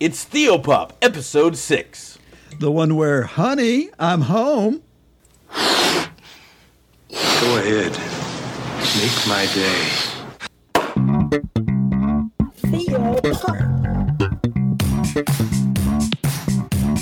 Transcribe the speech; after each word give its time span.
It's 0.00 0.24
Theopop, 0.24 0.92
episode 1.02 1.56
6. 1.58 2.18
The 2.58 2.70
one 2.70 2.96
where, 2.96 3.24
honey, 3.24 3.90
I'm 3.98 4.22
home. 4.22 4.80
Go 5.52 5.58
ahead. 7.58 7.92
Make 8.96 9.26
my 9.28 9.44
day. 9.52 9.88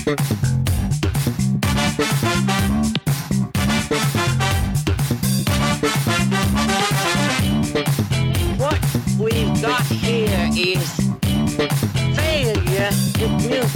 What 0.03 0.48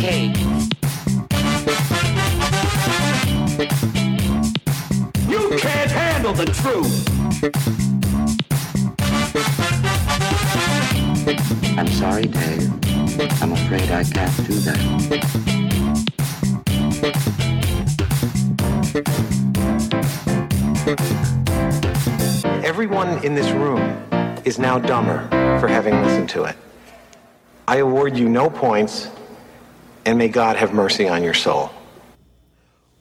communicate. 0.04 0.38
You 5.30 5.58
can't 5.58 5.92
handle 5.92 6.34
the 6.34 6.46
truth! 6.46 7.10
I'm 11.78 11.88
sorry, 11.88 12.26
Dave. 12.26 12.72
I'm 13.42 13.54
afraid 13.54 13.92
I 13.92 14.04
can't 14.04 14.48
do 14.48 14.54
that. 14.66 14.80
Everyone 22.64 23.24
in 23.24 23.36
this 23.36 23.52
room 23.52 24.04
is 24.44 24.60
now 24.60 24.80
dumber 24.80 25.28
for 25.60 25.68
having 25.68 25.94
listened 26.02 26.30
to 26.30 26.44
it. 26.44 26.58
I 27.68 27.78
award 27.78 28.18
you 28.18 28.28
no 28.28 28.50
points, 28.50 29.10
and 30.06 30.18
may 30.18 30.28
God 30.28 30.56
have 30.58 30.74
mercy 30.74 31.08
on 31.08 31.24
your 31.24 31.34
soul. 31.34 31.72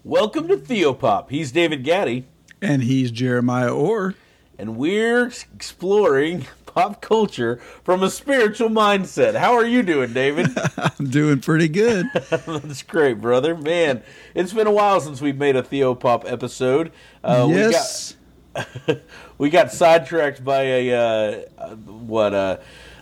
Welcome 0.04 0.48
to 0.48 0.56
Theopop. 0.56 1.30
He's 1.30 1.52
David 1.52 1.84
Gaddy, 1.84 2.26
And 2.60 2.82
he's 2.82 3.10
Jeremiah 3.10 3.72
Orr. 3.72 4.14
and 4.58 4.76
we're 4.76 5.26
exploring 5.54 6.46
pop 6.66 7.00
culture 7.00 7.56
from 7.84 8.02
a 8.02 8.10
spiritual 8.10 8.68
mindset. 8.68 9.34
How 9.34 9.54
are 9.54 9.64
you 9.66 9.82
doing, 9.82 10.12
David? 10.12 10.48
I'm 10.76 11.10
doing 11.10 11.40
pretty 11.40 11.68
good. 11.68 12.06
That's 12.30 12.82
great, 12.82 13.20
brother. 13.20 13.56
Man, 13.56 14.02
it's 14.34 14.52
been 14.52 14.66
a 14.66 14.72
while 14.72 15.00
since 15.00 15.20
we've 15.20 15.36
made 15.36 15.54
a 15.54 15.62
Theopop 15.62 16.30
episode. 16.30 16.92
Uh, 17.22 17.46
yes. 17.50 18.16
We 18.54 18.62
got, 18.64 18.98
we 19.38 19.50
got 19.50 19.72
sidetracked 19.72 20.42
by 20.44 20.62
a, 20.62 20.92
uh, 20.92 21.42
uh, 21.58 21.74
what, 21.76 22.34
uh, 22.34 22.56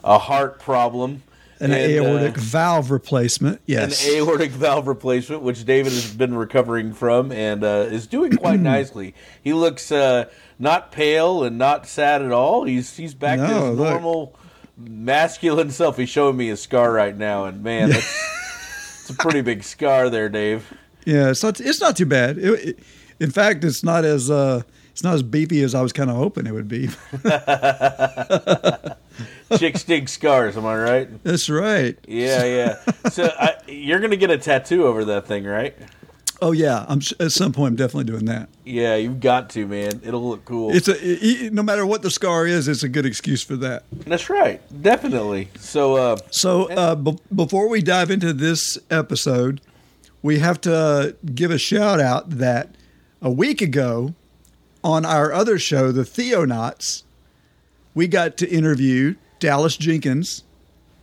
a 0.04 0.18
heart 0.18 0.58
problem. 0.58 1.22
An 1.60 1.72
And, 1.72 1.74
uh, 1.74 2.08
aortic 2.08 2.36
valve 2.38 2.90
replacement. 2.90 3.60
Yes. 3.66 4.06
an 4.08 4.14
aortic 4.16 4.50
valve 4.50 4.86
replacement, 4.88 5.42
which 5.42 5.64
David 5.66 5.92
has 5.92 6.12
been 6.14 6.34
recovering 6.34 6.92
from 6.94 7.30
and 7.32 7.62
uh, 7.62 7.86
is 7.90 8.06
doing 8.06 8.32
quite 8.36 8.60
nicely. 8.74 9.14
He 9.42 9.52
looks 9.52 9.92
uh, 9.92 10.24
not 10.58 10.90
pale 10.90 11.44
and 11.44 11.58
not 11.58 11.86
sad 11.86 12.22
at 12.22 12.32
all. 12.32 12.64
He's 12.64 12.96
he's 12.96 13.14
back 13.14 13.38
to 13.38 13.46
his 13.46 13.78
look. 13.78 13.90
normal 13.90 14.34
masculine 14.78 15.70
self. 15.70 15.98
He's 15.98 16.08
showing 16.08 16.36
me 16.38 16.48
his 16.48 16.62
scar 16.62 16.90
right 16.92 17.16
now, 17.16 17.44
and 17.44 17.62
man, 17.62 17.90
that's 17.90 19.00
it's 19.02 19.10
a 19.10 19.14
pretty 19.14 19.42
big 19.42 19.62
scar 19.62 20.08
there, 20.08 20.28
Dave. 20.30 20.72
yeah, 21.04 21.28
it's 21.30 21.42
not. 21.42 21.60
It's 21.60 21.80
not 21.80 21.96
too 21.96 22.06
bad. 22.06 22.38
It- 22.38 22.68
it- 22.68 22.78
in 23.20 23.30
fact, 23.30 23.64
it's 23.64 23.84
not 23.84 24.06
as 24.06 24.30
uh, 24.30 24.62
it's 24.92 25.02
not 25.02 25.12
as 25.12 25.22
beefy 25.22 25.62
as 25.62 25.74
I 25.74 25.82
was 25.82 25.92
kind 25.92 26.08
of 26.08 26.16
hoping 26.16 26.46
it 26.46 26.54
would 26.54 26.68
be. 26.68 26.88
Chick 29.58 29.76
stink 29.78 30.08
scars, 30.08 30.56
am 30.56 30.66
I 30.66 30.76
right? 30.76 31.24
That's 31.24 31.48
right. 31.50 31.96
Yeah, 32.06 32.44
yeah. 32.44 33.08
So 33.10 33.24
I, 33.38 33.54
you're 33.68 34.00
gonna 34.00 34.16
get 34.16 34.30
a 34.30 34.38
tattoo 34.38 34.86
over 34.86 35.04
that 35.06 35.26
thing, 35.26 35.44
right? 35.44 35.76
Oh 36.42 36.52
yeah, 36.52 36.86
I'm 36.88 37.00
at 37.20 37.32
some 37.32 37.52
point 37.52 37.72
I'm 37.72 37.76
definitely 37.76 38.04
doing 38.10 38.24
that. 38.24 38.48
Yeah, 38.64 38.96
you've 38.96 39.20
got 39.20 39.50
to, 39.50 39.66
man. 39.66 40.00
It'll 40.02 40.26
look 40.26 40.44
cool. 40.46 40.74
It's 40.74 40.88
a 40.88 40.92
i- 40.94 41.46
i- 41.46 41.48
no 41.50 41.62
matter 41.62 41.84
what 41.84 42.00
the 42.00 42.10
scar 42.10 42.46
is, 42.46 42.66
it's 42.66 42.82
a 42.82 42.88
good 42.88 43.04
excuse 43.04 43.42
for 43.42 43.56
that. 43.56 43.84
That's 43.92 44.30
right, 44.30 44.60
definitely. 44.82 45.50
So, 45.58 45.96
uh, 45.96 46.16
So 46.30 46.70
uh, 46.70 46.94
b- 46.94 47.18
before 47.34 47.68
we 47.68 47.82
dive 47.82 48.10
into 48.10 48.32
this 48.32 48.78
episode, 48.90 49.60
we 50.22 50.38
have 50.38 50.60
to 50.62 51.14
give 51.34 51.50
a 51.50 51.58
shout 51.58 52.00
out 52.00 52.30
that 52.30 52.74
a 53.20 53.30
week 53.30 53.60
ago 53.60 54.14
on 54.82 55.04
our 55.04 55.30
other 55.34 55.58
show, 55.58 55.92
the 55.92 56.04
Theonauts, 56.04 57.02
we 57.94 58.06
got 58.08 58.36
to 58.38 58.48
interview 58.48 59.14
Dallas 59.38 59.76
Jenkins, 59.76 60.44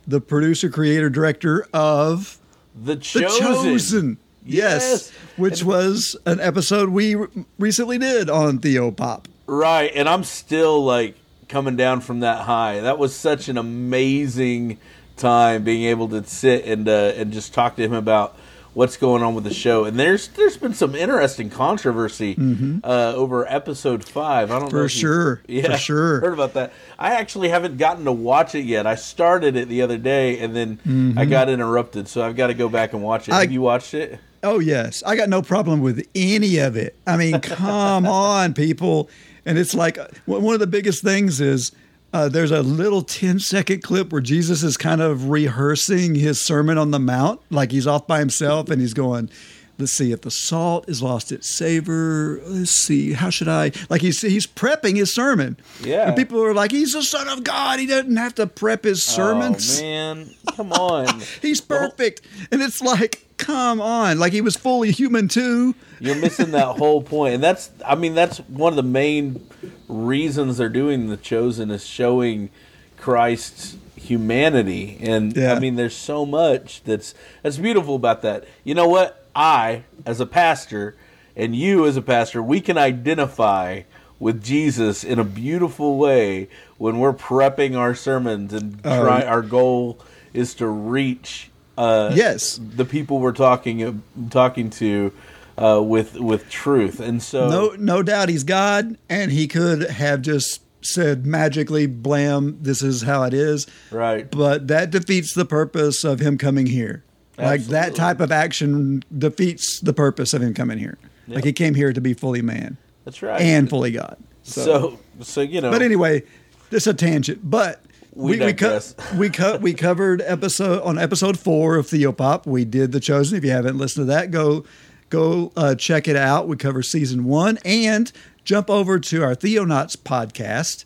the 0.06 0.20
producer, 0.20 0.68
creator, 0.68 1.10
director 1.10 1.66
of 1.72 2.38
the 2.74 2.94
The 2.94 3.00
chosen. 3.00 3.38
Chosen. 3.40 4.18
Yes, 4.44 4.82
Yes. 4.82 5.12
which 5.36 5.62
was 5.64 6.16
an 6.24 6.40
episode 6.40 6.88
we 6.90 7.16
recently 7.58 7.98
did 7.98 8.30
on 8.30 8.58
Theopop. 8.60 9.26
Right, 9.46 9.90
and 9.94 10.08
I'm 10.08 10.24
still 10.24 10.82
like 10.84 11.16
coming 11.48 11.76
down 11.76 12.00
from 12.00 12.20
that 12.20 12.42
high. 12.42 12.80
That 12.80 12.98
was 12.98 13.14
such 13.14 13.48
an 13.48 13.58
amazing 13.58 14.78
time 15.16 15.64
being 15.64 15.84
able 15.84 16.08
to 16.08 16.24
sit 16.24 16.64
and 16.64 16.88
uh, 16.88 17.12
and 17.16 17.32
just 17.32 17.52
talk 17.52 17.76
to 17.76 17.82
him 17.82 17.92
about 17.92 18.36
what's 18.74 18.96
going 18.96 19.22
on 19.22 19.34
with 19.34 19.44
the 19.44 19.52
show. 19.54 19.84
And 19.84 19.98
there's 19.98 20.28
there's 20.28 20.56
been 20.56 20.74
some 20.74 20.94
interesting 20.94 21.50
controversy 21.50 22.36
uh, 22.84 23.12
over 23.16 23.46
episode 23.46 24.04
five. 24.04 24.50
I 24.50 24.58
don't 24.58 24.62
know 24.64 24.68
Mm-hmm. 24.68 24.76
For 24.78 24.82
you- 24.84 24.88
sure, 24.88 25.36
for 25.46 25.50
yeah, 25.52 25.76
sure. 25.76 26.20
Heard 26.20 26.34
about 26.34 26.54
that? 26.54 26.72
I 26.98 27.14
actually 27.14 27.48
haven't 27.48 27.78
gotten 27.78 28.04
to 28.04 28.12
watch 28.12 28.54
it 28.54 28.64
yet. 28.64 28.86
I 28.86 28.94
started 28.94 29.56
it 29.56 29.68
the 29.68 29.82
other 29.82 29.98
day 29.98 30.38
and 30.38 30.54
then 30.54 31.14
I 31.18 31.24
got 31.24 31.48
interrupted, 31.48 32.08
so 32.08 32.22
I've 32.22 32.36
got 32.36 32.48
to 32.48 32.54
go 32.54 32.68
back 32.68 32.92
and 32.92 33.02
watch 33.02 33.28
it. 33.28 33.32
Mm-hmm. 33.32 33.38
I- 33.38 33.42
Have 33.42 33.52
you 33.52 33.62
watched 33.62 33.94
it? 33.94 34.18
Oh 34.42 34.60
yes, 34.60 35.02
I 35.04 35.16
got 35.16 35.28
no 35.28 35.42
problem 35.42 35.80
with 35.80 36.06
any 36.14 36.58
of 36.58 36.76
it. 36.76 36.94
I 37.06 37.16
mean, 37.16 37.40
come 37.40 38.06
on, 38.06 38.54
people. 38.54 39.10
And 39.44 39.58
it's 39.58 39.74
like 39.74 39.98
one 40.26 40.42
one 40.42 40.54
of 40.54 40.60
the 40.60 40.66
biggest 40.68 41.02
things 41.02 41.40
is 41.40 41.72
uh, 42.12 42.28
there's 42.28 42.50
a 42.50 42.62
little 42.62 43.02
10 43.02 43.38
second 43.38 43.82
clip 43.82 44.12
where 44.12 44.20
Jesus 44.20 44.62
is 44.62 44.76
kind 44.76 45.00
of 45.00 45.28
rehearsing 45.28 46.14
his 46.14 46.40
sermon 46.40 46.78
on 46.78 46.90
the 46.90 46.98
mount, 46.98 47.40
like 47.50 47.70
he's 47.70 47.86
off 47.86 48.06
by 48.06 48.18
himself 48.18 48.70
and 48.70 48.80
he's 48.80 48.94
going. 48.94 49.30
Let's 49.78 49.92
see 49.92 50.10
if 50.10 50.22
the 50.22 50.30
salt 50.30 50.88
is 50.88 51.02
lost 51.02 51.30
its 51.30 51.46
savor. 51.46 52.40
Let's 52.44 52.72
see, 52.72 53.12
how 53.12 53.30
should 53.30 53.46
I? 53.46 53.70
Like 53.88 54.00
he's 54.00 54.20
he's 54.20 54.46
prepping 54.46 54.96
his 54.96 55.14
sermon. 55.14 55.56
Yeah. 55.84 56.08
and 56.08 56.16
people 56.16 56.42
are 56.42 56.52
like, 56.52 56.72
he's 56.72 56.94
the 56.94 57.02
son 57.04 57.28
of 57.28 57.44
God. 57.44 57.78
He 57.78 57.86
doesn't 57.86 58.16
have 58.16 58.34
to 58.36 58.48
prep 58.48 58.82
his 58.82 59.08
oh, 59.08 59.12
sermons. 59.12 59.78
Oh 59.78 59.82
man, 59.84 60.30
come 60.56 60.72
on! 60.72 61.20
He's 61.42 61.60
perfect. 61.60 62.22
And 62.50 62.60
it's 62.60 62.80
like, 62.82 63.24
come 63.36 63.80
on. 63.80 64.18
Like 64.18 64.32
he 64.32 64.40
was 64.40 64.56
fully 64.56 64.90
human 64.90 65.28
too. 65.28 65.76
You're 66.00 66.16
missing 66.16 66.50
that 66.52 66.76
whole 66.76 67.00
point, 67.02 67.34
and 67.34 67.42
that's 67.42 67.70
I 67.86 67.94
mean 67.94 68.14
that's 68.16 68.38
one 68.38 68.72
of 68.72 68.76
the 68.76 68.82
main 68.82 69.46
reasons 69.86 70.58
they're 70.58 70.68
doing 70.68 71.08
the 71.08 71.16
chosen 71.16 71.70
is 71.70 71.86
showing 71.86 72.50
Christ's 72.96 73.76
humanity, 73.96 74.98
and 75.00 75.36
Yeah. 75.36 75.54
I 75.54 75.60
mean 75.60 75.76
there's 75.76 75.96
so 75.96 76.26
much 76.26 76.82
that's 76.84 77.14
that's 77.42 77.58
beautiful 77.58 77.94
about 77.94 78.22
that. 78.22 78.44
You 78.64 78.74
know 78.74 78.88
what? 78.88 79.27
I, 79.38 79.84
as 80.04 80.18
a 80.20 80.26
pastor, 80.26 80.96
and 81.36 81.54
you 81.54 81.86
as 81.86 81.96
a 81.96 82.02
pastor, 82.02 82.42
we 82.42 82.60
can 82.60 82.76
identify 82.76 83.82
with 84.18 84.42
Jesus 84.42 85.04
in 85.04 85.20
a 85.20 85.24
beautiful 85.24 85.96
way 85.96 86.48
when 86.76 86.98
we're 86.98 87.12
prepping 87.12 87.76
our 87.78 87.94
sermons 87.94 88.52
and 88.52 88.80
Oh. 88.84 89.00
try. 89.04 89.22
Our 89.22 89.42
goal 89.42 90.00
is 90.34 90.54
to 90.54 90.66
reach. 90.66 91.50
Uh, 91.78 92.10
Yes. 92.16 92.58
the 92.76 92.84
people 92.84 93.20
we're 93.20 93.30
talking 93.30 94.02
talking 94.30 94.68
to 94.70 95.12
uh, 95.56 95.80
with 95.82 96.18
with 96.18 96.50
truth, 96.50 96.98
and 96.98 97.22
so 97.22 97.48
No, 97.48 97.76
no 97.78 98.02
doubt 98.02 98.28
he's 98.28 98.42
God, 98.44 98.96
and 99.08 99.30
he 99.30 99.46
could 99.46 99.88
have 99.88 100.22
just 100.22 100.62
said 100.80 101.24
magically, 101.26 101.86
"Blam, 101.86 102.58
this 102.60 102.82
is 102.82 103.02
how 103.02 103.22
it 103.22 103.34
is." 103.34 103.66
right, 103.92 104.28
But 104.30 104.66
that 104.66 104.90
defeats 104.90 105.34
the 105.34 105.44
purpose 105.44 106.02
of 106.02 106.18
him 106.18 106.36
coming 106.38 106.66
here. 106.66 107.04
Like 107.38 107.62
that 107.66 107.94
type 107.94 108.20
of 108.20 108.32
action 108.32 109.04
defeats 109.16 109.80
the 109.80 109.92
purpose 109.92 110.34
of 110.34 110.42
him 110.42 110.54
coming 110.54 110.78
here. 110.78 110.98
Like 111.28 111.44
he 111.44 111.52
came 111.52 111.74
here 111.74 111.92
to 111.92 112.00
be 112.00 112.14
fully 112.14 112.42
man 112.42 112.78
that's 113.04 113.22
right, 113.22 113.40
and 113.40 113.68
fully 113.68 113.90
God. 113.92 114.16
so 114.42 114.98
so 115.20 115.40
you 115.42 115.60
know, 115.60 115.70
But 115.70 115.82
anyway, 115.82 116.22
just 116.70 116.86
a 116.86 116.94
tangent. 116.94 117.40
But 117.48 117.82
We 118.14 118.38
we 118.38 118.52
co- 118.54 118.80
we 119.16 119.28
co- 119.30 119.56
we 119.60 119.74
covered 119.74 120.22
episode 120.22 120.82
on 120.82 120.98
episode 120.98 121.38
four 121.38 121.76
of 121.76 121.86
Theopop. 121.86 122.46
We 122.46 122.64
did 122.64 122.92
the 122.92 123.00
Chosen. 123.00 123.36
If 123.36 123.44
you 123.44 123.50
haven't 123.50 123.76
listened 123.78 124.06
to 124.08 124.12
that, 124.12 124.30
go 124.30 124.64
go 125.10 125.52
uh, 125.56 125.74
check 125.74 126.08
it 126.08 126.16
out. 126.16 126.48
We 126.48 126.56
cover 126.56 126.82
season 126.82 127.24
one 127.24 127.58
and 127.64 128.10
jump 128.44 128.70
over 128.70 128.98
to 128.98 129.22
our 129.22 129.34
Theonauts 129.34 129.96
podcast 129.96 130.84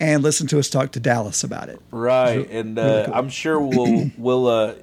and 0.00 0.22
listen 0.24 0.46
to 0.48 0.58
us 0.58 0.68
talk 0.68 0.90
to 0.92 1.00
Dallas 1.00 1.44
about 1.44 1.68
it. 1.68 1.80
right, 1.92 2.50
and 2.50 2.78
uh, 2.78 3.08
I'm 3.12 3.28
sure 3.28 3.60
we'll 3.60 4.10
we'll 4.18 4.46
uh, 4.48 4.74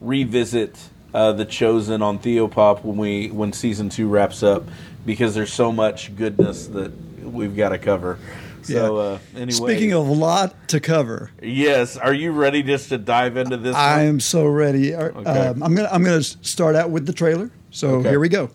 revisit 0.00 0.76
uh, 1.14 1.32
the 1.32 1.44
chosen 1.44 2.02
on 2.02 2.18
Theopop 2.18 2.84
when 2.84 2.96
we 2.96 3.28
when 3.30 3.52
season 3.52 3.88
two 3.88 4.08
wraps 4.08 4.42
up 4.42 4.64
because 5.06 5.34
there's 5.34 5.52
so 5.52 5.72
much 5.72 6.14
goodness 6.16 6.66
that 6.68 6.92
we've 7.22 7.56
got 7.56 7.70
to 7.70 7.78
cover. 7.78 8.18
So 8.62 8.96
uh, 8.96 9.18
anyway, 9.36 9.50
Speaking 9.52 9.92
of 9.92 10.08
a 10.08 10.12
lot 10.12 10.68
to 10.70 10.80
cover, 10.80 11.30
yes, 11.40 11.96
are 11.96 12.12
you 12.12 12.32
ready 12.32 12.64
just 12.64 12.88
to 12.88 12.98
dive 12.98 13.36
into 13.36 13.56
this? 13.56 13.76
I 13.76 13.98
one? 13.98 14.06
am 14.06 14.20
so 14.20 14.44
ready. 14.46 14.92
Okay. 14.94 15.24
Um, 15.24 15.62
I'm 15.62 15.74
gonna 15.76 15.88
I'm 15.92 16.02
gonna 16.02 16.20
start 16.22 16.74
out 16.74 16.90
with 16.90 17.06
the 17.06 17.12
trailer. 17.12 17.50
So 17.70 17.96
Okay. 18.00 18.08
here 18.10 18.18
we 18.20 18.28
go. 18.28 18.50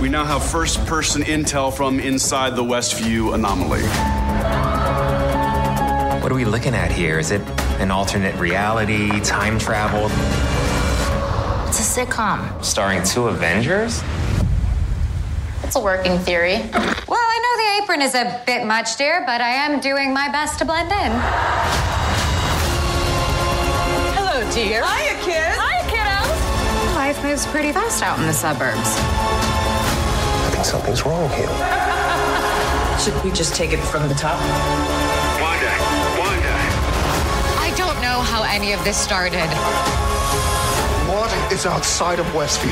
We 0.00 0.08
now 0.08 0.24
have 0.24 0.42
first 0.42 0.84
person 0.86 1.22
intel 1.22 1.72
from 1.72 2.00
inside 2.00 2.56
the 2.56 2.64
Westview 2.64 3.34
anomaly. 3.34 3.82
What 6.32 6.40
are 6.40 6.46
we 6.46 6.50
looking 6.50 6.74
at 6.74 6.90
here? 6.90 7.18
Is 7.18 7.30
it 7.30 7.42
an 7.78 7.90
alternate 7.90 8.34
reality, 8.36 9.20
time 9.20 9.58
travel, 9.58 10.06
It's 11.68 11.78
a 11.78 12.00
sitcom. 12.00 12.64
starring 12.64 13.02
two 13.02 13.28
Avengers? 13.28 14.02
It's 15.62 15.76
a 15.76 15.80
working 15.80 16.18
theory. 16.20 16.54
Well, 16.56 17.20
I 17.20 17.38
know 17.42 17.52
the 17.58 17.84
apron 17.84 18.00
is 18.00 18.14
a 18.14 18.42
bit 18.46 18.64
much, 18.64 18.96
dear, 18.96 19.22
but 19.26 19.42
I 19.42 19.50
am 19.50 19.78
doing 19.80 20.14
my 20.14 20.30
best 20.30 20.58
to 20.60 20.64
blend 20.64 20.90
in. 20.90 21.12
Hello, 24.16 24.40
dear. 24.54 24.82
Hiya, 24.86 25.20
kids. 25.20 25.60
Hiya, 25.60 25.82
kiddos. 25.92 26.94
Life 26.94 27.22
moves 27.22 27.44
pretty 27.44 27.72
fast 27.72 28.02
out 28.02 28.18
in 28.18 28.24
the 28.24 28.32
suburbs. 28.32 28.96
I 28.96 30.50
think 30.50 30.64
something's 30.64 31.04
wrong 31.04 31.28
here. 31.28 31.52
Should 32.98 33.22
we 33.22 33.30
just 33.32 33.54
take 33.54 33.74
it 33.74 33.80
from 33.80 34.08
the 34.08 34.14
top? 34.14 34.40
Any 38.52 38.74
of 38.74 38.84
this 38.84 38.98
started. 38.98 39.48
What 41.08 41.32
is 41.50 41.64
outside 41.64 42.18
of 42.18 42.26
Westview? 42.26 42.68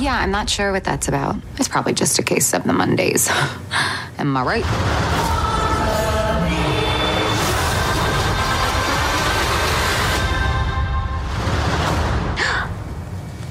Yeah, 0.00 0.16
I'm 0.20 0.30
not 0.30 0.48
sure 0.48 0.70
what 0.70 0.84
that's 0.84 1.08
about. 1.08 1.34
It's 1.58 1.66
probably 1.66 1.92
just 1.92 2.20
a 2.20 2.22
case 2.22 2.54
of 2.54 2.62
the 2.62 2.72
Mondays. 2.72 3.28
Am 4.18 4.36
I 4.36 4.44
right? 4.44 4.64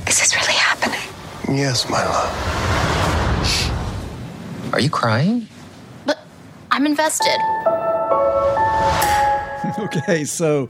Is 0.07 0.19
this 0.19 0.33
really 0.37 0.53
happening? 0.53 1.09
Yes, 1.53 1.89
my 1.89 2.01
love. 2.05 2.50
Are 4.73 4.79
you 4.79 4.89
crying? 4.89 5.47
But 6.05 6.19
I'm 6.71 6.85
invested. 6.85 7.37
Okay, 9.79 10.25
so 10.25 10.69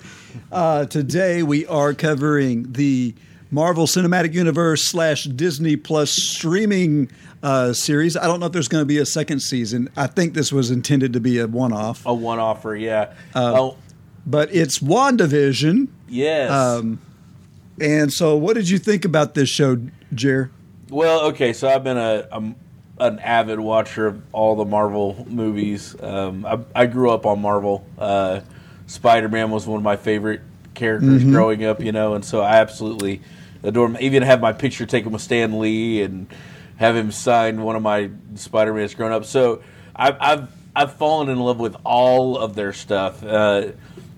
uh, 0.52 0.86
today 0.86 1.42
we 1.44 1.66
are 1.66 1.94
covering 1.94 2.72
the 2.72 3.16
Marvel 3.50 3.86
Cinematic 3.88 4.34
Universe 4.34 4.86
slash 4.86 5.24
Disney 5.24 5.76
Plus 5.76 6.12
streaming 6.12 7.10
uh, 7.42 7.74
series. 7.74 8.16
I 8.16 8.28
don't 8.28 8.40
know 8.40 8.46
if 8.46 8.52
there's 8.52 8.68
going 8.68 8.84
to 8.84 8.86
be 8.86 9.00
a 9.00 9.06
second 9.06 9.40
season. 9.40 9.90
I 9.98 10.08
think 10.08 10.34
this 10.34 10.52
was 10.54 10.72
intended 10.72 11.14
to 11.14 11.20
be 11.20 11.40
a 11.40 11.48
one-off, 11.48 12.06
a 12.06 12.14
one 12.14 12.40
offer. 12.40 12.76
Yeah. 12.76 13.14
Uh, 13.34 13.60
oh, 13.60 13.78
but 14.26 14.54
it's 14.54 14.80
WandaVision. 14.80 15.88
yes. 16.08 16.52
Um, 16.52 17.02
and 17.80 18.14
so, 18.14 18.38
what 18.38 18.54
did 18.56 18.70
you 18.70 18.78
think 18.78 19.04
about 19.04 19.34
this 19.34 19.50
show, 19.50 19.78
Jer? 20.14 20.52
Well, 20.90 21.22
okay, 21.28 21.54
so 21.54 21.68
I've 21.68 21.84
been 21.84 21.98
a, 21.98 22.28
I'm 22.32 22.56
an 23.02 23.20
avid 23.20 23.60
watcher 23.60 24.08
of 24.08 24.22
all 24.32 24.56
the 24.56 24.66
Marvel 24.66 25.26
movies. 25.28 25.96
Um, 26.00 26.46
I, 26.46 26.60
I 26.76 26.86
grew 26.86 27.10
up 27.12 27.26
on 27.26 27.42
Marvel. 27.42 27.86
Uh, 27.98 28.42
Spider 28.86 29.28
Man 29.28 29.50
was 29.50 29.66
one 29.66 29.78
of 29.78 29.84
my 29.84 29.96
favorite 29.96 30.42
characters 30.74 31.24
growing 31.24 31.66
up, 31.66 31.82
you 31.82 31.92
know, 31.92 32.14
and 32.14 32.24
so 32.24 32.42
I 32.42 32.58
absolutely 32.58 33.22
adore 33.64 33.88
him. 33.88 33.98
Even 34.00 34.24
have 34.24 34.40
my 34.40 34.54
picture 34.54 34.86
taken 34.86 35.12
with 35.12 35.22
Stan 35.22 35.60
Lee 35.60 36.02
and 36.04 36.28
have 36.78 36.96
him 36.96 37.12
sign 37.12 37.62
one 37.62 37.76
of 37.76 37.82
my 37.82 38.10
Spider 38.36 38.74
Mans 38.74 38.94
growing 38.94 39.14
up. 39.14 39.26
So 39.26 39.64
I've, 39.96 40.18
I've 40.20 40.52
I've 40.76 40.94
fallen 40.94 41.30
in 41.30 41.40
love 41.40 41.60
with 41.60 41.76
all 41.84 42.38
of 42.38 42.56
their 42.56 42.74
stuff. 42.74 43.24
Uh, 43.24 43.72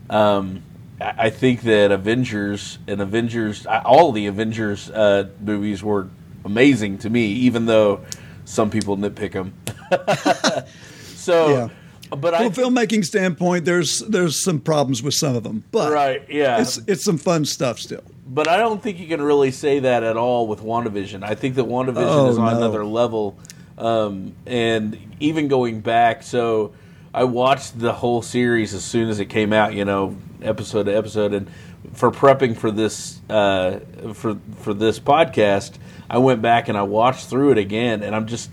um, 0.09 0.61
I 0.99 1.13
I 1.17 1.29
think 1.29 1.61
that 1.61 1.91
Avengers 1.91 2.79
and 2.87 3.01
Avengers, 3.01 3.65
all 3.65 4.11
the 4.11 4.27
Avengers 4.27 4.89
uh, 4.89 5.29
movies 5.39 5.83
were 5.83 6.09
amazing 6.45 6.97
to 6.99 7.09
me, 7.09 7.25
even 7.25 7.65
though 7.65 8.01
some 8.45 8.69
people 8.69 8.97
nitpick 8.97 9.33
them. 9.33 9.53
so, 11.15 11.49
Yeah. 11.49 12.15
but 12.15 12.35
From 12.35 12.47
a 12.47 12.49
filmmaking 12.49 13.05
standpoint, 13.05 13.65
there's 13.65 13.99
there's 13.99 14.43
some 14.43 14.59
problems 14.59 15.01
with 15.01 15.13
some 15.13 15.35
of 15.35 15.43
them, 15.43 15.63
but 15.71 15.91
right, 15.91 16.23
yeah, 16.29 16.61
it's 16.61 16.77
it's 16.87 17.03
some 17.03 17.17
fun 17.17 17.45
stuff 17.45 17.79
still. 17.79 18.03
but 18.27 18.47
I 18.47 18.57
don't 18.57 18.81
think 18.81 18.99
you 18.99 19.07
can 19.07 19.21
really 19.21 19.51
say 19.51 19.79
that 19.79 20.03
at 20.03 20.17
all 20.17 20.47
with 20.47 20.61
WandaVision. 20.61 21.23
I 21.23 21.35
think 21.35 21.55
that 21.55 21.65
WandaVision 21.65 21.95
Oh, 22.07 22.29
is 22.29 22.37
on 22.37 22.51
no. 22.51 22.57
another 22.57 22.85
level. 22.85 23.37
Um, 23.77 24.33
and 24.45 24.97
even 25.19 25.47
going 25.47 25.81
back, 25.81 26.21
so 26.21 26.73
I 27.13 27.23
watched 27.23 27.79
the 27.79 27.91
whole 27.91 28.21
series 28.21 28.73
as 28.75 28.83
soon 28.85 29.09
as 29.09 29.19
it 29.19 29.25
came 29.25 29.51
out, 29.51 29.73
you 29.73 29.83
know, 29.83 30.15
episode 30.43 30.83
to 30.83 30.95
episode. 30.95 31.33
And 31.33 31.49
for 31.93 32.11
prepping 32.11 32.55
for 32.55 32.69
this 32.69 33.19
uh, 33.29 33.79
for 34.13 34.37
for 34.59 34.73
this 34.75 34.99
podcast, 34.99 35.73
I 36.13 36.19
went 36.19 36.43
back 36.43 36.69
and 36.69 36.77
I 36.77 36.83
watched 36.83 37.27
through 37.27 37.53
it 37.53 37.57
again, 37.57 38.03
and 38.03 38.15
I'm 38.15 38.27
just 38.27 38.51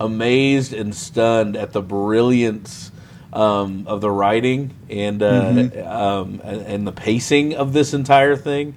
amazed 0.00 0.72
and 0.72 0.92
stunned 0.92 1.56
at 1.56 1.72
the 1.72 1.80
brilliance 1.80 2.90
um, 3.32 3.86
of 3.86 4.00
the 4.00 4.10
writing 4.10 4.74
and 4.90 5.22
uh, 5.22 5.42
Mm-hmm. 5.42 5.88
um, 5.88 6.40
and, 6.42 6.84
the 6.88 6.92
pacing 6.92 7.54
of 7.54 7.72
this 7.72 7.94
entire 7.94 8.34
thing, 8.34 8.74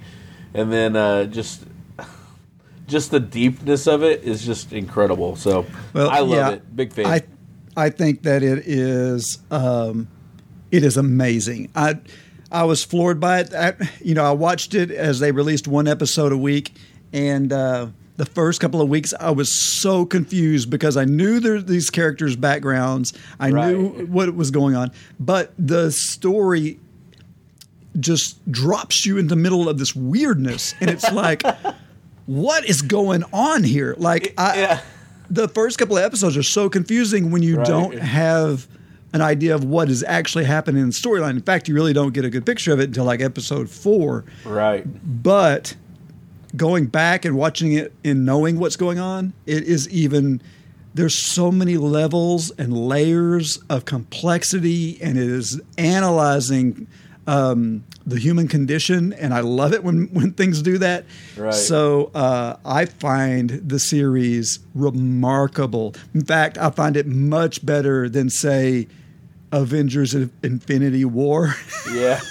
and 0.53 0.71
then 0.71 0.95
uh, 0.95 1.23
just 1.23 1.63
just 2.87 3.09
the 3.09 3.19
deepness 3.19 3.87
of 3.87 4.03
it 4.03 4.23
is 4.23 4.45
just 4.45 4.71
incredible. 4.71 5.35
So 5.35 5.65
I 5.95 6.19
love 6.19 6.29
yeah, 6.29 6.49
it. 6.51 6.75
Big 6.75 6.93
fan. 6.93 7.07
I 7.07 7.21
I 7.75 7.89
think 7.89 8.21
that 8.21 8.43
it 8.43 8.67
is 8.67 9.39
um, 9.49 10.09
it 10.69 10.83
is 10.83 10.95
amazing. 10.95 11.71
I 11.75 11.97
I 12.51 12.65
was 12.65 12.83
floored 12.83 13.19
by 13.19 13.39
it. 13.39 13.53
I, 13.55 13.73
you 13.99 14.13
know, 14.13 14.25
I 14.25 14.31
watched 14.33 14.75
it 14.75 14.91
as 14.91 15.19
they 15.19 15.31
released 15.31 15.67
one 15.67 15.87
episode 15.87 16.31
a 16.31 16.37
week, 16.37 16.73
and 17.11 17.51
uh, 17.51 17.87
the 18.17 18.25
first 18.25 18.59
couple 18.61 18.81
of 18.81 18.89
weeks 18.89 19.13
I 19.19 19.31
was 19.31 19.51
so 19.79 20.05
confused 20.05 20.69
because 20.69 20.97
I 20.97 21.05
knew 21.05 21.39
there 21.39 21.61
these 21.61 21.89
characters' 21.89 22.35
backgrounds. 22.35 23.13
I 23.39 23.49
knew 23.51 24.05
what 24.07 24.33
was 24.35 24.51
going 24.51 24.75
on, 24.75 24.91
but 25.19 25.53
the 25.57 25.91
story 25.91 26.79
just 27.99 28.39
drops 28.51 29.05
you 29.05 29.17
in 29.17 29.27
the 29.27 29.35
middle 29.35 29.67
of 29.67 29.77
this 29.77 29.95
weirdness, 29.95 30.73
and 30.79 30.89
it's 30.89 31.11
like. 31.13 31.43
What 32.27 32.69
is 32.69 32.81
going 32.83 33.23
on 33.33 33.63
here? 33.63 33.93
Like, 33.97 34.33
I, 34.37 34.57
yeah. 34.57 34.81
the 35.29 35.49
first 35.49 35.77
couple 35.79 35.97
of 35.97 36.03
episodes 36.03 36.37
are 36.37 36.43
so 36.43 36.69
confusing 36.69 37.29
when 37.31 37.43
you 37.43 37.57
Right. 37.57 37.65
don't 37.67 37.97
have 37.97 38.67
an 39.11 39.21
idea 39.21 39.53
of 39.55 39.65
what 39.65 39.89
is 39.89 40.01
actually 40.03 40.45
happening 40.45 40.81
in 40.83 40.89
the 40.89 40.93
storyline. 40.93 41.31
In 41.31 41.41
fact, 41.41 41.67
you 41.67 41.73
really 41.73 41.91
don't 41.91 42.13
get 42.13 42.23
a 42.23 42.29
good 42.29 42.45
picture 42.45 42.71
of 42.71 42.79
it 42.79 42.85
until 42.85 43.03
like 43.05 43.21
episode 43.21 43.69
four. 43.69 44.23
right. 44.45 44.85
But 45.23 45.75
going 46.55 46.87
back 46.87 47.25
and 47.25 47.35
watching 47.35 47.73
it 47.73 47.93
and 48.03 48.25
knowing 48.25 48.59
what's 48.59 48.75
going 48.75 48.99
on, 48.99 49.33
it 49.45 49.63
is 49.63 49.89
even 49.89 50.41
there's 50.93 51.15
so 51.17 51.51
many 51.51 51.77
levels 51.77 52.51
and 52.51 52.75
layers 52.75 53.57
of 53.69 53.85
complexity, 53.85 55.01
and 55.01 55.17
it 55.17 55.27
is 55.27 55.61
analyzing 55.77 56.87
um, 57.27 57.83
the 58.05 58.19
human 58.19 58.47
condition, 58.47 59.13
and 59.13 59.33
I 59.33 59.39
love 59.41 59.73
it 59.73 59.83
when 59.83 60.07
when 60.13 60.33
things 60.33 60.61
do 60.61 60.77
that. 60.79 61.05
Right. 61.37 61.53
So 61.53 62.11
uh, 62.13 62.57
I 62.65 62.85
find 62.85 63.49
the 63.49 63.79
series 63.79 64.59
remarkable. 64.73 65.95
In 66.13 66.25
fact, 66.25 66.57
I 66.57 66.69
find 66.71 66.97
it 66.97 67.07
much 67.07 67.65
better 67.65 68.09
than 68.09 68.29
say 68.29 68.87
Avengers: 69.51 70.13
Infinity 70.13 71.05
War. 71.05 71.55
Yeah. 71.91 72.21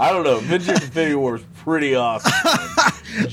I 0.00 0.10
don't 0.10 0.24
know. 0.24 0.38
Avengers 0.38 0.82
Infinity 0.82 1.14
War 1.14 1.36
is 1.36 1.44
pretty 1.54 1.94
awesome. 1.94 2.32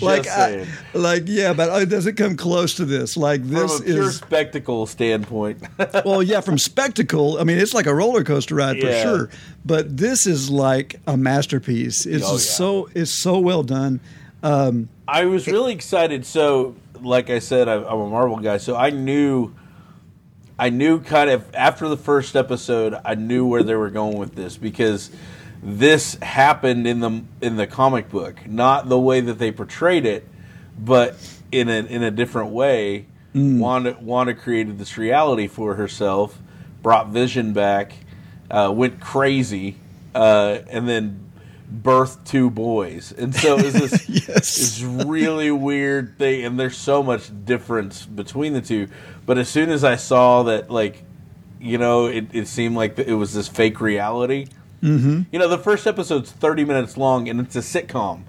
Like, 0.01 0.27
I, 0.27 0.65
like, 0.93 1.23
yeah, 1.25 1.53
but 1.53 1.81
it 1.81 1.87
doesn't 1.89 2.15
come 2.15 2.35
close 2.37 2.75
to 2.75 2.85
this. 2.85 3.15
Like, 3.17 3.41
From 3.41 3.49
this 3.51 3.79
a 3.79 3.83
pure 3.83 4.03
is 4.03 4.17
spectacle 4.17 4.85
standpoint. 4.85 5.63
well, 6.05 6.21
yeah, 6.23 6.41
from 6.41 6.57
spectacle. 6.57 7.37
I 7.39 7.43
mean, 7.43 7.57
it's 7.57 7.73
like 7.73 7.85
a 7.87 7.93
roller 7.95 8.23
coaster 8.23 8.55
ride 8.55 8.79
for 8.79 8.87
Yeah. 8.87 9.01
sure. 9.03 9.29
But 9.65 9.97
this 9.97 10.25
is 10.27 10.49
like 10.49 10.99
a 11.07 11.17
masterpiece. 11.17 12.05
It's 12.05 12.25
Oh, 12.25 12.33
yeah. 12.33 12.37
so 12.39 12.89
it's 12.93 13.21
so 13.21 13.39
well 13.39 13.63
done. 13.63 13.99
Um, 14.43 14.89
I 15.07 15.25
was 15.25 15.47
really 15.47 15.73
excited. 15.73 16.25
So, 16.25 16.75
like 17.01 17.29
I 17.29 17.39
said, 17.39 17.67
I, 17.67 17.75
I'm 17.75 17.99
a 17.99 18.09
Marvel 18.09 18.37
guy, 18.37 18.57
so 18.57 18.75
I 18.75 18.89
knew, 18.91 19.53
I 20.57 20.69
knew 20.69 20.99
kind 21.01 21.29
of 21.29 21.45
after 21.55 21.87
the 21.89 21.97
first 21.97 22.35
episode, 22.35 22.95
I 23.05 23.15
knew 23.15 23.45
where 23.45 23.63
they 23.63 23.75
were 23.75 23.89
going 23.89 24.17
with 24.17 24.35
this 24.35 24.57
because 24.57 25.09
this 25.63 26.15
happened 26.21 26.87
in 26.87 26.99
the 26.99 27.23
in 27.41 27.55
the 27.55 27.67
comic 27.67 28.09
book, 28.09 28.47
not 28.47 28.89
the 28.89 28.99
way 28.99 29.21
that 29.21 29.37
they 29.39 29.51
portrayed 29.51 30.05
it, 30.05 30.27
but 30.77 31.15
in 31.51 31.69
a 31.69 31.83
in 31.85 32.03
a 32.03 32.11
different 32.11 32.51
way. 32.51 33.05
Wanda 33.33 33.97
Wanda 34.01 34.33
created 34.33 34.77
this 34.77 34.97
reality 34.97 35.47
for 35.47 35.75
herself, 35.75 36.37
brought 36.81 37.09
Vision 37.09 37.53
back, 37.53 37.93
uh, 38.49 38.71
went 38.75 38.99
crazy, 38.99 39.77
uh, 40.13 40.59
and 40.69 40.89
then 40.89 41.31
birthed 41.73 42.25
two 42.25 42.49
boys, 42.49 43.13
and 43.17 43.33
so 43.33 43.57
it 43.57 43.63
was 43.63 43.73
this 43.73 44.09
Yes. 44.09 44.25
this 44.27 44.81
really 44.81 45.51
weird 45.51 46.17
thing. 46.17 46.43
And 46.43 46.59
there's 46.59 46.75
so 46.75 47.01
much 47.01 47.31
difference 47.45 48.05
between 48.05 48.51
the 48.53 48.61
two. 48.61 48.89
But 49.25 49.37
as 49.37 49.47
soon 49.47 49.69
as 49.69 49.85
I 49.85 49.95
saw 49.95 50.43
that, 50.43 50.69
like, 50.69 51.03
you 51.61 51.77
know, 51.77 52.07
it, 52.07 52.25
it 52.33 52.47
seemed 52.47 52.75
like 52.75 52.99
it 52.99 53.13
was 53.13 53.33
this 53.33 53.47
fake 53.47 53.79
reality. 53.79 54.47
Mm-hmm. 54.81 55.21
You 55.31 55.39
know, 55.39 55.47
the 55.47 55.57
first 55.57 55.85
episode's 55.87 56.31
30 56.31 56.65
minutes 56.65 56.97
long, 56.97 57.29
and 57.29 57.39
it's 57.39 57.55
a 57.55 57.59
sitcom. 57.59 58.23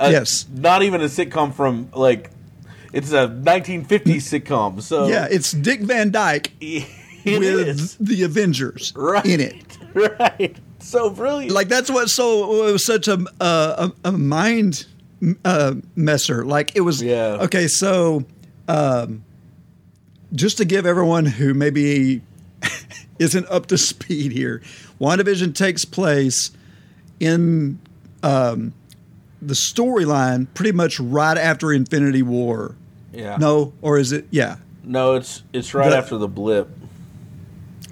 Uh, 0.00 0.08
Yes. 0.12 0.46
not 0.52 0.82
even 0.82 1.00
a 1.00 1.06
sitcom 1.06 1.52
from 1.52 1.90
like 1.94 2.30
it's 2.92 3.10
a 3.12 3.28
1950s 3.28 4.22
sitcom. 4.42 4.80
So 4.80 5.08
Yeah, 5.08 5.26
it's 5.30 5.52
Dick 5.52 5.80
Van 5.80 6.10
Dyke 6.10 6.52
it 6.60 6.86
with 7.40 7.68
is. 7.68 7.96
the 7.96 8.22
Avengers 8.22 8.92
Right. 8.96 9.26
in 9.26 9.40
it. 9.40 9.78
right. 9.94 10.56
So 10.78 11.10
brilliant. 11.10 11.52
Like 11.52 11.68
that's 11.68 11.90
what 11.90 12.08
so 12.08 12.66
it 12.68 12.72
was 12.72 12.86
such 12.86 13.08
a 13.08 13.18
a, 13.40 13.92
a 14.04 14.12
mind 14.12 14.86
uh, 15.44 15.74
messer. 15.96 16.44
Like 16.44 16.76
it 16.76 16.82
was. 16.82 17.02
Yeah. 17.02 17.38
Okay, 17.42 17.66
so 17.66 18.24
um, 18.68 19.24
just 20.32 20.58
to 20.58 20.64
give 20.64 20.86
everyone 20.86 21.26
who 21.26 21.54
maybe 21.54 22.22
isn't 23.18 23.46
up 23.50 23.66
to 23.66 23.78
speed 23.78 24.30
here, 24.30 24.62
WandaVision 25.00 25.54
takes 25.54 25.84
place 25.84 26.50
in 27.20 27.78
um, 28.22 28.72
the 29.40 29.54
storyline 29.54 30.46
pretty 30.54 30.72
much 30.72 30.98
right 31.00 31.36
after 31.38 31.72
Infinity 31.72 32.22
War. 32.22 32.74
yeah. 33.12 33.36
No, 33.36 33.72
or 33.82 33.98
is 33.98 34.12
it? 34.12 34.26
Yeah. 34.30 34.56
No, 34.84 35.14
it's 35.14 35.42
it's 35.52 35.74
right 35.74 35.90
The- 35.90 35.96
after 35.98 36.16
the 36.16 36.28
blip. 36.28 36.68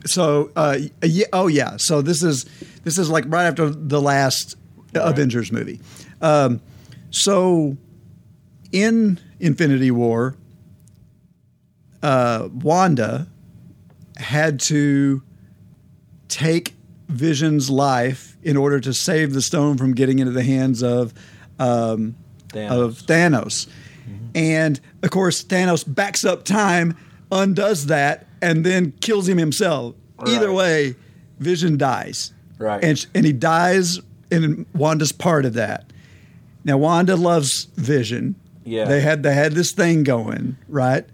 So, 0.06 0.50
uh, 0.54 0.78
yeah, 1.02 1.26
oh 1.32 1.48
yeah. 1.48 1.76
So 1.78 2.00
this 2.00 2.22
is 2.22 2.44
this 2.84 2.96
is 2.96 3.10
like 3.10 3.24
right 3.26 3.44
after 3.46 3.68
the 3.70 4.00
last 4.00 4.56
Avengers 4.94 5.50
movie. 5.50 5.80
Um, 6.22 6.60
so 7.10 7.76
in 8.70 9.18
Infinity 9.40 9.90
War, 9.90 10.36
uh, 12.04 12.48
Wanda 12.52 13.26
had 14.16 14.60
to 14.60 15.22
take 16.28 16.75
Vision's 17.08 17.70
life 17.70 18.36
in 18.42 18.56
order 18.56 18.80
to 18.80 18.92
save 18.92 19.32
the 19.32 19.42
stone 19.42 19.76
from 19.76 19.94
getting 19.94 20.18
into 20.18 20.32
the 20.32 20.42
hands 20.42 20.82
of 20.82 21.14
um, 21.58 22.16
of 22.54 22.98
Thanos. 22.98 23.68
And 24.34 24.78
of 25.02 25.10
course, 25.10 25.42
Thanos 25.42 25.84
backs 25.86 26.24
up 26.24 26.44
time, 26.44 26.96
undoes 27.32 27.86
that, 27.86 28.26
and 28.42 28.64
then 28.64 28.92
kills 29.00 29.28
him 29.28 29.38
himself. 29.38 29.94
Either 30.26 30.52
way, 30.52 30.94
Vision 31.38 31.76
dies. 31.76 32.32
Right. 32.58 32.82
And, 32.82 33.06
and 33.14 33.26
he 33.26 33.32
dies, 33.32 34.00
and 34.30 34.66
Wanda's 34.74 35.12
part 35.12 35.44
of 35.44 35.54
that. 35.54 35.92
Now, 36.64 36.78
Wanda 36.78 37.16
loves 37.16 37.64
Vision. 37.76 38.34
Yeah. 38.64 38.84
They 38.86 39.00
had 39.00 39.22
they 39.22 39.34
had 39.34 39.52
this 39.52 39.72
thing 39.72 40.02
going, 40.02 40.56
right? 40.68 41.06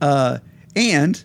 Uh, 0.00 0.38
and 0.74 1.22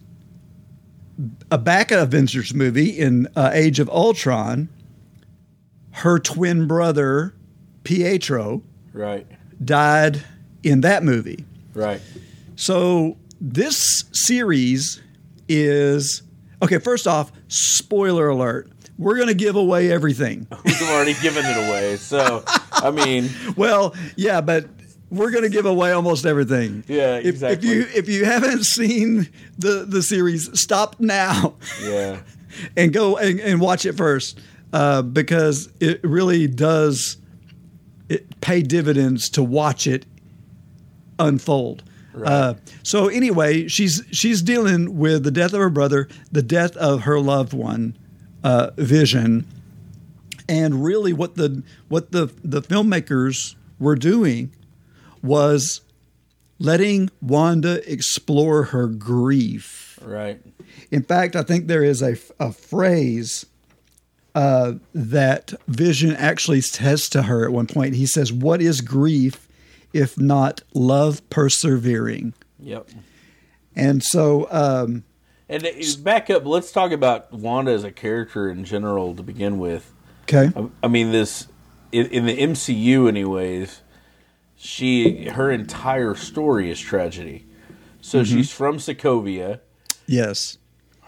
a 1.54 1.58
back 1.60 1.92
of 1.92 2.00
Avengers 2.02 2.52
movie 2.54 2.90
in 2.98 3.28
uh, 3.36 3.52
Age 3.54 3.80
of 3.80 3.88
Ultron, 3.90 4.70
her 5.92 6.18
twin 6.18 6.68
brother 6.68 7.36
Pietro 7.84 8.64
Right. 8.92 9.28
died 9.64 10.24
in 10.64 10.82
that 10.82 11.04
movie. 11.04 11.46
Right. 11.76 12.02
So 12.56 13.18
this 13.40 14.06
series 14.14 15.00
is 15.48 16.24
okay. 16.64 16.80
First 16.80 17.06
off, 17.08 17.32
spoiler 17.50 18.30
alert: 18.30 18.72
we're 18.98 19.16
going 19.16 19.28
to 19.28 19.34
give 19.36 19.56
away 19.56 19.92
everything. 19.92 20.48
We've 20.66 20.82
already 20.84 21.14
given 21.22 21.46
it 21.46 21.58
away. 21.68 21.98
So 21.98 22.44
I 22.72 22.90
mean, 22.90 23.30
Well, 23.56 23.94
yeah, 24.16 24.42
but 24.42 24.66
we're 25.14 25.32
going 25.32 25.44
to 25.44 25.50
give 25.50 25.66
away 25.66 25.92
almost 25.92 26.26
everything. 26.26 26.84
Yeah, 26.88 27.18
If, 27.18 27.26
exactly. 27.26 27.70
if 27.70 27.76
you 27.76 27.86
if 28.00 28.10
you 28.10 28.26
haven't 28.26 28.64
seen 28.64 29.30
the 29.58 29.86
the 29.88 30.02
series, 30.02 30.50
stop 30.60 31.00
now 31.00 31.56
yeah. 31.82 32.22
and 32.78 32.92
go 32.92 33.18
and, 33.18 33.40
and 33.40 33.62
watch 33.62 33.86
it 33.86 33.94
first 33.94 34.40
uh, 34.74 35.02
because 35.04 35.70
it 35.80 36.04
really 36.04 36.48
does 36.48 37.18
it 38.10 38.42
pay 38.42 38.62
dividends 38.62 39.30
to 39.30 39.44
watch 39.44 39.88
it 39.88 40.06
unfold. 41.20 41.84
Uh, 42.24 42.54
so 42.84 43.08
anyway, 43.08 43.68
she's 43.68 44.04
she's 44.12 44.42
dealing 44.44 44.98
with 45.00 45.24
the 45.24 45.32
death 45.32 45.54
of 45.54 45.60
her 45.60 45.70
brother, 45.70 46.08
the 46.32 46.44
death 46.44 46.78
of 46.78 47.02
her 47.02 47.20
loved 47.20 47.54
one, 47.54 47.98
uh, 48.44 48.70
Vision, 48.78 49.48
and 50.48 50.84
really 50.84 51.12
what 51.12 51.36
the 51.36 51.64
what 51.88 52.12
the 52.12 52.32
the 52.44 52.62
filmmakers 52.62 53.56
were 53.80 53.96
doing 53.96 54.54
was 55.24 55.82
letting 56.60 57.10
Wanda 57.22 57.82
explore 57.92 58.66
her 58.66 58.88
grief. 58.88 59.98
Right. 60.02 60.40
In 60.92 61.02
fact, 61.04 61.36
I 61.36 61.42
think 61.44 61.68
there 61.68 61.84
is 61.84 62.02
a, 62.02 62.16
a 62.40 62.52
phrase 62.52 63.46
uh, 64.36 64.74
that 64.94 65.54
Vision 65.68 66.16
actually 66.16 66.62
says 66.62 67.08
to 67.10 67.24
her 67.24 67.46
at 67.46 67.52
one 67.52 67.68
point. 67.68 67.96
He 67.96 68.06
says, 68.06 68.32
What 68.32 68.62
is 68.62 68.82
grief 68.82 69.48
if 69.94 70.18
not 70.18 70.62
love 70.74 71.28
persevering? 71.30 72.34
Yep. 72.60 72.90
And 73.76 74.04
so, 74.04 74.48
um, 74.52 75.04
And 75.50 75.68
back 76.04 76.30
up. 76.30 76.46
Let's 76.46 76.72
talk 76.72 76.92
about 76.92 77.32
Wanda 77.32 77.72
as 77.72 77.84
a 77.84 77.92
character 77.92 78.50
in 78.50 78.66
general 78.66 79.16
to 79.16 79.24
begin 79.24 79.58
with. 79.58 79.92
okay. 80.24 80.52
I, 80.56 80.70
I 80.84 80.88
mean, 80.88 81.12
this 81.12 81.48
in, 81.92 82.08
in 82.08 82.26
the 82.26 82.38
MCU, 82.38 83.08
anyways. 83.08 83.82
She 84.66 85.26
her 85.26 85.52
entire 85.52 86.16
story 86.16 86.72
is 86.72 86.80
tragedy. 86.80 87.46
So 88.00 88.22
Mhm. 88.22 88.26
she's 88.26 88.50
from 88.52 88.78
Sokovia. 88.78 89.60
Yes. 90.08 90.58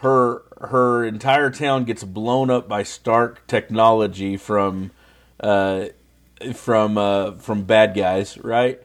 her 0.00 0.42
her 0.60 1.04
entire 1.04 1.50
town 1.50 1.84
gets 1.84 2.04
blown 2.04 2.50
up 2.50 2.68
by 2.68 2.82
Stark 2.82 3.46
technology 3.46 4.36
from 4.36 4.90
uh, 5.40 5.86
from 6.52 6.98
uh, 6.98 7.32
from 7.32 7.62
bad 7.62 7.94
guys, 7.94 8.36
right? 8.38 8.78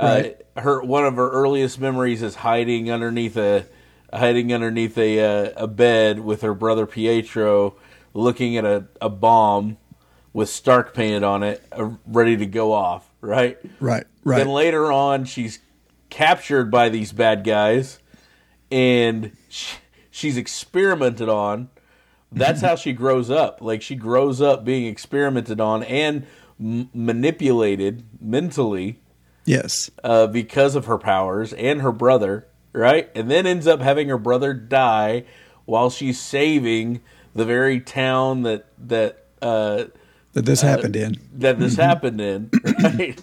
Right. 0.00 0.36
Uh, 0.56 0.60
her 0.62 0.82
one 0.82 1.04
of 1.04 1.14
her 1.14 1.30
earliest 1.30 1.80
memories 1.80 2.22
is 2.22 2.34
hiding 2.36 2.90
underneath 2.90 3.36
a 3.36 3.66
hiding 4.12 4.52
underneath 4.52 4.98
a 4.98 5.20
uh, 5.20 5.52
a 5.56 5.68
bed 5.68 6.18
with 6.20 6.42
her 6.42 6.54
brother 6.54 6.86
Pietro, 6.86 7.76
looking 8.12 8.56
at 8.56 8.64
a, 8.64 8.86
a 9.00 9.08
bomb 9.08 9.76
with 10.32 10.48
Stark 10.48 10.92
painted 10.92 11.22
on 11.22 11.44
it, 11.44 11.62
uh, 11.70 11.90
ready 12.04 12.36
to 12.36 12.46
go 12.46 12.72
off, 12.72 13.07
right? 13.20 13.58
Right. 13.80 14.04
Right. 14.24 14.38
Then 14.38 14.48
later 14.48 14.90
on, 14.92 15.24
she's 15.24 15.58
captured 16.10 16.70
by 16.70 16.88
these 16.88 17.12
bad 17.12 17.44
guys, 17.44 17.98
and 18.70 19.32
sh 19.48 19.74
she's 20.10 20.36
experimented 20.36 21.28
on. 21.28 21.68
That's 22.30 22.60
how 22.60 22.76
she 22.76 22.92
grows 22.92 23.30
up. 23.30 23.62
Like 23.62 23.80
she 23.80 23.94
grows 23.94 24.42
up 24.42 24.62
being 24.64 24.84
experimented 24.86 25.60
on 25.62 25.82
and 25.84 26.26
m- 26.60 26.90
manipulated 26.92 28.04
mentally 28.20 29.00
Yes. 29.46 29.90
uh, 30.04 30.26
because 30.26 30.74
of 30.74 30.84
her 30.84 30.98
powers 30.98 31.54
and 31.54 31.80
her 31.80 31.90
brother, 31.92 32.46
right? 32.74 33.10
And 33.14 33.30
then 33.30 33.46
ends 33.46 33.66
up 33.66 33.80
having 33.80 34.08
her 34.08 34.18
brother 34.18 34.52
die 34.52 35.24
while 35.64 35.88
she's 35.88 36.20
saving 36.20 37.00
the 37.34 37.46
very 37.46 37.80
town 37.80 38.42
that 38.42 38.66
that 38.76 39.24
uh, 39.40 39.84
That 40.38 40.46
this 40.50 40.62
uh, 40.62 40.68
happened 40.68 40.96
in. 40.96 41.16
That 41.34 41.58
this 41.58 41.74
Mhm. 41.76 41.82
happened 41.82 42.20
in, 42.20 42.50
right? 42.82 43.20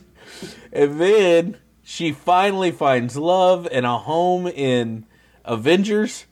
and 0.74 1.00
then 1.02 1.58
she 1.84 2.12
finally 2.12 2.72
finds 2.72 3.16
love 3.16 3.68
and 3.72 3.86
a 3.86 3.98
home 3.98 4.48
in 4.48 5.06
Avengers 5.46 6.26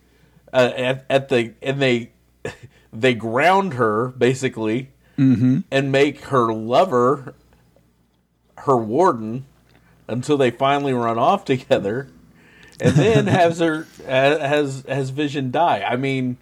uh, 0.52 0.72
at, 0.76 1.06
at 1.10 1.30
the 1.30 1.54
and 1.62 1.82
they 1.82 2.12
they 2.94 3.14
ground 3.14 3.74
her 3.76 4.10
basically 4.10 4.90
Mm-hmm. 5.18 5.60
and 5.70 5.92
make 5.92 6.22
her 6.26 6.52
lover 6.52 7.36
her 8.58 8.76
warden 8.76 9.46
until 10.08 10.38
they 10.38 10.50
finally 10.50 10.92
run 10.92 11.20
off 11.20 11.46
together 11.46 12.08
and 12.80 12.96
then 12.96 13.28
has 13.40 13.60
her 13.60 13.86
has 14.08 14.84
has 14.88 15.12
vision 15.12 15.52
die 15.52 15.84
i 15.88 15.96
mean 15.96 16.38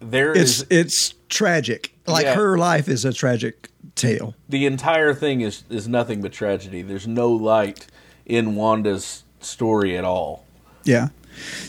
there 0.00 0.32
It's 0.32 0.62
is 0.62 0.66
it's 0.68 1.14
tragic. 1.28 1.93
Like 2.06 2.24
Yeah. 2.24 2.34
her 2.34 2.58
life 2.58 2.88
is 2.88 3.04
a 3.04 3.12
tragic 3.12 3.70
tale. 3.94 4.34
the 4.48 4.66
entire 4.66 5.14
thing 5.14 5.40
is 5.40 5.62
is 5.70 5.86
nothing 5.88 6.20
but 6.20 6.32
tragedy 6.32 6.82
there's 6.82 7.06
no 7.06 7.30
light 7.30 7.86
in 8.26 8.56
wanda's 8.56 9.22
story 9.40 9.96
at 9.96 10.04
all 10.04 10.44
Yeah. 10.84 11.08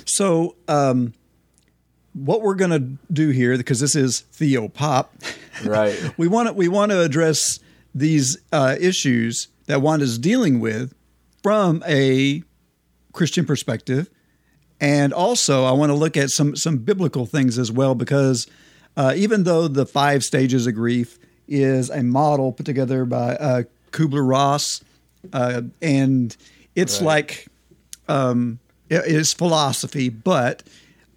So, 0.05 0.55
um, 0.67 1.13
what 2.13 2.41
we're 2.41 2.55
going 2.55 2.71
to 2.71 3.13
do 3.13 3.29
here, 3.29 3.57
because 3.57 3.79
this 3.79 3.95
is 3.95 4.21
Theo 4.31 4.67
Pop, 4.69 5.13
right 5.65 5.95
we 6.17 6.27
want 6.27 6.47
to 6.47 6.53
we 6.53 6.67
want 6.67 6.91
to 6.91 7.01
address 7.01 7.59
these 7.93 8.37
uh, 8.51 8.75
issues 8.79 9.47
that 9.67 9.81
Wanda's 9.81 10.17
dealing 10.17 10.59
with 10.59 10.93
from 11.43 11.83
a 11.87 12.43
Christian 13.13 13.45
perspective, 13.45 14.09
and 14.81 15.13
also 15.13 15.63
I 15.65 15.71
want 15.71 15.89
to 15.91 15.95
look 15.95 16.15
at 16.17 16.29
some 16.29 16.55
some 16.55 16.77
biblical 16.77 17.25
things 17.25 17.57
as 17.57 17.71
well 17.71 17.95
because 17.95 18.47
uh, 18.97 19.13
even 19.15 19.43
though 19.43 19.67
the 19.67 19.85
five 19.85 20.23
stages 20.23 20.67
of 20.67 20.75
grief 20.75 21.17
is 21.47 21.89
a 21.89 22.01
model 22.03 22.51
put 22.51 22.65
together 22.65 23.05
by 23.05 23.35
uh, 23.35 23.63
Kubler 23.91 24.27
Ross, 24.27 24.83
uh, 25.33 25.61
and 25.81 26.35
it's 26.75 26.99
Right. 26.99 27.05
like 27.05 27.47
um, 28.07 28.59
it 28.89 29.05
is 29.05 29.33
philosophy, 29.33 30.09
but 30.09 30.63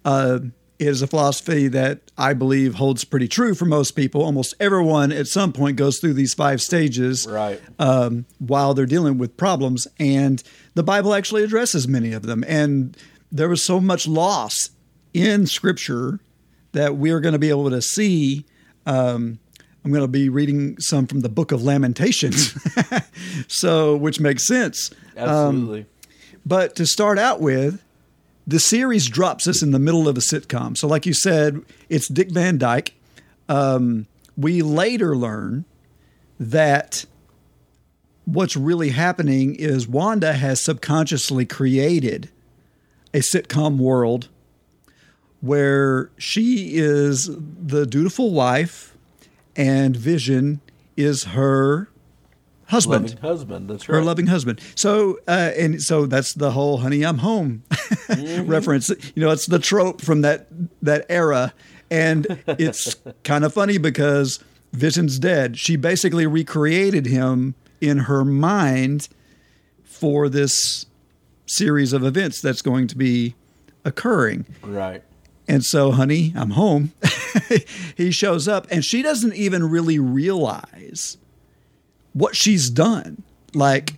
uh, 0.05 0.39
it 0.79 0.87
is 0.87 1.01
a 1.01 1.07
philosophy 1.07 1.67
that 1.67 1.99
I 2.17 2.33
believe 2.33 2.75
holds 2.75 3.03
pretty 3.03 3.27
true 3.27 3.53
for 3.53 3.65
most 3.65 3.91
people. 3.91 4.23
Almost 4.23 4.55
everyone 4.59 5.11
at 5.11 5.27
some 5.27 5.51
point 5.51 5.75
goes 5.77 5.99
through 5.99 6.13
these 6.13 6.33
five 6.33 6.61
stages 6.61 7.27
Right. 7.29 7.59
um, 7.79 8.25
while 8.39 8.73
they're 8.73 8.85
dealing 8.85 9.17
with 9.17 9.35
problems, 9.37 9.87
and 9.99 10.41
the 10.75 10.83
Bible 10.83 11.13
actually 11.13 11.43
addresses 11.43 11.87
many 11.87 12.13
of 12.13 12.23
them. 12.23 12.43
And 12.47 12.95
there 13.31 13.49
was 13.49 13.61
so 13.63 13.79
much 13.81 14.07
loss 14.07 14.69
in 15.13 15.45
Scripture 15.47 16.19
that 16.71 16.97
we 16.97 17.11
are 17.11 17.19
going 17.19 17.33
to 17.33 17.39
be 17.39 17.49
able 17.49 17.69
to 17.69 17.81
see. 17.81 18.45
Um, 18.85 19.39
I'm 19.83 19.91
going 19.91 20.03
to 20.03 20.07
be 20.07 20.29
reading 20.29 20.79
some 20.79 21.07
from 21.07 21.21
the 21.21 21.29
Book 21.29 21.51
of 21.51 21.63
Lamentations, 21.63 22.53
so 23.47 23.95
which 23.95 24.19
makes 24.19 24.45
sense. 24.45 24.91
Um, 25.15 25.29
Absolutely. 25.29 25.85
but 26.45 26.75
to 26.75 26.85
start 26.85 27.17
out 27.17 27.39
with, 27.39 27.81
the 28.45 28.59
series 28.59 29.07
drops 29.07 29.47
us 29.47 29.61
in 29.61 29.71
the 29.71 29.79
middle 29.79 30.07
of 30.07 30.17
a 30.17 30.21
sitcom. 30.21 30.75
So, 30.75 30.87
like 30.87 31.05
you 31.05 31.13
said, 31.13 31.63
it's 31.87 32.07
Dick 32.07 32.31
Van 32.31 32.57
Dyke. 32.57 32.93
Um, 33.47 34.07
we 34.35 34.61
later 34.61 35.15
learn 35.15 35.65
that 36.39 37.05
what's 38.25 38.55
really 38.55 38.89
happening 38.89 39.55
is 39.55 39.87
Wanda 39.87 40.33
has 40.33 40.63
subconsciously 40.63 41.45
created 41.45 42.29
a 43.13 43.19
sitcom 43.19 43.77
world 43.77 44.29
where 45.41 46.11
she 46.17 46.75
is 46.75 47.29
the 47.35 47.85
dutiful 47.85 48.31
wife 48.31 48.95
and 49.55 49.95
Vision 49.95 50.61
is 50.97 51.25
her 51.25 51.89
husband 52.67 53.05
Loving 53.05 53.17
husband. 53.17 53.69
That's 53.69 53.83
her 53.85 53.95
right. 53.95 54.03
loving 54.03 54.27
husband. 54.27 54.61
So, 54.75 55.19
uh, 55.27 55.51
and 55.57 55.81
so 55.81 56.05
that's 56.05 56.33
the 56.33 56.51
whole 56.51 56.77
"Honey, 56.77 57.03
I'm 57.03 57.19
Home" 57.19 57.63
reference. 58.43 58.89
You 59.15 59.23
know, 59.23 59.31
it's 59.31 59.45
the 59.45 59.59
trope 59.59 60.01
from 60.01 60.21
that 60.21 60.47
that 60.81 61.05
era, 61.09 61.53
and 61.89 62.41
it's 62.47 62.95
kind 63.23 63.43
of 63.43 63.53
funny 63.53 63.77
because 63.77 64.39
Vision's 64.73 65.19
dead. 65.19 65.57
She 65.57 65.75
basically 65.75 66.27
recreated 66.27 67.05
him 67.05 67.55
in 67.81 67.99
her 67.99 68.23
mind 68.23 69.09
for 69.83 70.29
this 70.29 70.85
series 71.45 71.93
of 71.93 72.03
events 72.03 72.41
that's 72.41 72.61
going 72.61 72.87
to 72.87 72.97
be 72.97 73.35
occurring. 73.83 74.45
Right. 74.61 75.03
And 75.49 75.65
so, 75.65 75.91
honey, 75.91 76.31
I'm 76.35 76.51
home. 76.51 76.93
he 77.97 78.11
shows 78.11 78.47
up, 78.47 78.67
and 78.69 78.85
she 78.85 79.01
doesn't 79.01 79.33
even 79.33 79.67
really 79.67 79.97
realize 79.97 81.17
what 82.13 82.35
she's 82.35 82.69
done. 82.69 83.23
Like, 83.55 83.95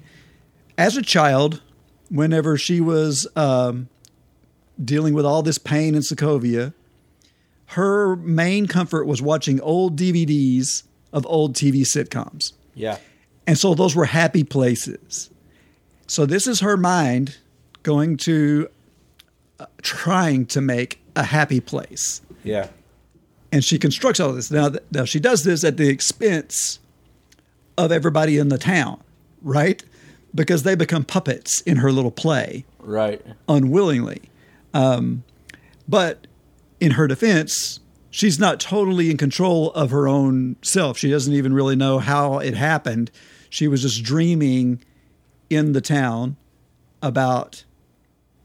as 0.77 0.95
a 0.95 1.01
child, 1.01 1.61
whenever 2.09 2.57
she 2.57 2.79
was 2.79 3.27
um, 3.35 3.89
dealing 4.83 5.13
with 5.13 5.25
all 5.25 5.43
this 5.43 5.57
pain 5.57 5.93
in 5.93 6.01
Sokovia, 6.01 6.73
her 7.67 8.15
main 8.15 8.65
comfort 8.65 9.05
was 9.05 9.21
watching 9.21 9.59
old 9.59 9.99
DVDs 9.99 10.83
of 11.11 11.25
old 11.27 11.53
TV 11.53 11.81
sitcoms. 11.81 12.53
Yeah. 12.75 12.97
And 13.45 13.57
so 13.57 13.73
those 13.73 13.93
were 13.93 14.05
happy 14.05 14.45
places. 14.45 15.29
So 16.07 16.25
this 16.25 16.47
is 16.47 16.61
her 16.61 16.77
mind 16.77 17.37
going 17.83 18.15
to 18.17 18.69
uh, 19.59 19.65
trying 19.81 20.45
to 20.47 20.61
make 20.61 21.00
a 21.15 21.23
happy 21.23 21.59
place. 21.59 22.21
Yeah. 22.43 22.67
And 23.51 23.63
she 23.63 23.77
constructs 23.77 24.19
all 24.19 24.31
this. 24.33 24.49
Now, 24.51 24.69
th- 24.69 24.83
now 24.91 25.05
she 25.05 25.19
does 25.19 25.43
this 25.43 25.63
at 25.63 25.77
the 25.77 25.89
expense 25.89 26.79
of 27.77 27.91
everybody 27.91 28.37
in 28.37 28.49
the 28.49 28.57
town, 28.57 29.01
right? 29.41 29.83
Because 30.33 30.63
they 30.63 30.75
become 30.75 31.03
puppets 31.03 31.61
in 31.61 31.77
her 31.77 31.91
little 31.91 32.11
play 32.11 32.63
Right. 32.79 33.21
unwillingly. 33.49 34.21
Um, 34.73 35.23
but 35.87 36.27
in 36.79 36.91
her 36.91 37.07
defense, 37.07 37.79
she's 38.09 38.39
not 38.39 38.59
totally 38.59 39.11
in 39.11 39.17
control 39.17 39.71
of 39.71 39.91
her 39.91 40.07
own 40.07 40.55
self. 40.61 40.97
She 40.97 41.09
doesn't 41.09 41.33
even 41.33 41.53
really 41.53 41.75
know 41.75 41.99
how 41.99 42.39
it 42.39 42.53
happened. 42.55 43.11
She 43.49 43.67
was 43.67 43.81
just 43.81 44.01
dreaming 44.03 44.79
in 45.49 45.73
the 45.73 45.81
town 45.81 46.37
about 47.01 47.65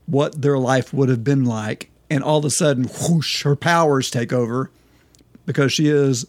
what 0.07 0.43
their 0.43 0.59
life 0.59 0.93
would 0.93 1.09
have 1.09 1.23
been 1.23 1.45
like. 1.45 1.91
And 2.09 2.23
all 2.23 2.39
of 2.39 2.45
a 2.45 2.51
sudden, 2.51 2.85
whoosh, 2.85 3.43
her 3.43 3.57
powers 3.57 4.11
take 4.11 4.33
over 4.33 4.71
because 5.45 5.73
she 5.73 5.89
is 5.89 6.27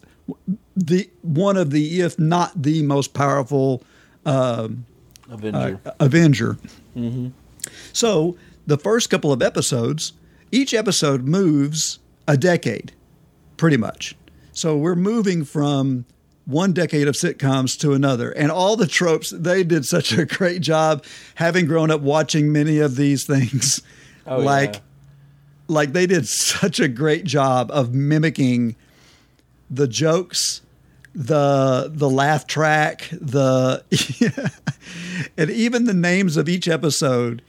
the 0.76 1.10
one 1.22 1.58
of 1.58 1.72
the, 1.72 2.02
if 2.02 2.18
not 2.18 2.62
the 2.62 2.84
most 2.84 3.14
powerful 3.14 3.84
um, 4.26 4.86
Avenger. 5.30 5.80
uh, 5.86 5.92
Avenger. 6.00 6.58
mm-hmm. 6.96 7.30
So 7.94 8.38
the 8.66 8.78
first 8.78 9.10
couple 9.10 9.32
of 9.32 9.42
episodes, 9.42 10.14
each 10.52 10.74
episode 10.74 11.26
moves 11.26 12.00
a 12.28 12.38
decade, 12.38 12.92
pretty 13.58 13.78
much. 13.78 14.16
So 14.52 14.76
we're 14.78 14.96
moving 14.96 15.46
from 15.46 16.06
one 16.46 16.74
decade 16.74 17.08
of 17.08 17.16
sitcoms 17.16 17.78
to 17.80 17.94
another. 17.94 18.32
And 18.32 18.52
all 18.52 18.76
the 18.76 18.88
tropes, 18.88 19.32
they 19.32 19.64
did 19.64 19.86
such 19.86 20.14
a 20.14 20.26
great 20.38 20.62
job 20.62 21.04
having 21.36 21.66
grown 21.66 21.92
up 21.92 22.02
watching 22.02 22.52
many 22.52 22.80
of 22.80 22.96
these 22.96 23.26
things. 23.26 23.82
Oh, 24.26 24.40
like 24.40 24.76
yeah. 24.76 24.80
Like 25.68 25.94
they 25.94 26.08
did 26.08 26.28
such 26.28 26.80
a 26.80 26.88
great 26.88 27.24
job 27.26 27.70
of 27.72 27.94
mimicking 27.94 28.76
the 29.70 29.88
jokes, 29.88 30.62
the 31.14 31.92
the 31.94 32.10
laugh 32.10 32.48
track, 32.48 33.10
the 33.12 33.84
and 35.38 35.50
even 35.50 35.86
the 35.86 35.94
names 35.94 36.38
of 36.38 36.48
each 36.48 36.68
episode 36.68 37.42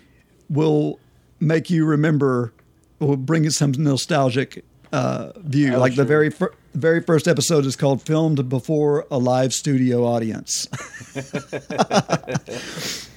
will 0.48 0.98
make 1.40 1.70
you 1.70 1.84
remember 1.84 2.52
will 2.98 3.16
bring 3.16 3.44
you 3.44 3.50
some 3.50 3.72
nostalgic 3.72 4.64
uh, 4.92 5.32
view. 5.36 5.74
Oh, 5.74 5.78
like 5.78 5.94
the 5.94 6.04
very 6.04 6.30
fir- 6.30 6.54
very 6.74 7.00
first 7.00 7.28
episode 7.28 7.66
is 7.66 7.76
called 7.76 8.02
"Filmed 8.02 8.48
Before 8.48 9.06
a 9.10 9.18
Live 9.18 9.52
Studio 9.52 10.04
Audience," 10.04 10.66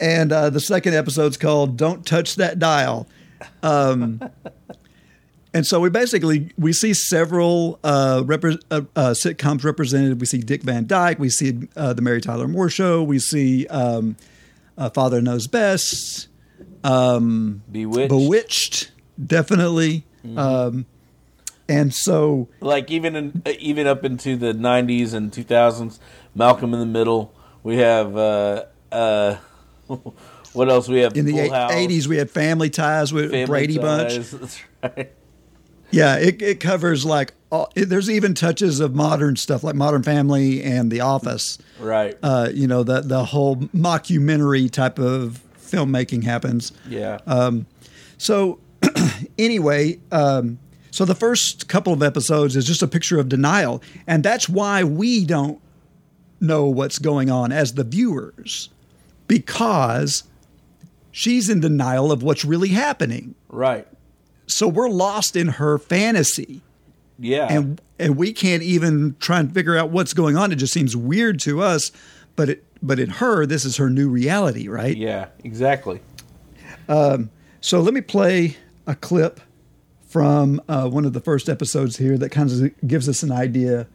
and 0.00 0.32
uh, 0.32 0.50
the 0.50 0.60
second 0.60 0.94
episode's 0.94 1.36
called 1.36 1.76
"Don't 1.76 2.06
Touch 2.06 2.36
That 2.36 2.58
Dial." 2.58 3.06
Um, 3.62 4.20
and 5.52 5.66
so 5.66 5.80
we 5.80 5.90
basically 5.90 6.50
we 6.58 6.72
see 6.72 6.94
several 6.94 7.78
uh, 7.84 8.22
repre- 8.24 8.62
uh, 8.70 8.82
uh, 8.96 9.10
sitcoms 9.10 9.64
represented. 9.64 10.20
We 10.20 10.26
see 10.26 10.38
Dick 10.38 10.62
Van 10.62 10.86
Dyke. 10.86 11.18
We 11.18 11.30
see 11.30 11.68
uh, 11.76 11.92
the 11.92 12.02
Mary 12.02 12.20
Tyler 12.20 12.48
Moore 12.48 12.68
Show. 12.68 13.02
We 13.02 13.18
see 13.18 13.66
um, 13.68 14.16
uh, 14.76 14.90
Father 14.90 15.20
Knows 15.20 15.46
Best. 15.46 16.28
Um, 16.82 17.62
Bewitched. 17.70 18.08
Bewitched, 18.10 18.90
definitely. 19.24 20.04
Um, 20.36 20.86
and 21.68 21.94
so 21.94 22.48
like 22.60 22.90
even 22.90 23.16
in, 23.16 23.42
uh, 23.46 23.52
even 23.58 23.86
up 23.86 24.04
into 24.04 24.36
the 24.36 24.52
90s 24.52 25.14
and 25.14 25.32
2000s 25.32 25.98
malcolm 26.34 26.74
in 26.74 26.80
the 26.80 26.86
middle 26.86 27.34
we 27.62 27.76
have 27.78 28.16
uh 28.16 28.64
uh 28.92 29.36
what 30.54 30.68
else 30.70 30.88
we 30.88 31.00
have 31.00 31.16
in 31.16 31.26
the 31.26 31.32
Full 31.32 31.40
eight- 31.40 31.52
House, 31.52 31.72
80s, 31.72 32.06
we 32.06 32.16
had 32.16 32.30
Family 32.30 32.70
Ties 32.70 33.12
with 33.12 33.30
Family 33.30 33.46
Brady 33.46 33.78
Bunch. 33.78 34.14
Ties, 34.14 34.30
that's 34.30 34.60
right 34.82 35.12
Yeah, 35.90 36.16
it, 36.16 36.42
it 36.42 36.60
covers 36.60 37.04
like 37.04 37.34
all, 37.52 37.70
it, 37.76 37.84
there's 37.88 38.10
even 38.10 38.34
touches 38.34 38.80
of 38.80 38.94
modern 38.96 39.36
stuff 39.36 39.62
like 39.62 39.76
Modern 39.76 40.02
Family 40.02 40.62
and 40.62 40.90
The 40.90 41.00
Office. 41.02 41.58
Right. 41.78 42.16
Uh, 42.22 42.48
you 42.52 42.66
know 42.66 42.82
the 42.82 43.00
the 43.02 43.24
whole 43.26 43.56
mockumentary 43.56 44.70
type 44.70 44.98
of 44.98 45.40
filmmaking 45.58 46.24
happens. 46.24 46.72
Yeah. 46.88 47.18
Um, 47.26 47.66
so 48.18 48.58
anyway, 49.38 50.00
um, 50.10 50.58
so 50.90 51.04
the 51.04 51.14
first 51.14 51.68
couple 51.68 51.92
of 51.92 52.02
episodes 52.02 52.56
is 52.56 52.64
just 52.64 52.82
a 52.82 52.88
picture 52.88 53.18
of 53.20 53.28
denial, 53.28 53.82
and 54.06 54.22
that's 54.22 54.48
why 54.48 54.82
we 54.84 55.24
don't 55.24 55.60
know 56.40 56.66
what's 56.66 56.98
going 56.98 57.30
on 57.30 57.52
as 57.52 57.74
the 57.74 57.84
viewers, 57.84 58.68
because 59.28 60.24
she's 61.16 61.48
in 61.48 61.60
denial 61.60 62.10
of 62.10 62.24
what's 62.24 62.44
really 62.44 62.70
happening. 62.70 63.36
right 63.48 63.86
So 64.46 64.66
we're 64.68 64.90
lost 64.90 65.36
in 65.36 65.48
her 65.48 65.78
fantasy 65.78 66.60
yeah 67.18 67.46
and 67.48 67.80
and 68.00 68.16
we 68.16 68.32
can't 68.32 68.64
even 68.64 69.14
try 69.20 69.38
and 69.38 69.54
figure 69.54 69.76
out 69.76 69.90
what's 69.90 70.12
going 70.12 70.36
on. 70.36 70.50
It 70.50 70.56
just 70.56 70.72
seems 70.72 70.96
weird 70.96 71.38
to 71.40 71.62
us, 71.62 71.92
but 72.34 72.48
it 72.50 72.64
but 72.82 72.98
in 72.98 73.08
her, 73.08 73.46
this 73.46 73.64
is 73.64 73.76
her 73.76 73.88
new 73.88 74.08
reality, 74.08 74.68
right? 74.68 74.96
yeah 74.96 75.28
exactly 75.44 76.00
Um, 76.88 77.30
so 77.60 77.80
let 77.80 77.94
me 77.94 78.00
play 78.02 78.56
a 78.86 78.94
clip 78.96 79.40
from 80.08 80.60
uh, 80.68 80.88
one 80.88 81.04
of 81.04 81.12
the 81.12 81.20
first 81.20 81.48
episodes 81.48 81.96
here 81.96 82.18
that 82.18 82.30
kind 82.30 82.50
of 82.50 82.86
gives 82.86 83.08
us 83.08 83.22
an 83.22 83.32
idea 83.32 83.86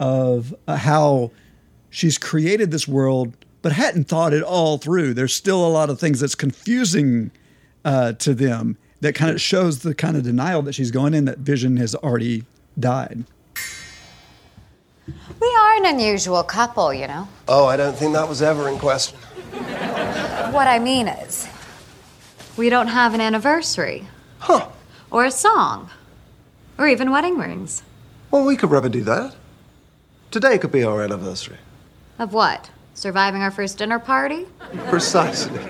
of 0.00 0.54
uh, 0.66 0.76
how 0.76 1.30
she's 1.90 2.18
created 2.18 2.70
this 2.70 2.86
world, 2.86 3.34
but 3.62 3.72
hadn't 3.72 4.04
thought 4.08 4.32
it 4.32 4.42
all 4.42 4.78
through. 4.78 5.14
There's 5.14 5.34
still 5.34 5.66
a 5.66 5.68
lot 5.68 5.90
of 5.90 5.98
things 5.98 6.20
that's 6.20 6.34
confusing 6.34 7.30
uh, 7.84 8.12
to 8.14 8.34
them 8.34 8.76
that 9.00 9.14
kind 9.14 9.30
of 9.30 9.40
shows 9.40 9.80
the 9.80 9.94
kind 9.94 10.16
of 10.16 10.24
denial 10.24 10.62
that 10.62 10.74
she's 10.74 10.90
going 10.90 11.14
in 11.14 11.24
that 11.26 11.38
Vision 11.38 11.76
has 11.76 11.94
already 11.94 12.44
died. 12.78 13.24
We 15.06 15.56
are 15.60 15.76
an 15.76 15.86
unusual 15.86 16.42
couple, 16.42 16.92
you 16.92 17.06
know. 17.06 17.28
Oh, 17.46 17.66
I 17.66 17.76
don't 17.76 17.96
think 17.96 18.12
that 18.14 18.28
was 18.28 18.42
ever 18.42 18.68
in 18.68 18.78
question. 18.78 19.18
What 20.52 20.66
I 20.66 20.78
mean 20.78 21.08
is, 21.08 21.48
we 22.56 22.68
don't 22.70 22.88
have 22.88 23.14
an 23.14 23.20
anniversary. 23.20 24.06
Huh. 24.40 24.68
Or 25.10 25.24
a 25.24 25.30
song. 25.30 25.90
Or 26.76 26.86
even 26.86 27.10
wedding 27.10 27.38
rings. 27.38 27.82
Well, 28.30 28.44
we 28.44 28.56
could 28.56 28.70
remedy 28.70 29.00
that. 29.00 29.34
Today 30.30 30.58
could 30.58 30.72
be 30.72 30.84
our 30.84 31.02
anniversary. 31.02 31.58
Of 32.18 32.32
what? 32.32 32.70
Surviving 32.98 33.42
our 33.42 33.52
first 33.52 33.78
dinner 33.78 34.00
party? 34.00 34.44
Precisely. 34.88 35.62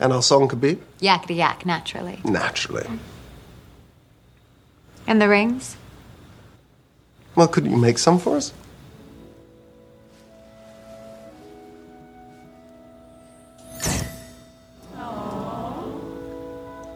And 0.00 0.12
our 0.12 0.20
song 0.20 0.48
could 0.48 0.60
be? 0.60 0.76
Yakety 1.00 1.36
yak, 1.36 1.64
naturally. 1.64 2.18
Naturally. 2.24 2.84
And 5.06 5.22
the 5.22 5.28
rings? 5.28 5.76
Well, 7.36 7.46
couldn't 7.46 7.70
you 7.70 7.76
make 7.76 7.98
some 7.98 8.18
for 8.18 8.38
us? 8.38 8.52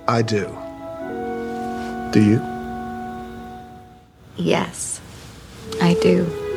I 0.09 0.23
do. 0.23 0.47
Do 2.11 2.21
you? 2.21 2.43
Yes, 4.37 5.01
I 5.81 5.95
do. 6.03 6.48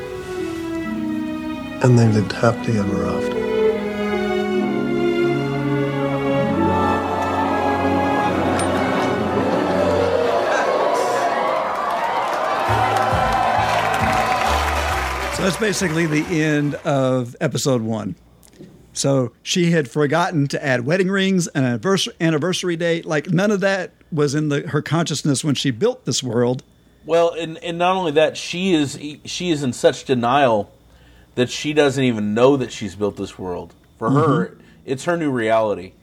And 1.84 1.98
they 1.98 2.08
lived 2.08 2.32
happily 2.32 2.78
ever 2.78 3.08
after. 3.08 3.42
So 15.36 15.42
that's 15.42 15.58
basically 15.58 16.06
the 16.06 16.24
end 16.28 16.76
of 16.76 17.36
episode 17.42 17.82
one. 17.82 18.16
So 18.94 19.32
she 19.42 19.72
had 19.72 19.90
forgotten 19.90 20.48
to 20.50 20.64
add 20.64 20.86
wedding 20.86 21.10
rings, 21.10 21.48
an 21.48 21.64
anniversary, 21.64 22.14
anniversary 22.22 22.76
date. 22.76 23.08
Like 23.08 23.32
none 23.32 23.50
of 23.50 23.60
that 23.62 23.94
was 24.12 24.36
in 24.36 24.50
the, 24.50 24.68
her 24.68 24.84
consciousness 24.84 25.44
when 25.44 25.56
she 25.56 25.72
built 25.72 26.06
this 26.06 26.22
world. 26.22 26.62
Well, 27.08 27.32
and 27.32 27.58
and 27.64 27.80
not 27.80 27.96
only 27.96 28.12
that, 28.12 28.38
she 28.38 28.76
is 28.76 29.00
she 29.26 29.50
is 29.50 29.64
in 29.64 29.74
such 29.74 30.06
denial 30.06 30.72
that 31.36 31.50
she 31.50 31.74
doesn't 31.74 32.04
even 32.04 32.34
know 32.34 32.58
that 32.58 32.72
she's 32.72 32.96
built 32.96 33.18
this 33.18 33.38
world. 33.40 33.74
For 33.98 34.12
her, 34.12 34.58
it's 34.86 35.06
her 35.06 35.16
new 35.18 35.32
reality. 35.32 35.94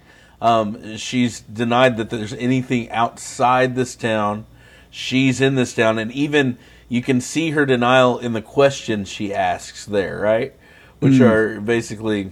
Um, 0.40 0.96
she's 0.96 1.40
denied 1.40 1.96
that 1.96 2.10
there's 2.10 2.32
anything 2.34 2.90
outside 2.90 3.74
this 3.74 3.96
town. 3.96 4.46
She's 4.90 5.40
in 5.40 5.56
this 5.56 5.74
town, 5.74 5.98
and 5.98 6.12
even 6.12 6.58
you 6.88 7.02
can 7.02 7.20
see 7.20 7.50
her 7.50 7.66
denial 7.66 8.18
in 8.18 8.32
the 8.32 8.40
questions 8.42 9.08
she 9.08 9.34
asks 9.34 9.84
there, 9.84 10.18
right? 10.18 10.54
Which 11.00 11.14
Mm. 11.14 11.30
are 11.30 11.60
basically, 11.60 12.30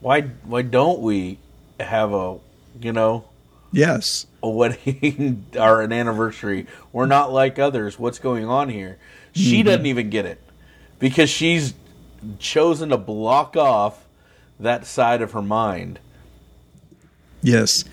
why 0.00 0.22
why 0.44 0.62
don't 0.62 1.00
we 1.00 1.38
have 1.80 2.12
a 2.12 2.36
you 2.80 2.92
know 2.92 3.24
Yes. 3.72 4.26
a 4.42 4.48
wedding 4.48 5.46
or 5.58 5.80
an 5.82 5.92
anniversary. 5.92 6.66
We're 6.92 7.06
not 7.06 7.32
like 7.32 7.58
others. 7.58 7.98
What's 7.98 8.18
going 8.18 8.44
on 8.44 8.68
here? 8.68 8.98
She 9.32 9.62
Mhm. 9.62 9.64
doesn't 9.64 9.86
even 9.86 10.10
get 10.10 10.26
it 10.26 10.40
because 11.00 11.28
she's 11.30 11.74
chosen 12.38 12.88
to 12.90 12.96
block 12.96 13.56
off 13.56 14.06
that 14.60 14.86
side 14.86 15.22
of 15.22 15.32
her 15.32 15.42
mind. 15.42 15.98
Yes, 17.42 17.84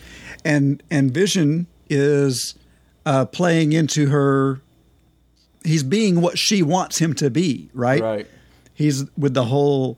and 0.45 0.81
and 0.89 1.11
Vision 1.11 1.67
is 1.89 2.55
uh, 3.05 3.25
playing 3.25 3.73
into 3.73 4.07
her. 4.09 4.61
He's 5.63 5.83
being 5.83 6.21
what 6.21 6.37
she 6.37 6.63
wants 6.63 6.97
him 6.99 7.13
to 7.15 7.29
be, 7.29 7.69
right? 7.73 8.01
Right. 8.01 8.27
He's 8.73 9.05
with 9.17 9.33
the 9.33 9.45
whole 9.45 9.97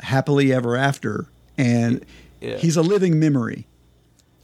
happily 0.00 0.52
ever 0.52 0.76
after, 0.76 1.26
and 1.58 2.04
Yeah. 2.40 2.56
he's 2.56 2.76
a 2.76 2.82
living 2.82 3.20
memory. 3.20 3.66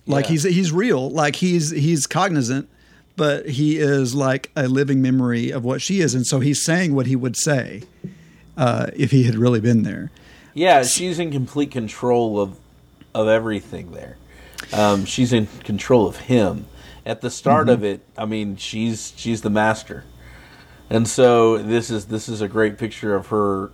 Like 0.06 0.26
Yeah. 0.26 0.30
he's 0.32 0.42
he's 0.44 0.72
real. 0.72 1.10
Like 1.10 1.36
he's 1.36 1.70
he's 1.70 2.06
cognizant, 2.06 2.68
but 3.16 3.48
he 3.48 3.78
is 3.78 4.14
like 4.14 4.50
a 4.54 4.68
living 4.68 5.00
memory 5.00 5.50
of 5.50 5.64
what 5.64 5.80
she 5.80 6.00
is, 6.00 6.14
and 6.14 6.26
so 6.26 6.40
he's 6.40 6.62
saying 6.62 6.94
what 6.94 7.06
he 7.06 7.16
would 7.16 7.36
say 7.36 7.82
uh, 8.56 8.86
if 8.94 9.10
he 9.10 9.24
had 9.24 9.34
really 9.36 9.60
been 9.60 9.82
there. 9.82 10.10
Yeah, 10.54 10.82
she's 10.82 11.18
in 11.18 11.30
complete 11.30 11.70
control 11.70 12.40
of 12.40 12.56
of 13.14 13.28
everything 13.28 13.92
there. 13.92 14.16
Um, 14.72 15.04
she's 15.04 15.32
in 15.32 15.46
control 15.64 16.06
of 16.06 16.16
him. 16.16 16.66
At 17.06 17.22
the 17.22 17.30
start 17.30 17.66
Mhm. 17.68 17.72
of 17.72 17.84
it, 17.84 18.00
I 18.18 18.26
mean, 18.26 18.56
she's 18.56 19.12
she's 19.16 19.40
the 19.42 19.50
master, 19.50 20.04
and 20.90 21.08
so 21.08 21.58
this 21.58 21.90
is 21.90 22.06
this 22.06 22.28
is 22.28 22.40
a 22.40 22.48
great 22.48 22.76
picture 22.78 23.14
of 23.14 23.28
her 23.28 23.70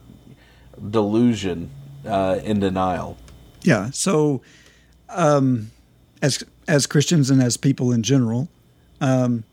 delusion 0.91 1.71
uh, 2.07 2.39
in 2.45 2.61
denial. 2.61 3.17
Yeah. 3.63 3.91
So, 3.91 4.43
um, 5.09 5.71
as 6.23 6.45
as 6.69 6.87
Christians 6.87 7.31
and 7.31 7.43
as 7.43 7.57
people 7.57 7.93
in 7.93 8.03
general, 8.03 8.49
um, 9.01 9.45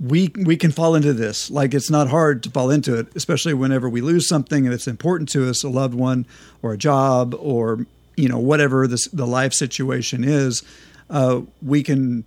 we 0.00 0.32
we 0.34 0.56
can 0.56 0.70
fall 0.70 0.94
into 0.94 1.12
this. 1.12 1.50
Like 1.50 1.74
it's 1.74 1.90
not 1.90 2.08
hard 2.08 2.42
to 2.44 2.50
fall 2.50 2.70
into 2.70 2.98
it, 2.98 3.08
especially 3.14 3.52
whenever 3.52 3.88
we 3.88 4.00
lose 4.00 4.26
something 4.26 4.64
that's 4.64 4.88
important 4.88 5.28
to 5.30 5.48
us, 5.48 5.62
a 5.62 5.68
loved 5.68 5.94
one, 5.94 6.26
or 6.62 6.72
a 6.72 6.78
job, 6.78 7.34
or 7.38 7.86
you 8.16 8.28
know 8.28 8.38
whatever 8.38 8.86
this, 8.86 9.06
the 9.08 9.26
life 9.26 9.52
situation 9.52 10.24
is. 10.24 10.62
Uh, 11.10 11.42
we 11.60 11.82
can 11.82 12.24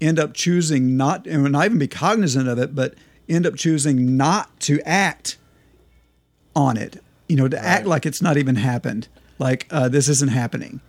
end 0.00 0.18
up 0.18 0.34
choosing 0.34 0.96
not, 0.96 1.26
and 1.26 1.52
not 1.52 1.64
even 1.66 1.78
be 1.78 1.86
cognizant 1.86 2.48
of 2.48 2.58
it, 2.58 2.74
but 2.74 2.94
end 3.28 3.46
up 3.46 3.54
choosing 3.54 4.16
not 4.16 4.58
to 4.60 4.80
act 4.84 5.36
on 6.56 6.76
it. 6.76 7.02
You 7.28 7.36
know, 7.36 7.48
to 7.48 7.58
act 7.58 7.86
like 7.86 8.04
it's 8.04 8.20
not 8.20 8.36
even 8.36 8.56
happened, 8.56 9.08
like 9.38 9.66
uh, 9.70 9.88
this 9.88 10.08
isn't 10.08 10.32
happening. 10.32 10.80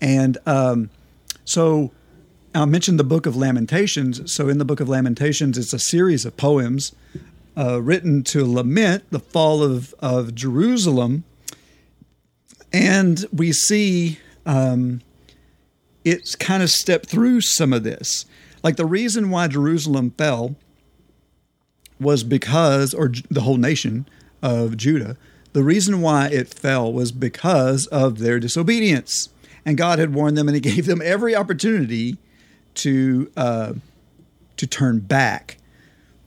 And 0.00 0.38
um, 0.44 0.90
so 1.44 1.92
I 2.52 2.64
mentioned 2.64 2.98
the 2.98 3.04
Book 3.04 3.26
of 3.26 3.36
Lamentations. 3.36 4.32
So 4.32 4.48
in 4.48 4.58
the 4.58 4.64
Book 4.64 4.80
of 4.80 4.88
Lamentations, 4.88 5.56
it's 5.56 5.72
a 5.72 5.78
series 5.78 6.24
of 6.24 6.36
poems 6.36 6.92
uh, 7.56 7.80
written 7.80 8.24
to 8.24 8.44
lament 8.44 9.04
the 9.10 9.20
fall 9.20 9.62
of, 9.62 9.94
of 10.00 10.34
Jerusalem. 10.34 11.22
And 12.72 13.24
we 13.32 13.52
see 13.52 14.18
um, 14.46 15.00
it's 16.04 16.34
kind 16.34 16.62
of 16.62 16.70
stepped 16.70 17.06
through 17.08 17.42
some 17.42 17.72
of 17.72 17.84
this. 17.84 18.26
Like 18.64 18.76
the 18.76 18.86
reason 18.86 19.30
why 19.30 19.46
Jerusalem 19.46 20.10
fell 20.18 20.56
was 22.00 22.24
because, 22.24 22.92
or 22.94 23.12
the 23.30 23.42
whole 23.42 23.58
nation 23.58 24.08
of 24.42 24.76
Judah, 24.76 25.16
the 25.52 25.62
reason 25.62 26.00
why 26.00 26.28
it 26.28 26.48
fell 26.48 26.92
was 26.92 27.12
because 27.12 27.86
of 27.88 28.18
their 28.18 28.40
disobedience. 28.40 29.28
And 29.64 29.76
God 29.76 30.00
had 30.00 30.14
warned 30.14 30.36
them, 30.36 30.48
and 30.48 30.56
He 30.56 30.60
gave 30.74 30.86
them 30.86 31.00
every 31.00 31.36
opportunity 31.36 32.18
to 32.76 33.30
uh, 33.36 33.72
to 34.56 34.66
turn 34.66 35.00
back. 35.00 35.56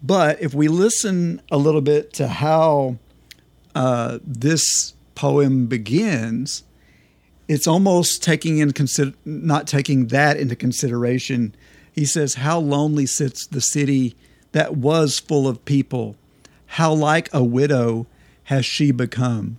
But 0.01 0.41
if 0.41 0.53
we 0.53 0.67
listen 0.67 1.41
a 1.51 1.57
little 1.57 1.81
bit 1.81 2.13
to 2.13 2.27
how 2.27 2.97
uh, 3.73 4.19
this 4.25 4.93
poem 5.15 5.67
begins, 5.67 6.63
it's 7.47 7.67
almost 7.67 8.21
taking 8.21 8.57
in 8.57 8.71
consider 8.71 9.13
not 9.25 9.67
taking 9.67 10.07
that 10.07 10.37
into 10.37 10.55
consideration. 10.55 11.55
He 11.91 12.05
says, 12.05 12.35
"How 12.35 12.59
lonely 12.59 13.05
sits 13.05 13.47
the 13.47 13.61
city 13.61 14.15
that 14.53 14.77
was 14.77 15.19
full 15.19 15.47
of 15.47 15.65
people. 15.65 16.15
How 16.67 16.93
like 16.93 17.29
a 17.33 17.43
widow 17.43 18.07
has 18.45 18.65
she 18.65 18.91
become. 18.91 19.57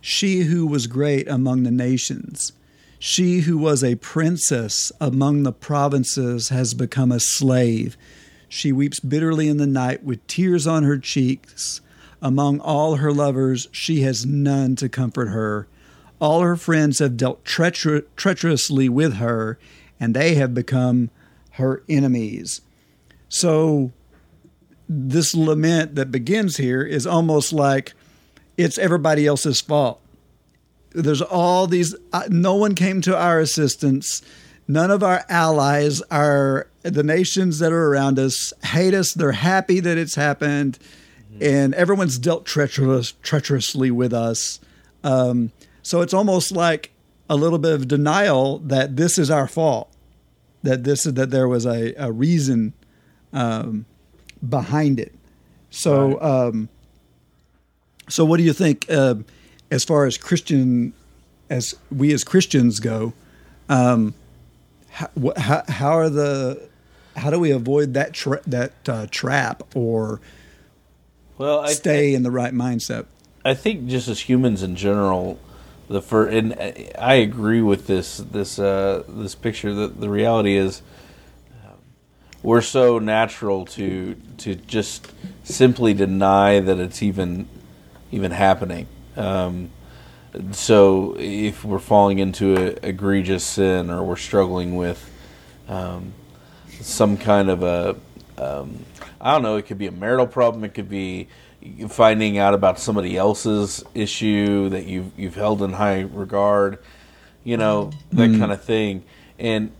She 0.00 0.42
who 0.42 0.66
was 0.66 0.86
great 0.86 1.28
among 1.28 1.64
the 1.64 1.70
nations, 1.70 2.52
she 2.98 3.40
who 3.40 3.58
was 3.58 3.84
a 3.84 3.96
princess 3.96 4.90
among 5.00 5.42
the 5.42 5.52
provinces, 5.52 6.48
has 6.48 6.74
become 6.74 7.12
a 7.12 7.20
slave. 7.20 7.96
She 8.48 8.72
weeps 8.72 9.00
bitterly 9.00 9.48
in 9.48 9.58
the 9.58 9.66
night 9.66 10.04
with 10.04 10.26
tears 10.26 10.66
on 10.66 10.82
her 10.84 10.98
cheeks. 10.98 11.80
Among 12.22 12.60
all 12.60 12.96
her 12.96 13.12
lovers, 13.12 13.68
she 13.72 14.00
has 14.00 14.24
none 14.24 14.76
to 14.76 14.88
comfort 14.88 15.26
her. 15.26 15.66
All 16.20 16.40
her 16.40 16.56
friends 16.56 16.98
have 16.98 17.16
dealt 17.16 17.44
treacher- 17.44 18.04
treacherously 18.16 18.88
with 18.88 19.14
her, 19.14 19.58
and 20.00 20.14
they 20.14 20.34
have 20.36 20.54
become 20.54 21.10
her 21.52 21.82
enemies. 21.88 22.62
So, 23.28 23.92
this 24.88 25.34
lament 25.34 25.96
that 25.96 26.12
begins 26.12 26.56
here 26.56 26.82
is 26.82 27.06
almost 27.06 27.52
like 27.52 27.92
it's 28.56 28.78
everybody 28.78 29.26
else's 29.26 29.60
fault. 29.60 30.00
There's 31.02 31.22
all 31.22 31.66
these, 31.66 31.94
uh, 32.12 32.24
no 32.28 32.54
one 32.54 32.74
came 32.74 33.00
to 33.02 33.16
our 33.16 33.38
assistance. 33.38 34.22
None 34.66 34.90
of 34.90 35.02
our 35.02 35.24
allies, 35.28 36.00
our 36.10 36.68
the 36.82 37.02
nations 37.02 37.58
that 37.60 37.72
are 37.72 37.86
around 37.88 38.18
us, 38.18 38.52
hate 38.64 38.94
us. 38.94 39.12
They're 39.12 39.32
happy 39.32 39.80
that 39.80 39.98
it's 39.98 40.14
happened, 40.16 40.78
and 41.40 41.74
everyone's 41.74 42.18
dealt 42.18 42.46
treacherous, 42.46 43.12
treacherously 43.22 43.90
with 43.90 44.12
us. 44.12 44.58
Um, 45.04 45.52
so 45.82 46.00
it's 46.00 46.14
almost 46.14 46.50
like 46.50 46.90
a 47.28 47.36
little 47.36 47.58
bit 47.58 47.74
of 47.74 47.86
denial 47.86 48.58
that 48.58 48.96
this 48.96 49.18
is 49.18 49.30
our 49.30 49.46
fault, 49.46 49.88
that 50.62 50.82
this 50.82 51.06
is 51.06 51.14
that 51.14 51.30
there 51.30 51.46
was 51.46 51.66
a, 51.66 51.94
a 51.96 52.10
reason 52.10 52.72
um, 53.32 53.84
behind 54.48 54.98
it. 54.98 55.14
So, 55.70 56.20
um, 56.20 56.68
so 58.08 58.24
what 58.24 58.38
do 58.38 58.42
you 58.42 58.52
think 58.52 58.86
uh, 58.88 59.16
as 59.70 59.84
far 59.84 60.06
as 60.06 60.16
Christian, 60.18 60.92
as 61.50 61.74
we 61.90 62.12
as 62.12 62.24
Christians 62.24 62.80
go? 62.80 63.12
Um, 63.68 64.14
how, 64.90 65.10
how, 65.36 65.62
how 65.68 65.92
are 65.92 66.08
the 66.08 66.68
how 67.16 67.30
do 67.30 67.38
we 67.38 67.50
avoid 67.50 67.94
that 67.94 68.12
tra- 68.12 68.42
that 68.46 68.88
uh, 68.88 69.06
trap 69.10 69.62
or 69.74 70.20
Well, 71.38 71.60
I 71.60 71.72
stay 71.72 72.14
in 72.14 72.22
the 72.22 72.30
right 72.30 72.52
mindset? 72.52 73.06
I 73.44 73.54
think 73.54 73.86
just 73.86 74.08
as 74.08 74.20
humans 74.20 74.62
in 74.62 74.76
general, 74.76 75.38
the 75.88 76.02
fir- 76.02 76.28
and 76.28 76.54
I 76.98 77.14
agree 77.14 77.62
with 77.62 77.86
this 77.86 78.18
this 78.18 78.58
uh, 78.58 79.04
this 79.08 79.34
picture. 79.34 79.72
That 79.74 80.00
the 80.00 80.10
reality 80.10 80.56
is, 80.56 80.82
um, 81.64 81.78
we're 82.42 82.60
so 82.60 82.98
natural 82.98 83.64
to 83.66 84.16
to 84.38 84.54
just 84.54 85.12
simply 85.44 85.94
deny 85.94 86.60
that 86.60 86.78
it's 86.78 87.02
even 87.02 87.48
even 88.10 88.32
happening. 88.32 88.88
Um, 89.16 89.70
so 90.52 91.16
if 91.18 91.64
we're 91.64 91.78
falling 91.78 92.18
into 92.18 92.56
a 92.56 92.88
egregious 92.88 93.44
sin 93.44 93.90
or 93.90 94.02
we're 94.02 94.16
struggling 94.16 94.76
with 94.76 95.10
um, 95.68 96.12
some 96.80 97.16
kind 97.16 97.48
of 97.48 97.62
a 97.62 97.96
um, 98.38 98.84
I 99.20 99.32
don't 99.32 99.42
know, 99.42 99.56
it 99.56 99.66
could 99.66 99.78
be 99.78 99.86
a 99.86 99.92
marital 99.92 100.26
problem, 100.26 100.62
it 100.64 100.74
could 100.74 100.90
be 100.90 101.28
finding 101.88 102.36
out 102.38 102.52
about 102.54 102.78
somebody 102.78 103.16
else's 103.16 103.82
issue 103.94 104.68
that 104.68 104.86
you've 104.86 105.18
you've 105.18 105.34
held 105.34 105.62
in 105.62 105.72
high 105.72 106.00
regard, 106.02 106.78
you 107.44 107.56
know, 107.56 107.90
that 108.12 108.30
Mm. 108.30 108.38
kind 108.38 108.52
of 108.52 108.62
thing. 108.62 109.04
And 109.38 109.72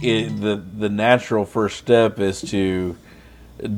it, 0.00 0.40
the 0.40 0.56
the 0.56 0.88
natural 0.88 1.44
first 1.44 1.76
step 1.78 2.20
is 2.20 2.40
to 2.50 2.96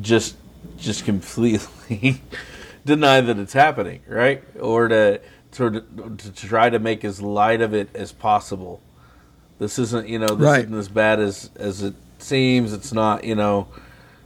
just 0.02 0.36
just 0.78 1.04
completely 1.06 2.20
deny 2.84 3.20
that 3.20 3.38
it's 3.38 3.52
happening, 3.52 4.00
right? 4.08 4.42
Or 4.58 4.88
to 4.88 5.20
of 5.52 5.80
to 5.80 6.32
try 6.32 6.70
to 6.70 6.78
make 6.78 7.04
as 7.04 7.20
light 7.20 7.60
of 7.60 7.74
it 7.74 7.88
as 7.94 8.12
possible. 8.12 8.80
This 9.58 9.78
isn't, 9.78 10.08
you 10.08 10.18
know, 10.18 10.28
this 10.28 10.46
Right. 10.46 10.64
isn't 10.64 10.78
as 10.78 10.88
bad 10.88 11.20
as 11.20 11.50
as 11.56 11.82
it 11.82 11.94
seems. 12.18 12.72
It's 12.72 12.92
not, 12.92 13.24
you 13.24 13.34
know, 13.34 13.66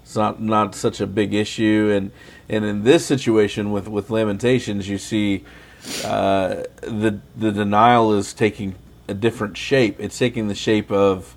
it's 0.03 0.17
not 0.17 0.41
not 0.41 0.75
such 0.75 1.01
a 1.01 1.07
big 1.07 1.35
issue. 1.35 1.91
And 1.95 2.11
and 2.49 2.65
in 2.65 2.85
this 2.85 3.05
situation 3.07 3.71
with 3.73 3.89
with 3.89 4.11
Lamentations, 4.11 4.89
you 4.89 4.99
see 4.99 5.45
uh, 6.05 6.63
the 6.83 7.21
the 7.37 7.53
denial 7.53 8.13
is 8.15 8.33
taking 8.33 8.75
a 9.09 9.15
different 9.15 9.57
shape. 9.57 9.97
It's 9.99 10.19
taking 10.19 10.49
the 10.49 10.55
shape 10.55 10.91
of 10.91 11.37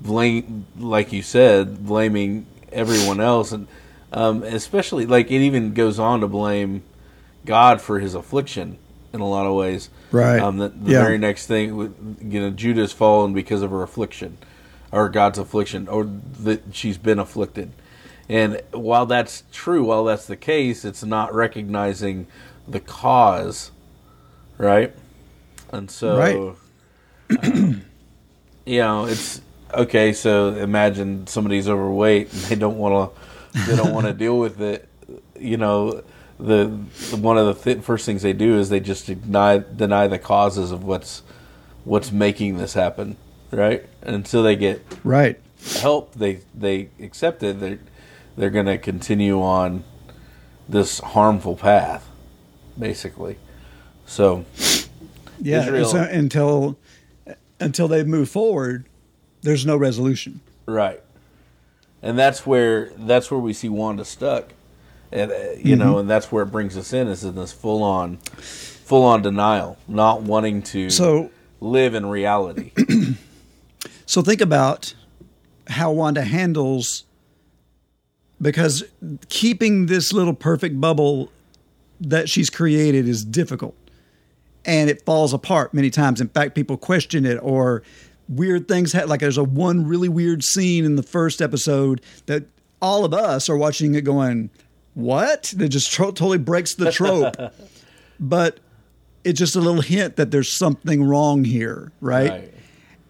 blame, 0.00 0.66
like 0.78 1.12
you 1.12 1.22
said, 1.22 1.84
blaming 1.86 2.46
everyone 2.72 3.20
else, 3.20 3.52
and 3.52 3.66
um, 4.12 4.42
especially 4.42 5.06
like 5.06 5.30
it 5.30 5.40
even 5.40 5.72
goes 5.74 5.98
on 5.98 6.20
to 6.20 6.28
blame 6.28 6.82
God 7.44 7.80
for 7.80 7.98
his 8.00 8.14
affliction 8.14 8.78
in 9.12 9.20
a 9.20 9.28
lot 9.28 9.46
of 9.46 9.54
ways. 9.54 9.90
Right. 10.10 10.40
Um, 10.40 10.58
the 10.58 10.68
the 10.68 10.90
Yeah. 10.92 10.98
very 11.04 11.18
next 11.18 11.46
thing, 11.46 12.18
you 12.22 12.40
know, 12.40 12.50
Judah's 12.50 12.92
fallen 12.92 13.32
because 13.32 13.62
of 13.62 13.70
her 13.70 13.82
affliction, 13.82 14.38
or 14.92 15.08
God's 15.08 15.38
affliction, 15.38 15.88
or 15.88 16.04
that 16.40 16.62
she's 16.74 16.98
been 16.98 17.18
afflicted. 17.18 17.72
And 18.28 18.60
while 18.72 19.06
that's 19.06 19.42
true, 19.52 19.84
while 19.84 20.04
that's 20.04 20.26
the 20.26 20.36
case, 20.36 20.84
it's 20.84 21.02
not 21.02 21.34
recognizing 21.34 22.26
the 22.68 22.78
cause, 22.80 23.72
right? 24.58 24.92
And 25.72 25.90
so, 25.90 26.56
Right. 27.30 27.42
um, 27.42 27.84
you 28.64 28.78
know, 28.78 29.06
it's 29.06 29.40
okay. 29.74 30.12
So 30.12 30.54
imagine 30.54 31.26
somebody's 31.26 31.68
overweight 31.68 32.32
and 32.32 32.42
they 32.42 32.54
don't 32.54 32.78
want 32.78 33.12
to, 33.14 33.20
they 33.66 33.76
don't 33.76 33.92
want 33.92 34.06
to 34.06 34.12
deal 34.12 34.38
with 34.38 34.60
it. 34.60 34.88
You 35.38 35.56
know, 35.56 36.02
the, 36.38 36.66
the 37.10 37.16
one 37.16 37.36
of 37.38 37.46
the 37.46 37.54
th- 37.74 37.84
first 37.84 38.06
things 38.06 38.22
they 38.22 38.32
do 38.32 38.58
is 38.58 38.68
they 38.68 38.80
just 38.80 39.06
deny 39.06 39.58
deny 39.58 40.06
the 40.06 40.18
causes 40.18 40.70
of 40.72 40.84
what's 40.84 41.22
what's 41.84 42.12
making 42.12 42.58
this 42.58 42.74
happen, 42.74 43.16
right? 43.50 43.84
Until 44.02 44.42
they 44.42 44.56
get 44.56 44.82
Right. 45.04 45.38
help, 45.80 46.14
they 46.14 46.40
they 46.54 46.90
accept 47.00 47.42
it. 47.42 47.58
They're 47.60 47.78
they're 48.36 48.50
going 48.50 48.66
to 48.66 48.78
continue 48.78 49.42
on 49.42 49.84
this 50.68 51.00
harmful 51.00 51.56
path, 51.56 52.08
basically. 52.78 53.36
So 54.06 54.44
Yeah. 55.40 55.62
Israel- 55.62 55.84
so 55.88 56.02
until 56.02 56.78
until 57.58 57.88
they 57.88 58.04
move 58.04 58.30
forward, 58.30 58.86
there's 59.42 59.66
no 59.66 59.76
resolution. 59.76 60.40
Right, 60.66 61.00
and 62.02 62.18
that's 62.18 62.46
where 62.46 62.90
that's 62.98 63.30
where 63.30 63.40
we 63.40 63.52
see 63.52 63.68
Wanda 63.68 64.04
stuck, 64.04 64.52
and 65.12 65.30
uh, 65.30 65.34
you 65.58 65.76
know, 65.76 65.94
Mhm. 65.94 66.00
and 66.00 66.10
that's 66.10 66.30
where 66.32 66.42
it 66.42 66.52
brings 66.52 66.76
us 66.76 66.92
in 66.92 67.08
is 67.08 67.24
in 67.24 67.34
this 67.34 67.52
full 67.52 67.82
on, 67.82 68.16
full 68.36 69.02
on 69.04 69.22
denial, 69.22 69.76
not 69.88 70.22
wanting 70.22 70.62
to 70.62 70.90
So- 70.90 71.30
live 71.60 71.94
in 71.94 72.06
reality. 72.06 72.72
So 74.06 74.22
think 74.22 74.40
about 74.40 74.92
how 75.68 75.92
Wanda 75.92 76.22
handles 76.22 77.04
because 78.42 78.82
keeping 79.28 79.86
this 79.86 80.12
little 80.12 80.34
perfect 80.34 80.80
bubble 80.80 81.30
that 82.00 82.28
she's 82.28 82.50
created 82.50 83.06
is 83.06 83.24
difficult 83.24 83.76
and 84.64 84.90
it 84.90 85.04
falls 85.04 85.32
apart 85.32 85.72
many 85.72 85.90
times. 85.90 86.20
In 86.20 86.26
fact, 86.28 86.56
people 86.56 86.76
question 86.76 87.24
it 87.24 87.36
or 87.40 87.82
weird 88.30 88.68
things 88.68 88.92
ha- 88.92 89.04
like 89.04 89.20
there's 89.20 89.36
a 89.36 89.44
one 89.44 89.86
really 89.86 90.08
weird 90.08 90.42
scene 90.42 90.84
in 90.84 90.96
the 90.96 91.02
first 91.02 91.42
episode 91.42 92.00
that 92.26 92.44
all 92.80 93.04
of 93.04 93.12
us 93.12 93.50
are 93.50 93.56
watching 93.56 93.94
it 93.94 94.02
going, 94.02 94.48
"What?" 94.94 95.52
That 95.56 95.68
just 95.68 95.92
tro- 95.92 96.06
totally 96.06 96.38
breaks 96.38 96.74
the 96.74 96.90
trope. 96.90 97.36
but 98.20 98.60
it's 99.24 99.38
just 99.38 99.56
a 99.56 99.60
little 99.60 99.82
hint 99.82 100.16
that 100.16 100.30
there's 100.30 100.52
something 100.52 101.02
wrong 101.02 101.44
here, 101.44 101.92
right? 102.00 102.30
Right. 102.30 102.54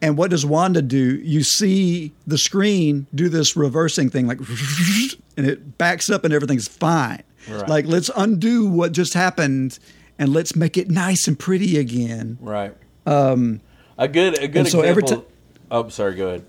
And 0.02 0.16
what 0.16 0.30
does 0.30 0.46
Wanda 0.46 0.80
do? 0.80 1.16
You 1.16 1.42
see 1.42 2.12
the 2.26 2.38
screen 2.38 3.06
do 3.14 3.28
this 3.28 3.54
reversing 3.54 4.09
thing, 4.09 4.26
like, 4.26 4.38
and 5.37 5.46
it 5.46 5.76
backs 5.76 6.09
up 6.09 6.24
and 6.24 6.33
everything's 6.33 6.68
fine. 6.68 7.22
Right. 7.48 7.68
Like, 7.68 7.87
let's 7.87 8.11
undo 8.16 8.66
what 8.66 8.92
just 8.92 9.12
happened 9.12 9.78
and 10.18 10.33
let's 10.33 10.56
make 10.56 10.76
it 10.76 10.90
nice 10.90 11.28
and 11.28 11.38
pretty 11.38 11.78
again. 11.78 12.38
Right. 12.40 12.74
Um, 13.06 13.61
A 14.00 14.08
good 14.08 14.38
a 14.42 14.48
good 14.48 14.60
And 14.60 14.68
so 14.68 14.80
example. 14.80 14.88
every 15.12 15.22
ti- 15.22 15.28
oh, 15.70 15.88
sorry. 15.90 16.14
Go 16.16 16.28
ahead. 16.28 16.44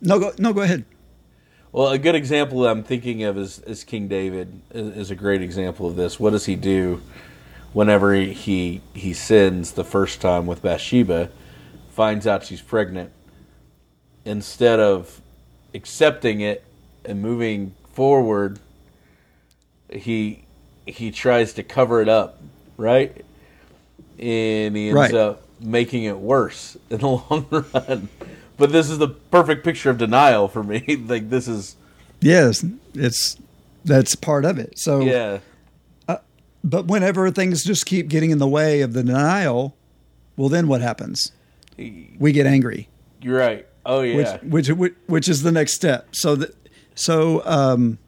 no, 0.00 0.18
go, 0.18 0.32
no, 0.38 0.52
go 0.54 0.62
ahead. 0.62 0.84
Well, 1.70 1.88
a 1.90 1.98
good 1.98 2.14
example 2.14 2.66
I'm 2.66 2.82
thinking 2.82 3.22
of 3.24 3.36
is, 3.36 3.58
is 3.60 3.84
King 3.84 4.08
David 4.08 4.62
is, 4.72 4.96
is 4.96 5.10
a 5.10 5.14
great 5.14 5.42
example 5.42 5.86
of 5.86 5.96
this. 5.96 6.18
What 6.18 6.30
does 6.30 6.46
he 6.46 6.56
do 6.56 7.02
whenever 7.74 8.14
he, 8.14 8.32
he 8.32 8.80
he 8.94 9.12
sins 9.12 9.72
the 9.72 9.84
first 9.84 10.22
time 10.22 10.46
with 10.46 10.62
Bathsheba, 10.62 11.28
finds 11.90 12.26
out 12.26 12.42
she's 12.44 12.62
pregnant, 12.62 13.12
instead 14.24 14.80
of 14.80 15.20
accepting 15.74 16.40
it 16.40 16.64
and 17.04 17.20
moving 17.20 17.74
forward, 17.92 18.58
he 19.90 20.44
he 20.86 21.10
tries 21.10 21.52
to 21.54 21.62
cover 21.62 22.00
it 22.00 22.08
up, 22.08 22.40
right? 22.78 23.24
And 24.18 24.74
he 24.74 24.88
ends 24.88 24.94
Right. 24.94 25.14
up 25.14 25.42
making 25.60 26.04
it 26.04 26.18
worse 26.18 26.76
in 26.90 26.98
the 26.98 27.08
long 27.08 27.46
run. 27.50 28.08
But 28.56 28.72
this 28.72 28.88
is 28.88 28.98
the 28.98 29.08
perfect 29.08 29.64
picture 29.64 29.90
of 29.90 29.98
denial 29.98 30.48
for 30.48 30.62
me. 30.62 30.96
like 31.06 31.30
this 31.30 31.48
is 31.48 31.76
Yes, 32.20 32.64
it's 32.94 33.36
that's 33.84 34.14
part 34.16 34.44
of 34.44 34.58
it. 34.58 34.78
So, 34.78 35.00
yeah. 35.00 35.38
but 36.64 36.86
whenever 36.86 37.30
things 37.30 37.62
just 37.62 37.86
keep 37.86 38.08
getting 38.08 38.30
in 38.30 38.38
the 38.38 38.48
way 38.48 38.80
of 38.80 38.94
the 38.94 39.02
denial, 39.02 39.76
well, 40.36 40.48
then 40.48 40.66
what 40.66 40.80
happens? 40.80 41.32
We 41.76 42.32
get 42.32 42.46
angry. 42.46 42.88
You're 43.20 43.38
right. 43.38 43.66
Oh 43.84 44.00
yeah. 44.00 44.38
which, 44.42 44.68
which 44.68 44.94
which 45.06 45.28
is 45.28 45.42
the 45.42 45.52
next 45.52 45.74
step. 45.74 46.08
So 46.12 46.34
that 46.36 46.54
so 46.94 47.42
um, 47.44 47.98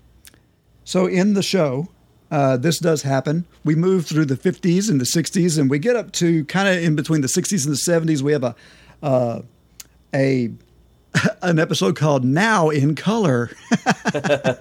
so 0.84 1.06
in 1.06 1.34
the 1.34 1.42
show, 1.42 1.88
uh, 2.30 2.56
this 2.56 2.78
does 2.78 3.02
happen. 3.02 3.46
We 3.64 3.74
move 3.74 4.06
through 4.06 4.26
the 4.26 4.36
50s 4.36 4.90
and 4.90 5.00
the 5.00 5.04
60s, 5.04 5.58
and 5.58 5.70
we 5.70 5.78
get 5.78 5.96
up 5.96 6.12
to 6.12 6.44
kind 6.46 6.68
of 6.68 6.82
in 6.82 6.94
between 6.96 7.20
the 7.22 7.28
60s 7.28 7.64
and 7.66 7.74
the 7.74 8.12
70s. 8.12 8.22
We 8.22 8.32
have 8.32 8.44
a 8.44 8.54
uh, 9.02 9.42
a 10.14 10.50
an 11.42 11.58
episode 11.58 11.96
called 11.96 12.24
Now 12.24 12.70
in 12.70 12.94
Color, 12.94 13.50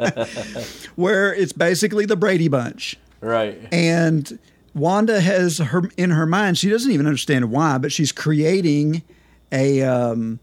where 0.95 1.33
it's 1.33 1.53
basically 1.53 2.05
the 2.05 2.15
Brady 2.15 2.47
Bunch. 2.47 2.97
right. 3.21 3.59
And 3.71 4.39
Wanda 4.73 5.19
has 5.19 5.57
her 5.57 5.89
in 5.97 6.11
her 6.11 6.25
mind. 6.25 6.57
She 6.57 6.69
doesn't 6.69 6.91
even 6.91 7.05
understand 7.07 7.51
why, 7.51 7.77
but 7.77 7.91
she's 7.91 8.11
creating 8.11 9.03
a, 9.51 9.81
um, 9.81 10.39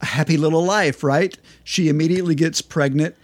a 0.00 0.06
happy 0.06 0.36
little 0.36 0.64
life. 0.64 1.02
Right? 1.02 1.36
She 1.64 1.88
immediately 1.88 2.34
gets 2.34 2.62
pregnant, 2.62 3.16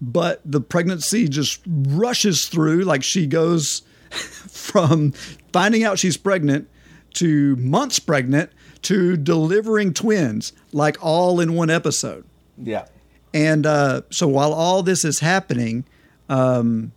but 0.00 0.40
the 0.44 0.60
pregnancy 0.60 1.28
just 1.28 1.60
rushes 1.66 2.46
through. 2.46 2.84
Like 2.84 3.02
she 3.02 3.26
goes 3.26 3.82
from 4.10 5.12
finding 5.52 5.84
out 5.84 5.98
she's 5.98 6.16
pregnant 6.16 6.68
to 7.14 7.56
months 7.56 7.98
pregnant 7.98 8.50
to 8.82 9.16
delivering 9.16 9.92
twins, 9.92 10.52
like 10.72 10.96
all 11.02 11.40
in 11.40 11.54
one 11.54 11.70
episode. 11.70 12.24
Yeah. 12.56 12.86
And 13.34 13.66
uh, 13.66 14.02
so 14.10 14.26
while 14.26 14.52
all 14.52 14.82
this 14.82 15.04
is 15.04 15.20
happening, 15.20 15.84
um, 16.28 16.92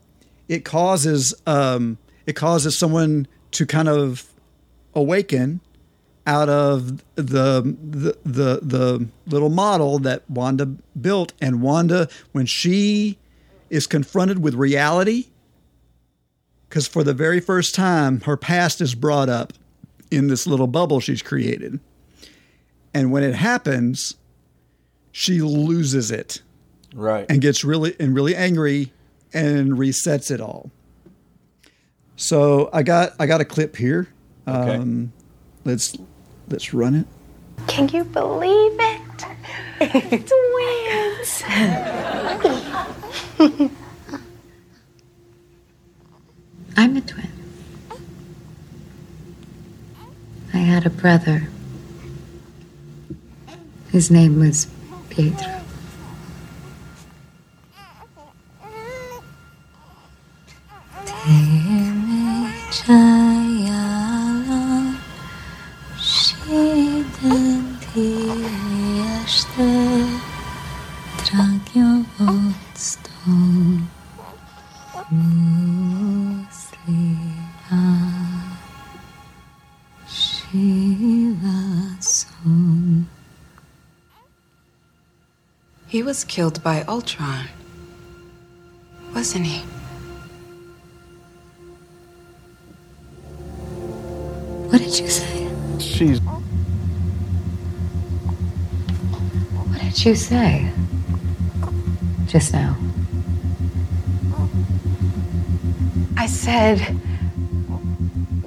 it 0.48 0.66
causes 0.66 1.34
um, 1.46 1.98
it 2.26 2.34
causes 2.34 2.78
someone 2.78 3.28
to 3.52 3.66
kind 3.66 3.90
of 3.90 4.32
awaken 4.96 5.62
out 6.26 6.48
of 6.50 7.04
the, 7.16 7.62
the 7.62 8.18
the 8.24 8.60
the 8.62 9.08
little 9.28 9.50
model 9.50 10.00
that 10.00 10.30
Wanda 10.30 10.66
built 11.00 11.34
and 11.42 11.62
Wanda 11.62 12.08
when 12.32 12.46
she 12.46 13.18
is 13.70 13.88
confronted 13.88 14.40
with 14.40 14.54
reality 14.54 15.26
cuz 16.70 16.88
for 16.88 17.04
the 17.04 17.14
very 17.14 17.40
first 17.42 17.76
time 17.76 18.22
her 18.22 18.38
past 18.38 18.80
is 18.80 18.96
brought 18.96 19.28
up 19.28 19.52
in 20.12 20.28
this 20.28 20.48
little 20.48 20.68
bubble 20.68 21.00
she's 21.02 21.22
created 21.22 21.80
and 22.94 23.12
when 23.12 23.22
it 23.24 23.36
happens 23.36 24.16
she 25.12 25.42
loses 25.42 26.10
it 26.10 26.42
Right. 26.96 27.26
and 27.30 27.42
gets 27.42 27.64
really 27.66 27.96
and 28.00 28.16
really 28.16 28.36
angry 28.36 28.94
and 29.34 29.74
resets 29.74 30.30
it 30.32 30.40
all. 30.40 30.70
So 32.16 32.70
I 32.72 32.84
got 32.84 33.14
I 33.20 33.26
got 33.26 33.42
a 33.42 33.46
clip 33.46 33.76
here. 33.76 34.08
Okay. 34.48 34.76
Um, 34.76 35.12
let's 35.66 35.98
let's 36.54 36.72
run 36.72 36.94
it. 36.94 37.08
Can 37.66 37.90
you 37.90 38.04
believe 38.04 38.78
it? 38.80 39.02
Twins. 40.30 41.44
I'm 46.78 46.96
a 46.96 47.02
twin. 47.02 47.28
I 50.54 50.58
had 50.58 50.86
a 50.86 50.92
brother. 50.92 51.50
His 53.92 54.12
name 54.12 54.40
was 54.40 54.68
Pietro. 55.10 55.64
He 85.94 86.02
was 86.02 86.24
killed 86.24 86.64
by 86.64 86.82
Ultron, 86.88 87.46
wasn't 89.14 89.46
he? 89.46 89.60
What 94.70 94.80
did 94.80 94.98
you 94.98 95.08
say? 95.08 95.52
She's. 95.80 96.20
Did 99.94 100.06
you 100.06 100.16
say? 100.16 100.72
Just 102.26 102.52
now. 102.52 102.76
I 106.18 106.26
said, 106.26 107.00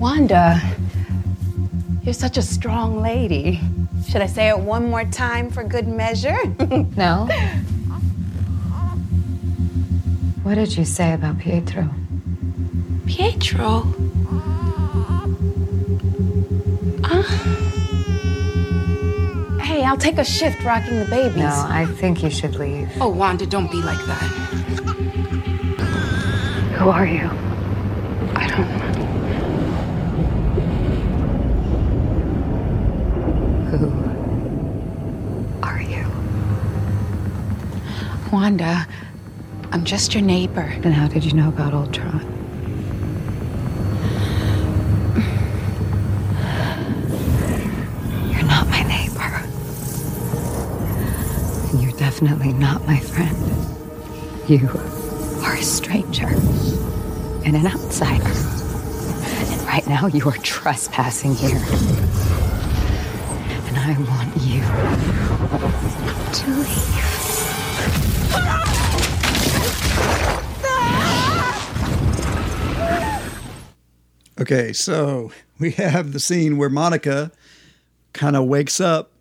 Wanda, 0.01 0.61
you're 2.03 2.15
such 2.15 2.37
a 2.37 2.43
strong 2.43 3.01
lady. 3.01 3.61
Should 4.09 4.23
I 4.23 4.27
say 4.27 4.49
it 4.49 4.59
one 4.59 4.91
more 4.91 5.05
time 5.05 5.51
for 5.51 5.63
good 5.63 5.87
measure? 5.87 6.37
No? 6.97 7.29
What 10.43 10.55
did 10.55 10.77
you 10.77 10.85
say 10.85 11.13
about 11.13 11.39
Pietro? 11.39 11.91
Pietro? 13.07 13.95
Uh, 17.05 17.66
hey, 19.77 19.85
I'll 19.85 19.97
take 19.99 20.17
a 20.17 20.25
shift 20.25 20.65
rocking 20.65 20.99
the 20.99 21.05
babies. 21.05 21.37
No, 21.37 21.67
I 21.69 21.85
think 21.85 22.23
you 22.23 22.31
should 22.31 22.55
leave. 22.57 22.91
Oh, 22.99 23.11
Wanda, 23.11 23.45
don't 23.47 23.71
be 23.71 23.83
like 23.83 24.03
that. 24.07 24.23
Who 26.79 26.89
are 26.89 27.07
you? 27.07 27.29
I 28.35 28.47
don't 28.49 28.69
know. 28.71 28.87
Who 33.77 35.63
are 35.63 35.83
you? 35.83 36.07
Wanda, 38.33 38.87
I'm 39.73 39.85
just 39.85 40.15
your 40.15 40.23
neighbor. 40.23 40.73
And 40.85 40.95
how 40.95 41.07
did 41.07 41.23
you 41.25 41.35
know 41.35 41.49
about 41.49 41.75
Ultron? 41.75 42.23
You're 48.33 48.45
not 48.45 48.67
my 48.69 48.83
neighbor. 48.85 49.43
And 51.73 51.76
you're 51.87 51.97
definitely 51.99 52.53
not 52.53 52.85
my 52.85 52.99
friend. 52.99 53.37
You 54.49 54.69
are 55.45 55.55
a 55.55 55.63
stranger 55.63 56.27
and 56.27 57.55
an 57.55 57.65
outsider. 57.67 58.25
And 58.25 59.61
right 59.63 59.87
now 59.87 60.09
you 60.09 60.29
are 60.29 60.37
trespassing 60.39 61.37
here. 61.37 61.63
And 63.67 63.79
I 63.79 63.97
want 64.01 64.37
you 64.43 64.63
to 66.33 66.51
leave. 66.51 66.97
Okay, 74.41 74.73
so 74.73 75.31
we 75.61 75.71
have 75.73 76.13
the 76.13 76.21
scene 76.21 76.57
where 76.57 76.69
Monica 76.69 77.31
kind 78.13 78.35
of 78.35 78.47
wakes 78.47 78.81
up 78.81 79.13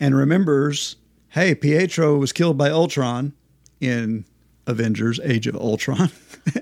and 0.00 0.16
remembers, 0.16 0.96
hey, 1.34 1.54
Pietro 1.54 2.16
was 2.16 2.32
killed 2.32 2.56
by 2.56 2.70
Ultron 2.70 3.32
in 3.80 4.24
Avengers: 4.66 5.20
Age 5.22 5.46
of 5.46 5.56
Ultron. 5.56 6.10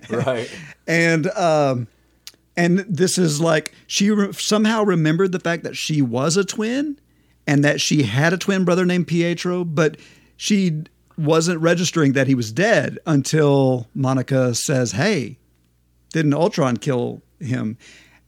Right. 0.09 0.49
and 0.87 1.27
um 1.31 1.89
and 2.57 2.81
this 2.89 3.19
is 3.19 3.41
like 3.41 3.75
she 3.89 4.13
re- 4.13 4.33
somehow 4.33 4.85
remembered 4.85 5.33
the 5.33 5.41
fact 5.41 5.65
that 5.65 5.77
she 5.77 6.01
was 6.01 6.37
a 6.37 6.45
twin 6.45 7.01
and 7.49 7.65
that 7.65 7.81
she 7.81 8.05
had 8.05 8.33
a 8.33 8.39
twin 8.39 8.65
brother 8.65 8.85
named 8.85 9.09
Pietro, 9.09 9.65
but 9.65 9.97
she 10.37 10.85
wasn't 11.19 11.61
registering 11.61 12.13
that 12.13 12.29
he 12.29 12.37
was 12.37 12.53
dead 12.53 13.01
until 13.07 13.89
Monica 13.93 14.55
says, 14.55 14.93
"Hey, 14.93 15.39
didn't 16.13 16.35
Ultron 16.35 16.77
kill 16.77 17.23
him?" 17.41 17.77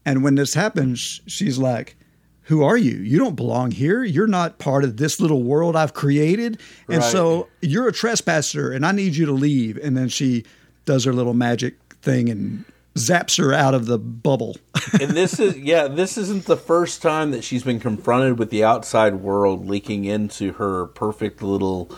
And 0.04 0.24
when 0.24 0.34
this 0.34 0.54
happens, 0.54 1.20
she's 1.26 1.58
like, 1.58 1.96
"Who 2.44 2.62
are 2.62 2.76
you? 2.76 2.96
You 2.96 3.18
don't 3.18 3.36
belong 3.36 3.70
here. 3.70 4.04
You're 4.04 4.26
not 4.26 4.58
part 4.58 4.84
of 4.84 4.96
this 4.96 5.20
little 5.20 5.42
world 5.42 5.76
I've 5.76 5.94
created, 5.94 6.58
and 6.88 6.98
Right. 6.98 7.12
so 7.12 7.48
you're 7.62 7.88
a 7.88 7.92
trespasser, 7.92 8.70
and 8.70 8.84
I 8.86 8.92
need 8.92 9.16
you 9.16 9.26
to 9.26 9.32
leave." 9.32 9.76
And 9.82 9.96
then 9.96 10.08
she 10.08 10.44
does 10.84 11.04
her 11.04 11.12
little 11.12 11.34
magic 11.34 11.74
thing 12.02 12.28
and 12.28 12.64
zaps 12.96 13.38
her 13.38 13.52
out 13.52 13.74
of 13.74 13.86
the 13.86 13.98
bubble. 13.98 14.56
and 15.00 15.10
this 15.12 15.40
is 15.40 15.56
yeah, 15.58 15.88
this 15.88 16.16
isn't 16.18 16.44
the 16.44 16.56
first 16.56 17.02
time 17.02 17.30
that 17.32 17.42
she's 17.42 17.62
been 17.64 17.80
confronted 17.80 18.38
with 18.38 18.50
the 18.50 18.62
outside 18.62 19.16
world 19.16 19.66
leaking 19.66 20.04
into 20.04 20.52
her 20.54 20.86
perfect 20.86 21.42
little 21.42 21.90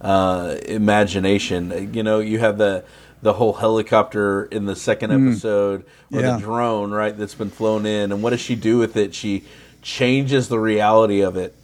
uh, 0.00 0.56
imagination. 0.68 1.90
You 1.94 2.02
know, 2.02 2.20
you 2.20 2.38
have 2.38 2.58
the 2.58 2.84
the 3.22 3.32
whole 3.34 3.54
helicopter 3.54 4.44
in 4.44 4.66
the 4.66 4.76
second 4.76 5.10
Mm. 5.10 5.30
episode, 5.30 5.84
or 6.12 6.20
Yeah. 6.20 6.36
the 6.36 6.42
drone, 6.42 6.90
right? 6.90 7.16
That's 7.16 7.34
been 7.34 7.48
flown 7.48 7.86
in, 7.86 8.12
and 8.12 8.22
what 8.22 8.30
does 8.30 8.40
she 8.40 8.54
do 8.54 8.76
with 8.76 8.98
it? 8.98 9.14
She 9.14 9.44
changes 9.84 10.48
the 10.48 10.58
reality 10.58 11.20
of 11.20 11.36
it 11.36 11.54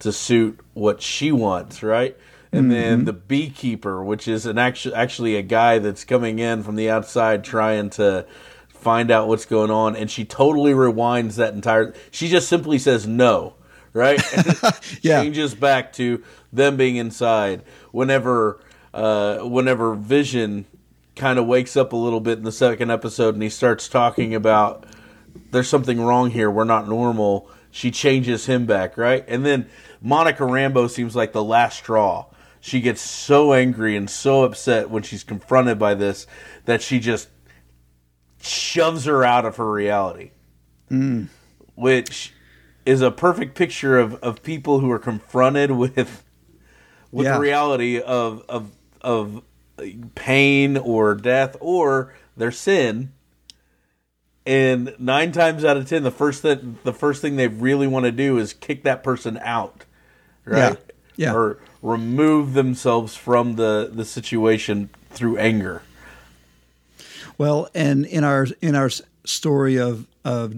to 0.00 0.12
suit 0.12 0.58
what 0.74 1.00
she 1.00 1.30
wants, 1.32 1.82
right? 1.82 2.16
And 2.52 2.70
then 2.70 3.02
Mhm. 3.02 3.04
the 3.06 3.12
beekeeper, 3.14 4.04
which 4.04 4.28
is 4.28 4.44
an 4.44 4.58
actually 4.58 4.94
actually 4.94 5.36
a 5.36 5.42
guy 5.42 5.78
that's 5.78 6.04
coming 6.04 6.38
in 6.38 6.62
from 6.62 6.74
the 6.76 6.90
outside 6.90 7.44
trying 7.44 7.88
to 7.90 8.26
find 8.68 9.10
out 9.12 9.28
what's 9.28 9.46
going 9.46 9.70
on, 9.70 9.94
and 9.96 10.10
she 10.10 10.24
totally 10.24 10.72
rewinds 10.72 11.36
that 11.36 11.54
entire. 11.54 11.94
She 12.10 12.28
just 12.28 12.48
simply 12.48 12.78
says 12.78 13.06
no, 13.06 13.54
right? 13.94 14.20
Yeah. 15.00 15.22
Changes 15.22 15.54
back 15.54 15.92
to 15.94 16.22
them 16.52 16.76
being 16.76 16.96
inside. 16.96 17.62
Whenever, 17.92 18.58
uh, 18.92 19.38
whenever 19.38 19.94
Vision 19.94 20.66
kind 21.16 21.38
of 21.38 21.46
wakes 21.46 21.76
up 21.76 21.92
a 21.92 21.96
little 21.96 22.20
bit 22.20 22.38
in 22.38 22.44
the 22.44 22.52
second 22.52 22.90
episode, 22.90 23.34
and 23.34 23.42
he 23.42 23.48
starts 23.48 23.88
talking 23.88 24.34
about 24.34 24.84
there's 25.50 25.68
something 25.68 26.00
wrong 26.00 26.30
here. 26.30 26.50
We're 26.50 26.64
not 26.64 26.88
normal. 26.88 27.48
She 27.70 27.90
changes 27.90 28.46
him 28.46 28.66
back, 28.66 28.96
right? 28.96 29.24
And 29.28 29.44
then 29.46 29.68
Monica 30.00 30.44
Rambo 30.44 30.86
seems 30.88 31.16
like 31.16 31.32
the 31.32 31.42
last 31.44 31.78
straw. 31.78 32.26
She 32.60 32.80
gets 32.80 33.00
so 33.00 33.52
angry 33.52 33.96
and 33.96 34.08
so 34.08 34.44
upset 34.44 34.88
when 34.90 35.02
she's 35.02 35.24
confronted 35.24 35.78
by 35.78 35.94
this 35.94 36.26
that 36.66 36.80
she 36.82 37.00
just 37.00 37.28
shoves 38.40 39.04
her 39.04 39.24
out 39.24 39.44
of 39.44 39.56
her 39.56 39.70
reality, 39.70 40.30
Mm. 40.90 41.28
which 41.74 42.32
is 42.84 43.00
a 43.00 43.10
perfect 43.10 43.54
picture 43.54 43.98
of, 43.98 44.14
of 44.16 44.42
people 44.42 44.80
who 44.80 44.90
are 44.90 44.98
confronted 44.98 45.70
with 45.72 46.24
with 47.10 47.26
Yeah. 47.26 47.34
the 47.34 47.40
reality 47.40 48.00
of 48.00 48.44
of 48.48 48.70
of 49.00 49.42
pain 50.14 50.76
or 50.76 51.14
death 51.14 51.56
or 51.60 52.14
their 52.36 52.50
sin. 52.52 53.12
And 54.44 54.94
nine 54.98 55.30
times 55.32 55.64
out 55.64 55.76
of 55.76 55.88
ten, 55.88 56.02
the 56.02 56.10
first 56.10 56.42
thing 56.42 56.78
the 56.82 56.92
first 56.92 57.22
thing 57.22 57.36
they 57.36 57.48
really 57.48 57.86
want 57.86 58.04
to 58.06 58.12
do 58.12 58.38
is 58.38 58.52
kick 58.52 58.82
that 58.84 59.04
person 59.04 59.38
out, 59.42 59.84
right? 60.44 60.72
Yeah. 60.72 60.76
Yeah. 61.14 61.34
Or 61.34 61.58
remove 61.82 62.54
themselves 62.54 63.14
from 63.14 63.54
the 63.56 63.90
the 63.92 64.04
situation 64.04 64.90
through 65.10 65.36
anger. 65.36 65.82
Well, 67.38 67.68
and 67.74 68.04
in 68.06 68.24
our 68.24 68.46
in 68.60 68.74
our 68.74 68.90
story 69.24 69.76
of 69.78 70.06
of 70.24 70.54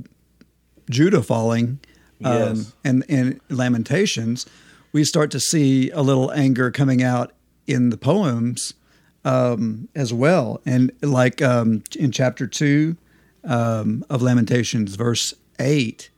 Judah 0.89 1.22
falling, 1.22 1.80
um, 2.24 2.32
Yes. 2.57 2.72
and 2.85 3.05
and 3.09 3.41
Lamentations, 3.51 4.47
we 4.93 5.05
start 5.05 5.30
to 5.32 5.41
see 5.41 5.91
a 5.91 6.01
little 6.01 6.30
anger 6.32 6.70
coming 6.70 7.03
out 7.03 7.32
in 7.66 7.91
the 7.91 7.97
poems 7.99 8.74
um, 9.24 9.89
as 9.95 10.12
well, 10.12 10.61
and 10.64 10.91
like 11.03 11.43
um, 11.43 11.82
in 11.99 12.11
chapter 12.12 12.47
two 12.47 12.97
um, 13.45 14.05
of 14.11 14.22
Lamentations, 14.22 14.95
verse 14.97 15.34
eight. 15.59 16.11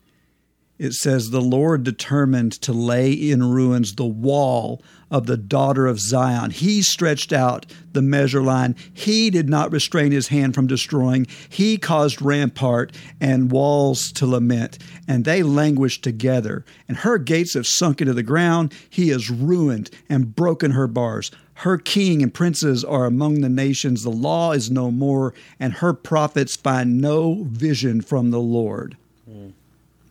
It 0.78 0.92
says, 0.92 1.30
The 1.30 1.40
Lord 1.40 1.84
determined 1.84 2.52
to 2.62 2.72
lay 2.72 3.12
in 3.12 3.50
ruins 3.50 3.94
the 3.94 4.04
wall 4.04 4.82
of 5.10 5.26
the 5.26 5.36
daughter 5.36 5.86
of 5.86 6.00
Zion. 6.00 6.50
He 6.50 6.82
stretched 6.82 7.32
out 7.32 7.64
the 7.92 8.02
measure 8.02 8.42
line. 8.42 8.76
He 8.92 9.30
did 9.30 9.48
not 9.48 9.72
restrain 9.72 10.12
his 10.12 10.28
hand 10.28 10.54
from 10.54 10.66
destroying. 10.66 11.26
He 11.48 11.78
caused 11.78 12.20
rampart 12.20 12.92
and 13.20 13.50
walls 13.50 14.12
to 14.12 14.26
lament, 14.26 14.78
and 15.08 15.24
they 15.24 15.42
languished 15.42 16.04
together. 16.04 16.64
And 16.88 16.98
her 16.98 17.16
gates 17.18 17.54
have 17.54 17.66
sunk 17.66 18.02
into 18.02 18.12
the 18.12 18.22
ground. 18.22 18.74
He 18.90 19.08
has 19.08 19.30
ruined 19.30 19.90
and 20.10 20.34
broken 20.36 20.72
her 20.72 20.88
bars. 20.88 21.30
Her 21.60 21.78
king 21.78 22.22
and 22.22 22.34
princes 22.34 22.84
are 22.84 23.06
among 23.06 23.40
the 23.40 23.48
nations. 23.48 24.02
The 24.02 24.10
law 24.10 24.52
is 24.52 24.70
no 24.70 24.90
more, 24.90 25.32
and 25.58 25.72
her 25.74 25.94
prophets 25.94 26.54
find 26.54 27.00
no 27.00 27.44
vision 27.44 28.02
from 28.02 28.30
the 28.30 28.40
Lord 28.40 28.98
hmm. 29.24 29.50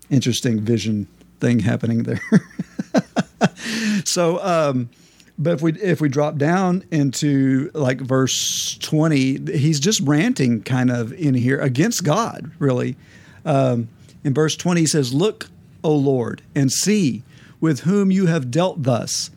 Interesting 0.10 0.62
vision 0.62 1.08
thing 1.40 1.60
happening 1.60 2.04
there. 2.04 2.22
so, 4.06 4.44
um, 4.44 4.90
but 5.38 5.54
if 5.54 5.62
we 5.62 5.74
if 5.74 6.02
we 6.02 6.10
drop 6.10 6.38
down 6.38 6.84
into 6.92 7.70
like 7.74 8.00
verse 8.00 8.78
twenty, 8.82 9.40
he's 9.58 9.80
just 9.80 10.00
ranting 10.02 10.62
kind 10.62 10.90
of 10.90 11.12
in 11.14 11.34
here 11.34 11.60
against 11.60 12.04
God, 12.04 12.52
really. 12.60 12.96
Um, 13.44 13.90
in 14.24 14.34
verse 14.34 14.56
twenty, 14.56 14.82
he 14.82 14.88
says, 14.88 15.14
"Look, 15.14 15.50
O 15.84 15.94
Lord, 15.94 16.42
and 16.56 16.72
see 16.72 17.24
with 17.60 17.82
whom 17.82 18.12
you 18.12 18.28
have 18.28 18.52
dealt 18.52 18.84
thus. 18.84 19.32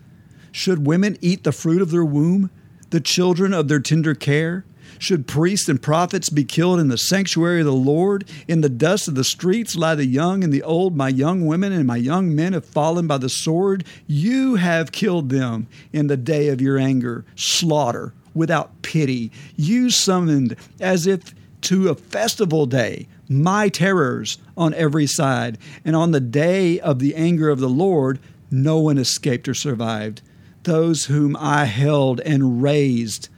Should 0.53 0.87
women 0.87 1.19
eat 1.21 1.45
the 1.45 1.53
fruit 1.53 1.83
of 1.83 1.91
their 1.91 2.05
womb, 2.05 2.51
the 2.91 3.01
children 3.01 3.53
of 3.53 3.69
their 3.69 3.81
tender 3.81 4.15
care?" 4.15 4.65
Should 4.99 5.27
priests 5.27 5.69
and 5.69 5.81
prophets 5.81 6.29
be 6.29 6.45
killed 6.45 6.81
in 6.81 6.89
the 6.89 6.99
sanctuary 6.99 7.61
of 7.61 7.67
the 7.67 7.73
Lord? 7.73 8.29
In 8.47 8.61
the 8.61 8.69
dust 8.69 9.09
of 9.09 9.15
the 9.15 9.25
streets 9.25 9.77
lie 9.77 9.95
the 9.95 10.07
young 10.07 10.43
and 10.43 10.53
the 10.53 10.63
old. 10.63 10.97
My 10.97 11.09
young 11.09 11.47
women 11.47 11.73
and 11.73 11.87
my 11.87 11.97
young 11.97 12.35
men 12.35 12.53
have 12.53 12.65
fallen 12.65 13.07
by 13.07 13.19
the 13.19 13.29
sword. 13.29 13.85
You 14.07 14.57
have 14.57 14.93
killed 14.93 15.29
them 15.29 15.69
in 15.93 16.09
the 16.09 16.17
day 16.17 16.49
of 16.49 16.61
your 16.61 16.79
anger, 16.79 17.25
slaughter 17.37 18.13
without 18.35 18.83
pity. 18.83 19.31
You 19.57 19.91
summoned 19.91 20.57
as 20.81 21.07
if 21.07 21.35
to 21.63 21.89
a 21.89 21.95
festival 21.95 22.67
day 22.67 23.09
my 23.29 23.69
terrors 23.69 24.39
on 24.57 24.75
every 24.75 25.07
side. 25.07 25.59
And 25.85 25.95
on 25.95 26.13
the 26.13 26.21
day 26.21 26.81
of 26.81 26.99
the 26.99 27.15
anger 27.15 27.51
of 27.51 27.61
the 27.61 27.69
Lord, 27.69 28.19
no 28.51 28.79
one 28.79 28.99
escaped 28.99 29.49
or 29.49 29.55
survived. 29.55 30.23
Those 30.63 31.07
whom 31.07 31.37
I 31.39 31.67
held 31.67 32.21
and 32.21 32.63
raised, 32.63 33.29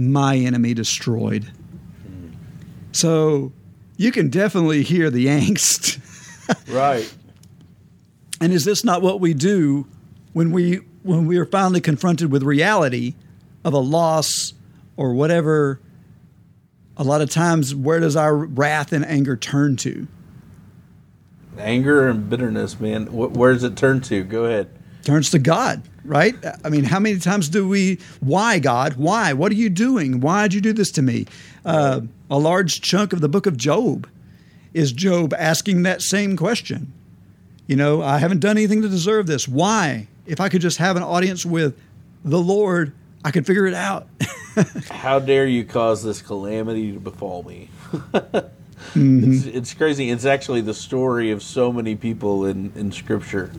my 0.00 0.36
enemy 0.36 0.74
destroyed. 0.74 1.50
So 2.92 3.52
you 3.96 4.10
can 4.12 4.28
definitely 4.30 4.82
hear 4.82 5.10
the 5.10 5.26
angst. 5.26 5.98
Right. 6.68 7.08
And 8.40 8.52
is 8.52 8.64
this 8.64 8.82
not 8.82 9.02
what 9.02 9.20
we 9.20 9.34
do 9.34 9.86
when 10.32 10.50
we 10.50 10.80
when 11.04 11.26
we 11.26 11.36
are 11.38 11.44
finally 11.44 11.80
confronted 11.80 12.32
with 12.32 12.42
reality 12.42 13.14
of 13.64 13.72
a 13.72 13.78
loss 13.78 14.52
or 14.96 15.14
whatever? 15.14 15.80
A 16.96 17.04
lot 17.04 17.20
of 17.20 17.30
times, 17.30 17.72
where 17.72 18.00
does 18.00 18.16
our 18.16 18.36
wrath 18.36 18.92
and 18.92 19.06
anger 19.06 19.36
turn 19.36 19.76
to? 19.76 20.08
Anger 21.56 22.08
and 22.08 22.28
bitterness, 22.28 22.80
man. 22.80 23.06
Wh- 23.06 23.32
Where 23.36 23.52
does 23.52 23.62
it 23.62 23.76
turn 23.76 24.00
to? 24.02 24.24
Go 24.24 24.44
ahead. 24.46 24.70
Turns 25.04 25.30
to 25.30 25.38
God, 25.38 25.82
right? 26.04 26.34
I 26.64 26.68
mean, 26.68 26.84
how 26.84 27.00
many 27.00 27.18
times 27.18 27.48
do 27.48 27.66
we? 27.66 27.98
Why 28.20 28.58
God? 28.58 28.94
Why? 28.96 29.32
What 29.32 29.50
are 29.50 29.56
you 29.56 29.70
doing? 29.70 30.20
Why 30.20 30.42
did 30.42 30.54
you 30.54 30.60
do 30.60 30.72
this 30.72 30.90
to 30.92 31.02
me? 31.02 31.26
Uh, 31.64 32.02
a 32.30 32.38
large 32.38 32.80
chunk 32.80 33.12
of 33.12 33.20
the 33.20 33.28
book 33.28 33.46
of 33.46 33.56
Job 33.56 34.08
is 34.74 34.92
Job 34.92 35.34
asking 35.34 35.82
that 35.84 36.02
same 36.02 36.36
question. 36.36 36.92
You 37.66 37.76
know, 37.76 38.02
I 38.02 38.18
haven't 38.18 38.40
done 38.40 38.56
anything 38.58 38.82
to 38.82 38.88
deserve 38.88 39.26
this. 39.26 39.48
Why? 39.48 40.08
If 40.26 40.40
I 40.40 40.48
could 40.48 40.60
just 40.60 40.78
have 40.78 40.96
an 40.96 41.02
audience 41.02 41.46
with 41.46 41.78
the 42.24 42.38
Lord, 42.38 42.92
I 43.24 43.30
could 43.30 43.46
figure 43.46 43.66
it 43.66 43.74
out. 43.74 44.06
How 44.90 45.18
dare 45.18 45.46
you 45.46 45.64
cause 45.64 46.02
this 46.02 46.20
calamity 46.20 46.92
to 46.92 47.00
befall 47.00 47.42
me? 47.42 47.68
Mhm. 48.94 49.36
it's, 49.36 49.44
it's 49.44 49.74
crazy. 49.74 50.10
It's 50.10 50.24
actually 50.24 50.62
the 50.62 50.72
story 50.72 51.30
of 51.32 51.42
so 51.42 51.70
many 51.70 51.96
people 51.96 52.46
in, 52.46 52.72
in 52.74 52.90
Scripture. 52.90 53.52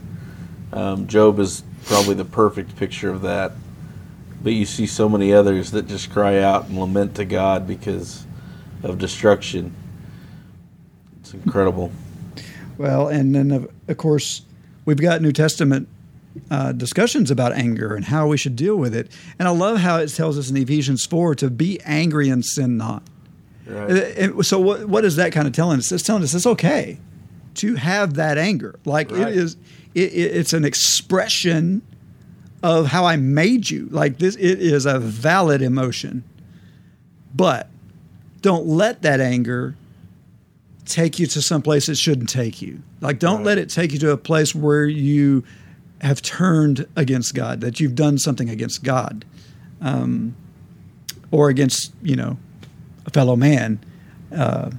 Um, 0.73 1.07
Job 1.07 1.39
is 1.39 1.63
probably 1.85 2.15
the 2.15 2.25
perfect 2.25 2.75
picture 2.75 3.09
of 3.09 3.21
that. 3.23 3.51
But 4.43 4.53
you 4.53 4.65
see 4.65 4.87
so 4.87 5.07
many 5.07 5.33
others 5.33 5.71
that 5.71 5.87
just 5.87 6.11
cry 6.11 6.39
out 6.39 6.67
and 6.67 6.79
lament 6.79 7.15
to 7.15 7.25
God 7.25 7.67
because 7.67 8.25
of 8.83 8.97
destruction. 8.97 9.73
It's 11.19 11.33
incredible. 11.33 11.91
Well, 12.77 13.07
and 13.07 13.35
then 13.35 13.51
of, 13.51 13.71
of 13.87 13.97
course 13.97 14.41
we've 14.85 14.97
got 14.99 15.21
New 15.21 15.31
Testament 15.31 15.87
uh, 16.49 16.71
discussions 16.71 17.29
about 17.29 17.53
anger 17.53 17.93
and 17.93 18.05
how 18.05 18.27
we 18.27 18.37
should 18.37 18.55
deal 18.55 18.75
with 18.77 18.95
it. 18.95 19.11
And 19.37 19.47
I 19.47 19.51
love 19.51 19.77
how 19.77 19.97
it 19.97 20.07
tells 20.07 20.39
us 20.39 20.49
in 20.49 20.57
Ephesians 20.57 21.05
four 21.05 21.35
to 21.35 21.49
be 21.51 21.79
angry 21.85 22.29
and 22.29 22.43
sin 22.43 22.77
not. 22.77 23.03
Right. 23.67 23.91
And 23.91 24.43
so 24.45 24.59
what 24.59 24.87
what 24.87 25.05
is 25.05 25.17
that 25.17 25.31
kind 25.31 25.47
of 25.47 25.53
telling 25.53 25.77
us? 25.77 25.91
It's 25.91 26.03
telling 26.03 26.23
us 26.23 26.33
it's 26.33 26.47
okay 26.47 26.97
to 27.55 27.75
have 27.75 28.15
that 28.15 28.37
anger. 28.39 28.79
Like 28.85 29.11
Right. 29.11 29.27
it 29.27 29.35
is, 29.35 29.57
it, 29.93 30.11
it- 30.13 30.35
it's 30.35 30.53
an 30.53 30.65
expression 30.65 31.81
of 32.63 32.87
how 32.87 33.05
I 33.05 33.15
made 33.15 33.69
you. 33.69 33.87
Like 33.89 34.19
this, 34.19 34.35
it 34.35 34.61
is 34.61 34.85
a 34.85 34.99
valid 34.99 35.61
emotion. 35.61 36.23
But 37.33 37.69
don't 38.41 38.67
let 38.67 39.01
that 39.03 39.19
anger 39.19 39.75
take 40.85 41.17
you 41.19 41.25
to 41.27 41.41
some 41.41 41.61
place 41.61 41.87
it 41.89 41.97
shouldn't 41.97 42.29
take 42.29 42.61
you. 42.61 42.81
Like, 42.99 43.17
don't 43.19 43.43
let 43.43 43.57
it 43.57 43.69
take 43.69 43.93
you 43.93 43.99
to 43.99 44.11
a 44.11 44.17
place 44.17 44.53
where 44.53 44.85
you 44.85 45.43
have 46.01 46.21
turned 46.21 46.85
against 46.95 47.33
God, 47.33 47.61
that 47.61 47.79
you've 47.79 47.95
done 47.95 48.17
something 48.17 48.49
against 48.49 48.83
God, 48.83 49.23
um, 49.81 50.35
or 51.31 51.49
against 51.49 51.93
you 52.03 52.15
know 52.15 52.37
a 53.05 53.09
fellow 53.11 53.35
man 53.35 53.79
uh, 54.35 54.69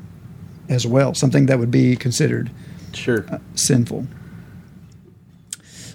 as 0.68 0.86
well, 0.86 1.14
something 1.14 1.46
that 1.46 1.58
would 1.58 1.70
be 1.70 1.96
considered 1.96 2.50
sure 2.92 3.24
uh, 3.30 3.38
sinful. 3.54 4.06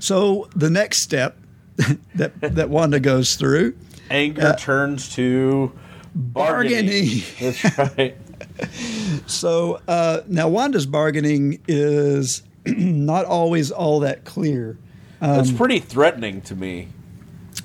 So 0.07 0.47
the 0.55 0.69
next 0.69 1.03
step 1.03 1.37
that 2.15 2.39
that 2.41 2.69
Wanda 2.69 2.99
goes 2.99 3.35
through 3.35 3.75
Anger 4.09 4.41
Uh, 4.47 4.55
turns 4.55 5.13
to 5.15 5.73
bargaining. 6.15 7.21
bargaining. 7.21 7.23
That's 7.41 7.77
right. 7.97 8.17
So 9.27 9.81
uh, 9.87 10.21
now 10.27 10.47
Wanda's 10.47 10.85
bargaining 10.85 11.59
is 11.67 12.41
not 12.65 13.25
always 13.25 13.69
all 13.71 13.99
that 14.01 14.23
clear. 14.23 14.77
it's 15.21 15.49
Um, 15.49 15.57
pretty 15.57 15.79
threatening 15.79 16.39
to 16.41 16.55
me. 16.55 16.87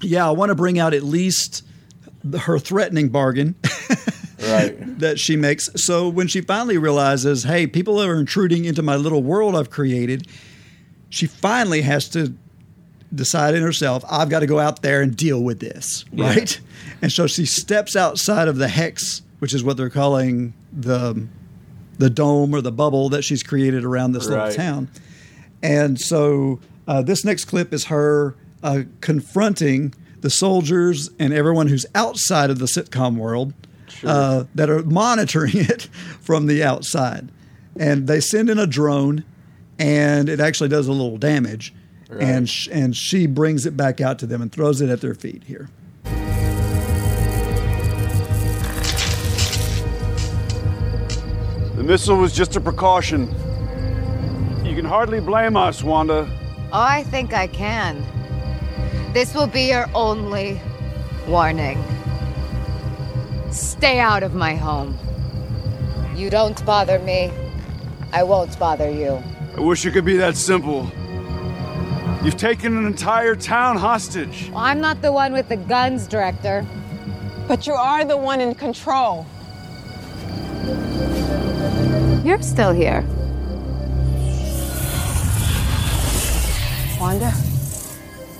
Yeah, 0.01 0.26
I 0.26 0.30
want 0.32 0.49
to 0.51 0.55
bring 0.57 0.78
out 0.80 0.95
at 0.95 1.05
least 1.05 1.62
the, 2.24 2.40
her 2.40 2.59
threatening 2.59 3.09
bargain 3.11 3.55
Right. 4.43 4.99
that 4.99 5.20
she 5.20 5.36
makes. 5.36 5.70
So 5.76 6.09
when 6.09 6.26
she 6.26 6.40
finally 6.40 6.76
realizes, 6.76 7.45
hey, 7.45 7.68
people 7.68 8.03
are 8.03 8.18
intruding 8.18 8.64
into 8.64 8.82
my 8.82 8.97
little 8.97 9.22
world 9.22 9.55
I've 9.55 9.70
created, 9.70 10.26
she 11.13 11.27
finally 11.27 11.83
has 11.83 12.09
to 12.09 12.35
decide 13.15 13.55
in 13.55 13.63
herself, 13.63 14.03
I've 14.11 14.31
got 14.31 14.41
to 14.41 14.47
go 14.47 14.59
out 14.59 14.81
there 14.81 15.03
and 15.03 15.15
deal 15.15 15.43
with 15.43 15.61
this, 15.61 16.07
Yeah. 16.11 16.29
right? 16.29 16.61
And 17.03 17.13
so 17.13 17.27
she 17.27 17.45
steps 17.45 17.95
outside 17.95 18.49
of 18.49 18.57
the 18.57 18.69
hex, 18.69 19.21
which 19.39 19.53
is 19.53 19.63
what 19.63 19.77
they're 19.77 19.91
calling 19.91 20.55
the 20.73 21.27
the 21.99 22.09
dome 22.09 22.55
or 22.55 22.63
the 22.63 22.73
bubble 22.73 23.11
that 23.11 23.23
she's 23.23 23.43
created 23.43 23.85
around 23.85 24.13
this 24.13 24.27
little 24.27 24.51
town. 24.53 24.89
And 25.63 26.01
so 26.01 26.59
uh, 26.89 27.03
this 27.03 27.25
next 27.25 27.45
clip 27.45 27.73
is 27.75 27.85
her 27.85 28.35
uh, 28.63 28.83
confronting 29.03 29.95
the 30.23 30.31
soldiers 30.31 31.11
and 31.19 31.33
everyone 31.35 31.69
who's 31.69 31.85
outside 31.95 32.49
of 32.49 32.59
the 32.59 32.65
sitcom 32.67 33.17
world 33.17 33.53
uh, 34.05 34.45
that 34.55 34.71
are 34.71 34.83
monitoring 34.85 35.53
it 35.57 35.83
from 36.23 36.47
the 36.47 36.65
outside. 36.65 37.29
And 37.79 38.07
they 38.09 38.21
send 38.21 38.49
in 38.49 38.59
a 38.59 38.67
drone, 38.67 39.25
and 39.83 40.28
it 40.28 40.39
actually 40.39 40.68
does 40.68 40.87
a 40.87 40.93
little 40.93 41.18
damage. 41.18 41.74
Right. 42.09 42.22
And 42.22 42.49
sh- 42.49 42.68
and 42.70 42.97
she 42.97 43.26
brings 43.26 43.66
it 43.66 43.76
back 43.76 44.01
out 44.01 44.18
to 44.20 44.26
them 44.26 44.41
and 44.41 44.53
throws 44.53 44.80
it 44.80 44.89
at 44.89 45.01
their 45.01 45.14
feet 45.14 45.43
here. 45.45 45.68
The 51.74 51.83
missile 51.83 52.16
was 52.16 52.33
just 52.33 52.55
a 52.55 52.61
precaution. 52.61 53.26
You 54.64 54.76
can 54.76 54.85
hardly 54.85 55.20
blame 55.20 55.57
us, 55.57 55.83
Wanda. 55.83 56.28
Oh, 56.72 56.80
I 56.80 57.03
think 57.05 57.33
I 57.35 57.47
can. 57.49 58.05
This 59.12 59.35
will 59.35 59.49
be 59.49 59.68
your 59.68 59.87
only 59.95 60.61
warning. 61.26 61.83
Stay 63.51 63.99
out 63.99 64.22
of 64.22 64.35
my 64.35 64.55
home. 64.55 64.97
You 66.14 66.30
don't 66.30 66.64
bother 66.64 66.99
me, 67.01 67.33
I 68.12 68.22
won't 68.22 68.57
bother 68.59 68.91
you. 68.91 69.22
I 69.57 69.61
wish 69.61 69.84
it 69.84 69.92
could 69.92 70.05
be 70.05 70.16
that 70.16 70.36
simple. 70.36 70.90
You've 72.24 72.36
taken 72.36 72.76
an 72.76 72.86
entire 72.86 73.34
town 73.34 73.76
hostage. 73.76 74.48
Well, 74.50 74.59
I'm 74.59 74.80
not 74.80 75.03
the 75.03 75.12
one 75.12 75.32
with 75.32 75.48
the 75.48 75.57
guns, 75.57 76.07
Director. 76.07 76.64
But 77.48 77.66
you 77.66 77.74
are 77.74 78.05
the 78.05 78.16
one 78.16 78.40
in 78.40 78.55
control. 78.55 79.26
You're 82.24 82.40
still 82.40 82.72
here. 82.72 83.05
Wanda, 86.98 87.32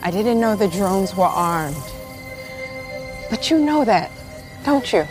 I 0.03 0.11
didn't 0.11 0.41
know 0.41 0.55
the 0.55 0.69
drones 0.69 1.15
were 1.17 1.25
armed. 1.25 1.77
But 3.29 3.51
you 3.51 3.59
know 3.59 3.85
that, 3.85 4.11
don't 4.65 4.91
you? 4.93 5.05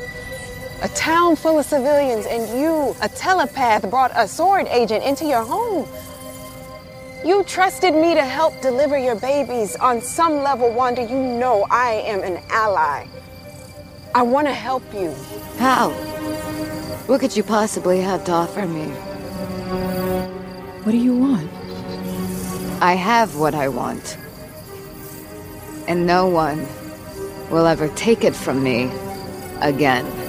A 0.84 0.90
town 0.90 1.36
full 1.36 1.60
of 1.60 1.66
civilians 1.66 2.26
and 2.26 2.60
you, 2.60 2.96
a 3.04 3.10
telepath, 3.10 3.88
brought 3.90 4.10
a 4.12 4.22
S.W.O.R.D. 4.22 4.68
agent 4.72 5.04
into 5.04 5.26
your 5.26 5.44
home. 5.44 5.88
You 7.24 7.44
trusted 7.44 7.94
me 7.94 8.16
to 8.16 8.26
help 8.26 8.60
deliver 8.62 8.98
your 8.98 9.16
babies. 9.16 9.76
On 9.76 10.02
some 10.02 10.38
level, 10.38 10.74
Wanda, 10.74 11.04
you 11.04 11.20
know 11.20 11.68
I 11.70 12.02
am 12.06 12.24
an 12.24 12.42
ally. 12.50 13.06
I 14.16 14.24
want 14.24 14.48
to 14.48 14.54
help 14.54 14.82
you. 14.92 15.14
How? 15.58 15.92
What 17.06 17.20
could 17.20 17.38
you 17.38 17.44
possibly 17.44 18.02
have 18.02 18.24
to 18.26 18.32
offer 18.32 18.66
me? 18.66 18.86
What 20.82 20.94
do 20.94 20.98
you 20.98 21.16
want? 21.16 21.48
I 22.82 22.96
have 22.96 23.36
what 23.36 23.54
I 23.54 23.68
want. 23.68 24.18
And 25.88 26.08
no 26.08 26.28
one 26.28 26.66
will 27.52 27.68
ever 27.68 27.88
take 27.90 28.24
it 28.24 28.36
from 28.36 28.64
me 28.64 28.90
again. 29.62 30.21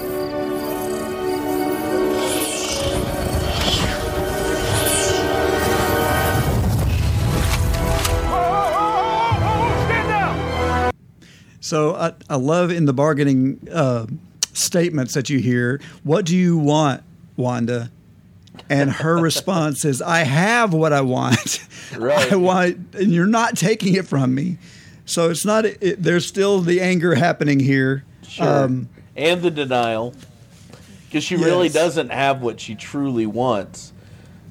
So 11.72 11.94
I, 11.94 12.12
I 12.28 12.36
love 12.36 12.70
in 12.70 12.84
the 12.84 12.92
bargaining 12.92 13.66
uh, 13.72 14.04
statements 14.52 15.14
that 15.14 15.30
you 15.30 15.38
hear, 15.38 15.80
what 16.04 16.26
do 16.26 16.36
you 16.36 16.58
want, 16.58 17.02
Wanda? 17.34 17.90
And 18.68 18.90
her 18.90 19.16
response 19.22 19.86
is, 19.86 20.02
I 20.02 20.18
have 20.18 20.74
what 20.74 20.92
I 20.92 21.00
want. 21.00 21.66
Right. 21.96 22.32
I 22.32 22.36
want, 22.36 22.94
and 22.94 23.12
you're 23.12 23.26
not 23.26 23.54
taking 23.54 23.94
it 23.94 24.06
from 24.06 24.34
me. 24.34 24.56
So 25.04 25.28
it's 25.28 25.44
not, 25.44 25.66
it, 25.66 26.02
there's 26.02 26.26
still 26.26 26.60
the 26.60 26.80
anger 26.80 27.14
happening 27.14 27.60
here. 27.60 28.04
Um, 28.38 28.88
and 29.14 29.42
the 29.42 29.50
denial. 29.50 30.14
Because 31.06 31.22
she 31.22 31.36
really 31.36 31.68
doesn't 31.68 32.08
have 32.08 32.40
what 32.40 32.60
she 32.60 32.74
truly 32.74 33.26
wants. 33.26 33.92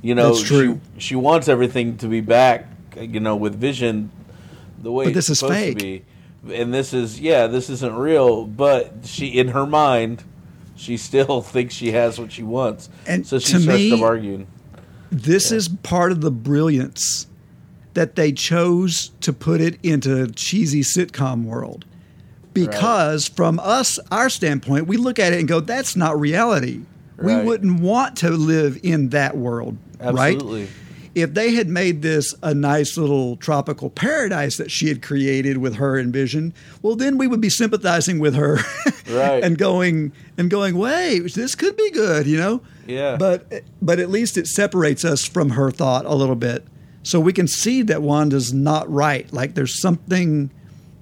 You 0.03 0.13
know, 0.13 0.33
That's 0.33 0.43
true. 0.43 0.81
She, 0.97 1.01
she 1.01 1.15
wants 1.15 1.47
everything 1.47 1.97
to 1.97 2.07
be 2.07 2.21
back, 2.21 2.67
you 2.95 3.19
know, 3.19 3.35
with 3.35 3.55
Vision 3.55 4.11
the 4.83 4.91
way 4.91 5.05
But 5.05 5.13
this 5.15 5.29
is 5.29 5.39
supposed 5.39 5.79
fake. 5.79 6.05
And 6.49 6.73
this 6.73 6.93
is, 6.93 7.19
yeah, 7.19 7.47
this 7.47 7.69
isn't 7.69 7.95
real, 7.95 8.45
but 8.45 9.05
she, 9.05 9.27
in 9.27 9.49
her 9.49 9.65
mind, 9.65 10.23
she 10.75 10.97
still 10.97 11.41
thinks 11.43 11.73
she 11.73 11.91
has 11.91 12.19
what 12.19 12.31
she 12.31 12.43
wants. 12.43 12.89
And 13.05 13.25
so 13.25 13.39
she 13.39 13.53
to 13.53 13.59
starts 13.59 13.77
me- 13.79 13.89
to 13.97 14.03
arguing. 14.03 14.47
This 15.11 15.51
is 15.51 15.67
part 15.67 16.11
of 16.11 16.21
the 16.21 16.31
brilliance 16.31 17.27
that 17.93 18.15
they 18.15 18.31
chose 18.31 19.11
to 19.19 19.33
put 19.33 19.59
it 19.59 19.77
into 19.83 20.27
cheesy 20.31 20.81
sitcom 20.81 21.43
world. 21.43 21.85
Because 22.53 23.27
from 23.27 23.59
us, 23.59 23.99
our 24.11 24.29
standpoint, 24.29 24.87
we 24.87 24.97
look 24.97 25.19
at 25.19 25.33
it 25.33 25.39
and 25.39 25.47
go, 25.47 25.59
that's 25.59 25.95
not 25.95 26.19
reality. 26.19 26.81
Right. 27.17 27.41
We 27.41 27.45
wouldn't 27.47 27.81
want 27.81 28.17
to 28.17 28.29
live 28.31 28.79
in 28.83 29.09
that 29.09 29.37
world, 29.37 29.77
Absolutely. 29.99 30.63
right? 30.63 30.71
If 31.13 31.33
they 31.33 31.53
had 31.55 31.67
made 31.67 32.01
this 32.01 32.33
a 32.41 32.53
nice 32.53 32.97
little 32.97 33.35
tropical 33.35 33.89
paradise 33.89 34.55
that 34.57 34.71
she 34.71 34.87
had 34.87 35.01
created 35.01 35.57
with 35.57 35.75
her 35.75 35.97
and 35.97 36.13
Vision, 36.13 36.53
well, 36.81 36.95
then 36.95 37.17
we 37.17 37.27
would 37.27 37.41
be 37.41 37.49
sympathizing 37.49 38.19
with 38.19 38.33
her, 38.35 38.59
Right. 39.09 39.43
and 39.43 39.57
going 39.57 40.13
and 40.37 40.49
going, 40.49 40.77
wait, 40.77 41.33
this 41.33 41.53
could 41.55 41.75
be 41.75 41.91
good, 41.91 42.27
you 42.27 42.37
know? 42.37 42.61
Yeah. 42.87 43.17
But 43.17 43.63
but 43.81 43.99
at 43.99 44.09
least 44.09 44.37
it 44.37 44.47
separates 44.47 45.03
us 45.03 45.25
from 45.25 45.49
her 45.51 45.69
thought 45.69 46.05
a 46.05 46.15
little 46.15 46.35
bit, 46.35 46.65
so 47.03 47.19
we 47.19 47.33
can 47.33 47.47
see 47.47 47.81
that 47.83 48.01
Wanda's 48.01 48.53
not 48.53 48.89
right. 48.89 49.31
Like 49.33 49.53
there's 49.55 49.79
something, 49.81 50.49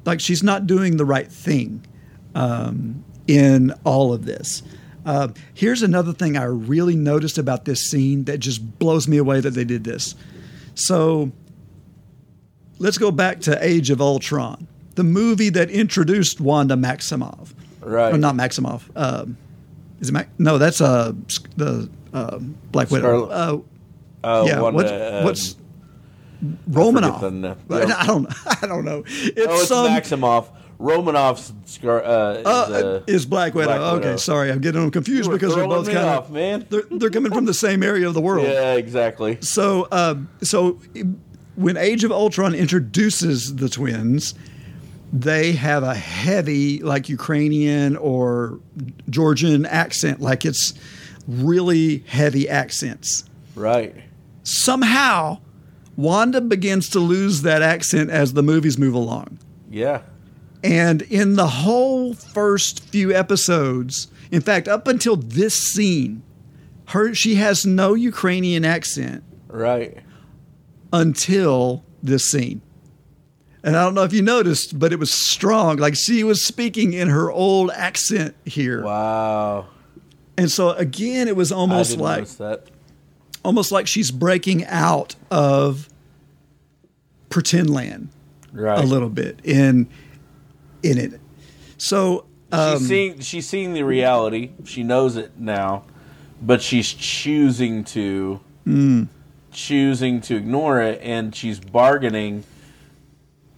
like 0.05 0.20
she's 0.20 0.41
not 0.41 0.66
doing 0.66 0.97
the 0.97 1.05
right 1.05 1.32
thing 1.32 1.86
um, 2.34 3.03
in 3.28 3.74
all 3.84 4.12
of 4.14 4.26
this. 4.26 4.64
Uh, 5.10 5.28
here's 5.55 5.82
another 5.82 6.14
thing 6.14 6.38
I 6.38 6.43
really 6.43 6.95
noticed 6.95 7.39
about 7.39 7.66
this 7.66 7.89
scene 7.89 8.26
that 8.26 8.38
just 8.38 8.78
blows 8.78 9.07
me 9.07 9.18
away 9.18 9.39
that 9.41 9.51
they 9.51 9.64
did 9.64 9.84
this. 9.84 10.14
So 10.76 11.32
let's 12.78 12.97
go 12.99 13.10
back 13.10 13.41
to 13.41 13.57
Age 13.66 13.89
of 13.89 14.01
Ultron, 14.01 14.68
the 14.95 15.03
movie 15.03 15.49
that 15.49 15.72
introduced 15.72 16.39
Wanda 16.39 16.76
Maximoff. 16.76 17.53
Right. 17.82 18.14
Or 18.14 18.18
not 18.20 18.36
Maximoff. 18.36 18.84
Um, 18.95 19.38
is 19.99 20.10
it 20.10 20.12
Mac? 20.12 20.30
No, 20.38 20.57
that's 20.60 20.80
uh 20.80 21.14
the 21.57 21.89
uh, 22.14 22.38
Black 22.72 22.91
Widow. 22.91 23.26
Scarlet- 23.30 23.32
Uh, 23.32 24.28
Uh, 24.28 24.43
yeah. 24.47 24.62
one, 24.62 24.74
what's 24.76 24.91
uh, 24.91 25.22
what's 25.24 25.53
forget 25.53 25.66
Romanoff? 26.68 27.22
the 27.22 27.32
na- 27.32 27.55
I 27.72 28.05
don't. 28.05 28.28
I 28.64 28.68
don't 28.68 28.86
know. 28.86 29.03
It's, 29.07 29.47
oh, 29.47 29.60
it's 29.60 29.68
some 29.70 29.88
Maximoff. 29.88 30.49
Romanoff's 30.80 31.52
Scar. 31.66 32.04
Uh, 32.04 32.34
is, 32.36 32.46
uh, 32.46 32.50
uh, 32.50 33.04
is 33.06 33.26
Black 33.26 33.54
Widow. 33.54 33.68
Black 33.68 33.82
okay, 33.82 34.06
Widow. 34.08 34.18
sorry, 34.18 34.50
I'm 34.50 34.62
getting 34.62 34.82
them 34.82 34.92
confused 34.92 35.30
because 35.30 35.54
they're 35.54 35.68
both 35.68 35.88
kind 35.88 35.98
of 35.98 36.32
man. 36.32 36.66
They're, 36.70 36.84
they're 36.90 37.10
coming 37.10 37.34
from 37.34 37.46
the 37.46 37.54
same 37.54 37.84
area 37.84 38.08
of 38.08 38.14
the 38.14 38.22
world. 38.22 38.40
Yeah, 38.50 38.76
exactly. 38.76 39.38
So, 39.42 39.88
uh, 39.92 40.16
so 40.42 40.80
when 41.56 41.76
Age 41.76 42.04
of 42.04 42.12
Ultron 42.12 42.56
introduces 42.56 43.58
the 43.58 43.68
twins, 43.68 44.34
they 45.12 45.52
have 45.52 45.84
a 45.84 45.94
heavy, 45.94 46.82
like 46.82 47.10
Ukrainian 47.10 47.98
or 47.98 48.60
Georgian 49.10 49.66
accent, 49.66 50.22
like 50.22 50.46
it's 50.46 50.74
really 51.28 52.00
heavy 52.08 52.48
accents. 52.48 53.26
Right. 53.56 53.94
Somehow, 54.44 55.40
Wanda 55.98 56.40
begins 56.42 56.90
to 56.90 57.00
lose 57.00 57.42
that 57.42 57.62
accent 57.62 58.10
as 58.10 58.34
the 58.34 58.44
movies 58.44 58.78
move 58.78 58.94
along. 58.94 59.38
Yeah. 59.70 60.02
And 60.64 61.01
in 61.03 61.36
the 61.36 61.47
whole 61.47 62.14
first 62.14 62.82
few 62.84 63.14
episodes, 63.14 64.07
in 64.32 64.41
fact, 64.41 64.68
up 64.68 64.88
until 64.88 65.16
this 65.16 65.55
scene, 65.55 66.22
her 66.88 67.14
she 67.14 67.36
has 67.36 67.66
no 67.66 67.93
Ukrainian 67.93 68.66
accent 68.66 69.24
Right. 69.47 69.97
until 70.91 71.84
this 72.03 72.30
scene. 72.30 72.62
And 73.64 73.76
I 73.76 73.84
don't 73.84 73.93
know 73.93 74.03
if 74.03 74.14
you 74.14 74.22
noticed, 74.22 74.80
but 74.80 74.93
it 74.93 74.99
was 74.99 75.12
strong. 75.12 75.78
Like 75.78 75.95
she 75.95 76.24
was 76.24 76.43
speaking 76.43 76.93
in 76.93 77.10
her 77.10 77.30
old 77.32 77.72
accent 77.72 78.36
here. 78.45 78.84
Wow. 78.84 79.68
And 80.38 80.49
so 80.49 80.72
again, 80.72 81.28
it 81.28 81.36
was 81.36 81.51
almost 81.51 81.97
like 81.97 82.28
almost 83.43 83.72
like 83.72 83.88
she's 83.88 84.12
breaking 84.12 84.66
out 84.66 85.16
of 85.32 85.89
pretend 87.30 87.70
land 87.70 88.10
Right. 88.51 88.84
a 88.84 88.88
little 88.88 89.10
bit 89.10 89.39
in 89.43 89.88
in 90.84 90.98
it. 90.98 91.20
So 91.78 92.26
um, 92.52 92.78
she's 92.78 92.88
seeing 92.88 93.20
she's 93.20 93.48
seeing 93.48 93.74
the 93.74 93.84
reality. 93.84 94.52
She 94.66 94.84
knows 94.84 95.16
it 95.16 95.38
now, 95.40 95.84
but 96.42 96.62
she's 96.62 96.92
choosing 96.94 97.84
to 97.86 98.40
mm, 98.68 99.08
choosing 99.52 100.22
to 100.22 100.36
ignore 100.36 100.82
it, 100.82 101.00
and 101.02 101.36
she's 101.36 101.60
bargaining 101.60 102.44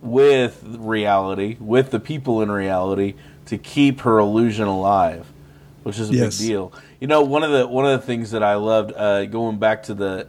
with 0.02 0.64
reality, 0.80 1.58
with 1.60 1.92
the 1.92 2.00
people 2.00 2.42
in 2.42 2.52
reality, 2.52 3.14
to 3.46 3.58
keep 3.58 4.02
her 4.02 4.18
illusion 4.20 4.68
alive, 4.68 5.28
which 5.84 6.00
is 6.00 6.10
a 6.10 6.14
Yes. 6.14 6.40
big 6.40 6.48
deal. 6.48 6.74
You 7.00 7.08
know, 7.08 7.22
one 7.22 7.44
of 7.44 7.52
the 7.52 7.68
one 7.68 7.86
of 7.86 8.00
the 8.00 8.06
things 8.06 8.32
that 8.32 8.44
I 8.44 8.56
loved 8.56 8.94
uh, 8.96 9.26
going 9.26 9.58
back 9.58 9.84
to 9.84 9.94
the, 9.94 10.28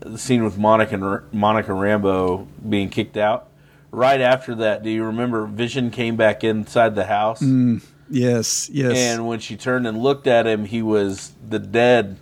the 0.00 0.18
scene 0.18 0.44
with 0.44 0.58
Monica 0.58 0.94
and 0.94 1.04
R- 1.04 1.24
Monica 1.32 1.72
Rambo 1.72 2.46
being 2.68 2.88
kicked 2.88 3.16
out. 3.16 3.48
Right 3.94 4.20
after 4.20 4.56
that, 4.56 4.82
do 4.82 4.90
you 4.90 5.04
remember 5.04 5.46
Vision 5.46 5.90
came 5.92 6.16
back 6.16 6.42
inside 6.42 6.96
the 6.96 7.04
house? 7.04 7.40
mm, 7.40 7.80
yes, 8.10 8.68
yes. 8.68 8.96
And 8.96 9.28
when 9.28 9.38
she 9.38 9.56
turned 9.56 9.86
and 9.86 10.02
looked 10.02 10.26
at 10.26 10.48
him, 10.48 10.64
he 10.64 10.82
was 10.82 11.32
the 11.48 11.60
dead 11.60 12.16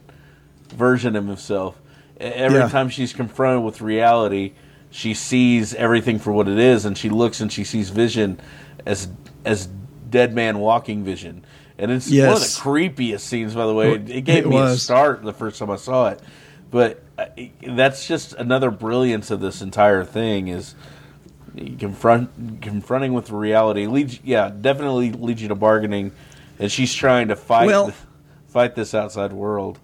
version 0.69 1.17
of 1.17 1.27
himself. 1.27 1.81
Every 2.21 2.59
Yeah. 2.59 2.69
time 2.69 2.91
she's 2.91 3.15
confronted 3.15 3.65
with 3.65 3.81
reality, 3.81 4.53
she 4.91 5.15
sees 5.15 5.73
everything 5.75 6.19
for 6.19 6.31
what 6.33 6.47
it 6.47 6.59
is, 6.59 6.85
and 6.85 6.97
she 6.97 7.09
looks 7.09 7.41
and 7.41 7.51
she 7.51 7.65
sees 7.65 7.89
Vision 7.89 8.39
as 8.85 9.09
as 9.45 9.69
dead 10.11 10.35
man 10.35 10.59
walking 10.59 11.03
Vision. 11.05 11.43
and 11.79 11.91
it's 11.91 12.11
one 12.11 12.19
of 12.37 12.41
the 12.41 12.61
creepiest 12.61 13.21
scenes. 13.21 13.55
By 13.55 13.67
the 13.67 13.73
way, 13.75 13.95
it, 13.95 14.25
gave 14.27 14.45
It 14.45 14.49
me 14.49 14.59
a 14.59 14.77
start 14.77 15.23
the 15.25 15.33
first 15.33 15.59
time 15.59 15.71
I 15.71 15.77
saw 15.77 16.11
it, 16.11 16.21
but 16.71 17.03
uh, 17.19 17.25
that's 17.67 18.07
just 18.07 18.35
another 18.35 18.71
brilliance 18.71 19.31
of 19.31 19.41
this 19.41 19.63
entire 19.63 20.05
thing 20.05 20.49
is 20.49 20.75
confront 21.79 22.63
confronting 22.63 23.13
with 23.13 23.31
reality 23.31 23.87
leads 23.87 24.19
yeah 24.25 24.51
definitely 24.61 25.13
leads 25.13 25.43
you 25.43 25.49
to 25.49 25.55
bargaining 25.55 26.11
and 26.59 26.71
she's 26.73 26.93
trying 26.95 27.29
to 27.29 27.37
fight 27.37 27.67
Well- 27.67 27.93
fight 28.49 28.75
this 28.75 28.95
outside 28.95 29.33
world 29.33 29.79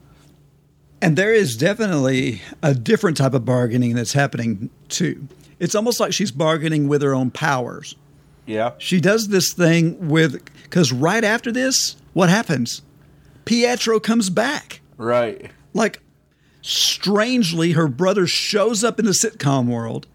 And 1.00 1.16
there 1.16 1.32
is 1.32 1.56
definitely 1.56 2.42
a 2.62 2.74
different 2.74 3.16
type 3.16 3.32
of 3.34 3.44
bargaining 3.44 3.94
that's 3.94 4.12
happening 4.14 4.68
too. 4.88 5.28
It's 5.60 5.74
almost 5.74 6.00
like 6.00 6.12
she's 6.12 6.30
bargaining 6.32 6.88
with 6.88 7.02
her 7.02 7.14
own 7.14 7.30
powers. 7.30 7.94
yeah 8.46 8.72
She 8.78 9.00
does 9.00 9.28
this 9.28 9.52
thing 9.52 10.08
with 10.08 10.42
because 10.64 10.92
right 10.92 11.22
after 11.24 11.52
this, 11.52 11.96
what 12.14 12.28
happens? 12.30 12.82
Pietro 13.44 14.00
comes 14.00 14.28
back. 14.30 14.80
right 14.96 15.50
Like 15.72 16.00
strangely, 16.62 17.72
her 17.72 17.88
brother 17.88 18.26
shows 18.26 18.84
up 18.84 18.98
in 18.98 19.04
the 19.06 19.12
sitcom 19.12 19.66
world, 19.66 20.06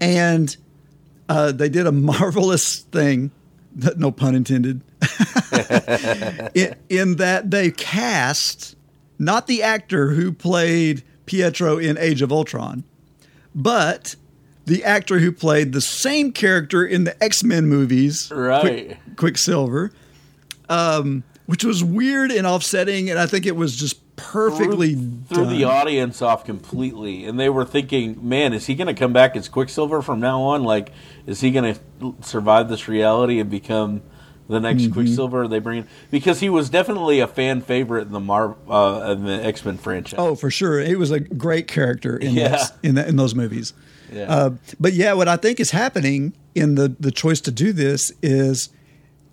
and 0.00 0.56
uh, 1.28 1.52
they 1.52 1.68
did 1.68 1.86
a 1.86 1.92
marvelous 1.92 2.80
thing. 2.80 3.30
No 3.96 4.10
pun 4.10 4.34
intended. 4.34 4.80
in, 6.54 6.74
in 6.88 7.16
that 7.16 7.50
they 7.50 7.70
cast 7.70 8.76
not 9.18 9.46
the 9.46 9.62
actor 9.62 10.10
who 10.10 10.32
played 10.32 11.02
Pietro 11.26 11.78
in 11.78 11.96
Age 11.98 12.22
of 12.22 12.32
Ultron, 12.32 12.82
but 13.54 14.16
the 14.66 14.82
actor 14.84 15.18
who 15.20 15.30
played 15.30 15.72
the 15.72 15.80
same 15.80 16.32
character 16.32 16.84
in 16.84 17.04
the 17.04 17.22
X 17.22 17.44
Men 17.44 17.66
movies, 17.66 18.30
Right. 18.34 18.60
Quick, 18.60 18.98
Quicksilver, 19.16 19.92
um, 20.68 21.22
which 21.46 21.64
was 21.64 21.84
weird 21.84 22.30
and 22.32 22.46
offsetting, 22.46 23.10
and 23.10 23.18
I 23.18 23.26
think 23.26 23.46
it 23.46 23.56
was 23.56 23.76
just 23.76 24.09
perfectly 24.20 24.94
threw 24.94 25.44
done. 25.44 25.48
the 25.56 25.64
audience 25.64 26.20
off 26.22 26.44
completely 26.44 27.24
and 27.24 27.38
they 27.38 27.48
were 27.48 27.64
thinking 27.64 28.18
man 28.26 28.52
is 28.52 28.66
he 28.66 28.74
going 28.74 28.86
to 28.86 28.94
come 28.94 29.12
back 29.12 29.34
as 29.36 29.48
quicksilver 29.48 30.02
from 30.02 30.20
now 30.20 30.40
on 30.42 30.62
like 30.62 30.92
is 31.26 31.40
he 31.40 31.50
going 31.50 31.74
to 31.74 32.14
survive 32.22 32.68
this 32.68 32.86
reality 32.88 33.40
and 33.40 33.50
become 33.50 34.02
the 34.48 34.58
next 34.60 34.82
Mhm. 34.82 34.92
quicksilver 34.92 35.46
they 35.48 35.58
bring 35.60 35.78
in 35.78 35.86
because 36.10 36.40
he 36.40 36.48
was 36.48 36.68
definitely 36.70 37.20
a 37.20 37.26
fan 37.26 37.60
favorite 37.60 38.06
in 38.08 38.12
the 38.12 38.20
Mar 38.20 38.56
uh, 38.68 39.14
in 39.16 39.24
the 39.24 39.44
x-men 39.44 39.78
franchise 39.78 40.18
Oh, 40.18 40.34
for 40.34 40.50
sure, 40.50 40.80
he 40.80 40.96
was 40.96 41.10
a 41.12 41.20
great 41.20 41.66
character 41.68 42.16
in 42.16 42.34
Yeah. 42.34 42.48
those, 42.48 42.72
in, 42.82 42.94
the, 42.96 43.08
in 43.08 43.16
those 43.16 43.34
movies. 43.34 43.72
Yeah. 44.12 44.22
Uh, 44.28 44.50
but 44.80 44.92
yeah, 44.92 45.12
what 45.12 45.28
I 45.28 45.36
think 45.36 45.60
is 45.60 45.70
happening 45.70 46.32
in 46.56 46.74
the 46.74 46.94
the 46.98 47.12
choice 47.12 47.40
to 47.42 47.52
do 47.52 47.72
this 47.72 48.10
is 48.22 48.70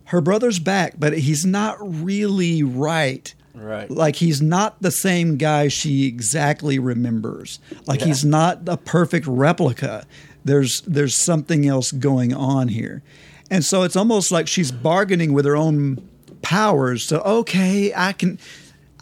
her 0.05 0.21
brother's 0.21 0.59
back, 0.59 0.93
but 0.99 1.17
he's 1.17 1.45
not 1.47 1.77
really 1.81 2.61
right. 2.61 3.33
Right. 3.57 3.89
Like 3.89 4.17
he's 4.17 4.41
not 4.41 4.81
the 4.81 4.91
same 4.91 5.37
guy 5.37 5.67
she 5.67 6.05
exactly 6.05 6.79
remembers. 6.79 7.59
Like 7.85 8.01
Yeah. 8.01 8.07
he's 8.07 8.23
not 8.23 8.61
a 8.67 8.77
perfect 8.77 9.25
replica. 9.27 10.05
There's 10.45 10.81
there's 10.81 11.15
something 11.15 11.67
else 11.67 11.91
going 11.91 12.33
on 12.33 12.67
here. 12.69 13.01
And 13.49 13.63
so 13.65 13.83
it's 13.83 13.95
almost 13.95 14.31
like 14.31 14.47
she's 14.47 14.71
bargaining 14.71 15.33
with 15.33 15.45
her 15.45 15.55
own 15.55 16.07
powers. 16.41 17.03
So 17.03 17.19
okay, 17.21 17.93
I 17.95 18.13
can 18.13 18.37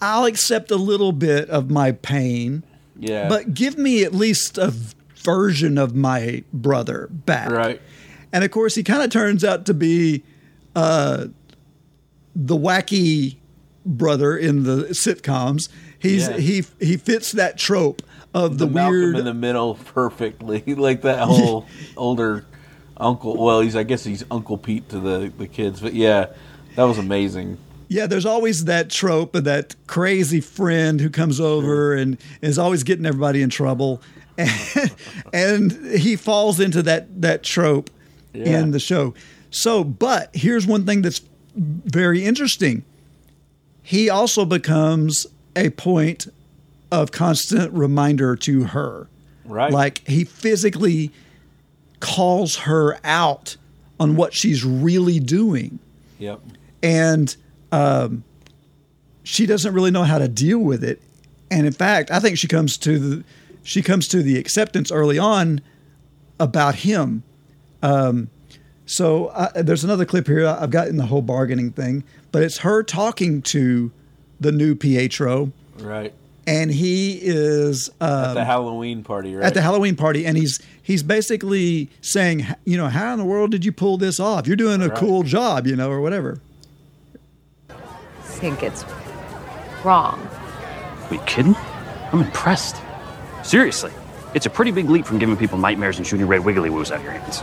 I'll 0.01 0.25
accept 0.25 0.71
a 0.71 0.75
little 0.77 1.11
bit 1.11 1.49
of 1.49 1.69
my 1.69 1.91
pain. 1.91 2.63
Yeah. 2.97 3.27
But 3.27 3.53
give 3.53 3.77
me 3.77 4.03
at 4.03 4.13
least 4.13 4.57
a 4.57 4.73
version 5.17 5.77
of 5.77 5.95
my 5.95 6.43
brother 6.53 7.07
back. 7.11 7.49
Right. 7.49 7.81
And 8.31 8.43
of 8.43 8.51
course, 8.51 8.75
he 8.75 8.83
kind 8.83 9.01
of 9.01 9.09
turns 9.09 9.43
out 9.43 9.65
to 9.65 9.73
be 9.73 10.23
uh, 10.75 11.27
the 12.35 12.55
wacky 12.57 13.37
brother 13.85 14.35
in 14.37 14.63
the 14.63 14.87
sitcoms. 14.91 15.69
He's 15.99 16.27
Yeah. 16.27 16.37
he 16.37 16.63
he 16.79 16.97
fits 16.97 17.31
that 17.33 17.57
trope 17.57 18.01
of 18.33 18.57
the, 18.57 18.67
Malcolm 18.67 18.91
weird. 18.91 19.17
in 19.17 19.25
the 19.25 19.33
middle 19.33 19.75
perfectly 19.75 20.61
like 20.75 21.01
that 21.03 21.19
whole 21.19 21.65
older 21.95 22.45
uncle 22.97 23.35
well 23.37 23.61
he's 23.61 23.75
i 23.77 23.83
guess 23.83 24.03
he's 24.03 24.23
uncle 24.29 24.57
pete 24.57 24.87
to 24.89 24.99
the 24.99 25.31
the 25.37 25.47
kids 25.47 25.79
but 25.81 25.93
yeah 25.93 26.25
that 26.75 26.83
was 26.83 26.97
amazing 26.97 27.57
yeah, 27.87 28.07
there's 28.07 28.25
always 28.25 28.65
that 28.65 28.89
trope 28.89 29.35
of 29.35 29.43
that 29.43 29.75
crazy 29.85 30.41
friend 30.41 30.99
who 30.99 31.09
comes 31.11 31.39
over 31.39 31.93
and 31.93 32.17
is 32.41 32.57
always 32.57 32.81
getting 32.83 33.05
everybody 33.05 33.43
in 33.43 33.51
trouble, 33.51 34.01
and, 34.39 34.91
and 35.33 35.71
he 35.95 36.15
falls 36.15 36.59
into 36.59 36.81
that 36.81 37.21
that 37.21 37.43
trope 37.43 37.91
Yeah. 38.33 38.59
in 38.59 38.71
the 38.71 38.79
show. 38.79 39.13
So, 39.51 39.83
but 39.83 40.31
here's 40.35 40.65
one 40.65 40.83
thing 40.87 41.03
that's 41.03 41.21
very 41.55 42.25
interesting. 42.25 42.83
He 43.85 44.09
also 44.09 44.45
becomes 44.45 45.27
a 45.55 45.69
point 45.69 46.27
of 46.91 47.11
constant 47.11 47.71
reminder 47.73 48.35
to 48.35 48.65
her. 48.65 49.07
Right. 49.45 49.71
Like 49.71 50.05
he 50.07 50.23
physically 50.23 51.11
calls 51.99 52.57
her 52.57 52.97
out 53.03 53.57
on 53.99 54.15
what 54.15 54.33
she's 54.33 54.65
really 54.65 55.19
doing 55.19 55.79
yep 56.19 56.41
and 56.85 57.35
um, 57.71 58.23
she 59.23 59.47
doesn't 59.47 59.73
really 59.73 59.89
know 59.89 60.03
how 60.03 60.19
to 60.19 60.27
deal 60.27 60.59
with 60.59 60.83
it. 60.83 61.01
And 61.49 61.65
in 61.65 61.73
fact, 61.73 62.11
I 62.11 62.19
think 62.19 62.37
she 62.37 62.47
comes 62.47 62.77
to 62.77 62.99
the 62.99 63.23
she 63.63 63.81
comes 63.81 64.07
to 64.09 64.21
the 64.21 64.37
acceptance 64.37 64.91
early 64.91 65.17
on 65.17 65.61
about 66.39 66.75
him. 66.75 67.23
Um, 67.81 68.29
so 68.85 69.29
I, 69.29 69.63
there's 69.63 69.83
another 69.83 70.05
clip 70.05 70.27
here. 70.27 70.45
I've 70.45 70.69
gotten 70.69 70.97
the 70.97 71.07
whole 71.07 71.23
bargaining 71.23 71.71
thing, 71.71 72.03
but 72.35 72.43
it's 72.43 72.59
her 72.59 72.83
talking 72.83 73.41
to 73.41 73.91
the 74.39 74.51
new 74.51 74.75
Pietro, 74.75 75.51
right 75.79 76.13
and 76.47 76.69
he 76.69 77.17
is 77.21 77.89
um, 78.01 78.09
at 78.09 78.33
the 78.35 78.45
halloween 78.45 79.03
party 79.03 79.33
right 79.35 79.45
at 79.45 79.53
the 79.53 79.61
Halloween 79.61 79.95
party, 79.95 80.25
and 80.25 80.37
he's 80.37 80.59
he's 80.83 81.01
basically 81.01 81.89
saying, 82.01 82.45
you 82.65 82.77
know, 82.77 82.87
how 82.87 83.13
in 83.13 83.19
the 83.19 83.25
world 83.25 83.51
did 83.51 83.65
you 83.65 83.71
pull 83.71 83.97
this 83.97 84.19
off? 84.19 84.45
You're 84.45 84.55
doing 84.55 84.81
a 84.81 84.89
Right. 84.89 84.97
cool 84.97 85.23
job, 85.23 85.65
you 85.65 85.75
know, 85.75 85.89
or 85.89 86.01
whatever. 86.01 86.39
think 88.21 88.61
it's 88.63 88.83
wrong. 89.83 90.19
Are 91.09 91.13
you 91.13 91.21
kidding? 91.25 91.55
I'm 92.11 92.21
impressed. 92.21 92.75
Seriously, 93.43 93.91
it's 94.33 94.45
a 94.45 94.49
pretty 94.49 94.71
big 94.71 94.89
leap 94.89 95.05
from 95.05 95.17
giving 95.19 95.37
people 95.37 95.57
nightmares 95.57 95.97
and 95.97 96.05
shooting 96.05 96.27
red 96.27 96.43
wiggly 96.43 96.69
woos 96.69 96.91
out 96.91 96.97
of 96.99 97.03
your 97.03 97.13
hands. 97.13 97.41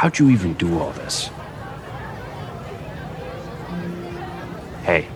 How'd 0.00 0.18
you 0.18 0.30
even 0.30 0.54
do 0.54 0.78
all 0.78 0.92
this? 0.92 1.28
Hey, 4.82 5.06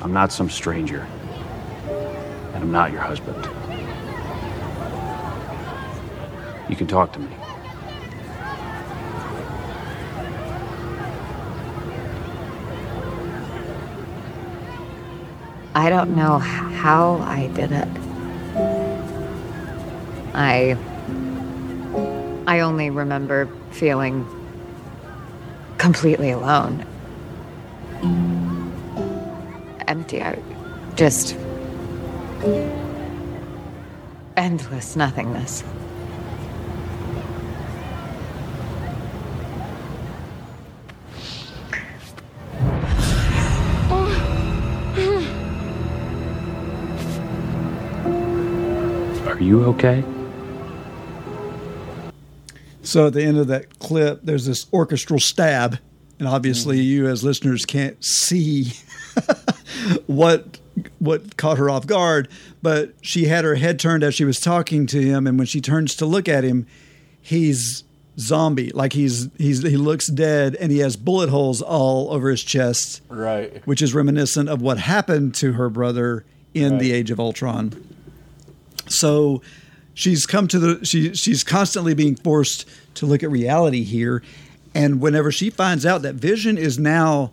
I'm 0.00 0.12
not 0.12 0.32
some 0.32 0.50
stranger, 0.50 1.06
and 2.54 2.56
I'm 2.56 2.72
not 2.72 2.90
your 2.90 3.02
husband. 3.02 3.40
You 6.68 6.74
can 6.74 6.88
talk 6.88 7.12
to 7.12 7.20
me. 7.20 7.28
I 15.76 15.88
don't 15.88 16.16
know 16.16 16.38
how 16.38 17.18
I 17.18 17.46
did 17.54 17.70
it. 17.70 17.88
I 20.34 20.76
I 22.46 22.60
only 22.60 22.90
remember 22.90 23.48
feeling 23.70 24.26
completely 25.78 26.30
alone. 26.30 26.84
Empty. 29.86 30.22
I 30.22 30.38
just 30.96 31.36
endless 34.36 34.96
nothingness. 34.96 35.62
Are 49.26 49.40
you 49.40 49.64
okay? 49.64 50.04
So 52.82 53.06
at 53.06 53.12
the 53.12 53.22
end 53.22 53.38
of 53.38 53.46
that 53.46 53.78
clip, 53.78 54.20
there's 54.22 54.46
this 54.46 54.66
orchestral 54.72 55.20
stab, 55.20 55.78
and 56.18 56.28
obviously 56.28 56.78
mm-hmm. 56.78 56.86
you 56.86 57.08
as 57.08 57.22
listeners 57.22 57.64
can't 57.64 58.02
see 58.04 58.72
what 60.06 60.58
what 60.98 61.36
caught 61.36 61.58
her 61.58 61.68
off 61.68 61.86
guard, 61.86 62.28
but 62.62 62.94
she 63.02 63.26
had 63.26 63.44
her 63.44 63.56
head 63.56 63.78
turned 63.78 64.02
as 64.02 64.14
she 64.14 64.24
was 64.24 64.40
talking 64.40 64.86
to 64.86 65.00
him, 65.00 65.26
and 65.26 65.38
when 65.38 65.46
she 65.46 65.60
turns 65.60 65.94
to 65.96 66.06
look 66.06 66.28
at 66.28 66.44
him, 66.44 66.66
he's 67.20 67.84
zombie, 68.18 68.70
like 68.70 68.92
he's 68.92 69.28
he's 69.38 69.62
he 69.62 69.76
looks 69.76 70.08
dead, 70.08 70.56
and 70.56 70.72
he 70.72 70.78
has 70.78 70.96
bullet 70.96 71.28
holes 71.28 71.62
all 71.62 72.10
over 72.10 72.30
his 72.30 72.42
chest, 72.42 73.02
right. 73.08 73.64
which 73.66 73.82
is 73.82 73.94
reminiscent 73.94 74.48
of 74.48 74.60
what 74.62 74.78
happened 74.78 75.34
to 75.36 75.52
her 75.52 75.68
brother 75.68 76.24
in 76.54 76.78
the 76.78 76.92
Age 76.92 77.10
of 77.10 77.20
Ultron. 77.20 77.72
So 78.88 79.42
she's 79.94 80.26
come 80.26 80.48
to 80.48 80.58
the 80.58 80.84
she 80.84 81.14
she's 81.14 81.44
constantly 81.44 81.94
being 81.94 82.16
forced 82.16 82.68
to 82.94 83.06
look 83.06 83.22
at 83.22 83.30
reality 83.30 83.84
here 83.84 84.22
And 84.74 85.00
whenever 85.00 85.30
she 85.30 85.50
finds 85.50 85.84
out 85.84 86.02
that 86.02 86.14
Vision 86.14 86.56
is 86.56 86.78
now 86.78 87.32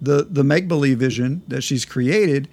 the 0.00 0.26
the 0.28 0.44
make 0.44 0.68
believe 0.68 0.98
Vision 0.98 1.42
that 1.48 1.62
she's 1.62 1.84
created 1.84 2.48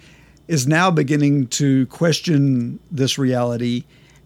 is 0.48 0.66
now 0.66 0.90
beginning 0.90 1.46
to 1.46 1.86
question 1.86 2.80
this 2.90 3.18
reality 3.18 3.84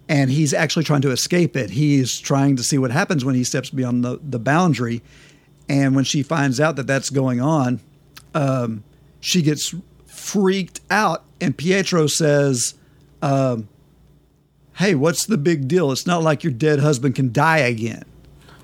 and 0.09 0.31
he's 0.31 0.53
actually 0.53 0.85
trying 0.85 1.01
to 1.03 1.11
escape 1.11 1.57
it. 1.57 1.71
He's 1.71 2.19
trying 2.19 2.57
to 2.57 2.63
see 2.63 2.77
what 2.77 2.91
happens 2.91 3.25
when 3.25 3.35
he 3.35 3.45
steps 3.45 3.71
beyond 3.71 4.05
the, 4.05 4.21
the 4.23 4.39
boundary. 4.39 5.03
And 5.67 5.97
when 5.97 6.05
she 6.05 6.23
finds 6.23 6.61
out 6.61 6.77
that 6.77 6.87
that's 6.87 7.09
going 7.09 7.41
on, 7.41 7.81
um, 8.35 8.85
she 9.21 9.41
gets 9.41 9.75
freaked 10.05 10.81
out. 10.91 11.25
And 11.41 11.57
Pietro 11.57 12.07
says, 12.07 12.75
um, 13.23 13.69
Hey, 14.77 14.95
what's 14.95 15.27
the 15.27 15.39
big 15.39 15.69
deal? 15.69 15.93
It's 15.93 16.07
not 16.07 16.23
like 16.23 16.43
your 16.43 16.53
dead 16.53 16.81
husband 16.81 17.15
can 17.15 17.33
die 17.33 17.59
again. 17.59 18.05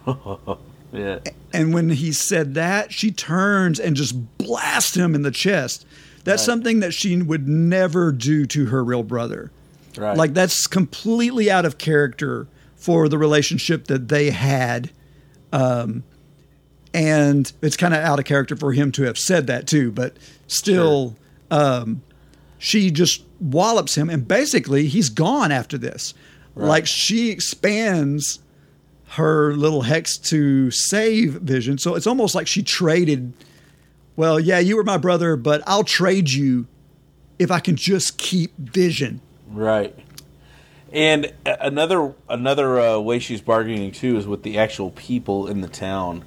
yeah. 0.92 1.20
And 1.52 1.72
when 1.72 1.90
he 1.90 2.12
said 2.12 2.54
that, 2.54 2.92
she 2.92 3.10
turns 3.12 3.78
and 3.78 3.94
just 3.96 4.38
blasts 4.38 4.96
him 4.96 5.14
in 5.14 5.22
the 5.22 5.30
chest. 5.30 5.86
That's 6.24 6.42
Right. 6.42 6.46
something 6.46 6.80
that 6.80 6.92
she 6.94 7.20
would 7.22 7.48
never 7.48 8.12
do 8.12 8.44
to 8.46 8.66
her 8.66 8.82
real 8.84 9.02
brother. 9.02 9.50
Right. 9.96 10.16
Like 10.16 10.34
that's 10.34 10.66
completely 10.66 11.50
out 11.50 11.64
of 11.64 11.78
character 11.78 12.46
for 12.76 13.08
the 13.08 13.18
relationship 13.18 13.86
that 13.86 14.08
they 14.08 14.30
had. 14.30 14.90
Um, 15.52 16.02
and 16.92 17.52
it's 17.62 17.76
kind 17.76 17.94
of 17.94 18.00
out 18.00 18.18
of 18.18 18.24
character 18.24 18.56
for 18.56 18.72
him 18.72 18.90
to 18.92 19.04
have 19.04 19.18
said 19.18 19.46
that 19.46 19.66
too, 19.66 19.92
but 19.92 20.16
still, 20.48 21.16
um, 21.50 22.02
she 22.60 22.90
just 22.92 23.24
wallops 23.40 23.96
him, 23.96 24.08
and 24.10 24.28
basically 24.28 24.86
he's 24.86 25.08
gone 25.08 25.50
after 25.50 25.76
this. 25.76 26.14
Like 26.54 26.86
she 26.86 27.30
expands 27.30 28.38
her 29.14 29.54
little 29.54 29.82
hex 29.82 30.18
to 30.18 30.70
save 30.70 31.32
Vision, 31.34 31.78
so 31.78 31.94
it's 31.94 32.06
almost 32.06 32.34
like 32.34 32.46
she 32.46 32.62
traded. 32.62 33.32
Well, 34.14 34.38
yeah, 34.38 34.58
you 34.58 34.76
were 34.76 34.84
my 34.84 34.98
brother, 34.98 35.36
but 35.36 35.62
I'll 35.66 35.84
trade 35.84 36.30
you 36.30 36.66
if 37.38 37.50
I 37.50 37.60
can 37.60 37.76
just 37.76 38.18
keep 38.18 38.56
Vision. 38.58 39.22
Right. 39.48 39.96
And 40.92 41.32
another 41.46 42.12
another 42.28 42.78
uh, 42.78 42.98
way 42.98 43.20
she's 43.20 43.40
bargaining 43.40 43.92
too 43.92 44.18
is 44.18 44.26
with 44.26 44.42
the 44.42 44.58
actual 44.58 44.90
people 44.90 45.46
in 45.46 45.62
the 45.62 45.68
town. 45.68 46.24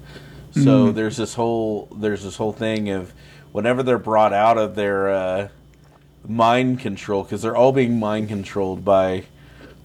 So 0.52 0.88
Mhm. 0.88 0.94
there's 0.94 1.16
this 1.16 1.34
whole 1.34 1.88
there's 1.96 2.24
this 2.24 2.36
whole 2.36 2.52
thing 2.52 2.88
of 2.90 3.12
whenever 3.52 3.82
they're 3.84 3.98
brought 3.98 4.32
out 4.32 4.56
of 4.58 4.74
their 4.74 5.10
uh, 5.10 5.48
mind 6.26 6.80
control 6.80 7.22
because 7.22 7.42
they're 7.42 7.56
all 7.56 7.72
being 7.72 7.98
mind 7.98 8.28
controlled 8.28 8.84
by 8.84 9.24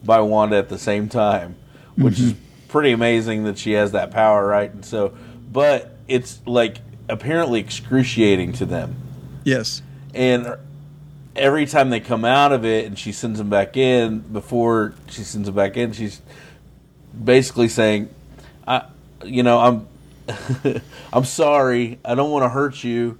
by 0.03 0.21
Wanda 0.21 0.55
at 0.55 0.69
the 0.69 0.77
same 0.77 1.09
time, 1.09 1.55
which 1.95 2.19
is 2.19 2.33
mm-hmm. 2.33 2.67
pretty 2.69 2.91
amazing 2.91 3.43
that 3.43 3.57
she 3.57 3.73
has 3.73 3.91
that 3.91 4.11
power, 4.11 4.47
right? 4.47 4.71
And 4.71 4.85
so, 4.85 5.13
but 5.51 5.97
it's 6.07 6.39
like 6.45 6.77
apparently 7.09 7.59
excruciating 7.59 8.53
to 8.53 8.65
them 8.65 8.95
Yes. 9.43 9.81
and 10.13 10.55
every 11.35 11.65
time 11.65 11.89
they 11.89 11.99
come 11.99 12.25
out 12.25 12.51
of 12.51 12.65
it 12.65 12.85
and 12.85 12.97
she 12.97 13.11
sends 13.11 13.39
them 13.39 13.49
back 13.49 13.77
in 13.77 14.19
before 14.19 14.93
she 15.07 15.23
sends 15.23 15.47
them 15.47 15.55
back 15.55 15.77
in 15.77 15.91
she's 15.91 16.21
basically 17.23 17.67
saying 17.67 18.09
i 18.67 18.83
you 19.23 19.41
know 19.41 19.59
i'm 19.59 20.81
i'm 21.13 21.23
sorry 21.23 21.97
i 22.03 22.13
don't 22.13 22.31
want 22.31 22.43
to 22.43 22.49
hurt 22.49 22.83
you 22.83 23.17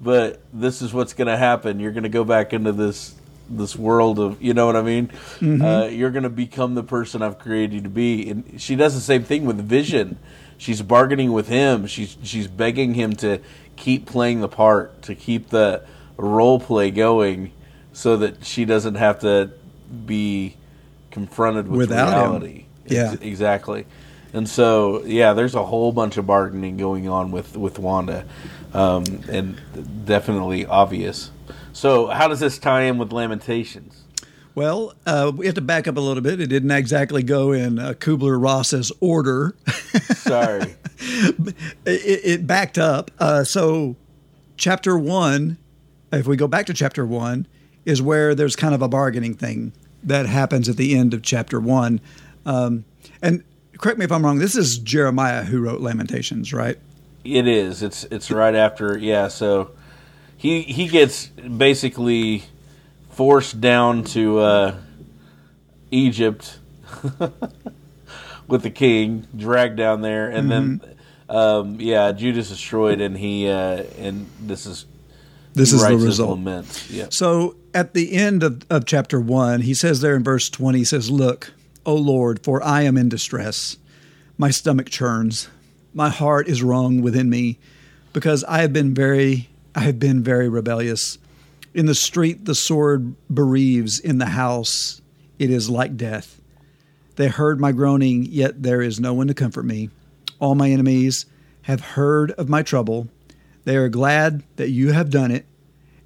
but 0.00 0.40
this 0.52 0.82
is 0.82 0.92
what's 0.92 1.12
going 1.12 1.28
to 1.28 1.36
happen. 1.36 1.78
You're 1.80 1.92
going 1.92 2.04
to 2.04 2.08
go 2.08 2.24
back 2.24 2.52
into 2.52 2.72
this 2.72 3.14
this 3.52 3.74
world 3.74 4.20
of 4.20 4.40
you 4.40 4.54
know 4.54 4.64
what 4.66 4.76
i 4.76 4.80
mean? 4.82 5.10
Mhm. 5.40 5.60
uh, 5.60 5.88
you're 5.88 6.12
going 6.12 6.22
to 6.22 6.28
become 6.30 6.76
the 6.76 6.84
person 6.84 7.20
i've 7.20 7.38
created 7.40 7.72
you 7.74 7.80
to 7.80 7.88
be. 7.88 8.30
And 8.30 8.60
she 8.60 8.76
does 8.76 8.94
the 8.94 9.00
same 9.00 9.24
thing 9.24 9.44
with 9.44 9.58
vision. 9.60 10.18
She's 10.56 10.82
bargaining 10.82 11.32
with 11.32 11.48
him. 11.48 11.86
She's 11.88 12.16
she's 12.22 12.46
begging 12.46 12.94
him 12.94 13.14
to 13.16 13.40
keep 13.76 14.06
playing 14.06 14.40
the 14.40 14.48
part 14.48 15.02
to 15.02 15.14
keep 15.16 15.48
the 15.50 15.82
role 16.16 16.60
play 16.60 16.90
going 16.92 17.50
so 17.92 18.16
that 18.18 18.44
she 18.44 18.64
doesn't 18.64 18.94
have 18.94 19.18
to 19.20 19.50
be 20.06 20.54
confronted 21.10 21.66
with 21.66 21.78
Without 21.78 22.08
him. 22.12 22.30
reality. 22.30 22.64
Yeah. 22.86 23.12
Ex- 23.14 23.22
exactly. 23.22 23.86
And 24.32 24.48
so 24.48 25.02
yeah 25.04 25.32
there's 25.32 25.56
a 25.56 25.64
whole 25.64 25.90
bunch 25.90 26.16
of 26.18 26.26
bargaining 26.26 26.76
going 26.76 27.08
on 27.08 27.32
with 27.32 27.56
with 27.56 27.80
wanda 27.80 28.26
um, 28.74 29.04
and 29.28 29.60
definitely 30.04 30.66
obvious 30.66 31.30
so 31.72 32.06
how 32.08 32.28
does 32.28 32.40
this 32.40 32.58
tie 32.58 32.82
in 32.82 32.98
with 32.98 33.12
lamentations 33.12 34.04
Well, 34.54 34.94
uh, 35.06 35.30
we 35.34 35.46
have 35.46 35.54
to 35.54 35.60
back 35.60 35.86
up 35.86 35.96
a 35.96 36.00
little 36.00 36.22
bit. 36.22 36.40
It 36.40 36.48
didn't 36.48 36.72
exactly 36.72 37.22
go 37.22 37.52
in 37.52 37.78
uh, 37.78 37.92
Kubler 37.92 38.42
Ross's 38.42 38.90
order. 39.00 39.54
sorry 40.16 40.74
it, 41.86 42.20
it 42.24 42.46
backed 42.46 42.78
up. 42.78 43.10
Uh, 43.18 43.44
so, 43.44 43.96
chapter 44.56 44.98
one, 44.98 45.58
if 46.12 46.26
we 46.26 46.36
go 46.36 46.46
back 46.46 46.66
to 46.66 46.74
chapter 46.74 47.06
one, 47.06 47.46
is 47.84 48.02
where 48.02 48.34
there's 48.34 48.56
kind 48.56 48.74
of 48.74 48.82
a 48.82 48.88
bargaining 48.88 49.34
thing 49.34 49.72
that 50.02 50.26
happens 50.26 50.68
at 50.68 50.76
the 50.76 50.96
end 50.96 51.14
of 51.14 51.22
chapter 51.22 51.60
one. 51.60 52.00
Um, 52.46 52.84
and 53.22 53.42
correct 53.78 53.98
me 53.98 54.04
if 54.04 54.12
I'm 54.12 54.24
wrong. 54.24 54.38
This 54.38 54.56
is 54.56 54.78
Jeremiah 54.78 55.44
who 55.44 55.60
wrote 55.60 55.80
Lamentations, 55.80 56.52
right? 56.52 56.78
It 57.24 57.46
is. 57.46 57.82
It's 57.82 58.04
it's 58.04 58.30
right 58.30 58.54
after. 58.54 58.96
Yeah. 58.96 59.28
So 59.28 59.72
he 60.36 60.62
he 60.62 60.88
gets 60.88 61.26
basically 61.26 62.44
forced 63.10 63.60
down 63.60 64.04
to 64.04 64.38
uh, 64.38 64.74
Egypt 65.90 66.58
with 68.48 68.62
the 68.62 68.70
king, 68.70 69.26
dragged 69.36 69.76
down 69.76 70.00
there, 70.00 70.30
and 70.30 70.50
then 70.50 70.80
um, 71.28 71.76
yeah, 71.80 72.12
Judah's 72.12 72.48
destroyed, 72.48 73.00
and 73.00 73.16
he 73.16 73.48
uh, 73.48 73.84
and 73.98 74.26
this 74.40 74.66
is 74.66 74.86
This 75.52 75.72
is 75.72 75.82
the 75.82 76.06
result. 76.06 76.38
Yeah. 76.90 77.06
So 77.10 77.56
at 77.74 77.94
the 77.94 78.12
end 78.12 78.42
of, 78.42 78.64
of 78.70 78.84
chapter 78.84 79.20
one, 79.20 79.62
he 79.62 79.74
says 79.74 80.00
there 80.00 80.16
in 80.16 80.24
verse 80.24 80.48
20, 80.48 80.78
he 80.78 80.84
says, 80.84 81.10
Look, 81.10 81.52
O 81.86 81.94
Lord, 81.94 82.42
for 82.44 82.62
I 82.62 82.82
am 82.82 82.96
in 82.96 83.08
distress. 83.08 83.76
My 84.38 84.50
stomach 84.50 84.90
churns. 84.90 85.48
My 85.92 86.08
heart 86.08 86.48
is 86.48 86.62
wrung 86.62 87.02
within 87.02 87.28
me 87.28 87.58
because 88.12 88.44
I 88.44 88.60
have 88.62 88.72
been 88.72 88.94
very, 88.94 89.48
I 89.74 89.80
have 89.80 89.98
been 89.98 90.22
very 90.22 90.48
rebellious. 90.48 91.18
In 91.74 91.86
the 91.86 91.94
street, 91.94 92.44
the 92.44 92.54
sword 92.54 93.14
bereaves. 93.32 93.98
In 93.98 94.18
the 94.18 94.26
house, 94.26 95.00
it 95.38 95.50
is 95.50 95.70
like 95.70 95.96
death. 95.96 96.40
They 97.16 97.28
heard 97.28 97.60
my 97.60 97.72
groaning, 97.72 98.24
yet 98.24 98.62
there 98.62 98.80
is 98.80 99.00
no 99.00 99.12
one 99.14 99.26
to 99.28 99.34
comfort 99.34 99.64
me. 99.64 99.90
All 100.38 100.54
my 100.54 100.70
enemies 100.70 101.26
have 101.62 101.80
heard 101.80 102.30
of 102.32 102.48
my 102.48 102.62
trouble. 102.62 103.08
They 103.64 103.76
are 103.76 103.88
glad 103.88 104.42
that 104.56 104.70
you 104.70 104.92
have 104.92 105.10
done 105.10 105.30
it, 105.30 105.46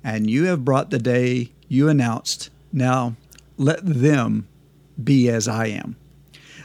and 0.03 0.29
you 0.29 0.47
have 0.47 0.65
brought 0.65 0.91
the 0.91 0.99
day 0.99 1.53
you 1.69 1.89
announced. 1.89 2.51
Now 2.73 3.17
let 3.57 3.85
them 3.85 4.49
be 5.03 5.29
as 5.29 5.47
I 5.47 5.67
am. 5.67 5.97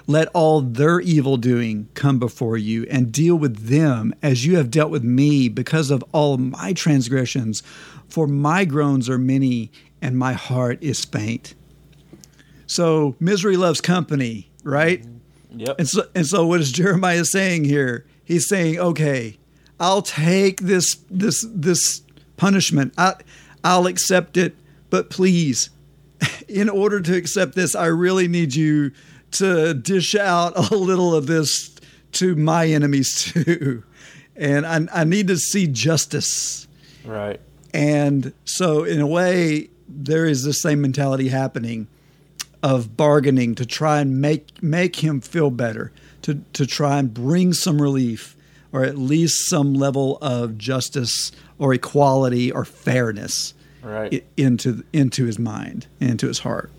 Let 0.10 0.28
all 0.30 0.62
their 0.62 1.00
evil 1.00 1.38
doing 1.38 1.88
come 1.94 2.18
before 2.18 2.58
you 2.58 2.88
and 2.90 3.12
deal 3.12 3.36
with 3.36 3.68
them 3.68 4.12
as 4.24 4.44
you 4.44 4.58
have 4.58 4.72
dealt 4.72 4.90
with 4.90 5.04
me 5.04 5.50
because 5.50 5.92
of 5.92 6.04
all 6.14 6.40
my 6.40 6.74
transgressions. 6.74 7.62
For 8.08 8.26
my 8.26 8.66
groans 8.66 9.08
are 9.08 9.20
many 9.20 9.72
and 10.02 10.18
my 10.18 10.34
heart 10.34 10.80
is 10.82 11.06
faint. 11.06 11.54
So 12.66 13.18
misery 13.20 13.56
loves 13.56 13.82
company, 13.82 14.50
right? 14.64 15.04
Mm-hmm. 15.04 15.60
Yep. 15.60 15.76
And 15.78 15.88
so, 15.88 16.04
and 16.16 16.26
so 16.26 16.48
what 16.48 16.60
is 16.60 16.72
Jeremiah 16.72 17.24
saying 17.24 17.66
here? 17.66 18.08
He's 18.24 18.50
saying, 18.50 18.80
okay, 18.80 19.38
I'll 19.80 20.02
take 20.02 20.62
this 20.62 20.96
this 21.12 21.46
this 21.48 22.02
punishment. 22.36 22.96
I 22.98 23.14
I'll 23.64 23.86
accept 23.86 24.38
it, 24.38 24.56
but 24.90 25.12
please, 25.12 25.70
in 26.48 26.68
order 26.68 27.00
to 27.00 27.16
accept 27.16 27.54
this, 27.54 27.76
I 27.76 27.86
really 27.86 28.28
need 28.28 28.56
you 28.56 28.92
to 29.32 29.74
dish 29.74 30.16
out 30.16 30.72
a 30.72 30.76
little 30.76 31.14
of 31.16 31.28
this 31.28 31.76
to 32.14 32.36
my 32.36 32.68
enemies 32.68 33.24
too. 33.34 33.84
And 34.36 34.66
I, 34.66 34.88
I 34.94 35.04
need 35.04 35.28
to 35.28 35.38
see 35.38 35.68
justice. 35.68 36.68
Right. 37.06 37.40
And 37.74 38.34
so, 38.46 38.84
in 38.84 39.00
a 39.02 39.08
way, 39.08 39.70
there 39.88 40.26
is 40.26 40.44
the 40.44 40.54
same 40.54 40.82
mentality 40.82 41.28
happening 41.30 41.88
of 42.64 42.98
bargaining 42.98 43.56
to 43.56 43.66
try 43.66 44.00
and 44.02 44.20
make 44.22 44.62
make 44.64 44.98
him 44.98 45.22
feel 45.22 45.50
better, 45.52 45.92
to 46.24 46.42
to 46.54 46.66
try 46.66 46.98
and 47.00 47.14
bring 47.14 47.54
some 47.54 47.82
relief, 47.82 48.36
or 48.72 48.84
at 48.84 48.98
least 48.98 49.50
some 49.50 49.74
level 49.74 50.18
of 50.22 50.58
justice 50.58 51.32
or 51.58 51.74
equality 51.74 52.52
or 52.52 52.66
fairness 52.66 53.54
Right. 53.84 54.26
into 54.36 54.84
into 54.92 55.26
his 55.26 55.38
mind, 55.40 55.86
into 56.00 56.28
his 56.28 56.40
heart. 56.40 56.72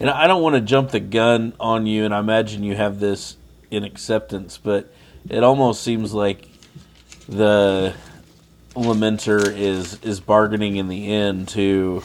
And 0.00 0.08
I 0.10 0.26
don't 0.26 0.42
want 0.42 0.54
to 0.54 0.62
jump 0.62 0.90
the 0.90 1.00
gun 1.00 1.52
on 1.60 1.86
you, 1.86 2.04
and 2.04 2.14
I 2.14 2.18
imagine 2.18 2.64
you 2.64 2.74
have 2.74 3.00
this 3.00 3.36
in 3.70 3.84
acceptance, 3.84 4.58
but 4.58 4.92
it 5.28 5.44
almost 5.44 5.82
seems 5.82 6.12
like 6.14 6.48
the 7.28 7.94
lamenter 8.74 9.54
is 9.54 10.02
is 10.02 10.20
bargaining 10.20 10.76
in 10.76 10.88
the 10.88 11.12
end 11.12 11.48
to 11.48 12.02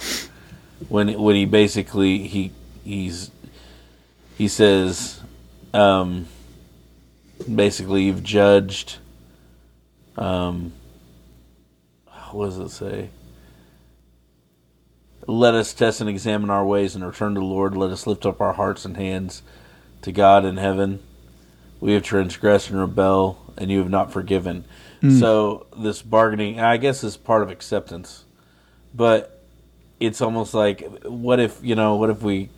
when 0.89 1.19
when 1.19 1.35
he 1.35 1.45
basically 1.45 2.27
he 2.27 2.51
he's 2.83 3.31
he 4.37 4.47
says 4.47 5.21
um 5.73 6.27
basically 7.53 8.03
you've 8.03 8.23
judged 8.23 8.97
Um, 10.17 10.71
what 12.31 12.47
does 12.47 12.57
it 12.57 12.69
say? 12.69 13.09
Let 15.28 15.53
us 15.55 15.73
test 15.73 16.01
and 16.01 16.09
examine 16.09 16.49
our 16.49 16.65
ways 16.65 16.95
and 16.95 17.05
return 17.05 17.34
to 17.34 17.39
the 17.39 17.45
Lord. 17.45 17.76
Let 17.76 17.91
us 17.91 18.05
lift 18.05 18.26
up 18.26 18.41
our 18.41 18.53
hearts 18.53 18.86
and 18.86 18.95
hands 18.95 19.41
to 20.03 20.11
God 20.11 20.45
in 20.45 20.57
heaven. 20.57 21.01
We 21.80 21.93
have 21.93 22.03
transgressed 22.03 22.69
and 22.69 22.80
rebel, 22.80 23.53
and 23.57 23.71
you 23.71 23.80
have 23.80 23.89
not 23.89 24.11
forgiven. 24.11 24.65
Mm. 25.01 25.19
So 25.19 25.67
this 25.78 26.01
bargaining, 26.01 26.59
I 26.59 26.78
guess, 26.78 27.03
is 27.03 27.17
part 27.17 27.41
of 27.41 27.49
acceptance, 27.49 28.23
but 28.93 29.43
it's 29.99 30.21
almost 30.21 30.53
like, 30.53 30.88
what 31.03 31.39
if 31.39 31.59
you 31.63 31.76
know? 31.76 31.95
What 31.95 32.09
if 32.09 32.21
we 32.21 32.49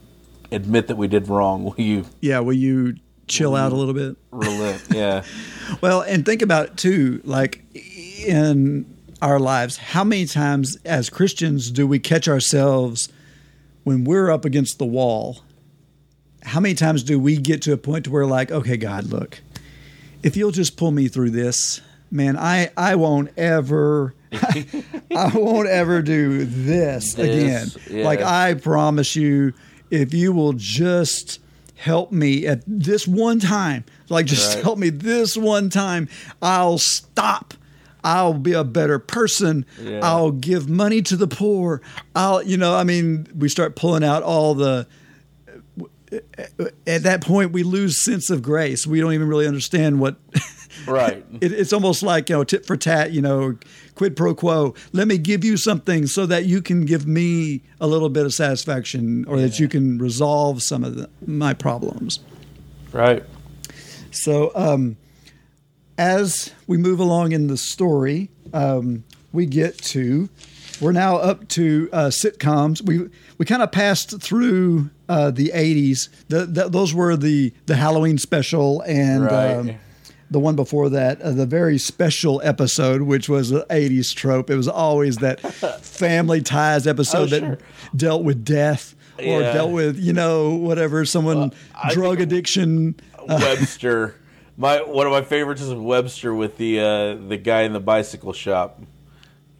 admit 0.51 0.87
that 0.87 0.97
we 0.97 1.07
did 1.07 1.27
wrong? 1.29 1.63
Will 1.77 1.81
you 1.81 2.05
Yeah, 2.21 2.39
will 2.39 2.53
you 2.53 2.95
chill 3.27 3.55
out 3.55 3.71
a 3.71 3.75
little 3.75 3.93
bit? 3.93 4.17
relent? 4.31 4.83
yeah, 4.91 5.23
Well, 5.81 6.01
and 6.01 6.25
think 6.25 6.41
about 6.41 6.65
it 6.67 6.77
too, 6.77 7.21
like 7.23 7.63
in 8.25 8.96
our 9.21 9.39
lives, 9.39 9.77
how 9.77 10.03
many 10.03 10.25
times 10.25 10.77
as 10.85 11.09
Christians 11.09 11.71
do 11.71 11.87
we 11.87 11.99
catch 11.99 12.27
ourselves 12.27 13.09
when 13.83 14.03
we're 14.03 14.29
up 14.29 14.45
against 14.45 14.77
the 14.79 14.85
wall? 14.85 15.43
How 16.43 16.59
many 16.59 16.75
times 16.75 17.03
do 17.03 17.19
we 17.19 17.37
get 17.37 17.61
to 17.63 17.73
a 17.73 17.77
point 17.77 18.05
to 18.05 18.11
where 18.11 18.25
like, 18.25 18.51
okay, 18.51 18.77
God, 18.77 19.05
look, 19.05 19.41
if 20.23 20.37
you'll 20.37 20.51
just 20.51 20.77
pull 20.77 20.91
me 20.91 21.07
through 21.07 21.31
this, 21.31 21.81
man, 22.11 22.37
I 22.37 22.69
I 22.77 22.95
won't 22.95 23.31
ever 23.37 24.13
I 24.31 25.31
won't 25.33 25.67
ever 25.67 26.01
do 26.01 26.45
this, 26.45 27.13
This, 27.15 27.75
again. 27.75 27.97
yeah. 27.99 28.05
Like 28.05 28.21
I 28.21 28.53
promise 28.53 29.15
you, 29.15 29.53
if 29.89 30.13
you 30.13 30.31
will 30.31 30.53
just 30.53 31.39
help 31.75 32.11
me 32.11 32.45
at 32.47 32.61
this 32.67 33.07
one 33.07 33.39
time, 33.39 33.83
like 34.09 34.25
just 34.25 34.55
Right. 34.55 34.63
help 34.63 34.77
me 34.79 34.89
this 34.89 35.35
one 35.37 35.69
time, 35.69 36.07
I'll 36.41 36.77
stop. 36.77 37.53
I'll 38.07 38.33
be 38.33 38.53
a 38.53 38.63
better 38.63 38.99
person. 38.99 39.65
Yeah. 39.81 39.99
I'll 40.01 40.31
give 40.31 40.69
money 40.69 41.01
to 41.03 41.17
the 41.17 41.27
poor. 41.27 41.81
I'll, 42.15 42.41
you 42.41 42.55
know, 42.55 42.73
I 42.73 42.83
mean, 42.85 43.27
we 43.37 43.49
start 43.49 43.75
pulling 43.75 44.03
out 44.03 44.23
all 44.23 44.53
the. 44.55 44.87
At 46.87 47.03
that 47.03 47.19
point, 47.21 47.51
we 47.51 47.63
lose 47.63 48.01
sense 48.01 48.29
of 48.29 48.41
grace. 48.41 48.87
We 48.87 49.01
don't 49.01 49.11
even 49.11 49.27
really 49.27 49.45
understand 49.45 49.99
what 49.99 50.15
right. 50.87 51.25
it, 51.41 51.51
it's 51.51 51.73
almost 51.73 52.01
like 52.01 52.29
you 52.29 52.37
know 52.37 52.43
tit 52.45 52.65
for 52.65 52.77
tat 52.77 53.11
you 53.11 53.21
know 53.21 53.57
quid 53.95 54.15
pro 54.15 54.33
quo 54.33 54.73
let 54.93 55.07
me 55.07 55.17
give 55.17 55.43
you 55.43 55.57
something 55.57 56.07
so 56.07 56.25
that 56.25 56.45
you 56.45 56.61
can 56.61 56.85
give 56.85 57.05
me 57.05 57.61
a 57.81 57.87
little 57.87 58.07
bit 58.09 58.25
of 58.25 58.33
satisfaction 58.33 59.25
or 59.27 59.37
that 59.41 59.59
you 59.59 59.67
can 59.67 59.97
resolve 59.97 60.61
some 60.63 60.83
of 60.85 60.95
the, 60.95 61.09
my 61.25 61.53
problems 61.53 62.19
Right. 62.93 63.23
so 64.11 64.51
um, 64.55 64.95
as 65.97 66.53
we 66.67 66.77
move 66.77 66.99
along 66.99 67.31
in 67.31 67.47
the 67.47 67.57
story 67.57 68.29
um, 68.53 69.03
we 69.33 69.45
get 69.45 69.77
to 69.77 70.29
we're 70.79 70.91
now 70.91 71.15
up 71.17 71.47
to 71.47 71.89
uh, 71.91 72.05
sitcoms 72.07 72.81
we 72.85 73.09
we 73.37 73.45
kind 73.45 73.61
of 73.63 73.71
passed 73.71 74.21
through 74.21 74.89
uh, 75.09 75.31
the 75.31 75.51
80s 75.53 76.09
the, 76.29 76.45
the, 76.45 76.69
those 76.69 76.93
were 76.93 77.15
the 77.15 77.51
the 77.65 77.75
halloween 77.75 78.17
special 78.17 78.81
and 78.81 79.23
Right. 79.25 79.51
um, 79.55 79.71
the 80.29 80.39
one 80.39 80.57
before 80.57 80.89
that, 80.89 81.21
uh, 81.21 81.31
the 81.31 81.45
very 81.45 81.77
special 81.77 82.41
episode, 82.43 83.03
which 83.03 83.29
was 83.29 83.51
an 83.51 83.61
80s 83.69 84.13
trope. 84.13 84.49
It 84.49 84.57
was 84.57 84.67
always 84.67 85.15
that 85.19 85.39
family 85.81 86.41
ties 86.41 86.85
episode 86.85 87.17
Oh, 87.21 87.25
that 87.27 87.39
sure. 87.39 87.57
dealt 87.95 88.25
with 88.25 88.43
death 88.43 88.93
or 89.19 89.23
Yeah. 89.39 89.53
dealt 89.53 89.71
with, 89.71 89.97
you 89.97 90.11
know, 90.11 90.49
whatever, 90.49 91.05
someone, 91.05 91.53
drug 91.91 92.19
addiction. 92.19 92.95
Webster. 93.25 94.15
My 94.59 94.81
one 94.81 95.05
of 95.05 95.11
my 95.11 95.21
favorites 95.21 95.61
is 95.61 95.71
Webster 95.71 96.33
with 96.33 96.57
the 96.57 96.79
uh, 96.79 97.15
the 97.15 97.37
guy 97.37 97.61
in 97.61 97.73
the 97.73 97.79
bicycle 97.79 98.33
shop. 98.33 98.81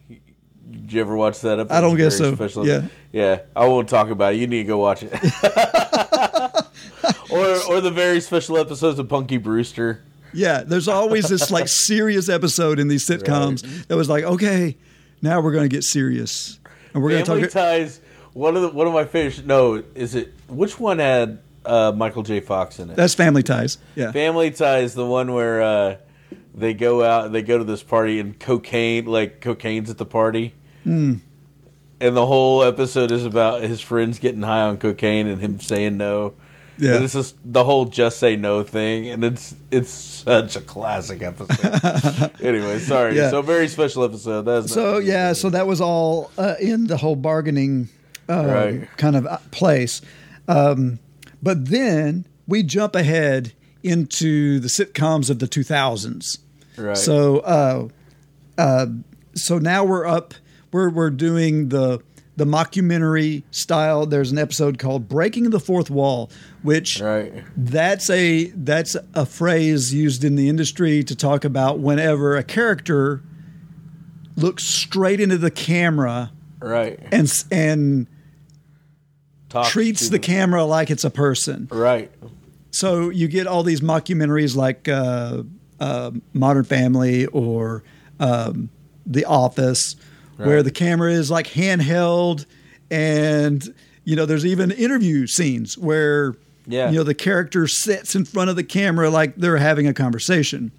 Did 0.08 0.92
you 0.92 1.00
ever 1.00 1.16
watch 1.16 1.40
that 1.42 1.60
episode? 1.60 1.76
I 1.76 1.80
don't 1.80 1.96
guess 1.96 2.18
so. 2.18 2.34
special. 2.34 2.66
Yeah. 2.66 2.82
yeah. 3.12 3.42
I 3.54 3.68
won't 3.68 3.88
talk 3.88 4.10
about 4.10 4.34
it. 4.34 4.38
You 4.38 4.46
need 4.46 4.64
to 4.64 4.68
go 4.68 4.78
watch 4.78 5.02
it. 5.02 5.12
or 7.30 7.46
or 7.68 7.80
the 7.80 7.92
very 7.92 8.20
special 8.20 8.58
episodes 8.58 8.98
of 8.98 9.08
Punky 9.08 9.38
Brewster. 9.38 10.02
yeah, 10.34 10.62
there's 10.62 10.88
always 10.88 11.28
this 11.28 11.50
like 11.50 11.68
serious 11.68 12.28
episode 12.28 12.78
in 12.78 12.88
these 12.88 13.06
sitcoms 13.06 13.86
that 13.86 13.96
was 13.96 14.08
like, 14.08 14.24
okay, 14.24 14.76
now 15.22 15.40
we're 15.40 15.52
going 15.52 15.68
to 15.68 15.74
get 15.74 15.84
serious. 15.84 16.58
And 16.92 17.02
we're 17.02 17.10
going 17.10 17.24
to 17.24 17.40
talk. 17.40 17.50
Ties. 17.50 18.00
One 18.32 18.56
of 18.56 18.62
the 18.62 18.70
one 18.70 18.86
of 18.86 18.92
my 18.92 19.04
favorites. 19.04 19.42
No, 19.44 19.82
is 19.94 20.14
it 20.14 20.32
which 20.48 20.78
one 20.78 20.98
had 20.98 21.40
uh, 21.68 21.92
Michael 21.92 22.22
J. 22.22 22.40
Fox 22.40 22.78
in 22.78 22.90
it? 22.90 22.96
That's 22.96 23.14
Family 23.14 23.42
Ties. 23.42 23.78
Yeah. 23.94 24.12
Family 24.12 24.50
Ties, 24.50 24.94
the 24.94 25.06
one 25.06 25.32
where 25.32 25.62
uh, 25.62 25.96
they 26.54 26.74
go 26.74 27.04
out, 27.04 27.32
they 27.32 27.42
go 27.42 27.58
to 27.58 27.64
this 27.64 27.82
party, 27.82 28.18
and 28.20 28.38
cocaine, 28.38 29.06
like 29.06 29.40
cocaine's 29.40 29.90
at 29.90 29.98
the 29.98 30.06
party, 30.06 30.54
Mm. 30.86 31.20
and 32.00 32.16
the 32.16 32.24
whole 32.26 32.62
episode 32.62 33.10
is 33.12 33.24
about 33.24 33.62
his 33.62 33.80
friends 33.80 34.18
getting 34.18 34.42
high 34.42 34.62
on 34.62 34.78
cocaine 34.78 35.26
and 35.26 35.40
him 35.40 35.60
saying 35.60 35.96
no. 35.96 36.34
Yeah. 36.80 36.94
and 36.94 37.04
it's 37.04 37.12
just 37.14 37.34
the 37.44 37.64
whole 37.64 37.86
"just 37.86 38.20
say 38.20 38.36
no" 38.36 38.62
thing, 38.62 39.08
and 39.08 39.24
it's 39.24 39.52
it's 39.72 39.90
such 39.90 40.54
a 40.54 40.60
classic 40.60 41.22
episode. 41.22 42.30
anyway, 42.40 42.78
sorry. 42.78 43.16
Yeah. 43.16 43.30
So 43.30 43.42
very 43.42 43.66
special 43.66 44.04
episode. 44.04 44.42
That's 44.42 44.72
So 44.72 44.98
yeah, 44.98 45.32
so 45.32 45.50
that 45.50 45.66
was 45.66 45.80
all 45.80 46.30
uh, 46.38 46.54
in 46.60 46.86
the 46.86 46.96
whole 46.96 47.16
bargaining 47.16 47.88
uh, 48.28 48.44
Right. 48.46 48.88
kind 48.96 49.16
of 49.16 49.26
uh, 49.26 49.38
place. 49.50 50.02
Um, 50.46 51.00
but 51.42 51.66
then 51.66 52.26
we 52.46 52.62
jump 52.62 52.94
ahead 52.94 53.52
into 53.82 54.58
the 54.60 54.68
sitcoms 54.68 55.30
of 55.30 55.38
the 55.38 55.46
2000s. 55.46 56.38
Right. 56.76 56.96
So 56.96 57.38
uh, 57.40 57.88
uh, 58.56 58.86
so 59.34 59.58
now 59.58 59.84
we're 59.84 60.06
up. 60.06 60.34
We're 60.72 60.90
we're 60.90 61.10
doing 61.10 61.70
the 61.70 62.00
the 62.36 62.44
mockumentary 62.44 63.42
style. 63.50 64.06
There's 64.06 64.30
an 64.30 64.38
episode 64.38 64.78
called 64.78 65.08
"Breaking 65.08 65.50
the 65.50 65.60
Fourth 65.60 65.90
Wall," 65.90 66.30
which 66.62 67.00
right. 67.00 67.32
that's 67.56 68.08
a 68.10 68.46
that's 68.46 68.96
a 69.14 69.26
phrase 69.26 69.92
used 69.92 70.24
in 70.24 70.36
the 70.36 70.48
industry 70.48 71.02
to 71.04 71.16
talk 71.16 71.44
about 71.44 71.80
whenever 71.80 72.36
a 72.36 72.44
character 72.44 73.22
looks 74.36 74.64
straight 74.64 75.18
into 75.18 75.36
the 75.36 75.50
camera 75.50 76.30
right 76.60 77.00
and 77.10 77.28
and 77.50 78.06
treats 79.66 80.04
to 80.06 80.10
the 80.10 80.18
camera 80.18 80.64
like 80.64 80.90
it's 80.90 81.04
a 81.04 81.10
person. 81.10 81.68
Right. 81.70 82.10
So 82.70 83.08
you 83.10 83.28
get 83.28 83.46
all 83.46 83.62
these 83.62 83.80
mockumentaries 83.80 84.54
like 84.54 84.88
uh, 84.88 85.42
uh, 85.80 86.10
Modern 86.34 86.64
Family 86.64 87.26
or 87.26 87.82
um, 88.20 88.68
The 89.06 89.24
Office, 89.24 89.96
where 90.36 90.62
the 90.62 90.70
camera 90.70 91.12
is 91.12 91.30
like 91.30 91.46
handheld, 91.48 92.44
and 92.90 93.74
you 94.04 94.16
know 94.16 94.26
there's 94.26 94.46
even 94.46 94.70
interview 94.70 95.26
scenes 95.26 95.76
where 95.78 96.34
Yeah. 96.66 96.90
you 96.90 96.96
know 96.98 97.02
the 97.04 97.14
character 97.14 97.66
sits 97.66 98.14
in 98.14 98.24
front 98.24 98.50
of 98.50 98.56
the 98.56 98.64
camera 98.64 99.10
like 99.10 99.36
they're 99.36 99.56
having 99.56 99.86
a 99.86 99.94
conversation. 99.94 100.70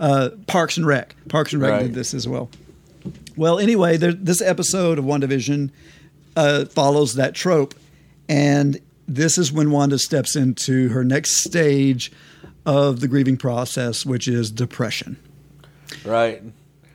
Uh, 0.00 0.30
Parks 0.46 0.76
and 0.76 0.86
Rec, 0.86 1.14
Parks 1.28 1.52
and 1.52 1.60
Rec 1.60 1.72
Right. 1.72 1.82
did 1.82 1.94
this 1.94 2.14
as 2.14 2.26
well. 2.28 2.48
Well, 3.36 3.58
anyway, 3.58 3.96
there, 3.96 4.12
this 4.12 4.40
episode 4.40 4.98
of 4.98 5.04
WandaVision 5.04 5.70
uh, 6.36 6.64
follows 6.66 7.14
that 7.14 7.34
trope. 7.34 7.74
And 8.28 8.80
this 9.06 9.38
is 9.38 9.50
when 9.52 9.70
Wanda 9.70 9.98
steps 9.98 10.36
into 10.36 10.88
her 10.90 11.04
next 11.04 11.44
stage 11.44 12.12
of 12.66 13.00
the 13.00 13.08
grieving 13.08 13.36
process, 13.36 14.04
which 14.04 14.28
is 14.28 14.50
depression. 14.50 15.16
Right. 16.04 16.42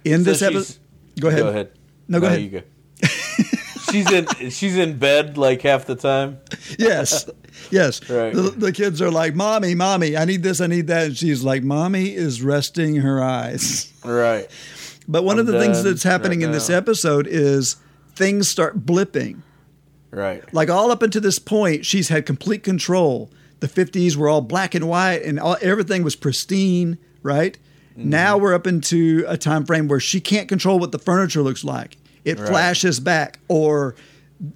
In 0.05 0.23
So 0.23 0.31
this 0.31 0.41
episode, 0.41 0.77
go 1.19 1.29
ahead. 1.29 1.39
Go 1.41 1.47
ahead. 1.49 1.71
No, 2.07 2.19
go 2.19 2.27
ahead. 2.27 2.41
You 2.41 2.49
go. 2.49 2.61
she's 3.91 4.11
in. 4.11 4.49
She's 4.49 4.77
in 4.77 4.97
bed 4.97 5.37
like 5.37 5.61
half 5.61 5.85
the 5.85 5.95
time. 5.95 6.39
yes, 6.77 7.29
yes. 7.71 8.01
Right. 8.09 8.33
The, 8.33 8.41
the 8.51 8.71
kids 8.71 9.01
are 9.01 9.09
like, 9.09 9.33
"Mommy, 9.35 9.73
mommy, 9.75 10.15
I 10.17 10.25
need 10.25 10.43
this, 10.43 10.61
I 10.61 10.67
need 10.67 10.87
that," 10.87 11.07
and 11.07 11.17
she's 11.17 11.43
like, 11.43 11.63
"Mommy 11.63 12.13
is 12.13 12.41
resting 12.41 12.97
her 12.97 13.23
eyes." 13.23 13.91
Right. 14.03 14.49
But 15.07 15.23
one 15.23 15.35
I'm 15.39 15.41
of 15.41 15.47
the 15.47 15.59
things 15.59 15.83
that's 15.83 16.03
happening 16.03 16.39
right 16.39 16.45
in 16.47 16.51
this 16.51 16.69
episode 16.69 17.25
is 17.27 17.77
things 18.15 18.49
start 18.49 18.85
blipping. 18.85 19.41
Right. 20.13 20.43
Like 20.53 20.69
all 20.69 20.91
up 20.91 21.01
until 21.01 21.21
this 21.21 21.39
point, 21.39 21.85
she's 21.85 22.09
had 22.09 22.25
complete 22.25 22.63
control. 22.63 23.31
The 23.59 23.67
50s 23.67 24.15
were 24.15 24.29
all 24.29 24.41
black 24.41 24.75
and 24.75 24.87
white 24.87 25.23
and 25.23 25.39
all, 25.39 25.57
everything 25.61 26.03
was 26.03 26.15
pristine, 26.15 26.97
right? 27.21 27.57
Mm-hmm. 27.97 28.09
Now 28.09 28.37
we're 28.37 28.53
up 28.53 28.67
into 28.67 29.23
a 29.27 29.37
time 29.37 29.65
frame 29.65 29.87
where 29.87 29.99
she 29.99 30.19
can't 30.21 30.47
control 30.49 30.79
what 30.79 30.91
the 30.91 30.99
furniture 30.99 31.41
looks 31.41 31.63
like. 31.63 31.97
It 32.25 32.39
Right. 32.39 32.47
flashes 32.47 32.99
back 32.99 33.39
or 33.47 33.95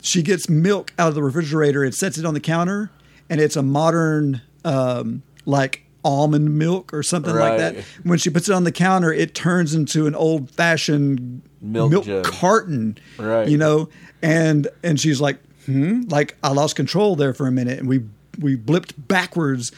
she 0.01 0.21
gets 0.21 0.49
milk 0.49 0.93
out 0.99 1.07
of 1.09 1.15
the 1.15 1.23
refrigerator 1.23 1.83
and 1.83 1.93
sets 1.95 2.17
it 2.17 2.25
on 2.25 2.33
the 2.33 2.39
counter 2.39 2.91
and 3.29 3.39
it's 3.41 3.55
a 3.55 3.63
modern 3.63 4.41
um, 4.65 5.23
like 5.45 5.83
almond 6.03 6.57
milk 6.57 6.93
or 6.93 7.03
something 7.03 7.33
like 7.35 7.57
that. 7.57 7.75
When 8.03 8.17
she 8.17 8.29
puts 8.29 8.47
it 8.49 8.53
on 8.53 8.63
the 8.63 8.71
counter, 8.71 9.11
it 9.11 9.33
turns 9.35 9.73
into 9.73 10.07
an 10.07 10.15
old 10.15 10.49
fashioned 10.51 11.41
Milk 11.61 12.05
jug. 12.05 12.23
carton. 12.25 12.97
Right. 13.17 13.47
You 13.47 13.57
know, 13.57 13.89
and 14.21 14.67
and 14.83 14.99
she's 14.99 15.19
like, 15.21 15.37
hmm, 15.67 16.01
like 16.07 16.35
I 16.43 16.49
lost 16.49 16.75
control 16.75 17.15
there 17.15 17.33
for 17.33 17.45
a 17.45 17.51
minute, 17.51 17.77
and 17.77 17.87
we 17.87 18.03
we 18.39 18.57
blipped 18.57 18.93
backwards. 18.97 19.71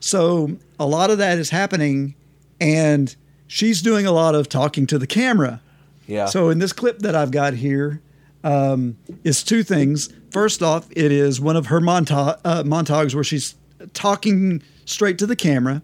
So 0.00 0.58
a 0.78 0.86
lot 0.86 1.10
of 1.10 1.18
that 1.18 1.38
is 1.38 1.50
happening, 1.50 2.14
and 2.60 3.14
she's 3.46 3.80
doing 3.80 4.06
a 4.06 4.12
lot 4.12 4.34
of 4.34 4.48
talking 4.48 4.86
to 4.88 4.98
the 4.98 5.06
camera. 5.06 5.60
Yeah. 6.06 6.26
So 6.26 6.50
in 6.50 6.58
this 6.58 6.72
clip 6.72 6.98
that 6.98 7.14
I've 7.14 7.30
got 7.30 7.54
here, 7.54 8.02
um, 8.44 8.96
is 9.24 9.42
two 9.42 9.62
things. 9.62 10.12
First 10.30 10.62
off, 10.62 10.86
it 10.90 11.10
is 11.10 11.40
one 11.40 11.56
of 11.56 11.66
her 11.66 11.80
monta- 11.80 12.38
uh, 12.44 12.62
montages 12.62 13.14
where 13.14 13.24
she's 13.24 13.54
talking 13.94 14.62
straight 14.84 15.18
to 15.18 15.26
the 15.26 15.36
camera, 15.36 15.82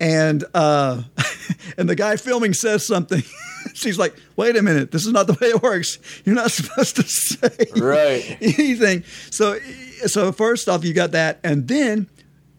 and 0.00 0.44
uh, 0.54 1.02
and 1.78 1.88
the 1.88 1.94
guy 1.96 2.16
filming 2.16 2.54
says 2.54 2.86
something. 2.86 3.22
she's 3.74 3.98
like, 3.98 4.14
"Wait 4.36 4.56
a 4.56 4.62
minute, 4.62 4.90
this 4.90 5.06
is 5.06 5.12
not 5.12 5.26
the 5.26 5.34
way 5.34 5.48
it 5.48 5.62
works. 5.62 5.98
You're 6.24 6.34
not 6.34 6.50
supposed 6.52 6.96
to 6.96 7.02
say 7.02 7.48
Right. 7.76 8.36
anything." 8.40 9.04
So, 9.30 9.58
so 10.06 10.32
first 10.32 10.68
off, 10.68 10.84
you 10.84 10.92
got 10.94 11.12
that, 11.12 11.40
and 11.42 11.66
then, 11.68 12.06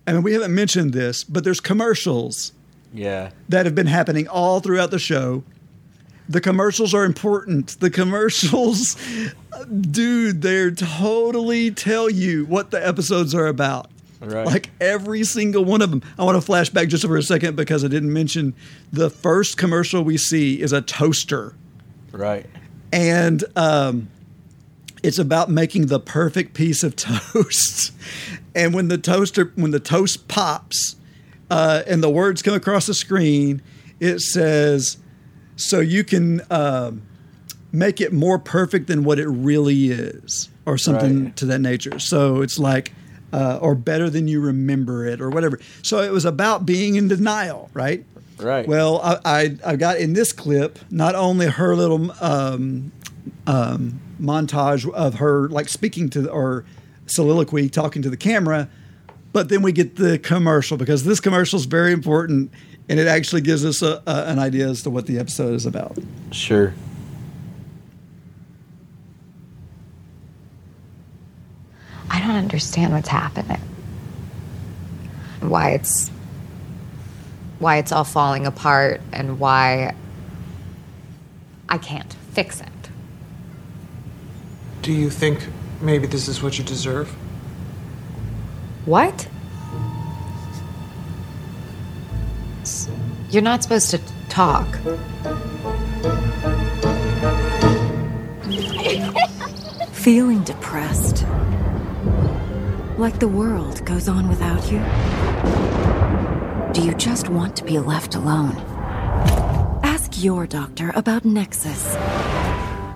I 0.07 0.13
mean, 0.13 0.23
we 0.23 0.33
haven't 0.33 0.53
mentioned 0.53 0.93
this, 0.93 1.23
but 1.23 1.43
there's 1.43 1.59
commercials 1.59 2.51
Yeah. 2.93 3.31
that 3.49 3.65
have 3.65 3.75
been 3.75 3.87
happening 3.87 4.27
all 4.27 4.59
throughout 4.59 4.91
the 4.91 4.99
show. 4.99 5.43
The 6.27 6.41
commercials 6.41 6.93
are 6.93 7.05
important. 7.05 7.79
The 7.79 7.89
commercials, 7.89 8.95
dude, 9.81 10.41
they're 10.43 10.69
totally 10.71 11.71
tell 11.71 12.07
you 12.09 12.45
what 12.45 12.69
the 12.71 12.85
episodes 12.87 13.33
are 13.33 13.47
about. 13.47 13.89
Right. 14.21 14.45
Like 14.45 14.69
every 14.81 15.23
single 15.23 15.63
one 15.63 15.81
of 15.81 15.91
them. 15.91 16.01
I 16.17 16.23
want 16.23 16.35
to 16.35 16.41
flash 16.41 16.69
back 16.69 16.89
just 16.89 17.05
for 17.05 17.15
a 17.15 17.23
second 17.23 17.55
because 17.55 17.85
I 17.85 17.87
didn't 17.87 18.11
mention 18.11 18.53
the 18.91 19.09
first 19.09 19.57
commercial 19.57 20.03
we 20.03 20.17
see 20.17 20.61
is 20.61 20.73
a 20.73 20.81
toaster. 20.81 21.55
Right. 22.11 22.45
And 22.91 23.43
um, 23.55 24.09
it's 25.03 25.19
about 25.19 25.49
making 25.49 25.85
the 25.87 25.99
perfect 25.99 26.53
piece 26.53 26.83
of 26.83 26.95
toast. 26.97 27.93
and 28.53 28.73
when 28.73 28.89
the 28.89 28.97
toaster, 28.97 29.53
when 29.55 29.71
the 29.71 29.79
toast 29.79 30.27
pops, 30.27 30.97
uh, 31.49 31.83
and 31.87 32.03
the 32.03 32.09
words 32.09 32.41
come 32.41 32.53
across 32.53 32.87
the 32.87 32.93
screen, 32.93 33.61
it 33.99 34.19
says, 34.19 34.97
"So 35.55 35.79
you 35.79 36.03
can 36.03 36.41
um, 36.51 37.01
make 37.71 38.01
it 38.01 38.11
more 38.13 38.37
perfect 38.37 38.87
than 38.87 39.03
what 39.03 39.17
it 39.17 39.27
really 39.27 39.89
is," 39.89 40.49
or 40.65 40.77
something 40.77 41.23
Right. 41.25 41.35
to 41.37 41.45
that 41.45 41.59
nature. 41.59 41.97
So 41.99 42.41
it's 42.41 42.59
like, 42.59 42.91
uh, 43.33 43.59
or 43.61 43.75
better 43.75 44.09
than 44.09 44.27
you 44.27 44.41
remember 44.41 45.05
it, 45.05 45.21
or 45.21 45.29
whatever. 45.29 45.59
So 45.81 46.01
it 46.01 46.11
was 46.11 46.25
about 46.25 46.65
being 46.65 46.95
in 46.95 47.07
denial, 47.07 47.69
right? 47.73 48.05
Right. 48.37 48.67
Well, 48.67 49.01
I, 49.01 49.17
I 49.25 49.57
I 49.65 49.75
got 49.75 49.97
in 49.97 50.13
this 50.13 50.31
clip 50.31 50.79
not 50.89 51.15
only 51.15 51.47
her 51.47 51.75
little 51.75 52.11
um, 52.21 52.91
um, 53.47 53.99
montage 54.19 54.89
of 54.93 55.15
her 55.15 55.49
like 55.49 55.69
speaking 55.69 56.09
to 56.11 56.21
the, 56.21 56.31
or 56.31 56.65
soliloquy 57.05 57.69
talking 57.69 58.01
to 58.01 58.09
the 58.09 58.17
camera, 58.17 58.69
but 59.33 59.49
then 59.49 59.61
we 59.61 59.71
get 59.71 59.95
the 59.95 60.19
commercial 60.19 60.77
because 60.77 61.03
this 61.03 61.19
commercial 61.19 61.59
is 61.59 61.65
very 61.65 61.91
important 61.91 62.51
and 62.87 62.99
it 62.99 63.07
actually 63.07 63.41
gives 63.41 63.63
us 63.65 63.81
a, 63.81 64.01
a, 64.07 64.25
an 64.25 64.39
idea 64.39 64.67
as 64.67 64.81
to 64.83 64.89
what 64.89 65.05
the 65.05 65.19
episode 65.19 65.53
is 65.53 65.65
about. 65.65 65.97
Sure. 66.31 66.73
I 72.09 72.19
don't 72.19 72.35
understand 72.35 72.93
what's 72.93 73.09
happening. 73.09 73.61
Why 75.41 75.71
it's 75.71 76.09
why 77.59 77.77
it's 77.77 77.91
all 77.91 78.03
falling 78.03 78.47
apart 78.47 79.01
and 79.11 79.39
why 79.39 79.93
I 81.67 81.77
can't 81.77 82.11
fix 82.31 82.61
it. 82.61 82.67
Do 84.81 84.93
you 84.93 85.09
think 85.09 85.47
maybe 85.81 86.07
this 86.07 86.27
is 86.27 86.41
what 86.41 86.57
you 86.57 86.63
deserve? 86.63 87.09
What? 88.85 89.27
You're 93.29 93.43
not 93.43 93.61
supposed 93.61 93.91
to 93.91 93.99
talk. 94.29 94.67
Feeling 99.91 100.43
depressed? 100.43 101.25
Like 102.99 103.17
the 103.17 103.29
world 103.29 103.85
goes 103.85 104.09
on 104.09 104.27
without 104.27 104.69
you? 104.69 104.79
Do 106.73 106.85
you 106.85 106.93
just 106.95 107.29
want 107.29 107.55
to 107.55 107.63
be 107.63 107.79
left 107.79 108.15
alone? 108.15 108.57
Ask 109.83 110.21
your 110.21 110.45
doctor 110.45 110.91
about 110.93 111.23
Nexus, 111.23 111.95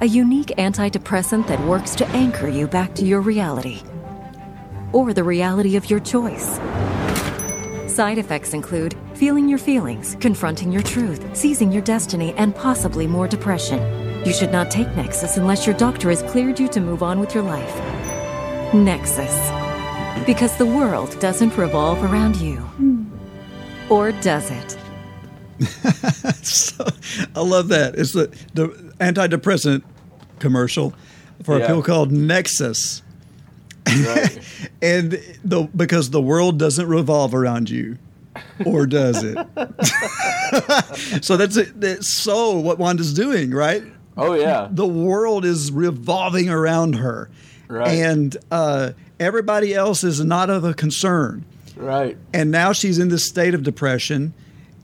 a 0.02 0.06
unique 0.06 0.52
antidepressant 0.58 1.48
that 1.48 1.62
works 1.62 1.96
to 1.96 2.08
anchor 2.08 2.50
you 2.50 2.68
back 2.68 2.94
to 2.96 3.06
your 3.06 3.22
reality, 3.22 3.82
or 4.92 5.14
the 5.14 5.24
reality 5.24 5.78
of 5.78 5.90
your 5.90 6.02
choice. 6.02 6.58
Side 7.88 8.18
effects 8.18 8.54
include 8.54 8.98
feeling 9.14 9.48
your 9.48 9.58
feelings, 9.58 10.18
confronting 10.20 10.74
your 10.74 10.84
truth, 10.84 11.26
seizing 11.34 11.72
your 11.72 11.82
destiny, 11.82 12.34
and 12.34 12.54
possibly 12.54 13.08
more 13.08 13.30
depression. 13.30 13.80
You 14.26 14.34
should 14.34 14.52
not 14.52 14.70
take 14.70 14.94
Nexus 14.98 15.38
unless 15.38 15.66
your 15.66 15.78
doctor 15.78 16.10
has 16.10 16.24
cleared 16.24 16.60
you 16.60 16.68
to 16.68 16.82
move 16.82 17.04
on 17.04 17.22
with 17.22 17.34
your 17.34 17.44
life. 17.46 17.74
Nexus. 18.74 19.63
Because 20.26 20.56
the 20.58 20.66
world 20.66 21.20
doesn't 21.20 21.56
revolve 21.58 22.04
around 22.04 22.38
you. 22.38 22.66
Or 23.90 24.12
does 24.12 24.50
it? 24.50 24.78
so, 26.46 26.86
I 27.36 27.42
love 27.42 27.68
that. 27.70 27.96
It's 27.96 28.14
the, 28.14 28.34
the 28.54 28.68
antidepressant 29.00 29.84
commercial 30.40 30.94
for 31.44 31.58
Yeah. 31.58 31.66
a 31.66 31.68
pill 31.68 31.84
called 31.84 32.12
Nexus. 32.12 33.02
and 34.82 35.12
the 35.44 35.70
because 35.76 36.10
the 36.12 36.22
world 36.22 36.58
doesn't 36.58 36.88
revolve 36.88 37.36
around 37.36 37.70
you, 37.70 37.98
or 38.66 38.86
does 38.88 39.22
it? 39.24 39.38
so 41.24 41.36
that's 41.36 41.58
it. 41.58 41.80
That's 41.82 42.08
so 42.08 42.58
what 42.60 42.80
Wanda's 42.80 43.14
doing, 43.14 43.52
right? 43.52 43.84
Oh 44.16 44.36
yeah. 44.36 44.70
The 44.72 44.88
world 44.88 45.44
is 45.44 45.70
revolving 45.70 46.50
around 46.50 46.94
her, 46.96 47.30
Right. 47.68 47.90
and 47.90 48.38
uh, 48.52 48.92
everybody 49.24 49.74
else 49.74 50.04
is 50.04 50.24
not 50.24 50.50
of 50.50 50.64
a 50.64 50.74
concern 50.74 51.44
Right. 51.76 52.18
and 52.34 52.52
now 52.52 52.72
she's 52.74 53.00
in 53.00 53.10
this 53.10 53.26
state 53.26 53.54
of 53.56 53.64
depression 53.64 54.34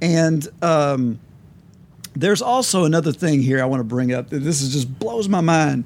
and 0.02 0.48
um, 0.64 1.20
there's 2.16 2.42
also 2.42 2.84
another 2.86 3.12
thing 3.12 3.42
here 3.42 3.62
i 3.62 3.66
want 3.66 3.80
to 3.82 3.84
bring 3.84 4.12
up 4.14 4.30
that 4.30 4.40
this 4.40 4.62
is 4.62 4.74
just 4.74 4.98
blows 5.00 5.30
my 5.30 5.42
mind 5.42 5.84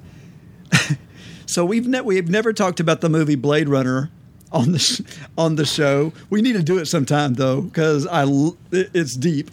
so 1.46 1.64
we've 1.64 1.86
ne- 1.86 2.00
we've 2.00 2.28
never 2.30 2.52
talked 2.52 2.80
about 2.80 3.00
the 3.00 3.08
movie 3.08 3.34
blade 3.34 3.68
runner 3.68 4.10
on 4.52 4.72
the 4.72 4.78
sh- 4.78 5.00
on 5.36 5.56
the 5.56 5.66
show 5.66 6.12
we 6.30 6.40
need 6.40 6.54
to 6.54 6.62
do 6.62 6.78
it 6.78 6.86
sometime 6.86 7.34
though 7.34 7.60
because 7.60 8.06
i 8.06 8.22
l- 8.22 8.56
it's 8.72 9.14
deep 9.14 9.50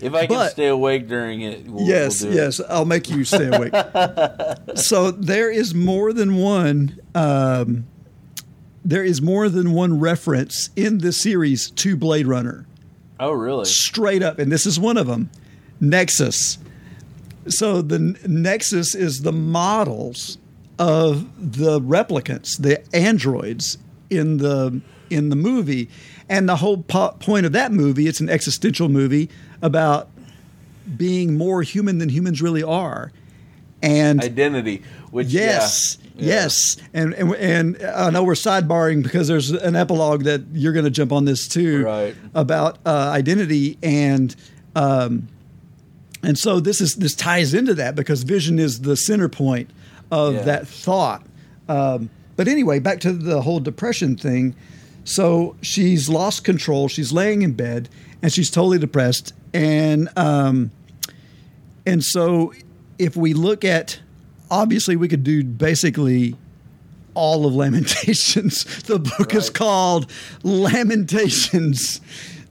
If 0.00 0.12
I 0.14 0.26
can 0.26 0.36
But- 0.36 0.50
stay 0.52 0.66
awake 0.68 1.08
during 1.08 1.40
it, 1.42 1.64
we'll, 1.66 1.86
yes, 1.86 2.22
we'll 2.22 2.34
yes, 2.34 2.60
I'll 2.68 2.84
make 2.84 3.08
you 3.08 3.24
stay 3.24 3.46
awake. 3.48 3.72
so 4.76 5.10
there 5.12 5.50
is 5.50 5.72
more 5.74 6.12
than 6.12 6.36
one. 6.36 6.98
Um, 7.14 7.86
there 8.84 9.02
is 9.04 9.22
more 9.22 9.48
than 9.48 9.72
one 9.72 9.98
reference 9.98 10.70
in 10.76 10.98
this 10.98 11.20
series 11.20 11.70
to 11.70 11.96
Blade 11.96 12.26
Runner, 12.26 12.66
Oh 13.18 13.32
really? 13.32 13.64
straight 13.64 14.22
up, 14.22 14.38
and 14.38 14.50
this 14.52 14.66
is 14.66 14.78
one 14.78 14.96
of 14.96 15.06
them. 15.06 15.30
Nexus. 15.80 16.58
So 17.48 17.82
the 17.82 17.98
Nexus 18.26 18.94
is 18.94 19.20
the 19.22 19.32
models 19.32 20.38
of 20.78 21.26
the 21.38 21.80
replicants, 21.80 22.60
the 22.60 22.82
androids 22.94 23.78
in 24.10 24.38
the 24.38 24.80
in 25.10 25.28
the 25.28 25.36
movie, 25.36 25.88
and 26.28 26.48
the 26.48 26.56
whole 26.56 26.78
po- 26.78 27.14
point 27.20 27.46
of 27.46 27.52
that 27.52 27.70
movie. 27.72 28.06
It's 28.06 28.20
an 28.20 28.28
existential 28.30 28.88
movie 28.88 29.28
about 29.62 30.08
being 30.96 31.36
more 31.36 31.62
human 31.62 31.98
than 31.98 32.08
humans 32.08 32.40
really 32.42 32.62
are, 32.62 33.12
and 33.82 34.22
Identity. 34.22 34.82
Which 35.10 35.28
yes, 35.28 35.98
yeah. 36.02 36.03
Yeah. 36.16 36.26
yes, 36.42 36.76
and, 36.92 37.12
and 37.14 37.34
and 37.34 37.82
I 37.82 38.10
know 38.10 38.22
we're 38.22 38.34
sidebarring 38.34 39.02
because 39.02 39.26
there's 39.28 39.50
an 39.50 39.74
epilogue 39.74 40.24
that 40.24 40.42
you're 40.52 40.72
going 40.72 40.84
to 40.84 40.90
jump 40.90 41.10
on 41.12 41.24
this 41.24 41.48
too, 41.48 41.84
Right. 41.84 42.14
About 42.34 42.78
uh, 42.86 42.90
identity 43.10 43.78
and. 43.82 44.34
Um, 44.76 45.28
and 46.22 46.38
so 46.38 46.58
this 46.58 46.80
is 46.80 46.94
this 46.94 47.14
ties 47.14 47.52
into 47.52 47.74
that 47.74 47.94
because 47.94 48.22
vision 48.22 48.58
is 48.58 48.80
the 48.80 48.96
center 48.96 49.28
point 49.28 49.68
of 50.10 50.34
Yeah. 50.34 50.42
that 50.42 50.66
thought. 50.68 51.26
Um, 51.68 52.08
but 52.36 52.48
anyway, 52.48 52.78
back 52.78 53.00
to 53.00 53.12
the 53.12 53.42
whole 53.42 53.60
depression 53.60 54.16
thing. 54.16 54.54
So 55.04 55.54
she's 55.60 56.08
lost 56.08 56.42
control. 56.42 56.88
She's 56.88 57.12
laying 57.12 57.42
in 57.42 57.52
bed 57.52 57.88
and 58.22 58.32
she's 58.32 58.50
totally 58.50 58.78
depressed. 58.78 59.34
And 59.52 60.08
um, 60.16 60.70
and 61.86 62.02
so 62.02 62.52
if 62.98 63.16
we 63.16 63.34
look 63.34 63.64
at, 63.64 64.00
obviously, 64.54 64.96
we 64.96 65.08
could 65.08 65.24
do 65.24 65.42
basically 65.42 66.36
all 67.14 67.46
of 67.46 67.54
Lamentations. 67.54 68.64
The 68.84 68.98
book 68.98 69.34
is 69.34 69.50
called 69.50 70.10
Lamentations. 70.42 72.00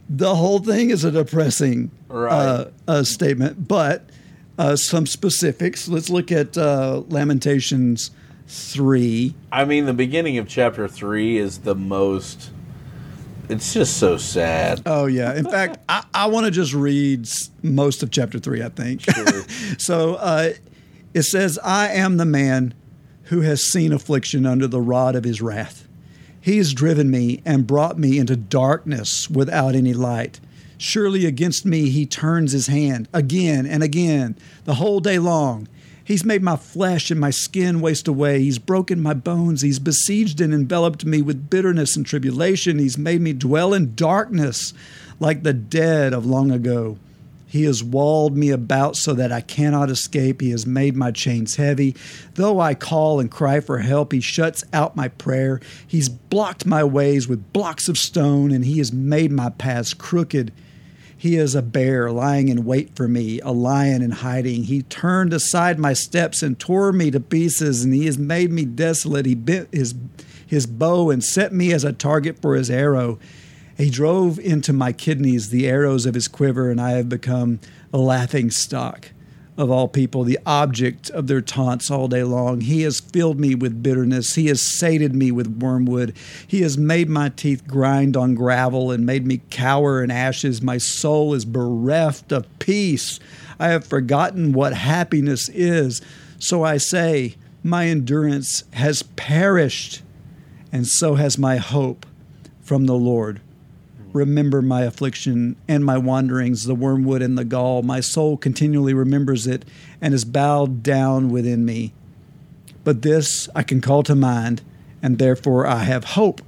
The 0.10 0.36
whole 0.36 0.60
thing 0.60 0.90
is 0.90 1.04
a 1.04 1.12
depressing 1.12 1.92
uh, 2.10 2.66
uh, 2.88 3.04
statement, 3.04 3.68
but 3.68 4.10
uh, 4.58 4.76
some 4.76 5.06
specifics. 5.06 5.88
Let's 5.88 6.10
look 6.10 6.32
at 6.32 6.58
uh, 6.58 7.04
Lamentations 7.08 8.12
3. 8.48 9.34
I 9.52 9.66
mean, 9.66 9.86
the 9.86 9.94
beginning 9.94 10.38
of 10.38 10.48
chapter 10.48 10.88
three 10.88 11.38
is 11.38 11.60
the 11.60 11.76
most. 11.76 12.52
It's 13.50 13.74
just 13.74 13.98
so 13.98 14.18
sad. 14.18 14.82
Oh 14.86 15.06
yeah. 15.06 15.36
In 15.36 15.46
fact, 15.46 15.78
I, 15.88 16.04
I 16.14 16.28
want 16.28 16.46
to 16.46 16.52
just 16.52 16.74
read 16.74 17.28
most 17.62 18.04
of 18.04 18.12
chapter 18.12 18.40
three. 18.40 18.62
I 18.62 18.70
think. 18.70 19.04
so 19.78 20.16
uh, 20.16 20.54
it 21.14 21.24
says, 21.24 21.60
"I 21.64 21.90
am 21.90 22.18
the 22.18 22.26
man 22.26 22.74
who 23.24 23.42
has 23.42 23.64
seen 23.64 23.92
affliction 23.92 24.46
under 24.46 24.68
the 24.68 24.82
rod 24.82 25.16
of 25.16 25.24
his 25.24 25.42
wrath. 25.42 25.88
He 26.40 26.58
has 26.58 26.74
driven 26.74 27.10
me 27.10 27.42
and 27.46 27.66
brought 27.66 27.98
me 27.98 28.20
into 28.20 28.36
darkness 28.36 29.30
without 29.30 29.76
any 29.76 29.94
light. 29.94 30.40
Surely 30.78 31.26
against 31.26 31.66
me 31.66 31.90
he 31.90 32.06
turns 32.06 32.52
his 32.52 32.68
hand 32.68 33.08
again 33.14 33.66
and 33.66 33.82
again, 33.82 34.36
the 34.66 34.76
whole 34.76 35.00
day 35.00 35.20
long. 35.20 35.68
He's 36.04 36.26
made 36.26 36.44
my 36.44 36.58
flesh 36.58 37.10
and 37.10 37.20
my 37.20 37.30
skin 37.30 37.80
waste 37.80 38.10
away. 38.10 38.42
He's 38.42 38.60
broken 38.60 39.02
my 39.02 39.14
bones. 39.14 39.62
He's 39.62 39.80
besieged 39.80 40.42
and 40.42 40.54
enveloped 40.54 41.06
me 41.06 41.22
with 41.22 41.50
bitterness 41.50 41.96
and 41.96 42.06
tribulation. 42.06 42.78
He's 42.78 42.98
made 42.98 43.22
me 43.22 43.32
dwell 43.32 43.74
in 43.74 43.96
darkness 43.96 44.74
like 45.22 45.44
the 45.44 45.54
dead 45.54 46.12
of 46.12 46.26
long 46.26 46.52
ago. 46.52 46.98
He 47.54 47.66
has 47.66 47.84
walled 47.84 48.36
me 48.36 48.50
about 48.50 48.96
so 48.96 49.14
that 49.14 49.32
I 49.32 49.42
cannot 49.42 49.92
escape. 49.92 50.42
He 50.42 50.50
has 50.50 50.66
made 50.66 50.96
my 50.96 51.12
chains 51.12 51.58
heavy. 51.58 51.96
Though 52.34 52.60
I 52.60 52.74
call 52.74 53.20
and 53.20 53.30
cry 53.30 53.60
for 53.60 53.78
help, 53.78 54.12
he 54.12 54.22
shuts 54.22 54.64
out 54.74 54.96
my 54.96 55.10
prayer. 55.10 55.62
He's 55.86 56.10
blocked 56.10 56.66
my 56.66 56.84
ways 56.84 57.28
with 57.28 57.54
blocks 57.54 57.88
of 57.88 57.96
stone, 58.00 58.50
and 58.52 58.66
he 58.66 58.80
has 58.80 58.92
made 58.92 59.32
my 59.32 59.52
paths 59.52 59.94
crooked. 59.94 60.52
He 61.16 61.36
is 61.36 61.54
a 61.54 61.62
bear 61.62 62.12
lying 62.12 62.48
in 62.48 62.66
wait 62.66 62.96
for 62.96 63.08
me, 63.08 63.40
a 63.42 63.52
lion 63.52 64.02
in 64.02 64.10
hiding. 64.10 64.64
He 64.64 64.82
turned 64.82 65.32
aside 65.32 65.78
my 65.78 65.94
steps 65.94 66.42
and 66.42 66.58
tore 66.58 66.92
me 66.92 67.12
to 67.12 67.20
pieces, 67.20 67.84
and 67.84 67.94
he 67.94 68.08
has 68.08 68.18
made 68.18 68.52
me 68.52 68.66
desolate. 68.66 69.28
He 69.28 69.36
bent 69.36 69.72
his, 69.72 69.94
his 70.48 70.66
bow 70.66 71.12
and 71.12 71.24
set 71.24 71.54
me 71.54 71.72
as 71.72 71.84
a 71.84 71.94
target 71.94 72.42
for 72.42 72.56
his 72.56 72.72
arrow. 72.72 73.20
He 73.78 73.90
drove 73.90 74.40
into 74.40 74.74
my 74.74 74.92
kidneys 74.92 75.50
the 75.50 75.68
arrows 75.68 76.06
of 76.06 76.14
his 76.14 76.28
quiver, 76.28 76.70
and 76.70 76.80
I 76.80 76.92
have 76.92 77.10
become 77.10 77.60
a 77.92 77.98
laughing 77.98 78.52
stock 78.52 79.10
of 79.58 79.70
all 79.70 79.88
people, 79.88 80.24
the 80.24 80.40
object 80.46 81.10
of 81.12 81.28
their 81.28 81.42
taunts 81.42 81.92
all 81.92 82.08
day 82.08 82.24
long. 82.24 82.62
He 82.62 82.82
has 82.84 83.00
filled 83.00 83.40
me 83.40 83.54
with 83.56 83.84
bitterness. 83.84 84.36
He 84.36 84.48
has 84.48 84.62
sated 84.62 85.14
me 85.14 85.32
with 85.32 85.62
wormwood. 85.62 86.16
He 86.48 86.62
has 86.62 86.78
made 86.78 87.10
my 87.10 87.30
teeth 87.30 87.68
grind 87.68 88.18
on 88.18 88.34
gravel 88.34 88.92
and 88.92 89.06
made 89.06 89.28
me 89.28 89.42
cower 89.50 90.04
in 90.04 90.10
ashes. 90.10 90.62
My 90.62 90.78
soul 90.80 91.34
is 91.34 91.46
bereft 91.46 92.32
of 92.32 92.48
peace. 92.60 93.20
I 93.60 93.68
have 93.68 93.86
forgotten 93.86 94.54
what 94.54 94.74
happiness 94.74 95.50
is. 95.50 96.02
So 96.40 96.64
I 96.64 96.78
say, 96.78 97.36
my 97.64 97.88
endurance 97.88 98.64
has 98.74 99.04
perished, 99.04 100.02
and 100.72 100.88
so 100.88 101.16
has 101.16 101.38
my 101.38 101.58
hope 101.58 102.06
from 102.62 102.86
the 102.88 102.96
Lord. 102.96 103.40
Remember 104.14 104.62
my 104.62 104.82
affliction 104.82 105.56
and 105.68 105.84
my 105.84 105.98
wanderings, 105.98 106.66
the 106.66 106.76
wormwood 106.76 107.24
and 107.24 107.38
the 107.38 107.44
gall. 107.44 107.82
My 107.82 108.00
soul 108.00 108.38
continually 108.38 108.94
remembers 108.94 109.48
it 109.48 109.66
and 110.00 110.14
is 110.14 110.24
bowed 110.24 110.84
down 110.84 111.30
within 111.30 111.66
me. 111.66 111.94
But 112.84 113.02
this 113.02 113.50
I 113.56 113.64
can 113.64 113.82
call 113.82 114.04
to 114.04 114.16
mind, 114.16 114.62
and 115.02 115.18
therefore 115.18 115.66
I 115.66 115.80
have 115.80 116.04
hope. 116.04 116.42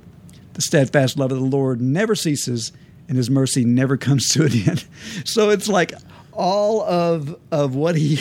The 0.53 0.61
steadfast 0.61 1.17
love 1.17 1.31
of 1.31 1.39
the 1.39 1.43
Lord 1.43 1.81
never 1.81 2.15
ceases, 2.15 2.71
and 3.07 3.17
his 3.17 3.29
mercy 3.29 3.65
never 3.65 3.97
comes 4.07 4.29
to 4.33 4.45
an 4.45 4.53
end. 4.53 4.85
So 5.23 5.49
it's 5.49 5.67
like 5.67 5.93
all 6.31 6.81
of 6.83 7.35
of 7.51 7.75
what 7.75 7.95
he 7.95 8.19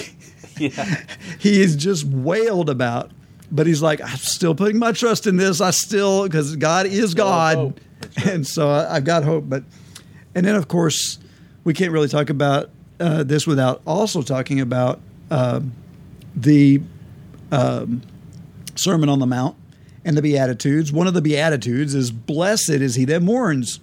he 0.56 1.60
is 1.60 1.76
just 1.76 2.04
wailed 2.04 2.70
about, 2.70 3.10
but 3.50 3.66
he's 3.66 3.82
like, 3.82 4.00
I'm 4.00 4.16
still 4.16 4.54
putting 4.54 4.78
my 4.78 4.92
trust 4.92 5.26
in 5.26 5.36
this. 5.36 5.60
I 5.60 5.70
still 5.70 6.24
because 6.24 6.56
God 6.56 6.86
is 6.86 7.14
God, 7.14 7.80
and 8.24 8.46
so 8.46 8.68
I, 8.70 8.96
I've 8.96 9.04
got 9.04 9.24
hope. 9.24 9.44
But 9.48 9.64
and 10.34 10.46
then 10.46 10.54
of 10.54 10.68
course 10.68 11.18
we 11.64 11.74
can't 11.74 11.92
really 11.92 12.08
talk 12.08 12.30
about 12.30 12.70
uh, 13.00 13.22
this 13.24 13.46
without 13.46 13.82
also 13.86 14.22
talking 14.22 14.60
about 14.60 15.00
um, 15.30 15.72
the 16.34 16.80
um, 17.50 18.02
Sermon 18.74 19.08
on 19.08 19.18
the 19.18 19.26
Mount 19.26 19.56
and 20.04 20.16
the 20.16 20.22
Beatitudes. 20.22 20.92
One 20.92 21.06
of 21.06 21.14
the 21.14 21.22
Beatitudes 21.22 21.94
is 21.94 22.10
Blessed 22.10 22.70
is 22.70 22.94
he 22.94 23.04
that 23.06 23.22
mourns. 23.22 23.80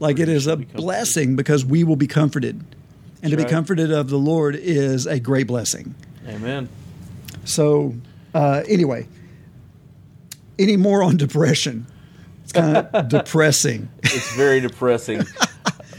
Like 0.00 0.18
it 0.18 0.28
is 0.28 0.48
a 0.48 0.56
blessing 0.56 1.36
because 1.36 1.64
we 1.64 1.84
will 1.84 1.96
be 1.96 2.08
comforted. 2.08 2.56
And 3.22 3.30
to 3.30 3.36
That's 3.36 3.36
be 3.36 3.42
right. 3.44 3.50
comforted 3.50 3.92
of 3.92 4.10
the 4.10 4.18
Lord 4.18 4.56
is 4.56 5.06
a 5.06 5.20
great 5.20 5.46
blessing. 5.46 5.94
Amen. 6.26 6.68
So, 7.44 7.94
uh, 8.34 8.64
anyway, 8.66 9.06
any 10.58 10.76
more 10.76 11.04
on 11.04 11.16
depression? 11.16 11.86
Kind 12.52 12.76
of 12.76 13.08
depressing. 13.08 13.88
It's 14.02 14.34
very 14.34 14.60
depressing. 14.60 15.22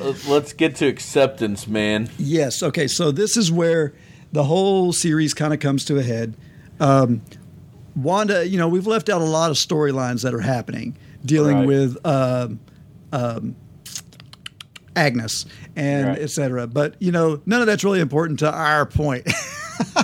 Uh, 0.01 0.11
Let's 0.27 0.53
get 0.53 0.75
to 0.77 0.87
acceptance, 0.87 1.67
man. 1.67 2.09
Yes. 2.17 2.63
Okay. 2.63 2.87
So 2.87 3.11
this 3.11 3.37
is 3.37 3.51
where 3.51 3.93
the 4.31 4.43
whole 4.43 4.91
series 4.91 5.35
kind 5.35 5.53
of 5.53 5.59
comes 5.59 5.85
to 5.85 5.99
a 5.99 6.03
head. 6.03 6.35
Um, 6.79 7.21
Wanda, 7.95 8.45
you 8.45 8.57
know, 8.57 8.67
we've 8.67 8.87
left 8.87 9.07
out 9.07 9.21
a 9.21 9.23
lot 9.23 9.51
of 9.51 9.55
storylines 9.57 10.23
that 10.23 10.33
are 10.33 10.41
happening 10.41 10.97
dealing 11.23 11.59
Right. 11.59 11.67
with 11.67 12.05
um, 12.07 12.59
um, 13.13 13.55
Agnes 14.95 15.45
and 15.75 16.07
Right. 16.07 16.19
et 16.23 16.31
cetera. 16.31 16.65
But 16.65 16.95
you 16.99 17.11
know, 17.11 17.39
none 17.45 17.61
of 17.61 17.67
that's 17.67 17.83
really 17.83 17.99
important 18.01 18.39
to 18.39 18.51
our 18.51 18.87
point. 18.87 19.31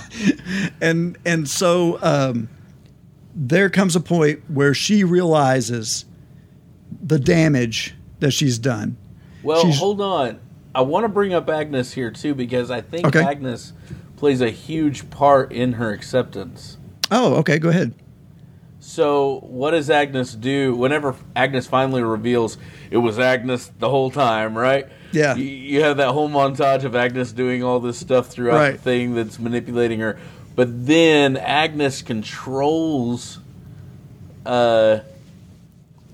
and 0.82 1.18
and 1.26 1.48
so 1.50 1.98
um, 2.04 2.48
there 3.36 3.70
comes 3.72 3.96
a 3.96 4.00
point 4.02 4.42
where 4.50 4.76
she 4.76 5.04
realizes 5.04 6.06
the 7.02 7.20
damage 7.20 7.96
that 8.20 8.32
she's 8.32 8.58
done. 8.60 8.98
Well, 9.44 9.62
She's- 9.62 9.80
hold 9.80 10.02
on. 10.02 10.40
I 10.76 10.82
want 10.82 11.04
to 11.06 11.10
bring 11.10 11.34
up 11.34 11.50
Agnes 11.50 11.94
here 11.94 12.12
too 12.12 12.36
because 12.36 12.70
I 12.70 12.82
think 12.82 13.08
Okay. 13.08 13.24
Agnes 13.24 13.74
plays 14.18 14.42
a 14.42 14.50
huge 14.50 15.10
part 15.10 15.52
in 15.52 15.74
her 15.74 15.92
acceptance. 15.92 16.78
Oh, 17.10 17.36
okay. 17.36 17.58
Go 17.58 17.70
ahead. 17.70 17.94
So, 18.82 19.40
what 19.44 19.72
does 19.72 19.90
Agnes 19.90 20.34
do 20.34 20.76
whenever 20.76 21.16
Agnes 21.36 21.68
finally 21.68 22.02
reveals 22.04 22.58
it 22.92 22.98
was 22.98 23.18
Agnes 23.20 23.72
the 23.80 23.90
whole 23.90 24.10
time, 24.12 24.58
right? 24.58 24.88
Yeah. 25.12 25.36
You, 25.36 25.44
you 25.46 25.82
have 25.84 25.98
that 25.98 26.10
whole 26.12 26.30
montage 26.30 26.84
of 26.84 26.96
Agnes 26.96 27.32
doing 27.32 27.64
all 27.64 27.80
this 27.80 27.98
stuff 27.98 28.28
throughout 28.28 28.74
the 28.74 28.78
thing 28.78 29.16
that's 29.16 29.40
manipulating 29.40 30.00
her. 30.02 30.18
But 30.56 30.86
then 30.86 31.36
Agnes 31.38 32.02
controls 32.02 33.40
uh, 34.46 35.00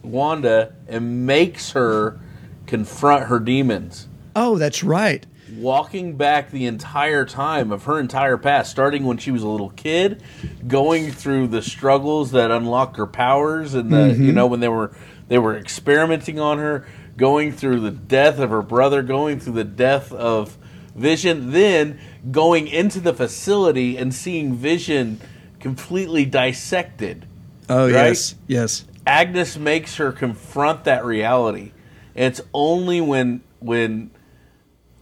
Wanda 0.05 0.73
and 0.87 1.25
makes 1.25 1.71
her 1.71 2.19
confront 2.67 3.25
her 3.25 3.39
demons. 3.39 4.07
Oh, 4.35 4.57
that's 4.57 4.83
right. 4.83 5.25
walking 5.57 6.17
back 6.17 6.49
the 6.51 6.65
entire 6.65 7.23
time 7.23 7.71
of 7.71 7.83
her 7.83 7.99
entire 7.99 8.35
past, 8.35 8.69
starting 8.71 9.05
when 9.05 9.15
she 9.17 9.29
was 9.31 9.43
a 9.43 9.47
little 9.47 9.69
kid, 9.69 10.21
going 10.67 11.11
through 11.11 11.47
the 11.47 11.61
struggles 11.61 12.31
that 12.31 12.49
unlocked 12.51 12.97
her 12.97 13.05
powers, 13.07 13.73
and 13.75 13.91
the 13.93 13.95
Mhm. 13.97 14.25
you 14.25 14.31
know 14.33 14.47
when 14.47 14.59
they 14.59 14.67
were 14.67 14.91
they 15.29 15.37
were 15.37 15.55
experimenting 15.55 16.39
on 16.39 16.57
her, 16.57 16.83
going 17.15 17.51
through 17.51 17.79
the 17.79 17.91
death 17.91 18.39
of 18.39 18.49
her 18.49 18.63
brother, 18.63 19.01
going 19.03 19.39
through 19.39 19.53
the 19.53 19.63
death 19.63 20.11
of 20.11 20.57
Vision, 20.95 21.51
then 21.51 21.99
going 22.31 22.67
into 22.67 22.99
the 22.99 23.13
facility 23.13 23.97
and 23.97 24.13
seeing 24.13 24.55
Vision 24.55 25.19
completely 25.59 26.25
dissected. 26.25 27.25
Oh, 27.69 27.83
right? 27.85 28.07
yes. 28.07 28.35
Yes. 28.47 28.85
Agnes 29.07 29.57
makes 29.57 29.95
her 29.97 30.11
confront 30.11 30.83
that 30.85 31.05
reality. 31.05 31.71
And 32.15 32.25
it's 32.31 32.41
only 32.53 33.01
when 33.01 33.41
when 33.59 34.11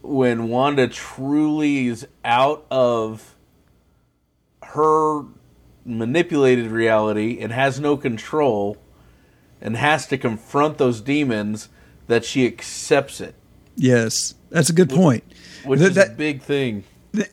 when 0.02 0.48
Wanda 0.48 0.88
truly 0.88 1.86
is 1.86 2.06
out 2.24 2.66
of 2.70 3.34
her 4.62 5.22
manipulated 5.84 6.70
reality 6.70 7.38
and 7.40 7.52
has 7.52 7.78
no 7.78 7.96
control 7.96 8.76
and 9.60 9.76
has 9.76 10.06
to 10.08 10.18
confront 10.18 10.78
those 10.78 11.00
demons 11.00 11.68
that 12.06 12.24
she 12.24 12.46
accepts 12.46 13.20
it. 13.20 13.34
Yes. 13.76 14.34
That's 14.50 14.68
a 14.70 14.72
good 14.72 14.90
point. 14.90 15.24
Which 15.64 15.78
Th- 15.80 15.90
is 15.90 15.96
that- 15.96 16.08
a 16.12 16.14
big 16.14 16.42
thing. 16.42 16.84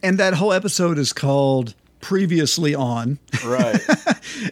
and 0.03 0.17
that 0.17 0.35
whole 0.35 0.53
episode 0.53 0.97
is 0.97 1.11
called 1.11 1.73
previously 2.01 2.73
on 2.75 3.19
Right. 3.45 3.79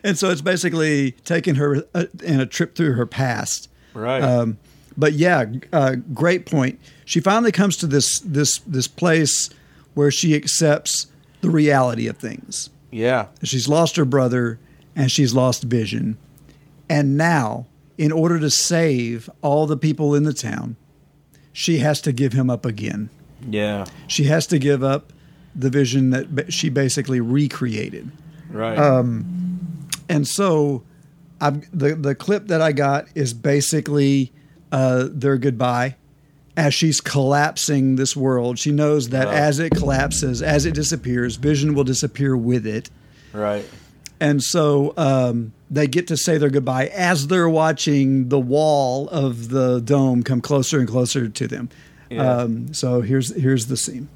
and 0.03 0.17
so 0.17 0.29
it's 0.29 0.41
basically 0.41 1.11
taking 1.25 1.55
her 1.55 1.83
uh, 1.93 2.05
in 2.23 2.39
a 2.39 2.45
trip 2.45 2.75
through 2.75 2.93
her 2.93 3.05
past 3.05 3.69
Right. 3.93 4.21
um, 4.23 4.57
but 4.97 5.13
yeah 5.13 5.45
uh, 5.73 5.95
great 6.13 6.45
point 6.45 6.79
she 7.05 7.19
finally 7.19 7.51
comes 7.51 7.77
to 7.77 7.87
this 7.87 8.19
this 8.19 8.59
this 8.59 8.87
place 8.87 9.49
where 9.93 10.11
she 10.11 10.35
accepts 10.35 11.07
the 11.41 11.49
reality 11.49 12.07
of 12.07 12.17
things 12.17 12.69
yeah. 12.91 13.27
she's 13.43 13.67
lost 13.67 13.95
her 13.95 14.05
brother 14.05 14.59
and 14.95 15.11
she's 15.11 15.33
lost 15.33 15.63
vision 15.63 16.17
and 16.89 17.17
now 17.17 17.65
in 17.97 18.11
order 18.11 18.39
to 18.39 18.49
save 18.49 19.29
all 19.41 19.67
the 19.67 19.77
people 19.77 20.15
in 20.15 20.23
the 20.23 20.33
town 20.33 20.75
she 21.53 21.79
has 21.79 21.99
to 22.01 22.11
give 22.11 22.33
him 22.33 22.49
up 22.49 22.65
again 22.65 23.09
Yeah. 23.47 23.85
she 24.07 24.25
has 24.25 24.45
to 24.47 24.59
give 24.59 24.83
up 24.83 25.11
the 25.55 25.69
vision 25.69 26.11
that 26.11 26.53
she 26.53 26.69
basically 26.69 27.19
recreated. 27.19 28.11
Right. 28.49 28.77
Um, 28.77 29.78
and 30.09 30.27
so, 30.27 30.83
I've, 31.39 31.69
the 31.77 31.95
the 31.95 32.15
clip 32.15 32.47
that 32.47 32.61
I 32.61 32.71
got 32.73 33.07
is 33.15 33.33
basically 33.33 34.31
uh, 34.71 35.07
their 35.09 35.37
goodbye 35.37 35.95
as 36.57 36.73
she's 36.73 36.99
collapsing 36.99 37.95
this 37.95 38.15
world. 38.17 38.59
She 38.59 38.71
knows 38.71 39.09
that 39.09 39.27
Oh. 39.27 39.31
as 39.31 39.59
it 39.59 39.71
collapses, 39.71 40.41
as 40.41 40.65
it 40.65 40.73
disappears, 40.73 41.37
Vision 41.37 41.73
will 41.73 41.85
disappear 41.85 42.35
with 42.35 42.67
it. 42.67 42.89
Right. 43.31 43.63
And 44.19 44.43
so 44.43 44.93
um, 44.97 45.53
they 45.71 45.87
get 45.87 46.07
to 46.07 46.17
say 46.17 46.37
their 46.37 46.49
goodbye 46.49 46.87
as 46.87 47.27
they're 47.27 47.47
watching 47.47 48.27
the 48.27 48.39
wall 48.39 49.07
of 49.09 49.47
the 49.49 49.79
dome 49.79 50.23
come 50.23 50.41
closer 50.41 50.79
and 50.79 50.87
closer 50.89 51.29
to 51.29 51.47
them. 51.47 51.69
Yeah. 52.09 52.29
Um, 52.39 52.73
so 52.73 52.99
here's 53.01 53.33
here's 53.35 53.67
the 53.67 53.77
scene. 53.77 54.09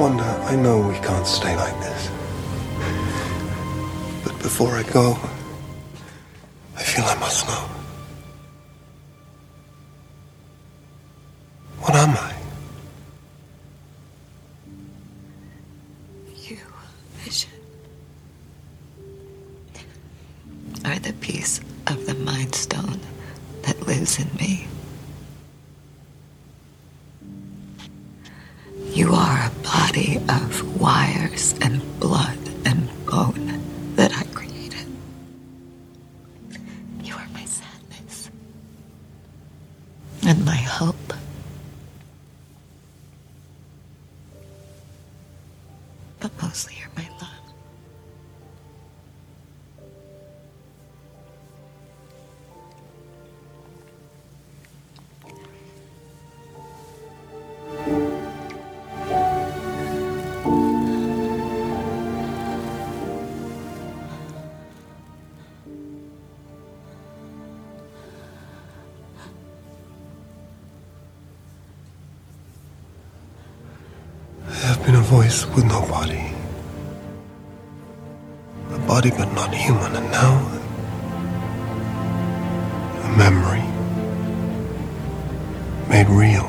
Wanda, 0.00 0.24
I 0.24 0.56
know 0.56 0.80
we 0.88 0.94
can't 0.94 1.26
stay 1.26 1.54
like 1.56 1.78
this. 1.80 2.10
But 4.24 4.38
before 4.38 4.70
I 4.70 4.82
go, 4.82 5.18
I 6.74 6.82
feel 6.82 7.04
I 7.04 7.14
must 7.16 7.46
know. 7.46 7.68
What 11.80 11.94
am 11.96 12.16
I? 12.16 12.34
You, 16.34 16.56
Vision, 17.18 17.50
are 20.86 20.98
the 20.98 21.12
piece 21.20 21.60
of 21.88 22.06
the 22.06 22.14
Mind 22.14 22.54
Stone 22.54 23.00
that 23.64 23.78
lives 23.86 24.18
in 24.18 24.34
me. 24.38 24.66
You 29.00 29.14
are 29.14 29.46
a 29.46 29.50
body 29.62 30.18
of 30.28 30.78
wires 30.78 31.54
and 31.62 31.80
blood 32.00 32.36
and 32.66 32.86
bone 33.06 33.94
that 33.96 34.12
I 34.14 34.24
created. 34.24 34.86
You 37.02 37.14
are 37.14 37.26
my 37.32 37.46
sadness 37.46 38.30
and 40.26 40.44
my 40.44 40.54
hope. 40.54 41.14
But 46.20 46.30
mostly 46.42 46.74
you're 46.78 46.90
my 46.94 47.08
love. 47.22 47.49
Voice 75.10 75.44
with 75.56 75.64
no 75.64 75.80
body. 75.88 76.32
A 78.70 78.78
body 78.86 79.10
but 79.10 79.26
not 79.32 79.52
human, 79.52 79.96
and 79.96 80.08
now 80.12 80.34
a 83.06 83.08
memory 83.18 83.66
made 85.88 86.08
real. 86.08 86.46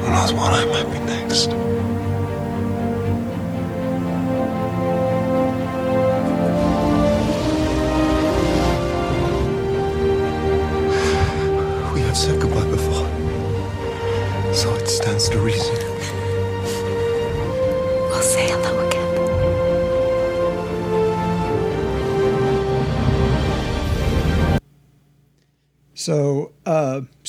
Who 0.00 0.08
knows 0.10 0.32
what 0.32 0.52
I 0.54 0.64
might 0.72 0.90
be 0.92 0.98
next? 1.06 1.67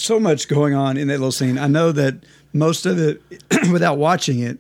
So 0.10 0.20
much 0.20 0.48
going 0.48 0.74
on 0.74 0.98
in 0.98 1.08
that 1.10 1.20
little 1.20 1.32
scene. 1.32 1.60
I 1.60 1.68
know 1.68 1.92
that 1.92 2.24
most 2.52 2.88
of 2.88 2.98
it, 2.98 3.22
without 3.72 4.00
watching 4.00 4.40
it, 4.40 4.58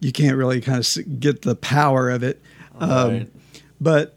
you 0.00 0.12
can't 0.12 0.36
really 0.36 0.60
kind 0.60 0.78
of 0.78 1.20
get 1.20 1.40
the 1.40 1.56
power 1.56 2.10
of 2.10 2.22
it. 2.22 2.42
Um, 2.78 2.90
Right. 3.10 3.30
But 3.80 4.14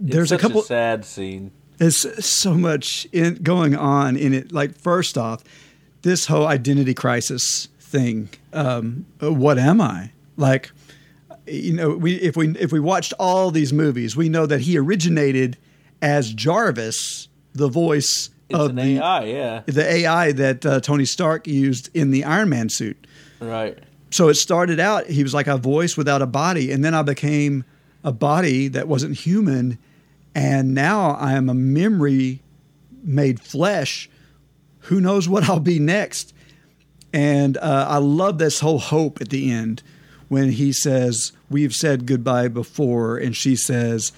It's 0.00 0.14
there's 0.14 0.32
a 0.32 0.38
couple. 0.38 0.62
sad 0.62 1.04
scene. 1.04 1.50
There's 1.76 2.24
so 2.24 2.54
much 2.54 3.06
in, 3.12 3.34
going 3.42 3.76
on 3.76 4.16
in 4.16 4.32
it. 4.32 4.50
Like 4.50 4.78
first 4.78 5.18
off, 5.18 5.44
this 6.00 6.24
whole 6.26 6.46
identity 6.46 6.94
crisis 6.94 7.68
thing. 7.78 8.30
Um, 8.54 9.04
uh, 9.22 9.30
what 9.30 9.58
am 9.58 9.78
I? 9.82 10.12
Like, 10.38 10.72
you 11.46 11.74
know, 11.74 11.90
we 11.90 12.14
if 12.14 12.34
we 12.34 12.56
if 12.56 12.72
we 12.72 12.80
watched 12.80 13.12
all 13.18 13.50
these 13.50 13.74
movies, 13.74 14.16
we 14.16 14.30
know 14.30 14.46
that 14.46 14.62
he 14.62 14.78
originated 14.78 15.58
as 16.00 16.32
Jarvis, 16.32 17.28
the 17.52 17.68
voice 17.68 18.30
It's 18.48 18.58
of 18.58 18.70
an 18.70 18.76
the 18.76 18.98
AI, 18.98 19.24
yeah. 19.24 19.62
the 19.66 19.92
AI 19.92 20.32
that 20.32 20.64
uh, 20.64 20.80
Tony 20.80 21.04
Stark 21.04 21.46
used 21.46 21.90
in 21.94 22.10
the 22.10 22.24
Iron 22.24 22.48
Man 22.48 22.68
suit. 22.68 23.06
Right. 23.40 23.78
So 24.10 24.28
it 24.28 24.34
started 24.34 24.80
out, 24.80 25.06
he 25.06 25.22
was 25.22 25.34
like 25.34 25.46
a 25.46 25.56
voice 25.56 25.96
without 25.96 26.22
a 26.22 26.26
body. 26.26 26.72
And 26.72 26.84
then 26.84 26.94
I 26.94 27.02
became 27.02 27.64
a 28.02 28.12
body 28.12 28.68
that 28.68 28.88
wasn't 28.88 29.16
human. 29.16 29.78
And 30.34 30.74
now 30.74 31.10
I 31.12 31.32
am 31.32 31.48
a 31.48 31.54
memory 31.54 32.40
made 33.02 33.40
flesh. 33.40 34.08
Who 34.80 35.00
knows 35.00 35.28
what 35.28 35.48
I'll 35.48 35.60
be 35.60 35.78
next? 35.78 36.32
And 37.12 37.56
uh, 37.58 37.86
I 37.88 37.98
love 37.98 38.38
this 38.38 38.60
whole 38.60 38.78
hope 38.78 39.20
at 39.20 39.30
the 39.30 39.50
end 39.50 39.82
when 40.28 40.50
he 40.50 40.72
says, 40.72 41.32
We've 41.50 41.74
said 41.74 42.06
goodbye 42.06 42.48
before. 42.48 43.16
And 43.16 43.34
she 43.34 43.56
says, 43.56 44.12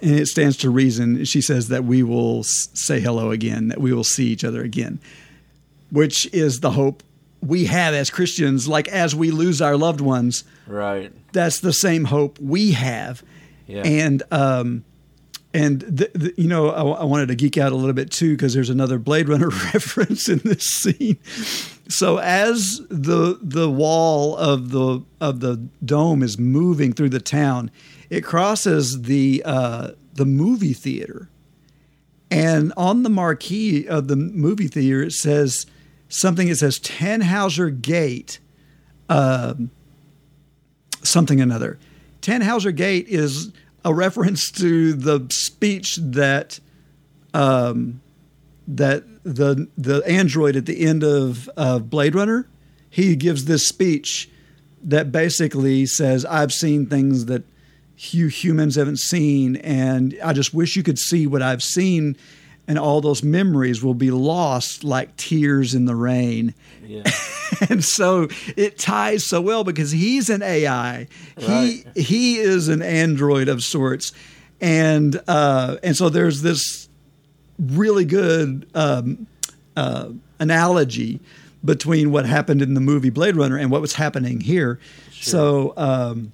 and 0.00 0.12
it 0.18 0.26
stands 0.26 0.56
to 0.58 0.70
reason. 0.70 1.24
She 1.24 1.40
says 1.40 1.68
that 1.68 1.84
we 1.84 2.02
will 2.02 2.42
say 2.44 3.00
hello 3.00 3.30
again, 3.30 3.68
that 3.68 3.80
we 3.80 3.92
will 3.92 4.04
see 4.04 4.26
each 4.28 4.44
other 4.44 4.62
again, 4.62 4.98
which 5.90 6.26
is 6.32 6.60
the 6.60 6.70
hope 6.72 7.02
we 7.42 7.66
have 7.66 7.92
as 7.94 8.08
Christians. 8.10 8.66
Like 8.68 8.88
as 8.88 9.14
we 9.14 9.30
lose 9.30 9.60
our 9.60 9.76
loved 9.76 10.00
ones, 10.00 10.44
Right. 10.66 11.12
that's 11.32 11.60
the 11.60 11.72
same 11.72 12.04
hope 12.04 12.38
we 12.38 12.72
have. 12.72 13.22
Yeah. 13.66 13.82
And 13.84 14.22
um, 14.30 14.84
and 15.52 15.80
the, 15.82 16.10
the, 16.14 16.34
you 16.36 16.48
know, 16.48 16.70
I, 16.70 16.82
I 16.82 17.04
wanted 17.04 17.28
to 17.28 17.34
geek 17.36 17.56
out 17.58 17.70
a 17.70 17.76
little 17.76 17.92
bit 17.92 18.10
too 18.10 18.32
because 18.32 18.54
there's 18.54 18.70
another 18.70 18.98
Blade 18.98 19.28
Runner 19.28 19.48
reference 19.74 20.28
in 20.28 20.38
this 20.38 20.64
scene. 20.64 21.18
So 21.88 22.18
as 22.18 22.80
the 22.88 23.38
the 23.40 23.70
wall 23.70 24.36
of 24.36 24.70
the 24.70 25.02
of 25.20 25.40
the 25.40 25.56
dome 25.84 26.22
is 26.22 26.38
moving 26.38 26.92
through 26.92 27.10
the 27.10 27.20
town, 27.20 27.70
it 28.14 28.22
crosses 28.22 29.02
the 29.02 29.42
uh, 29.44 29.90
the 30.12 30.24
movie 30.24 30.72
theater, 30.72 31.28
and 32.30 32.72
on 32.76 33.02
the 33.02 33.10
marquee 33.10 33.88
of 33.88 34.06
the 34.06 34.14
movie 34.14 34.68
theater 34.68 35.02
it 35.02 35.12
says 35.12 35.66
something. 36.08 36.46
It 36.46 36.58
says 36.58 36.78
Tannhauser 36.78 37.82
Gate. 37.82 38.38
Um, 39.08 39.72
something 41.02 41.40
another. 41.40 41.76
Tannhauser 42.22 42.74
Gate 42.74 43.06
is 43.08 43.52
a 43.84 43.92
reference 43.92 44.48
to 44.52 44.92
the 44.92 45.26
speech 45.30 45.96
that 45.96 46.60
um, 47.34 48.00
that 48.68 49.02
the 49.24 49.68
the 49.76 50.04
android 50.06 50.54
at 50.54 50.66
the 50.66 50.86
end 50.86 51.02
of 51.02 51.48
of 51.56 51.90
Blade 51.90 52.14
Runner. 52.14 52.48
He 52.88 53.16
gives 53.16 53.46
this 53.46 53.66
speech 53.66 54.30
that 54.84 55.10
basically 55.10 55.84
says, 55.84 56.24
"I've 56.24 56.52
seen 56.52 56.86
things 56.86 57.26
that 57.26 57.42
you 57.98 58.28
humans 58.28 58.76
haven't 58.76 58.98
seen, 58.98 59.56
and 59.56 60.16
I 60.22 60.32
just 60.32 60.54
wish 60.54 60.76
you 60.76 60.82
could 60.82 60.98
see 60.98 61.26
what 61.26 61.42
I've 61.42 61.62
seen." 61.62 62.16
And 62.66 62.78
all 62.78 63.02
those 63.02 63.22
memories 63.22 63.82
will 63.82 63.94
be 63.94 64.10
lost 64.10 64.84
like 64.84 65.14
tears 65.16 65.74
in 65.74 65.84
the 65.84 65.94
rain. 65.94 66.54
Yeah. 66.82 67.02
and 67.68 67.84
so 67.84 68.28
it 68.56 68.78
ties 68.78 69.26
so 69.26 69.42
well 69.42 69.64
because 69.64 69.90
he's 69.90 70.30
an 70.30 70.42
AI. 70.42 71.06
Right. 71.36 71.84
He 71.94 72.02
he 72.02 72.36
is 72.38 72.68
an 72.68 72.80
android 72.80 73.48
of 73.48 73.62
sorts, 73.62 74.12
and 74.60 75.20
uh, 75.28 75.76
and 75.82 75.96
so 75.96 76.08
there's 76.08 76.42
this 76.42 76.88
really 77.58 78.04
good 78.04 78.66
um, 78.74 79.26
uh, 79.76 80.08
analogy 80.38 81.20
between 81.64 82.12
what 82.12 82.26
happened 82.26 82.60
in 82.62 82.74
the 82.74 82.80
movie 82.80 83.10
Blade 83.10 83.36
Runner 83.36 83.56
and 83.56 83.70
what 83.70 83.80
was 83.80 83.94
happening 83.94 84.40
here. 84.40 84.78
Sure. 85.10 85.30
So 85.30 85.74
um, 85.76 86.32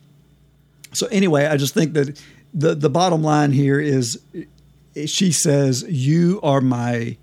so 0.93 1.07
anyway, 1.09 1.47
I 1.47 1.57
just 1.57 1.75
think 1.75 1.95
that 1.95 2.21
the 2.53 2.75
the 2.75 2.91
bottom 2.91 3.23
line 3.23 3.53
here 3.53 3.81
is 3.81 4.21
she 5.07 5.33
says, 5.33 5.85
"You 5.89 6.41
are 6.43 6.61
my 6.61 7.17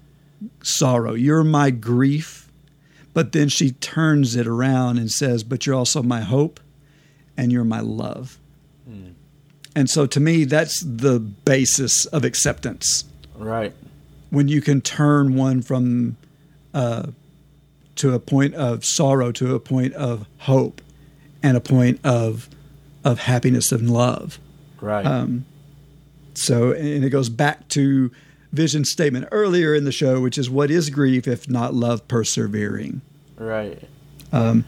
sorrow. 0.61 1.13
You're 1.13 1.43
my 1.43 1.71
grief." 1.71 2.47
But 3.17 3.31
then 3.31 3.49
she 3.49 3.71
turns 3.71 4.35
it 4.35 4.45
around 4.45 4.99
and 4.99 5.09
says, 5.09 5.43
But 5.43 5.65
you're 5.65 5.73
also 5.73 6.03
my 6.03 6.21
hope 6.21 6.59
and 7.35 7.51
you're 7.51 7.63
my 7.63 7.79
love. 7.79 8.37
Hmm. 8.87 9.13
And 9.75 9.89
so 9.89 10.05
to 10.05 10.19
me, 10.19 10.43
that's 10.43 10.83
the 10.83 11.19
basis 11.19 12.05
of 12.05 12.23
acceptance. 12.23 13.05
Right. 13.35 13.73
When 14.29 14.47
you 14.47 14.61
can 14.61 14.81
turn 14.81 15.33
one 15.33 15.63
from 15.63 16.15
uh, 16.75 17.07
to 17.95 18.13
a 18.13 18.19
point 18.19 18.53
of 18.53 18.85
sorrow 18.85 19.31
to 19.31 19.55
a 19.55 19.59
point 19.59 19.95
of 19.95 20.27
hope 20.37 20.79
and 21.41 21.57
a 21.57 21.59
point 21.59 21.99
of 22.03 22.47
of 23.07 23.19
happiness 23.19 23.71
and 23.71 23.89
love. 23.89 24.39
Right. 24.81 25.05
Um, 25.05 25.45
so, 26.33 26.71
and 26.71 27.03
it 27.03 27.09
goes 27.09 27.29
back 27.29 27.67
to 27.69 28.11
Vision's 28.51 28.91
statement 28.91 29.27
earlier 29.31 29.73
in 29.73 29.85
the 29.85 29.91
show, 29.91 30.21
which 30.21 30.37
is, 30.37 30.49
"What 30.49 30.69
is 30.69 30.89
grief 30.89 31.27
if 31.27 31.49
not 31.49 31.73
love 31.73 32.07
persevering?" 32.07 33.01
Right. 33.37 33.81
Um, 34.31 34.65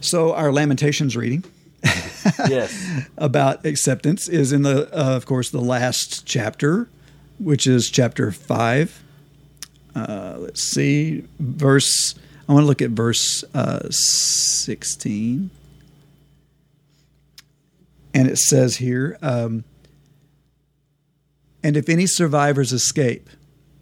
so, 0.00 0.34
our 0.34 0.52
Lamentations 0.52 1.16
reading. 1.16 1.44
yes. 2.48 3.06
about 3.16 3.64
acceptance 3.64 4.28
is 4.28 4.50
in 4.50 4.62
the, 4.62 4.88
uh, 4.92 5.14
of 5.14 5.26
course, 5.26 5.50
the 5.50 5.60
last 5.60 6.26
chapter, 6.26 6.88
which 7.38 7.66
is 7.66 7.88
chapter 7.90 8.32
five. 8.32 9.02
Uh, 9.94 10.36
let's 10.38 10.62
see, 10.62 11.24
verse. 11.38 12.14
I 12.48 12.52
want 12.52 12.64
to 12.64 12.66
look 12.66 12.82
at 12.82 12.90
verse 12.90 13.44
uh, 13.54 13.86
sixteen, 13.90 15.50
and 18.16 18.28
it 18.28 18.38
says 18.38 18.76
here, 18.76 19.16
um, 19.22 19.62
"And 21.62 21.76
if 21.76 21.88
any 21.88 22.06
survivors 22.06 22.72
escape, 22.72 23.28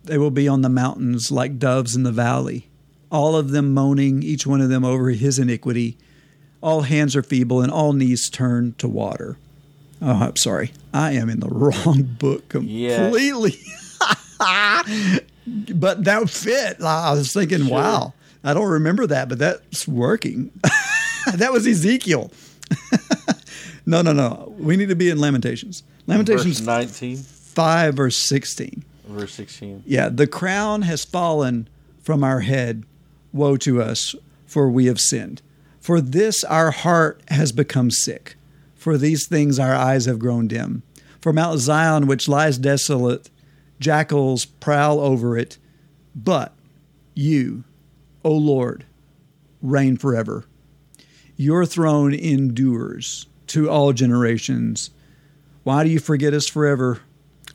they 0.04 0.18
will 0.18 0.30
be 0.30 0.48
on 0.48 0.62
the 0.62 0.68
mountains 0.68 1.30
like 1.30 1.58
doves 1.58 1.94
in 1.96 2.02
the 2.02 2.12
valley, 2.12 2.68
all 3.10 3.36
of 3.36 3.50
them 3.50 3.72
moaning, 3.72 4.22
each 4.22 4.46
one 4.46 4.60
of 4.60 4.68
them 4.68 4.84
over 4.84 5.10
his 5.10 5.38
iniquity." 5.38 5.96
all 6.62 6.80
hands 6.80 7.14
are 7.14 7.22
feeble 7.22 7.60
and 7.60 7.70
all 7.70 7.92
knees 7.92 8.30
turn 8.30 8.74
to 8.78 8.88
water. 8.88 9.36
Oh, 10.00 10.10
I'm 10.12 10.36
sorry. 10.36 10.72
I 10.94 11.12
am 11.12 11.28
in 11.28 11.40
the 11.40 11.48
wrong 11.50 12.04
book 12.04 12.48
completely. 12.48 13.58
but 15.74 16.04
that 16.04 16.30
fit. 16.30 16.80
I 16.80 17.12
was 17.12 17.34
thinking, 17.34 17.66
Sure. 17.66 17.70
wow, 17.76 18.14
I 18.42 18.54
don't 18.54 18.70
remember 18.70 19.06
that, 19.08 19.28
but 19.28 19.38
that's 19.38 19.86
working. 19.86 20.52
that 21.34 21.52
was 21.52 21.66
Ezekiel. 21.66 22.32
No, 23.86 24.02
no, 24.02 24.12
no. 24.12 24.54
We 24.58 24.76
need 24.76 24.88
to 24.88 24.96
be 24.96 25.10
in 25.10 25.18
Lamentations. 25.18 25.82
Lamentations 26.06 26.60
Verse 26.60 26.66
19, 27.00 27.16
5, 27.16 27.94
verse 27.94 28.16
16. 28.16 28.84
verse 29.08 29.34
16. 29.34 29.82
Yeah, 29.86 30.08
the 30.08 30.26
crown 30.26 30.82
has 30.82 31.04
fallen 31.04 31.68
from 32.02 32.24
our 32.24 32.40
head. 32.40 32.84
Woe 33.32 33.56
to 33.58 33.82
us, 33.82 34.14
for 34.46 34.70
we 34.70 34.86
have 34.86 35.00
sinned. 35.00 35.42
For 35.80 36.00
this 36.00 36.44
our 36.44 36.70
heart 36.70 37.20
has 37.28 37.50
become 37.52 37.90
sick. 37.90 38.36
For 38.74 38.96
these 38.96 39.26
things 39.26 39.58
our 39.58 39.74
eyes 39.74 40.04
have 40.06 40.18
grown 40.18 40.46
dim. 40.46 40.82
For 41.20 41.32
Mount 41.32 41.58
Zion, 41.58 42.06
which 42.06 42.28
lies 42.28 42.58
desolate, 42.58 43.30
jackals 43.80 44.44
prowl 44.44 45.00
over 45.00 45.36
it. 45.36 45.58
But 46.14 46.54
you, 47.14 47.64
O 48.24 48.32
Lord, 48.32 48.84
reign 49.62 49.96
forever. 49.96 50.44
Your 51.36 51.66
throne 51.66 52.14
endures 52.14 53.26
to 53.54 53.70
all 53.70 53.92
generations. 53.92 54.90
Why 55.62 55.84
do 55.84 55.90
you 55.90 56.00
forget 56.00 56.34
us 56.34 56.48
forever? 56.48 56.98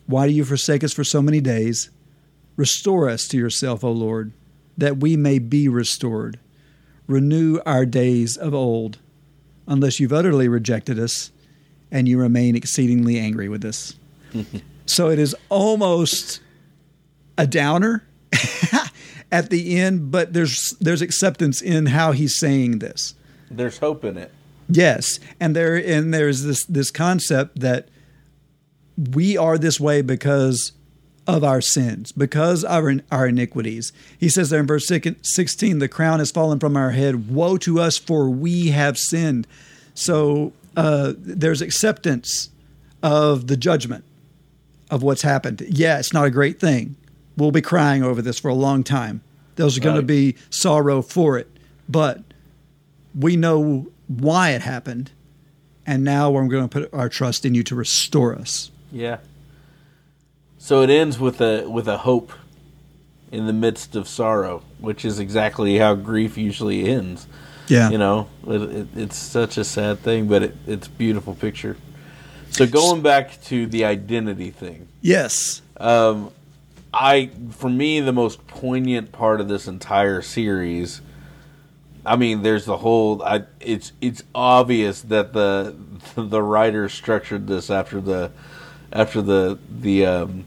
Why 0.06 0.26
do 0.26 0.32
you 0.32 0.46
forsake 0.46 0.82
us 0.82 0.94
for 0.94 1.04
so 1.04 1.20
many 1.20 1.42
days? 1.42 1.90
Restore 2.56 3.10
us 3.10 3.28
to 3.28 3.36
yourself, 3.36 3.84
O 3.84 3.92
Lord, 3.92 4.32
that 4.78 4.96
we 4.96 5.14
may 5.14 5.38
be 5.38 5.68
restored. 5.68 6.38
Renew 7.06 7.60
our 7.66 7.84
days 7.84 8.38
of 8.38 8.54
old, 8.54 8.98
unless 9.66 10.00
you've 10.00 10.12
utterly 10.12 10.48
rejected 10.48 10.98
us 10.98 11.32
and 11.90 12.08
you 12.08 12.18
remain 12.18 12.56
exceedingly 12.56 13.18
angry 13.18 13.50
with 13.50 13.62
us. 13.62 13.94
so 14.86 15.10
it 15.10 15.18
is 15.18 15.36
almost 15.50 16.40
a 17.36 17.46
downer 17.46 18.04
at 19.30 19.50
the 19.50 19.76
end, 19.76 20.10
but 20.10 20.32
there's 20.32 20.70
there's 20.80 21.02
acceptance 21.02 21.60
in 21.60 21.86
how 21.86 22.12
he's 22.12 22.38
saying 22.38 22.78
this. 22.78 23.14
There's 23.50 23.76
hope 23.76 24.02
in 24.06 24.16
it. 24.16 24.32
Yes, 24.70 25.18
and 25.38 25.56
there 25.56 25.76
and 25.76 26.14
there's 26.14 26.42
this 26.42 26.64
this 26.64 26.90
concept 26.90 27.60
that 27.60 27.88
we 28.96 29.36
are 29.36 29.58
this 29.58 29.80
way 29.80 30.02
because 30.02 30.72
of 31.26 31.44
our 31.44 31.60
sins, 31.60 32.12
because 32.12 32.64
of 32.64 32.70
our, 32.70 32.94
our 33.10 33.26
iniquities. 33.26 33.92
He 34.18 34.28
says 34.28 34.50
there 34.50 34.60
in 34.60 34.66
verse 34.66 34.86
16, 34.88 35.78
the 35.78 35.88
crown 35.88 36.18
has 36.18 36.30
fallen 36.30 36.58
from 36.58 36.76
our 36.76 36.90
head. 36.90 37.30
Woe 37.30 37.56
to 37.58 37.80
us, 37.80 37.96
for 37.96 38.28
we 38.28 38.68
have 38.68 38.98
sinned. 38.98 39.46
So 39.94 40.52
uh, 40.76 41.14
there's 41.16 41.62
acceptance 41.62 42.50
of 43.02 43.46
the 43.46 43.56
judgment 43.56 44.04
of 44.90 45.02
what's 45.02 45.22
happened. 45.22 45.62
Yeah, 45.68 45.98
it's 45.98 46.12
not 46.12 46.26
a 46.26 46.30
great 46.30 46.58
thing. 46.58 46.96
We'll 47.36 47.52
be 47.52 47.62
crying 47.62 48.02
over 48.02 48.20
this 48.20 48.38
for 48.38 48.48
a 48.48 48.54
long 48.54 48.82
time. 48.82 49.22
There's 49.56 49.78
going 49.78 49.96
to 49.96 50.02
be 50.02 50.36
sorrow 50.48 51.02
for 51.02 51.38
it, 51.38 51.48
but 51.88 52.22
we 53.14 53.36
know 53.36 53.90
why 54.18 54.50
it 54.50 54.62
happened, 54.62 55.12
and 55.86 56.02
now 56.02 56.30
we're 56.30 56.46
going 56.48 56.68
to 56.68 56.80
put 56.80 56.92
our 56.92 57.08
trust 57.08 57.44
in 57.46 57.54
you 57.54 57.62
to 57.62 57.76
restore 57.76 58.34
us. 58.34 58.70
Yeah. 58.90 59.18
So 60.58 60.82
it 60.82 60.90
ends 60.90 61.18
with 61.18 61.40
a 61.40 61.68
with 61.68 61.86
a 61.88 61.98
hope 61.98 62.32
in 63.30 63.46
the 63.46 63.52
midst 63.52 63.94
of 63.94 64.08
sorrow, 64.08 64.62
which 64.78 65.04
is 65.04 65.18
exactly 65.20 65.78
how 65.78 65.94
grief 65.94 66.36
usually 66.36 66.88
ends. 66.88 67.26
Yeah. 67.68 67.90
You 67.90 67.98
know, 67.98 68.28
it, 68.48 68.62
it, 68.62 68.88
it's 68.96 69.16
such 69.16 69.56
a 69.56 69.62
sad 69.64 70.00
thing, 70.00 70.26
but 70.26 70.42
it, 70.42 70.56
it's 70.66 70.88
a 70.88 70.90
beautiful 70.90 71.34
picture. 71.36 71.76
So 72.50 72.66
going 72.66 73.00
back 73.00 73.40
to 73.44 73.66
the 73.66 73.84
identity 73.84 74.50
thing, 74.50 74.88
Yes. 75.00 75.62
um, 75.76 76.32
I 76.92 77.30
for 77.52 77.70
me 77.70 78.00
the 78.00 78.12
most 78.12 78.44
poignant 78.48 79.12
part 79.12 79.40
of 79.40 79.46
this 79.48 79.68
entire 79.68 80.20
series. 80.20 81.00
I 82.04 82.16
mean, 82.16 82.42
there's 82.42 82.64
the 82.64 82.78
whole. 82.78 83.22
I, 83.22 83.44
it's 83.60 83.92
it's 84.00 84.22
obvious 84.34 85.02
that 85.02 85.32
the 85.32 85.74
the 86.16 86.42
writer 86.42 86.88
structured 86.88 87.46
this 87.46 87.70
after 87.70 88.00
the 88.00 88.30
after 88.92 89.20
the 89.22 89.58
the 89.70 90.06
um, 90.06 90.44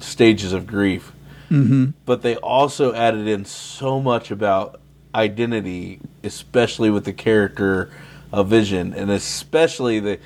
stages 0.00 0.52
of 0.52 0.66
grief, 0.66 1.12
Mhm. 1.50 1.94
but 2.04 2.22
they 2.22 2.36
also 2.36 2.92
added 2.94 3.26
in 3.26 3.44
so 3.44 4.00
much 4.00 4.30
about 4.30 4.80
identity, 5.14 6.00
especially 6.22 6.90
with 6.90 7.04
the 7.04 7.12
character 7.12 7.90
of 8.32 8.48
Vision, 8.48 8.92
and 8.92 9.10
especially 9.10 10.00
the 10.00 10.18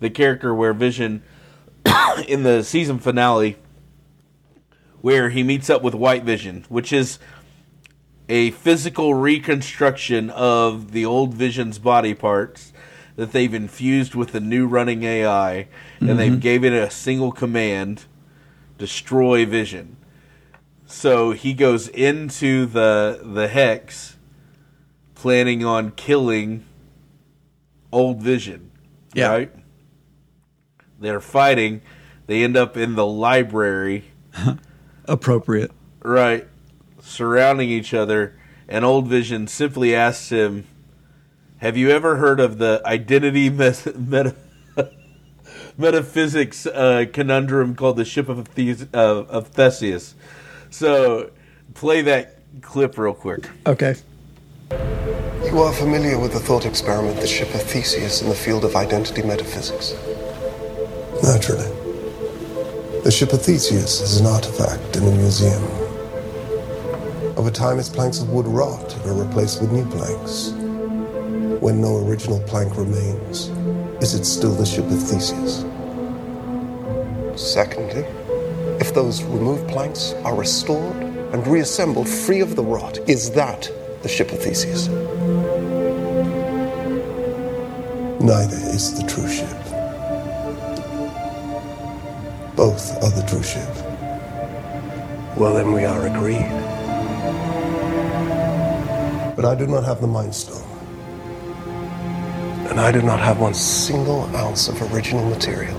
the 0.00 0.10
character 0.10 0.54
where 0.54 0.72
Vision 0.72 1.22
in 2.28 2.42
the 2.42 2.62
season 2.62 2.98
finale 2.98 3.56
where 5.00 5.28
he 5.28 5.42
meets 5.42 5.68
up 5.68 5.82
with 5.82 5.94
White 5.94 6.24
Vision, 6.24 6.64
which 6.70 6.90
is 6.90 7.18
a 8.28 8.50
physical 8.52 9.14
reconstruction 9.14 10.30
of 10.30 10.92
the 10.92 11.04
old 11.04 11.34
Vision's 11.34 11.78
body 11.78 12.14
parts 12.14 12.72
that 13.16 13.32
they've 13.32 13.54
infused 13.54 14.14
with 14.14 14.32
the 14.32 14.40
new 14.40 14.66
running 14.66 15.02
AI, 15.04 15.68
and 16.00 16.18
they've 16.18 16.32
Mhm. 16.32 16.40
gave 16.40 16.64
it 16.64 16.72
a 16.72 16.90
single 16.90 17.30
command: 17.32 18.04
destroy 18.78 19.44
Vision. 19.46 19.96
So 20.86 21.32
he 21.32 21.54
goes 21.54 21.88
into 21.88 22.66
the 22.66 23.20
the 23.22 23.48
hex, 23.48 24.16
planning 25.14 25.64
on 25.64 25.92
killing 25.92 26.64
old 27.92 28.22
Vision. 28.22 28.70
Yeah. 29.14 29.28
Right. 29.28 29.52
They're 31.00 31.20
fighting. 31.20 31.82
They 32.26 32.42
end 32.42 32.56
up 32.56 32.76
in 32.76 32.94
the 32.94 33.06
library. 33.06 34.04
Appropriate. 35.04 35.70
Right. 36.02 36.48
Surrounding 37.06 37.68
each 37.68 37.92
other. 37.92 38.34
And 38.66 38.84
Old 38.84 39.08
Vision 39.08 39.46
simply 39.46 39.94
asks 39.94 40.30
him, 40.30 40.66
Have 41.58 41.76
you 41.76 41.90
ever 41.90 42.16
heard 42.16 42.40
of 42.40 42.56
the 42.58 42.80
identity 42.86 43.50
mes- 43.50 43.86
meta- 43.94 44.34
metaphysics 45.76 46.66
uh, 46.66 47.04
conundrum 47.12 47.74
called 47.76 47.98
the 47.98 48.04
Ship 48.06 48.28
of, 48.28 48.48
Thes- 48.48 48.88
uh, 48.94 49.24
of 49.28 49.48
Theseus? 49.48 50.14
So 50.70 51.30
play 51.74 52.00
that 52.02 52.38
clip 52.62 52.96
real 52.96 53.14
quick. 53.14 53.48
Okay. 53.66 53.96
You 54.70 55.58
are 55.60 55.72
familiar 55.74 56.18
with 56.18 56.32
the 56.32 56.40
thought 56.40 56.64
experiment, 56.64 57.20
the 57.20 57.26
ship 57.26 57.54
of 57.54 57.62
Theseus, 57.62 58.22
in 58.22 58.30
the 58.30 58.34
field 58.34 58.64
of 58.64 58.74
identity 58.74 59.22
metaphysics. 59.22 59.92
Naturally. 61.22 61.68
The 63.04 63.10
ship 63.10 63.34
of 63.34 63.42
Theseus 63.42 64.00
is 64.00 64.20
an 64.20 64.26
artifact 64.26 64.96
in 64.96 65.04
a 65.04 65.10
museum. 65.10 65.62
Over 67.36 67.50
time, 67.50 67.80
its 67.80 67.88
planks 67.88 68.20
of 68.20 68.30
wood 68.30 68.46
rot 68.46 68.94
and 68.94 69.10
are 69.10 69.24
replaced 69.24 69.60
with 69.60 69.72
new 69.72 69.84
planks. 69.86 70.50
When 71.60 71.80
no 71.80 71.96
original 72.06 72.38
plank 72.40 72.76
remains, 72.76 73.48
is 74.00 74.14
it 74.14 74.24
still 74.24 74.52
the 74.54 74.64
ship 74.64 74.84
of 74.84 75.02
Theseus? 75.02 75.64
Secondly, 77.34 78.04
if 78.78 78.94
those 78.94 79.24
removed 79.24 79.68
planks 79.68 80.12
are 80.24 80.36
restored 80.36 80.96
and 80.96 81.44
reassembled 81.48 82.08
free 82.08 82.40
of 82.40 82.54
the 82.54 82.62
rot, 82.62 82.98
is 83.08 83.32
that 83.32 83.68
the 84.02 84.08
ship 84.08 84.30
of 84.30 84.40
Theseus. 84.40 84.86
Neither 88.20 88.56
is 88.56 88.96
the 88.96 89.06
true 89.08 89.28
ship. 89.28 89.48
Both 92.54 93.02
are 93.02 93.10
the 93.10 93.26
true 93.28 93.42
ship. 93.42 93.68
Well, 95.36 95.54
then 95.54 95.72
we 95.72 95.84
are 95.84 96.06
agreed. 96.06 96.83
But 99.44 99.50
I 99.50 99.54
do 99.56 99.66
not 99.66 99.84
have 99.84 100.00
the 100.00 100.06
Mind 100.06 100.34
Stone. 100.34 100.66
And 102.70 102.80
I 102.80 102.90
do 102.90 103.02
not 103.02 103.20
have 103.20 103.40
one 103.40 103.52
single 103.52 104.22
ounce 104.34 104.68
of 104.68 104.80
original 104.90 105.22
material. 105.28 105.78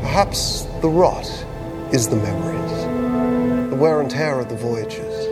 Perhaps 0.00 0.62
the 0.82 0.88
rot 0.88 1.24
is 1.92 2.08
the 2.08 2.16
memories, 2.16 3.70
the 3.70 3.76
wear 3.76 4.00
and 4.00 4.10
tear 4.10 4.40
of 4.40 4.48
the 4.48 4.56
voyages, 4.56 5.26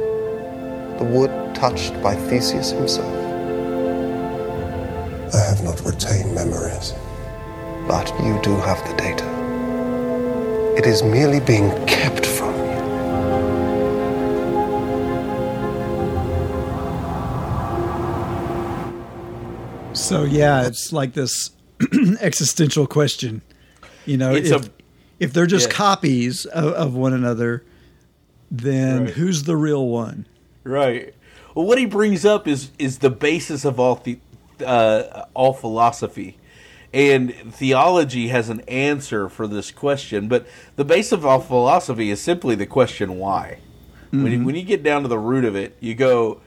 the 1.01 1.05
wood 1.05 1.33
touched 1.53 2.01
by 2.01 2.15
Theseus 2.15 2.71
himself. 2.71 3.13
I 5.35 5.41
have 5.49 5.65
not 5.65 5.85
retained 5.85 6.33
memories. 6.33 6.95
But 7.89 8.09
you 8.23 8.39
do 8.41 8.55
have 8.55 8.79
the 8.89 8.95
data. 8.95 9.27
It 10.79 10.87
is 10.87 11.03
merely 11.03 11.41
being 11.41 11.71
kept 11.87 12.25
So 20.09 20.23
yeah, 20.25 20.67
it's 20.67 20.93
like 20.93 21.15
this 21.15 21.51
existential 22.21 22.87
question. 22.87 23.43
You 24.05 24.17
know, 24.17 24.35
It's 24.35 24.51
if, 24.51 24.67
a- 24.67 24.71
if 25.19 25.33
they're 25.33 25.47
just 25.47 25.69
yeah. 25.69 25.75
copies 25.75 26.47
of, 26.47 26.73
of 26.75 26.95
one 26.95 27.13
another, 27.13 27.65
then 28.51 29.05
Right. 29.07 29.11
who's 29.15 29.43
the 29.45 29.57
real 29.57 29.87
one? 29.89 30.27
Right. 30.63 31.13
Well, 31.55 31.67
what 31.67 31.79
he 31.79 31.87
brings 31.87 32.25
up 32.25 32.47
is 32.47 32.71
is 32.79 32.99
the 32.99 33.11
basis 33.11 33.65
of 33.65 33.81
all 33.81 33.97
the 33.97 34.19
uh, 34.65 35.25
all 35.35 35.53
philosophy, 35.53 36.39
and 36.93 37.35
theology 37.53 38.29
has 38.29 38.49
an 38.49 38.61
answer 38.69 39.29
for 39.29 39.47
this 39.47 39.71
question. 39.71 40.29
But 40.29 40.47
the 40.77 40.85
base 40.85 41.11
of 41.13 41.27
all 41.27 41.41
philosophy 41.41 42.11
is 42.11 42.21
simply 42.21 42.55
the 42.55 42.67
question 42.67 43.19
why. 43.19 43.59
When 44.11 44.27
you, 44.33 44.39
Mhm. 44.39 44.45
when 44.45 44.55
you 44.55 44.63
get 44.63 44.83
down 44.85 45.03
to 45.03 45.09
the 45.09 45.19
root 45.19 45.45
of 45.45 45.57
it, 45.57 45.77
you 45.81 45.95
go, 45.95 46.41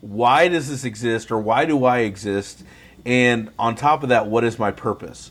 why 0.00 0.48
does 0.48 0.68
this 0.68 0.84
exist, 0.84 1.30
or 1.32 1.38
why 1.38 1.64
do 1.64 1.84
I 1.84 1.98
exist? 2.00 2.62
And 3.04 3.50
on 3.58 3.74
top 3.74 4.02
of 4.02 4.10
that, 4.10 4.26
what 4.26 4.44
is 4.44 4.58
my 4.58 4.70
purpose? 4.70 5.30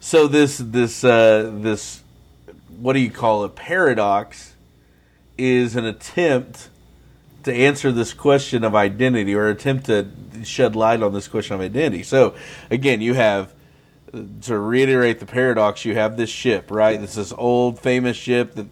So 0.00 0.28
this 0.28 0.58
this 0.58 1.04
uh, 1.04 1.50
this 1.54 2.02
what 2.78 2.92
do 2.92 3.00
you 3.00 3.10
call 3.10 3.44
it 3.44 3.56
paradox 3.56 4.54
is 5.38 5.76
an 5.76 5.84
attempt 5.84 6.68
to 7.42 7.52
answer 7.52 7.92
this 7.92 8.12
question 8.12 8.64
of 8.64 8.74
identity 8.74 9.34
or 9.34 9.48
attempt 9.48 9.86
to 9.86 10.08
shed 10.42 10.74
light 10.74 11.02
on 11.02 11.12
this 11.12 11.28
question 11.28 11.54
of 11.54 11.60
identity. 11.60 12.02
So 12.02 12.34
again, 12.70 13.00
you 13.00 13.14
have 13.14 13.52
to 14.42 14.58
reiterate 14.58 15.20
the 15.20 15.26
paradox, 15.26 15.84
you 15.84 15.94
have 15.94 16.16
this 16.16 16.30
ship, 16.30 16.70
right? 16.70 17.00
This 17.00 17.16
is 17.16 17.32
old 17.32 17.78
famous 17.78 18.16
ship 18.16 18.54
that 18.54 18.66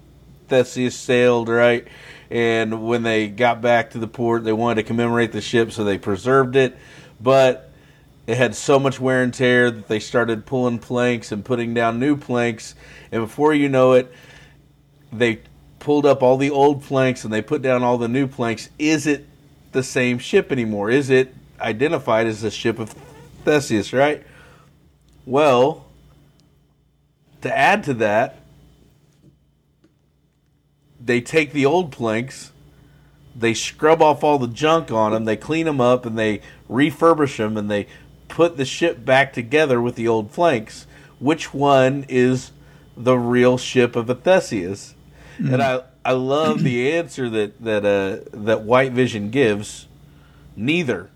Theseus 0.49 0.97
sailed, 0.97 1.49
right? 1.49 1.87
And 2.31 2.87
when 2.87 3.03
they 3.03 3.29
got 3.29 3.61
back 3.61 3.91
to 3.91 3.99
the 3.99 4.07
port, 4.07 4.45
they 4.45 4.53
wanted 4.53 4.83
to 4.83 4.89
commemorate 4.89 5.33
the 5.33 5.41
ship, 5.41 5.73
so 5.73 5.85
they 5.85 5.99
preserved 5.99 6.57
it. 6.57 6.77
But 7.21 7.71
it 8.27 8.37
had 8.37 8.55
so 8.55 8.79
much 8.79 8.99
wear 8.99 9.23
and 9.23 9.35
tear 9.35 9.71
that 9.71 9.89
they 9.89 10.01
started 10.01 10.47
pulling 10.47 10.79
planks 10.79 11.31
and 11.31 11.45
putting 11.45 11.75
down 11.75 12.01
new 12.01 12.17
planks. 12.17 12.75
And 13.13 13.23
before 13.23 13.53
you 13.53 13.69
know 13.69 13.93
it, 13.93 14.13
they 15.13 15.41
pulled 15.79 16.07
up 16.07 16.23
all 16.23 16.39
the 16.39 16.51
old 16.51 16.83
planks 16.83 17.25
and 17.25 17.33
they 17.33 17.43
put 17.43 17.61
down 17.61 17.83
all 17.83 17.99
the 17.99 18.09
new 18.09 18.27
planks. 18.27 18.71
Is 18.79 19.07
it 19.07 19.27
the 19.73 19.83
same 19.83 20.19
ship 20.19 20.51
anymore? 20.51 20.91
Is 20.91 21.11
it 21.11 21.35
identified 21.61 22.27
as 22.27 22.41
the 22.41 22.51
ship 22.51 22.79
of 22.79 22.95
Theseus, 23.45 23.93
right? 23.93 24.25
Well, 25.27 25.85
to 27.43 27.57
add 27.57 27.85
to 27.85 27.95
that, 27.95 28.41
they 30.99 31.21
take 31.21 31.53
the 31.53 31.67
old 31.67 31.93
planks, 31.93 32.53
they 33.37 33.53
scrub 33.53 34.01
off 34.01 34.25
all 34.25 34.39
the 34.39 34.49
junk 34.49 34.91
on 34.91 35.13
them, 35.13 35.27
they 35.27 35.37
clean 35.37 35.67
them 35.67 35.81
up, 35.81 36.07
and 36.07 36.19
they 36.19 36.41
refurbish 36.71 37.37
them, 37.37 37.59
and 37.59 37.71
they 37.71 37.87
put 38.29 38.57
the 38.57 38.65
ship 38.65 39.05
back 39.05 39.33
together 39.33 39.81
with 39.81 39.95
the 39.97 40.09
old 40.09 40.31
flanks. 40.31 40.87
Which 41.21 41.55
one 41.55 42.05
is 42.09 42.51
the 42.97 43.17
real 43.17 43.57
ship 43.59 43.97
of 43.97 44.07
Theseus? 44.23 44.95
And 45.39 45.63
I 45.63 45.83
I 46.05 46.13
love 46.13 46.63
the 46.63 46.93
answer 46.97 47.29
that 47.31 47.63
that 47.63 47.85
uh, 47.85 48.29
that 48.33 48.63
White 48.63 48.93
Vision 48.93 49.31
gives. 49.31 49.87
Neither 50.57 51.11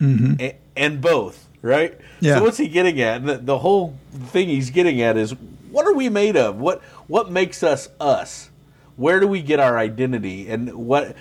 Mm-hmm. 0.00 0.34
a- 0.40 0.56
and 0.76 1.00
both, 1.00 1.48
right? 1.62 1.96
Yeah. 2.20 2.36
So 2.38 2.42
what's 2.42 2.58
he 2.58 2.66
getting 2.66 3.00
at? 3.00 3.18
And 3.18 3.28
The, 3.28 3.36
the 3.38 3.58
whole 3.58 3.96
thing 4.12 4.48
he's 4.48 4.70
getting 4.70 5.00
at 5.00 5.16
is 5.16 5.34
what 5.70 5.86
are 5.86 5.94
we 5.94 6.08
made 6.08 6.36
of? 6.36 6.56
What 6.58 6.82
what 7.06 7.30
makes 7.30 7.62
us 7.62 7.88
us? 8.00 8.50
Where 8.96 9.18
do 9.18 9.26
we 9.26 9.42
get 9.42 9.58
our 9.58 9.76
identity? 9.78 10.48
And 10.48 10.72
what 10.74 11.16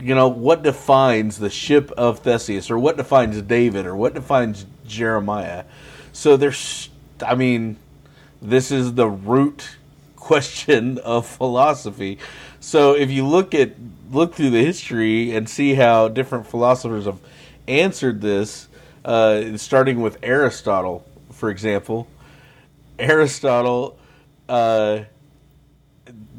you 0.00 0.14
know, 0.14 0.28
what 0.28 0.62
defines 0.62 1.38
the 1.38 1.50
ship 1.50 1.90
of 1.92 2.20
Theseus 2.20 2.70
or 2.70 2.78
what 2.78 2.96
defines 2.96 3.40
David 3.42 3.86
or 3.86 3.94
what 3.94 4.14
defines 4.14 4.66
Jeremiah? 4.86 5.64
So 6.12 6.36
there's 6.36 6.88
I 7.24 7.34
mean, 7.34 7.76
this 8.40 8.70
is 8.70 8.94
the 8.94 9.08
root 9.08 9.76
question 10.16 10.98
of 10.98 11.26
philosophy. 11.26 12.18
So 12.60 12.94
if 12.94 13.10
you 13.10 13.26
look 13.26 13.54
at 13.54 13.72
look 14.10 14.34
through 14.34 14.50
the 14.50 14.64
history 14.64 15.34
and 15.34 15.48
see 15.48 15.74
how 15.74 16.08
different 16.08 16.46
philosophers 16.46 17.04
have 17.04 17.20
answered 17.68 18.20
this, 18.20 18.68
uh, 19.04 19.56
starting 19.56 20.00
with 20.00 20.18
Aristotle, 20.22 21.06
for 21.30 21.50
example, 21.50 22.08
Aristotle 22.98 23.98
uh, 24.48 25.00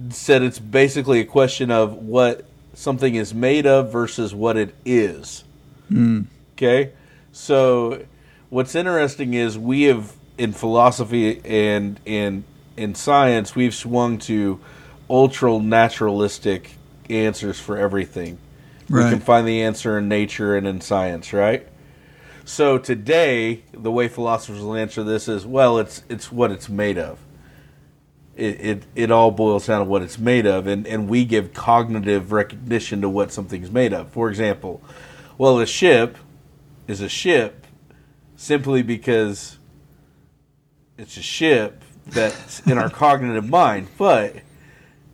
said 0.10 0.44
it's 0.44 0.60
basically 0.60 1.20
a 1.20 1.26
question 1.26 1.72
of 1.72 1.94
what 1.94 2.46
something 2.74 3.16
is 3.16 3.34
made 3.34 3.66
of 3.66 3.92
versus 3.92 4.34
what 4.34 4.58
it 4.58 4.74
is. 4.86 5.44
Mm. 5.90 6.26
Okay, 6.54 6.92
so 7.32 8.06
what's 8.50 8.76
interesting 8.76 9.34
is 9.34 9.58
we 9.58 9.84
have 9.84 10.14
in 10.38 10.54
philosophy 10.54 11.42
and 11.46 12.00
in 12.06 12.44
in 12.78 12.96
science 12.96 13.56
we've 13.56 13.76
swung 13.76 14.18
to 14.18 14.60
ultra 15.10 15.60
naturalistic 15.60 16.76
answers 17.10 17.60
for 17.60 17.78
everything. 17.78 18.38
We 18.90 19.10
can 19.10 19.20
find 19.22 19.48
the 19.48 19.62
answer 19.62 19.98
in 19.98 20.10
nature 20.10 20.58
and 20.58 20.68
in 20.68 20.82
science, 20.82 21.32
right? 21.32 21.66
So 22.44 22.78
today, 22.78 23.64
the 23.72 23.90
way 23.90 24.10
philosophers 24.10 24.62
will 24.62 24.76
answer 24.76 25.02
this 25.02 25.30
is, 25.30 25.46
well, 25.46 25.78
it's 25.78 26.04
it's 26.10 26.30
what 26.30 26.52
it's 26.52 26.68
made 26.68 26.98
of. 26.98 27.18
It 28.36 28.62
it, 28.62 28.84
it 28.96 29.12
all 29.12 29.32
boils 29.32 29.68
down 29.68 29.80
to 29.80 29.86
what 29.86 30.02
it's 30.02 30.18
made 30.18 30.46
of, 30.46 30.68
and, 30.68 30.88
and 30.88 31.10
we 31.10 31.26
give 31.26 31.54
cognitive 31.54 32.32
recognition 32.32 33.02
to 33.02 33.10
what 33.10 33.32
something's 33.32 33.72
made 33.72 33.94
of. 33.94 34.10
For 34.10 34.30
example, 34.30 34.82
well, 35.38 35.60
a 35.60 35.66
ship 35.66 36.18
is 36.88 37.02
a 37.02 37.10
ship 37.10 37.66
simply 38.36 38.82
because 38.82 39.60
it's 40.98 41.18
a 41.18 41.22
ship 41.22 41.84
that's 42.08 42.60
in 42.62 42.78
our 42.78 42.90
cognitive 42.92 43.48
mind, 43.48 43.88
but 43.98 44.36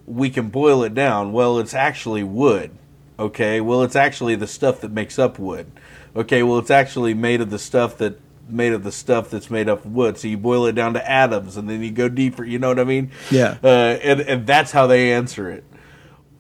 we 0.06 0.30
can 0.30 0.50
boil 0.50 0.84
it 0.84 0.94
down. 0.94 1.34
Well, 1.34 1.60
it's 1.60 1.74
actually 1.74 2.24
wood. 2.24 2.72
Okay, 3.20 3.62
well, 3.62 3.84
it's 3.84 3.96
actually 3.96 4.36
the 4.36 4.48
stuff 4.48 4.82
that 4.82 4.92
makes 4.92 5.18
up 5.18 5.40
wood. 5.40 5.72
Okay, 6.16 6.44
well, 6.44 6.58
it's 6.60 6.72
actually 6.72 7.14
made 7.14 7.42
of 7.42 7.50
the 7.50 7.60
stuff 7.60 7.98
that 7.98 8.20
made 8.50 8.74
of 8.74 8.84
the 8.84 8.92
stuff 8.92 9.30
that's 9.30 9.50
made 9.50 9.68
up 9.70 9.86
of 9.86 9.94
wood. 9.94 10.18
So 10.18 10.28
you 10.28 10.38
boil 10.38 10.66
it 10.66 10.74
down 10.74 10.94
to 10.94 11.10
atoms, 11.10 11.58
and 11.58 11.70
then 11.70 11.84
you 11.84 11.92
go 11.92 12.10
deeper. 12.10 12.44
You 12.44 12.60
know 12.60 12.70
what 12.70 12.80
I 12.80 12.84
mean? 12.84 13.12
Yeah. 13.32 13.58
Uh, 13.64 13.68
and 13.68 14.22
and 14.22 14.48
that's 14.48 14.72
how 14.72 14.88
they 14.88 15.12
answer 15.14 15.50
it. 15.50 15.64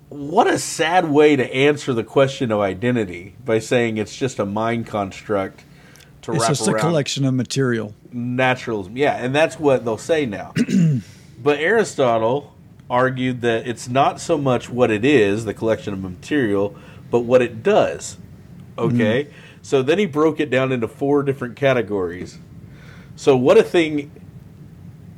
What 0.09 0.47
a 0.47 0.57
sad 0.57 1.09
way 1.09 1.35
to 1.35 1.53
answer 1.53 1.93
the 1.93 2.03
question 2.03 2.51
of 2.51 2.61
identity 2.61 3.35
by 3.43 3.59
saying 3.59 3.97
it's 3.97 4.15
just 4.15 4.39
a 4.39 4.45
mind 4.45 4.87
construct 4.87 5.63
to 6.21 6.31
It's 6.31 6.41
wrap 6.41 6.49
just 6.49 6.67
a 6.67 6.73
collection 6.75 7.25
of 7.25 7.33
material. 7.33 7.93
naturalism. 8.13 8.95
Yeah, 8.95 9.15
and 9.17 9.35
that's 9.35 9.59
what 9.59 9.83
they'll 9.83 9.97
say 9.97 10.25
now. 10.25 10.53
but 11.43 11.59
Aristotle 11.59 12.53
argued 12.89 13.41
that 13.41 13.67
it's 13.67 13.89
not 13.89 14.21
so 14.21 14.37
much 14.37 14.69
what 14.69 14.91
it 14.91 15.03
is, 15.03 15.43
the 15.43 15.53
collection 15.53 15.93
of 15.93 16.01
material, 16.01 16.73
but 17.11 17.19
what 17.19 17.41
it 17.41 17.61
does. 17.61 18.17
Okay? 18.77 19.27
So 19.67 19.81
then 19.83 19.99
he 19.99 20.05
broke 20.05 20.39
it 20.39 20.49
down 20.49 20.71
into 20.71 20.87
four 20.87 21.23
different 21.23 21.57
categories. 21.57 22.39
So 23.17 23.35
what 23.35 23.57
a 23.57 23.63
thing 23.63 24.11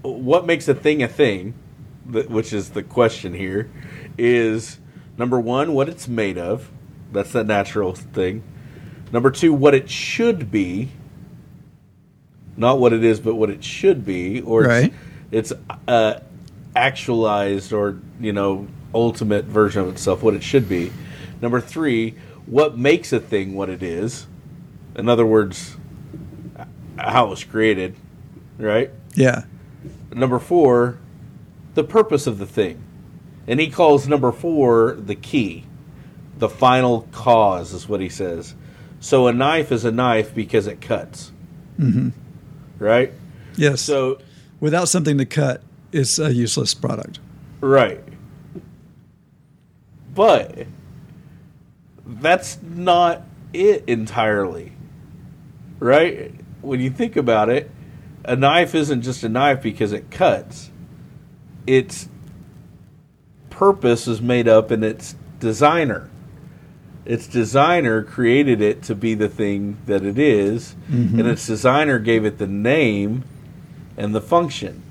what 0.01 0.47
makes 0.47 0.67
a 0.67 0.73
thing 0.73 1.03
a 1.03 1.07
thing, 1.07 1.53
which 2.07 2.51
is 2.51 2.71
the 2.71 2.81
question 2.81 3.35
here, 3.35 3.69
is 4.17 4.80
number 5.19 5.39
1 5.39 5.73
what 5.73 5.88
it's 5.88 6.07
made 6.07 6.39
of. 6.39 6.71
That's 7.11 7.31
the 7.31 7.43
natural 7.43 7.93
thing. 7.93 8.41
Number 9.11 9.30
2 9.30 9.53
what 9.53 9.76
it 9.76 9.88
should 9.88 10.49
be 10.49 10.89
not 12.57 12.80
what 12.80 12.91
it 12.91 13.03
is, 13.03 13.19
but 13.19 13.35
what 13.35 13.51
it 13.51 13.63
should 13.63 14.03
be, 14.03 14.41
or 14.41 14.63
Right. 14.63 14.91
it's, 15.31 15.51
it's 15.51 15.61
uh, 15.88 16.21
actualized 16.76 17.71
or 17.71 17.99
you 18.19 18.34
know 18.34 18.67
ultimate 18.95 19.45
version 19.45 19.84
of 19.84 19.89
itself, 19.89 20.23
what 20.23 20.34
it 20.34 20.41
should 20.41 20.67
be. 20.67 20.91
Number 21.39 21.61
three, 21.61 22.15
what 22.47 22.80
makes 22.80 23.13
a 23.13 23.19
thing 23.19 23.53
what 23.53 23.69
it 23.69 23.84
is? 23.84 24.26
In 24.99 25.09
other 25.09 25.26
words, 25.26 25.77
how 26.97 27.27
it 27.27 27.30
was 27.30 27.43
created, 27.43 27.95
right? 28.57 28.91
Yeah. 29.15 29.43
Number 30.11 30.39
four, 30.39 30.97
the 31.76 31.84
purpose 31.84 32.27
of 32.27 32.38
the 32.38 32.45
thing. 32.45 32.84
And 33.47 33.59
he 33.59 33.69
calls 33.69 34.07
number 34.07 34.31
four 34.31 34.93
the 34.93 35.15
key. 35.15 35.65
The 36.38 36.49
final 36.49 37.07
cause 37.11 37.73
is 37.73 37.89
what 37.89 38.01
he 38.01 38.09
says. 38.09 38.55
So 38.99 39.27
a 39.27 39.34
knife 39.34 39.71
is 39.71 39.85
a 39.85 39.91
knife 39.91 40.35
because 40.35 40.67
it 40.67 40.81
cuts, 40.81 41.31
hmm 41.77 42.09
right? 42.77 43.11
Yes. 43.55 43.81
So 43.81 44.19
without 44.59 44.88
something 44.89 45.17
to 45.17 45.26
cut, 45.26 45.61
it's 45.91 46.19
a 46.19 46.34
useless 46.34 46.73
product. 46.73 47.19
Right. 47.61 48.01
But 50.13 50.67
that's 52.05 52.57
not 52.61 53.23
it 53.53 53.84
entirely. 53.88 54.73
Right? 55.80 56.34
When 56.61 56.80
you 56.80 56.89
think 56.89 57.15
about 57.15 57.49
it, 57.49 57.72
a 58.26 58.35
knife 58.35 58.76
isn't 58.76 59.01
just 59.01 59.23
a 59.23 59.30
knife 59.30 59.61
because 59.61 59.93
it 59.93 60.11
cuts. 60.11 60.72
Its 61.65 62.10
purpose 63.49 64.07
is 64.07 64.22
made 64.22 64.47
up 64.47 64.72
in 64.72 64.84
its 64.84 65.15
designer. 65.39 66.10
Its 67.06 67.27
designer 67.27 68.03
created 68.03 68.61
it 68.61 68.84
to 68.84 68.93
be 68.95 69.14
the 69.15 69.30
thing 69.30 69.77
that 69.85 70.03
it 70.03 70.19
is, 70.19 70.76
Mhm. 70.91 71.19
and 71.19 71.27
its 71.27 71.47
designer 71.47 71.97
gave 71.97 72.23
it 72.26 72.38
the 72.38 72.47
name 72.47 73.23
and 73.97 74.14
the 74.14 74.22
function, 74.22 74.81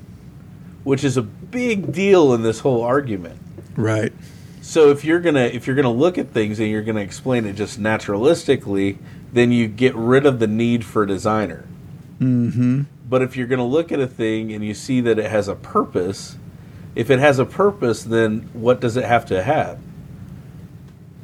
which 0.85 1.05
is 1.05 1.17
a 1.17 1.23
big 1.23 1.93
deal 1.93 2.35
in 2.35 2.43
this 2.43 2.61
whole 2.61 2.83
argument. 2.83 3.39
Right. 3.77 4.13
So 4.61 4.91
if 4.91 5.05
you're 5.05 5.21
gonna 5.21 5.45
if 5.53 5.67
you're 5.67 5.77
gonna 5.77 5.93
look 5.93 6.19
at 6.19 6.33
things 6.33 6.59
and 6.59 6.69
you're 6.69 6.83
gonna 6.83 7.01
explain 7.01 7.47
it 7.47 7.55
just 7.57 7.81
naturalistically, 7.81 8.97
then 9.33 9.53
you 9.53 9.67
get 9.69 9.95
rid 9.95 10.25
of 10.27 10.39
the 10.39 10.47
need 10.47 10.85
for 10.85 11.03
a 11.03 11.07
designer. 11.07 11.65
Mm-hmm. 12.21 12.83
But 13.09 13.23
if 13.23 13.37
you're 13.37 13.47
gonna 13.47 13.67
look 13.67 13.91
at 13.93 14.01
a 14.01 14.07
thing 14.07 14.53
and 14.53 14.65
you 14.65 14.75
see 14.75 15.01
that 15.03 15.19
it 15.19 15.31
has 15.31 15.49
a 15.49 15.55
purpose, 15.55 16.37
if 16.95 17.11
it 17.11 17.19
has 17.21 17.39
a 17.39 17.45
purpose, 17.45 18.03
then 18.05 18.49
what 18.53 18.81
does 18.81 18.97
it 18.97 19.05
have 19.05 19.25
to 19.27 19.43
have? 19.43 19.79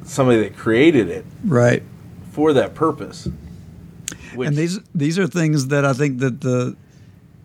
Somebody 0.03 0.39
that 0.43 0.55
created 0.55 1.09
it 1.09 1.25
Right. 1.43 1.83
for 2.31 2.53
that 2.53 2.75
purpose. 2.75 3.27
and 4.37 4.55
these 4.55 4.79
these 4.93 5.17
are 5.17 5.27
things 5.27 5.67
that 5.67 5.85
I 5.85 5.93
think 5.93 6.19
that 6.19 6.41
the 6.41 6.75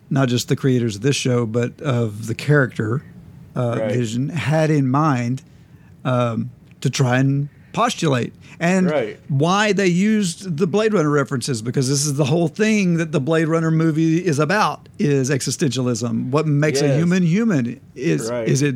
not 0.09 0.27
just 0.27 0.47
the 0.49 0.55
creators 0.57 0.97
of 0.97 1.01
this 1.01 1.15
show, 1.15 1.45
but 1.45 1.79
of 1.81 2.27
the 2.27 2.35
character 2.35 3.01
uh, 3.55 3.77
Right. 3.79 3.91
vision 3.93 4.29
had 4.29 4.69
in 4.69 4.89
mind 4.89 5.41
um, 6.03 6.49
to 6.81 6.89
try 6.89 7.17
and 7.19 7.47
postulate 7.73 8.33
and 8.59 8.89
Right. 8.89 9.19
why 9.27 9.73
they 9.73 9.87
used 9.87 10.57
the 10.57 10.67
Blade 10.67 10.93
Runner 10.93 11.09
references 11.09 11.61
because 11.61 11.89
this 11.89 12.05
is 12.05 12.15
the 12.15 12.25
whole 12.25 12.47
thing 12.47 12.97
that 12.97 13.11
the 13.11 13.19
Blade 13.19 13.47
Runner 13.47 13.71
movie 13.71 14.17
is 14.25 14.39
about 14.39 14.87
is 14.99 15.29
existentialism. 15.29 16.29
What 16.31 16.47
makes 16.47 16.81
a 16.81 16.95
human 16.95 17.23
human 17.23 17.79
is 17.95 18.29
Right. 18.29 18.47
is 18.47 18.61
it 18.61 18.75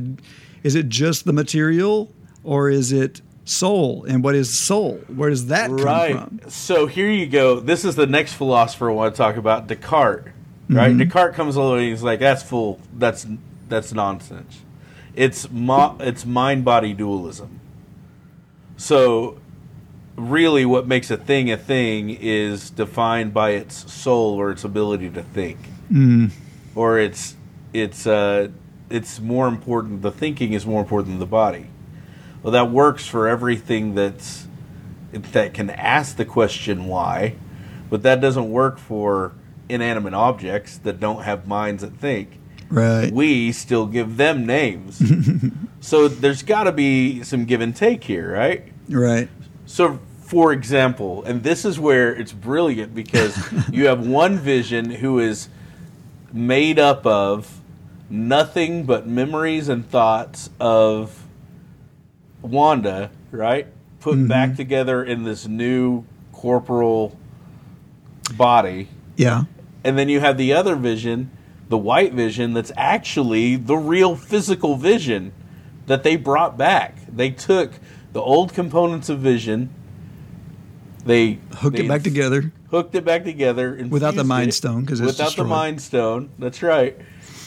is 0.63 0.73
it 0.75 0.89
just 0.89 1.25
the 1.25 1.33
material 1.33 2.11
or 2.43 2.69
is 2.69 2.91
it 2.91 3.21
soul? 3.43 4.03
And 4.09 4.23
what 4.23 4.33
is 4.33 4.59
soul? 4.65 4.99
Where 5.15 5.29
does 5.29 5.45
that 5.47 5.67
come 5.67 5.77
right. 5.77 6.11
from? 6.17 6.39
So 6.47 6.87
here 6.87 7.09
you 7.09 7.27
go. 7.27 7.59
This 7.59 7.85
is 7.85 7.95
the 7.95 8.07
next 8.07 8.33
philosopher 8.33 8.89
I 8.89 8.93
want 8.93 9.13
to 9.13 9.17
talk 9.17 9.37
about, 9.37 9.67
Descartes. 9.67 10.29
Right? 10.67 10.91
Mhm. 10.95 10.97
Descartes 10.97 11.35
comes 11.35 11.55
along 11.55 11.77
and 11.79 11.89
he's 11.89 12.01
like, 12.01 12.19
"That's 12.19 12.41
full. 12.41 12.79
That's 12.97 13.27
that's 13.69 13.93
nonsense. 13.93 14.61
It's 15.15 15.47
mo- 15.51 15.95
it's 15.99 16.25
mind 16.25 16.65
body 16.65 16.93
dualism." 16.93 17.59
So 18.77 19.37
really, 20.15 20.65
what 20.65 20.87
makes 20.87 21.11
a 21.11 21.17
thing 21.17 21.51
a 21.51 21.57
thing 21.57 22.09
is 22.09 22.69
defined 22.69 23.33
by 23.33 23.51
its 23.51 23.91
soul 23.91 24.35
or 24.39 24.51
its 24.51 24.63
ability 24.63 25.09
to 25.11 25.23
think, 25.23 25.57
Mm. 25.91 26.31
or 26.73 26.99
it's 26.99 27.35
it's 27.73 28.07
uh 28.07 28.47
it's 28.89 29.19
more 29.19 29.47
important. 29.47 30.01
The 30.01 30.11
thinking 30.11 30.53
is 30.53 30.65
more 30.65 30.81
important 30.81 31.09
than 31.09 31.19
the 31.19 31.25
body. 31.25 31.67
Well, 32.43 32.51
that 32.51 32.71
works 32.71 33.05
for 33.07 33.27
everything 33.27 33.95
that's 33.95 34.47
that 35.11 35.53
can 35.53 35.69
ask 35.69 36.17
the 36.17 36.25
question 36.25 36.85
why, 36.87 37.35
but 37.89 38.03
that 38.03 38.19
doesn't 38.21 38.49
work 38.51 38.77
for 38.77 39.31
inanimate 39.69 40.13
objects 40.13 40.77
that 40.79 40.99
don't 40.99 41.23
have 41.23 41.47
minds 41.47 41.81
that 41.81 41.93
think. 41.97 42.39
Right. 42.69 43.11
We 43.11 43.51
still 43.51 43.85
give 43.85 44.17
them 44.17 44.45
names. 44.45 45.01
so 45.79 46.07
there's 46.07 46.43
got 46.43 46.63
to 46.63 46.71
be 46.71 47.23
some 47.23 47.45
give 47.45 47.61
and 47.61 47.75
take 47.75 48.03
here, 48.03 48.33
right? 48.33 48.71
Right. 48.89 49.29
So, 49.65 49.99
for 50.21 50.51
example, 50.51 51.23
and 51.23 51.43
this 51.43 51.65
is 51.65 51.79
where 51.79 52.13
it's 52.13 52.31
brilliant 52.33 52.95
because 52.95 53.37
you 53.71 53.87
have 53.87 54.05
one 54.05 54.37
vision 54.37 54.89
who 54.89 55.19
is 55.19 55.49
made 56.33 56.79
up 56.79 57.05
of 57.05 57.61
nothing 58.09 58.85
but 58.85 59.07
memories 59.07 59.69
and 59.69 59.87
thoughts 59.89 60.49
of 60.59 61.23
Wanda, 62.41 63.11
right? 63.31 63.67
Put 63.99 64.15
mm-hmm. 64.15 64.27
back 64.27 64.55
together 64.55 65.03
in 65.03 65.23
this 65.23 65.47
new 65.47 66.05
corporal 66.31 67.17
body. 68.35 68.89
Yeah. 69.15 69.43
And 69.83 69.97
then 69.97 70.09
you 70.09 70.19
have 70.19 70.37
the 70.37 70.53
other 70.53 70.75
vision, 70.75 71.31
the 71.69 71.77
white 71.77 72.13
vision, 72.13 72.53
that's 72.53 72.71
actually 72.77 73.55
the 73.55 73.75
real 73.77 74.15
physical 74.15 74.75
vision 74.75 75.31
that 75.87 76.03
they 76.03 76.15
brought 76.15 76.57
back. 76.57 76.95
They 77.07 77.29
took 77.31 77.73
the 78.13 78.21
old 78.21 78.53
components 78.53 79.09
of 79.09 79.19
vision, 79.19 79.69
they 81.05 81.39
Hooked 81.57 81.77
they 81.77 81.85
it 81.85 81.87
back 81.87 82.01
together. 82.03 82.51
hooked 82.71 82.95
it 82.95 83.05
back 83.05 83.23
together 83.23 83.77
Without 83.89 84.15
the 84.15 84.23
Mind 84.23 84.53
Stone, 84.53 84.85
'cause 84.85 84.99
it's 84.99 85.07
without 85.07 85.25
destroyed. 85.27 85.45
the 85.45 85.49
mind 85.49 85.81
stone. 85.81 86.29
That's 86.39 86.63
right, 86.63 86.97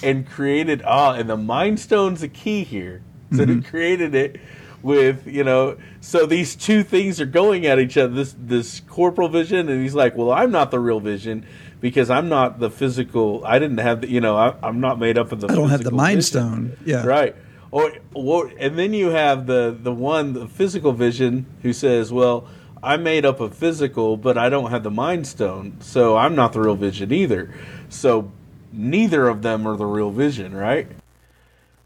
and 0.02 0.26
created 0.28 0.82
ah, 0.86 1.14
and 1.14 1.28
the 1.28 1.36
mind 1.36 1.80
stone's 1.80 2.20
the 2.20 2.28
key 2.28 2.62
here. 2.64 3.02
So 3.32 3.44
Mhm. 3.44 3.56
he 3.56 3.60
created 3.68 4.14
it 4.14 4.40
with 4.82 5.26
you 5.26 5.42
know. 5.44 5.76
So 6.00 6.24
these 6.24 6.54
two 6.54 6.82
things 6.84 7.20
are 7.20 7.26
going 7.26 7.66
at 7.66 7.78
each 7.80 7.96
other. 7.96 8.14
This 8.14 8.34
this 8.40 8.80
corporal 8.88 9.28
vision, 9.28 9.68
and 9.68 9.82
he's 9.82 9.94
like, 9.94 10.16
well, 10.16 10.30
I'm 10.30 10.52
not 10.52 10.70
the 10.70 10.78
real 10.78 11.00
vision 11.00 11.44
because 11.80 12.10
I'm 12.10 12.28
not 12.28 12.58
the 12.58 12.70
physical. 12.70 13.42
I 13.44 13.58
didn't 13.58 13.78
have 13.78 14.02
the 14.02 14.10
you 14.10 14.20
know. 14.20 14.36
I, 14.36 14.54
I'm 14.62 14.80
not 14.80 14.98
made 14.98 15.18
up 15.18 15.32
of 15.32 15.40
the. 15.40 15.48
I 15.48 15.54
don't 15.54 15.70
have 15.70 15.84
the 15.84 15.90
Mind 15.90 16.16
vision. 16.16 16.22
Stone. 16.22 16.76
Yeah. 16.84 17.04
Right. 17.04 17.36
Or, 17.70 17.92
or 18.14 18.50
and 18.58 18.78
then 18.78 18.94
you 18.94 19.10
have 19.10 19.46
the 19.46 19.76
the 19.78 19.92
one 19.92 20.32
the 20.32 20.48
physical 20.48 20.92
vision 20.92 21.46
who 21.62 21.72
says, 21.72 22.12
"Well, 22.12 22.48
I'm 22.82 23.02
made 23.02 23.26
up 23.26 23.40
of 23.40 23.54
physical, 23.54 24.16
but 24.16 24.38
I 24.38 24.48
don't 24.48 24.70
have 24.70 24.82
the 24.82 24.90
mind 24.90 25.26
stone, 25.26 25.76
so 25.80 26.16
I'm 26.16 26.34
not 26.34 26.54
the 26.54 26.60
real 26.60 26.76
vision 26.76 27.12
either." 27.12 27.52
So 27.90 28.32
neither 28.72 29.28
of 29.28 29.42
them 29.42 29.66
are 29.66 29.76
the 29.76 29.86
real 29.86 30.10
vision, 30.10 30.54
right? 30.54 30.88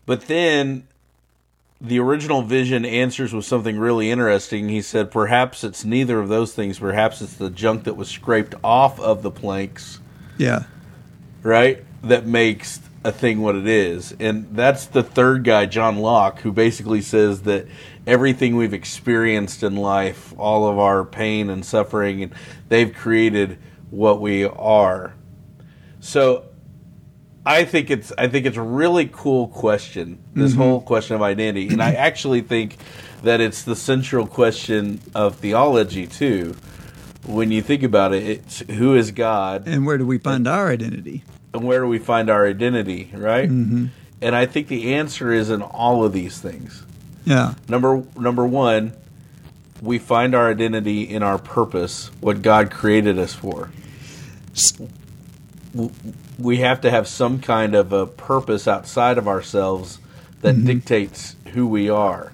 But 0.06 0.23
then 0.23 0.86
the 1.84 1.98
original 1.98 2.42
vision 2.42 2.84
answers 2.84 3.32
with 3.34 3.44
something 3.44 3.76
really 3.76 4.10
interesting. 4.10 4.68
He 4.68 4.80
said, 4.82 5.10
"Perhaps 5.10 5.64
it's 5.64 5.84
neither 5.84 6.20
of 6.20 6.28
those 6.28 6.52
things. 6.54 6.78
Perhaps 6.78 7.20
it's 7.20 7.34
the 7.34 7.50
junk 7.50 7.84
that 7.84 7.96
was 7.96 8.09
scraped 8.09 8.54
off 8.62 9.00
of 9.00 9.22
the 9.22 9.30
planks." 9.30 9.98
Yeah. 10.38 10.64
right? 11.42 11.84
That 12.04 12.24
makes 12.24 12.80
a 13.04 13.10
thing 13.10 13.40
what 13.42 13.56
it 13.56 13.66
is. 13.66 14.14
And 14.20 14.46
that's 14.52 14.86
the 14.86 15.02
third 15.02 15.42
guy, 15.42 15.66
John 15.66 15.98
Locke, 15.98 16.40
who 16.40 16.52
basically 16.52 17.00
says 17.00 17.42
that 17.42 17.66
everything 18.06 18.54
we've 18.56 18.72
experienced 18.74 19.64
in 19.64 19.74
life, 19.74 20.32
all 20.38 20.68
of 20.68 20.78
our 20.78 21.04
pain 21.04 21.50
and 21.50 21.64
suffering, 21.64 22.22
and 22.22 22.32
they've 22.68 22.94
created 22.94 23.59
what 23.90 24.20
we 24.20 24.44
are. 24.44 25.14
So 25.98 26.44
I 27.44 27.64
think 27.64 27.90
it's 27.90 28.12
I 28.16 28.28
think 28.28 28.47
it's 28.47 28.56
a 28.56 28.62
really 28.62 29.09
cool 29.12 29.48
question, 29.48 30.19
this 30.35 30.52
Mhm. 30.52 30.56
whole 30.56 30.81
question 30.81 31.16
of 31.16 31.23
identity. 31.23 31.69
And 31.69 31.82
I 31.82 31.93
actually 32.09 32.40
think 32.43 32.77
that 33.23 33.40
it's 33.40 33.62
the 33.62 33.77
central 33.77 34.27
question 34.27 35.01
of 35.14 35.36
theology 35.36 36.06
too. 36.06 36.55
When 37.27 37.51
you 37.52 37.62
think 37.62 37.82
about 37.82 38.12
it, 38.14 38.23
it's 38.24 38.60
who 38.70 38.94
is 38.94 39.10
God? 39.12 39.64
And 39.66 39.86
where 39.86 39.98
do 39.98 40.06
we 40.06 40.19
find 40.19 40.47
our 40.48 40.69
identity? 40.70 41.24
and 41.55 41.64
where 41.64 41.81
do 41.81 41.86
we 41.86 41.98
find 41.98 42.31
our 42.31 42.47
identity, 42.47 43.10
right? 43.14 43.51
Mhm. 43.51 43.90
And 44.23 44.35
I 44.35 44.47
think 44.47 44.69
the 44.69 44.94
answer 44.94 45.31
is 45.32 45.51
in 45.51 45.60
all 45.60 46.02
of 46.02 46.12
these 46.14 46.39
things. 46.39 46.82
Yeah. 47.27 47.55
Number 47.69 48.02
number 48.19 48.47
one, 48.47 48.93
we 49.82 49.98
find 49.98 50.35
our 50.35 50.48
identity 50.51 51.02
in 51.02 51.23
our 51.23 51.39
purpose, 51.39 52.10
what 52.20 52.40
God 52.40 52.70
created 52.70 53.19
us 53.19 53.35
for. 53.35 53.69
We 56.43 56.59
have 56.59 56.81
to 56.82 56.90
have 56.90 57.06
some 57.09 57.39
kind 57.39 57.74
of 57.74 57.93
a 57.93 58.06
purpose 58.06 58.66
outside 58.69 59.19
of 59.19 59.28
ourselves 59.28 59.98
that 60.40 60.56
Mhm. 60.56 60.66
dictates 60.66 61.36
who 61.55 61.66
we 61.66 61.89
are. 61.89 62.32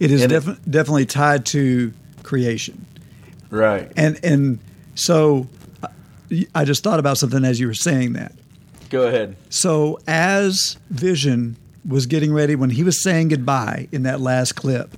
It 0.00 0.10
is 0.10 0.22
And 0.22 0.32
it- 0.32 0.70
definitely 0.70 1.06
tied 1.06 1.44
to 1.46 1.92
creation. 2.22 2.86
Right. 3.50 3.92
And 3.96 4.18
and 4.24 4.58
so 4.94 5.46
uh, 5.82 5.88
I 6.54 6.64
just 6.64 6.82
thought 6.82 6.98
about 6.98 7.18
something 7.18 7.44
as 7.44 7.60
you 7.60 7.66
were 7.66 7.74
saying 7.74 8.14
that. 8.14 8.32
Go 8.90 9.06
ahead. 9.06 9.36
So 9.50 9.98
as 10.06 10.76
Vision 10.90 11.56
was 11.86 12.06
getting 12.06 12.32
ready 12.32 12.54
when 12.54 12.70
he 12.70 12.82
was 12.84 13.02
saying 13.02 13.28
goodbye 13.28 13.88
in 13.92 14.02
that 14.04 14.20
last 14.20 14.54
clip, 14.56 14.96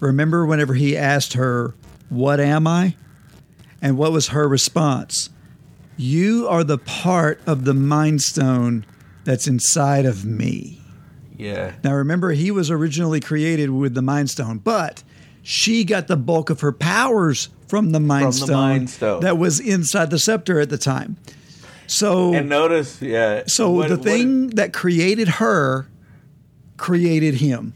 Remember 0.00 0.46
whenever 0.46 0.74
he 0.74 0.96
asked 0.96 1.32
her, 1.32 1.74
What 2.08 2.38
am 2.40 2.66
I? 2.68 2.94
And 3.82 3.96
what 3.98 4.12
was 4.12 4.28
her 4.28 4.46
response? 4.48 5.28
You 5.98 6.46
are 6.48 6.62
the 6.64 6.78
part 6.78 7.40
of 7.46 7.64
the 7.64 7.74
Mind 7.74 8.22
Stone 8.22 8.86
that's 9.24 9.46
inside 9.48 10.06
of 10.06 10.24
me. 10.24 10.80
Yeah. 11.36 11.72
Now 11.84 11.94
remember, 11.94 12.30
he 12.30 12.50
was 12.50 12.70
originally 12.70 13.20
created 13.20 13.70
with 13.70 13.94
the 13.94 14.02
Mind 14.02 14.30
Stone, 14.30 14.58
but 14.58 15.02
she 15.42 15.84
got 15.84 16.06
the 16.06 16.16
bulk 16.16 16.50
of 16.50 16.60
her 16.60 16.72
powers 16.72 17.48
from 17.68 17.90
the 17.90 18.00
Mind, 18.00 18.24
From 18.26 18.30
the 18.30 18.46
Stone, 18.46 18.56
Mind 18.56 18.90
Stone. 18.90 19.20
that 19.22 19.38
was 19.38 19.60
inside 19.60 20.10
the 20.10 20.18
scepter 20.18 20.60
at 20.60 20.70
the 20.70 20.78
time. 20.78 21.16
So 21.86 22.32
And 22.34 22.48
notice, 22.48 23.00
yeah. 23.02 23.42
so 23.46 23.70
what- 23.70 23.88
the 23.88 23.96
what- 23.96 24.04
thing 24.04 24.48
that 24.50 24.72
created 24.72 25.28
her 25.28 25.88
created 26.76 27.34
him. 27.36 27.74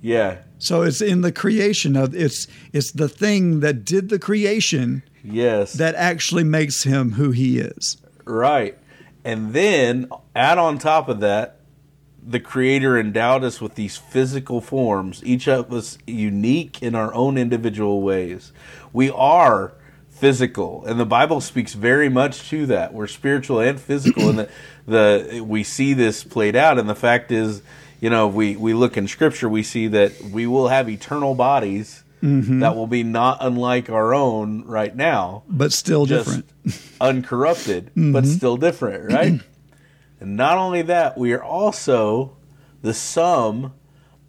Yeah. 0.00 0.38
So 0.58 0.82
it's 0.82 1.00
in 1.00 1.22
the 1.22 1.32
creation 1.32 1.96
of 1.96 2.14
it's 2.14 2.46
it's 2.72 2.92
the 2.92 3.08
thing 3.08 3.60
that 3.60 3.84
did 3.84 4.08
the 4.10 4.18
creation 4.18 5.02
Yes. 5.22 5.74
that 5.74 5.94
actually 5.94 6.44
makes 6.44 6.84
him 6.84 7.12
who 7.12 7.30
he 7.30 7.58
is. 7.58 7.96
Right. 8.24 8.78
And 9.24 9.52
then 9.52 10.08
add 10.34 10.58
on 10.58 10.78
top 10.78 11.08
of 11.08 11.20
that, 11.20 11.56
the 12.22 12.40
creator 12.40 12.98
endowed 12.98 13.44
us 13.44 13.60
with 13.60 13.74
these 13.74 13.96
physical 13.96 14.60
forms, 14.60 15.22
each 15.24 15.48
of 15.48 15.72
us 15.72 15.98
unique 16.06 16.82
in 16.82 16.94
our 16.94 17.12
own 17.14 17.36
individual 17.38 18.02
ways. 18.02 18.52
We 18.92 19.10
are 19.10 19.72
physical, 20.10 20.84
and 20.86 21.00
the 21.00 21.06
Bible 21.06 21.40
speaks 21.40 21.72
very 21.72 22.08
much 22.10 22.50
to 22.50 22.66
that. 22.66 22.92
We're 22.92 23.06
spiritual 23.06 23.60
and 23.60 23.80
physical, 23.80 24.28
and 24.28 24.38
the, 24.38 24.48
the 24.86 25.40
we 25.40 25.62
see 25.64 25.94
this 25.94 26.22
played 26.24 26.56
out. 26.56 26.78
And 26.78 26.88
the 26.88 26.94
fact 26.94 27.32
is, 27.32 27.62
you 28.00 28.10
know, 28.10 28.26
we 28.28 28.56
we 28.56 28.72
look 28.74 28.96
in 28.96 29.06
Scripture, 29.08 29.48
we 29.48 29.62
see 29.62 29.86
that 29.88 30.20
we 30.22 30.46
will 30.46 30.68
have 30.68 30.88
eternal 30.88 31.34
bodies 31.34 32.02
Mhm. 32.22 32.60
that 32.60 32.76
will 32.76 32.86
be 32.86 33.02
not 33.02 33.38
unlike 33.40 33.88
our 33.88 34.12
own 34.12 34.62
right 34.66 34.94
now 34.94 35.42
But 35.48 35.72
still 35.72 36.04
just 36.06 36.26
different. 36.26 36.46
uncorrupted, 37.00 37.90
but 37.94 38.24
Mhm. 38.24 38.36
still 38.36 38.56
different, 38.58 39.04
right? 39.10 39.40
and 40.20 40.36
not 40.36 40.58
only 40.58 40.82
that, 40.82 41.16
we 41.16 41.32
are 41.32 41.42
also 41.42 42.32
the 42.82 42.92
sum 42.94 43.72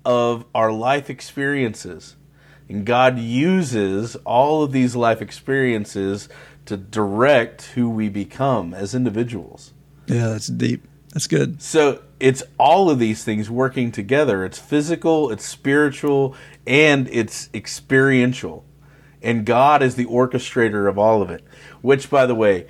of 0.05 0.45
our 0.55 0.71
life 0.71 1.09
experiences. 1.09 2.15
And 2.69 2.85
God 2.85 3.19
uses 3.19 4.15
all 4.25 4.63
of 4.63 4.71
these 4.71 4.95
life 4.95 5.21
experiences 5.21 6.29
to 6.65 6.77
direct 6.77 7.71
who 7.75 7.89
we 7.89 8.07
become 8.07 8.73
as 8.73 8.95
individuals. 8.95 9.73
Yeah, 10.07 10.29
that's 10.29 10.47
deep. 10.47 10.87
That's 11.13 11.27
good. 11.27 11.61
So 11.61 11.99
it's 12.21 12.43
all 12.57 12.89
of 12.89 12.99
these 12.99 13.23
things 13.23 13.49
working 13.49 13.91
together. 13.91 14.45
It's 14.45 14.59
physical, 14.59 15.31
it's 15.31 15.43
spiritual, 15.45 16.35
and 16.67 17.07
it's 17.11 17.49
experiential. 17.53 18.63
And 19.21 19.45
God 19.45 19.83
is 19.83 19.95
the 19.95 20.05
orchestrator 20.05 20.87
of 20.89 20.97
all 20.97 21.21
of 21.21 21.29
it. 21.29 21.43
Which, 21.81 22.09
by 22.09 22.25
the 22.25 22.35
way, 22.35 22.67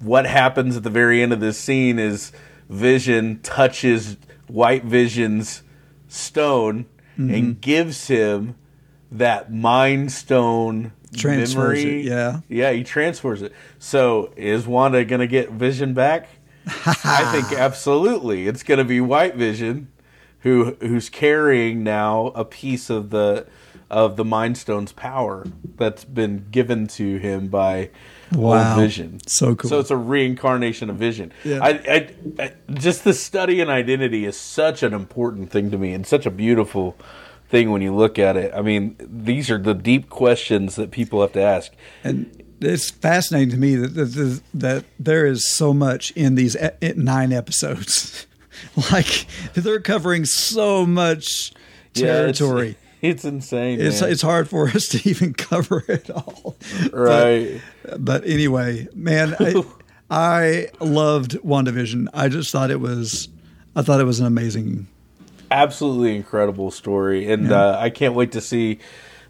what 0.00 0.26
happens 0.26 0.76
at 0.76 0.82
the 0.82 0.90
very 0.90 1.22
end 1.22 1.32
of 1.32 1.40
this 1.40 1.58
scene 1.58 1.98
is 1.98 2.32
Vision 2.68 3.40
touches 3.42 4.16
White 4.48 4.84
Vision's 4.84 5.62
stone 6.08 6.86
Mhm. 7.18 7.34
and 7.34 7.60
gives 7.60 8.08
him 8.08 8.54
that 9.10 9.52
Mind 9.52 10.12
Stone 10.12 10.92
Transfers 11.16 11.54
memory. 11.84 12.00
it, 12.00 12.04
yeah. 12.06 12.40
Yeah, 12.48 12.72
he 12.72 12.84
transfers 12.84 13.40
it. 13.40 13.52
So 13.78 14.30
is 14.36 14.66
Wanda 14.66 15.04
going 15.04 15.20
to 15.20 15.26
get 15.26 15.50
Vision 15.52 15.94
back? 15.94 16.28
I 16.66 17.28
think 17.32 17.58
absolutely. 17.58 18.46
It's 18.46 18.62
going 18.62 18.78
to 18.78 18.84
be 18.84 19.00
White 19.00 19.36
Vision 19.36 19.88
who 20.40 20.76
who's 20.80 21.08
carrying 21.08 21.82
now 21.82 22.26
a 22.28 22.44
piece 22.44 22.90
of 22.90 23.10
the 23.10 23.46
of 23.90 24.16
the 24.16 24.24
Mind 24.24 24.58
Stone's 24.58 24.92
power 24.92 25.46
that's 25.76 26.04
been 26.04 26.46
given 26.50 26.86
to 26.88 27.18
him 27.18 27.48
by 27.48 27.90
Wow. 28.32 28.70
Old 28.70 28.80
Vision. 28.80 29.20
So 29.26 29.54
cool. 29.54 29.70
So 29.70 29.78
it's 29.78 29.90
a 29.90 29.96
reincarnation 29.96 30.90
of 30.90 30.96
Vision. 30.96 31.32
Yeah. 31.44 31.60
I, 31.62 31.68
I, 31.68 32.14
I 32.40 32.52
just 32.74 33.04
the 33.04 33.14
study 33.14 33.60
in 33.60 33.68
identity 33.70 34.24
is 34.24 34.36
such 34.36 34.82
an 34.82 34.92
important 34.92 35.50
thing 35.50 35.70
to 35.70 35.78
me 35.78 35.92
and 35.92 36.04
such 36.06 36.26
a 36.26 36.30
beautiful 36.30 36.96
thing 37.48 37.70
when 37.70 37.82
you 37.82 37.94
look 37.94 38.18
at 38.18 38.36
it. 38.36 38.52
I 38.54 38.62
mean, 38.62 38.96
these 38.98 39.50
are 39.50 39.58
the 39.58 39.74
deep 39.74 40.10
questions 40.10 40.74
that 40.74 40.90
people 40.90 41.20
have 41.20 41.32
to 41.32 41.40
ask. 41.40 41.72
And 42.02 42.42
it's 42.60 42.90
fascinating 42.90 43.50
to 43.50 43.56
me 43.56 43.74
that 43.76 43.88
that, 43.94 44.40
that 44.54 44.84
there 44.98 45.26
is 45.26 45.48
so 45.56 45.72
much 45.74 46.10
in 46.12 46.34
these 46.34 46.56
nine 46.96 47.32
episodes. 47.32 48.26
like 48.92 49.26
they're 49.54 49.80
covering 49.80 50.24
so 50.24 50.86
much 50.86 51.52
Yeah, 51.94 52.22
it's- 52.28 52.38
territory. 52.38 52.76
It's, 53.02 53.26
insane. 53.26 53.78
it's 53.80 54.00
man. 54.00 54.10
it's 54.10 54.22
hard 54.22 54.48
for 54.48 54.68
us 54.68 54.88
to 54.92 55.08
even 55.08 55.34
cover 55.34 55.84
it 55.86 56.08
all. 56.10 56.56
Right. 56.92 57.60
But, 57.84 58.04
but 58.04 58.26
anyway, 58.26 58.88
man, 58.94 59.36
I, 59.38 59.62
I 60.10 60.68
loved 60.80 61.32
WandaVision. 61.42 62.08
I 62.14 62.28
just 62.28 62.50
thought 62.50 62.70
it 62.70 62.80
was 62.80 63.28
I 63.76 63.82
thought 63.82 64.00
it 64.00 64.04
was 64.04 64.18
an 64.18 64.26
amazing 64.26 64.88
absolutely 65.50 66.16
incredible 66.16 66.70
story, 66.72 67.30
and 67.30 67.50
Yeah. 67.50 67.66
uh, 67.66 67.78
I 67.78 67.90
can't 67.90 68.14
wait 68.14 68.32
to 68.32 68.40
see. 68.40 68.78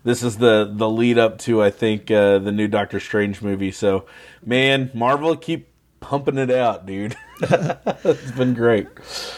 This 0.07 0.23
is 0.23 0.37
the 0.39 0.71
the 0.73 0.89
lead 0.89 1.19
up 1.19 1.37
to 1.41 1.61
I 1.61 1.71
think 1.71 2.13
uh, 2.13 2.39
the 2.39 2.53
new 2.53 2.69
Doctor 2.69 3.01
Strange 3.01 3.43
movie. 3.43 3.73
So, 3.73 4.07
man, 4.41 4.89
Marvel 4.95 5.37
keep 5.37 5.69
pumping 5.99 6.39
it 6.39 6.49
out, 6.49 6.87
dude. 6.87 7.17
it's 7.41 8.31
been 8.31 8.55
great. 8.55 8.87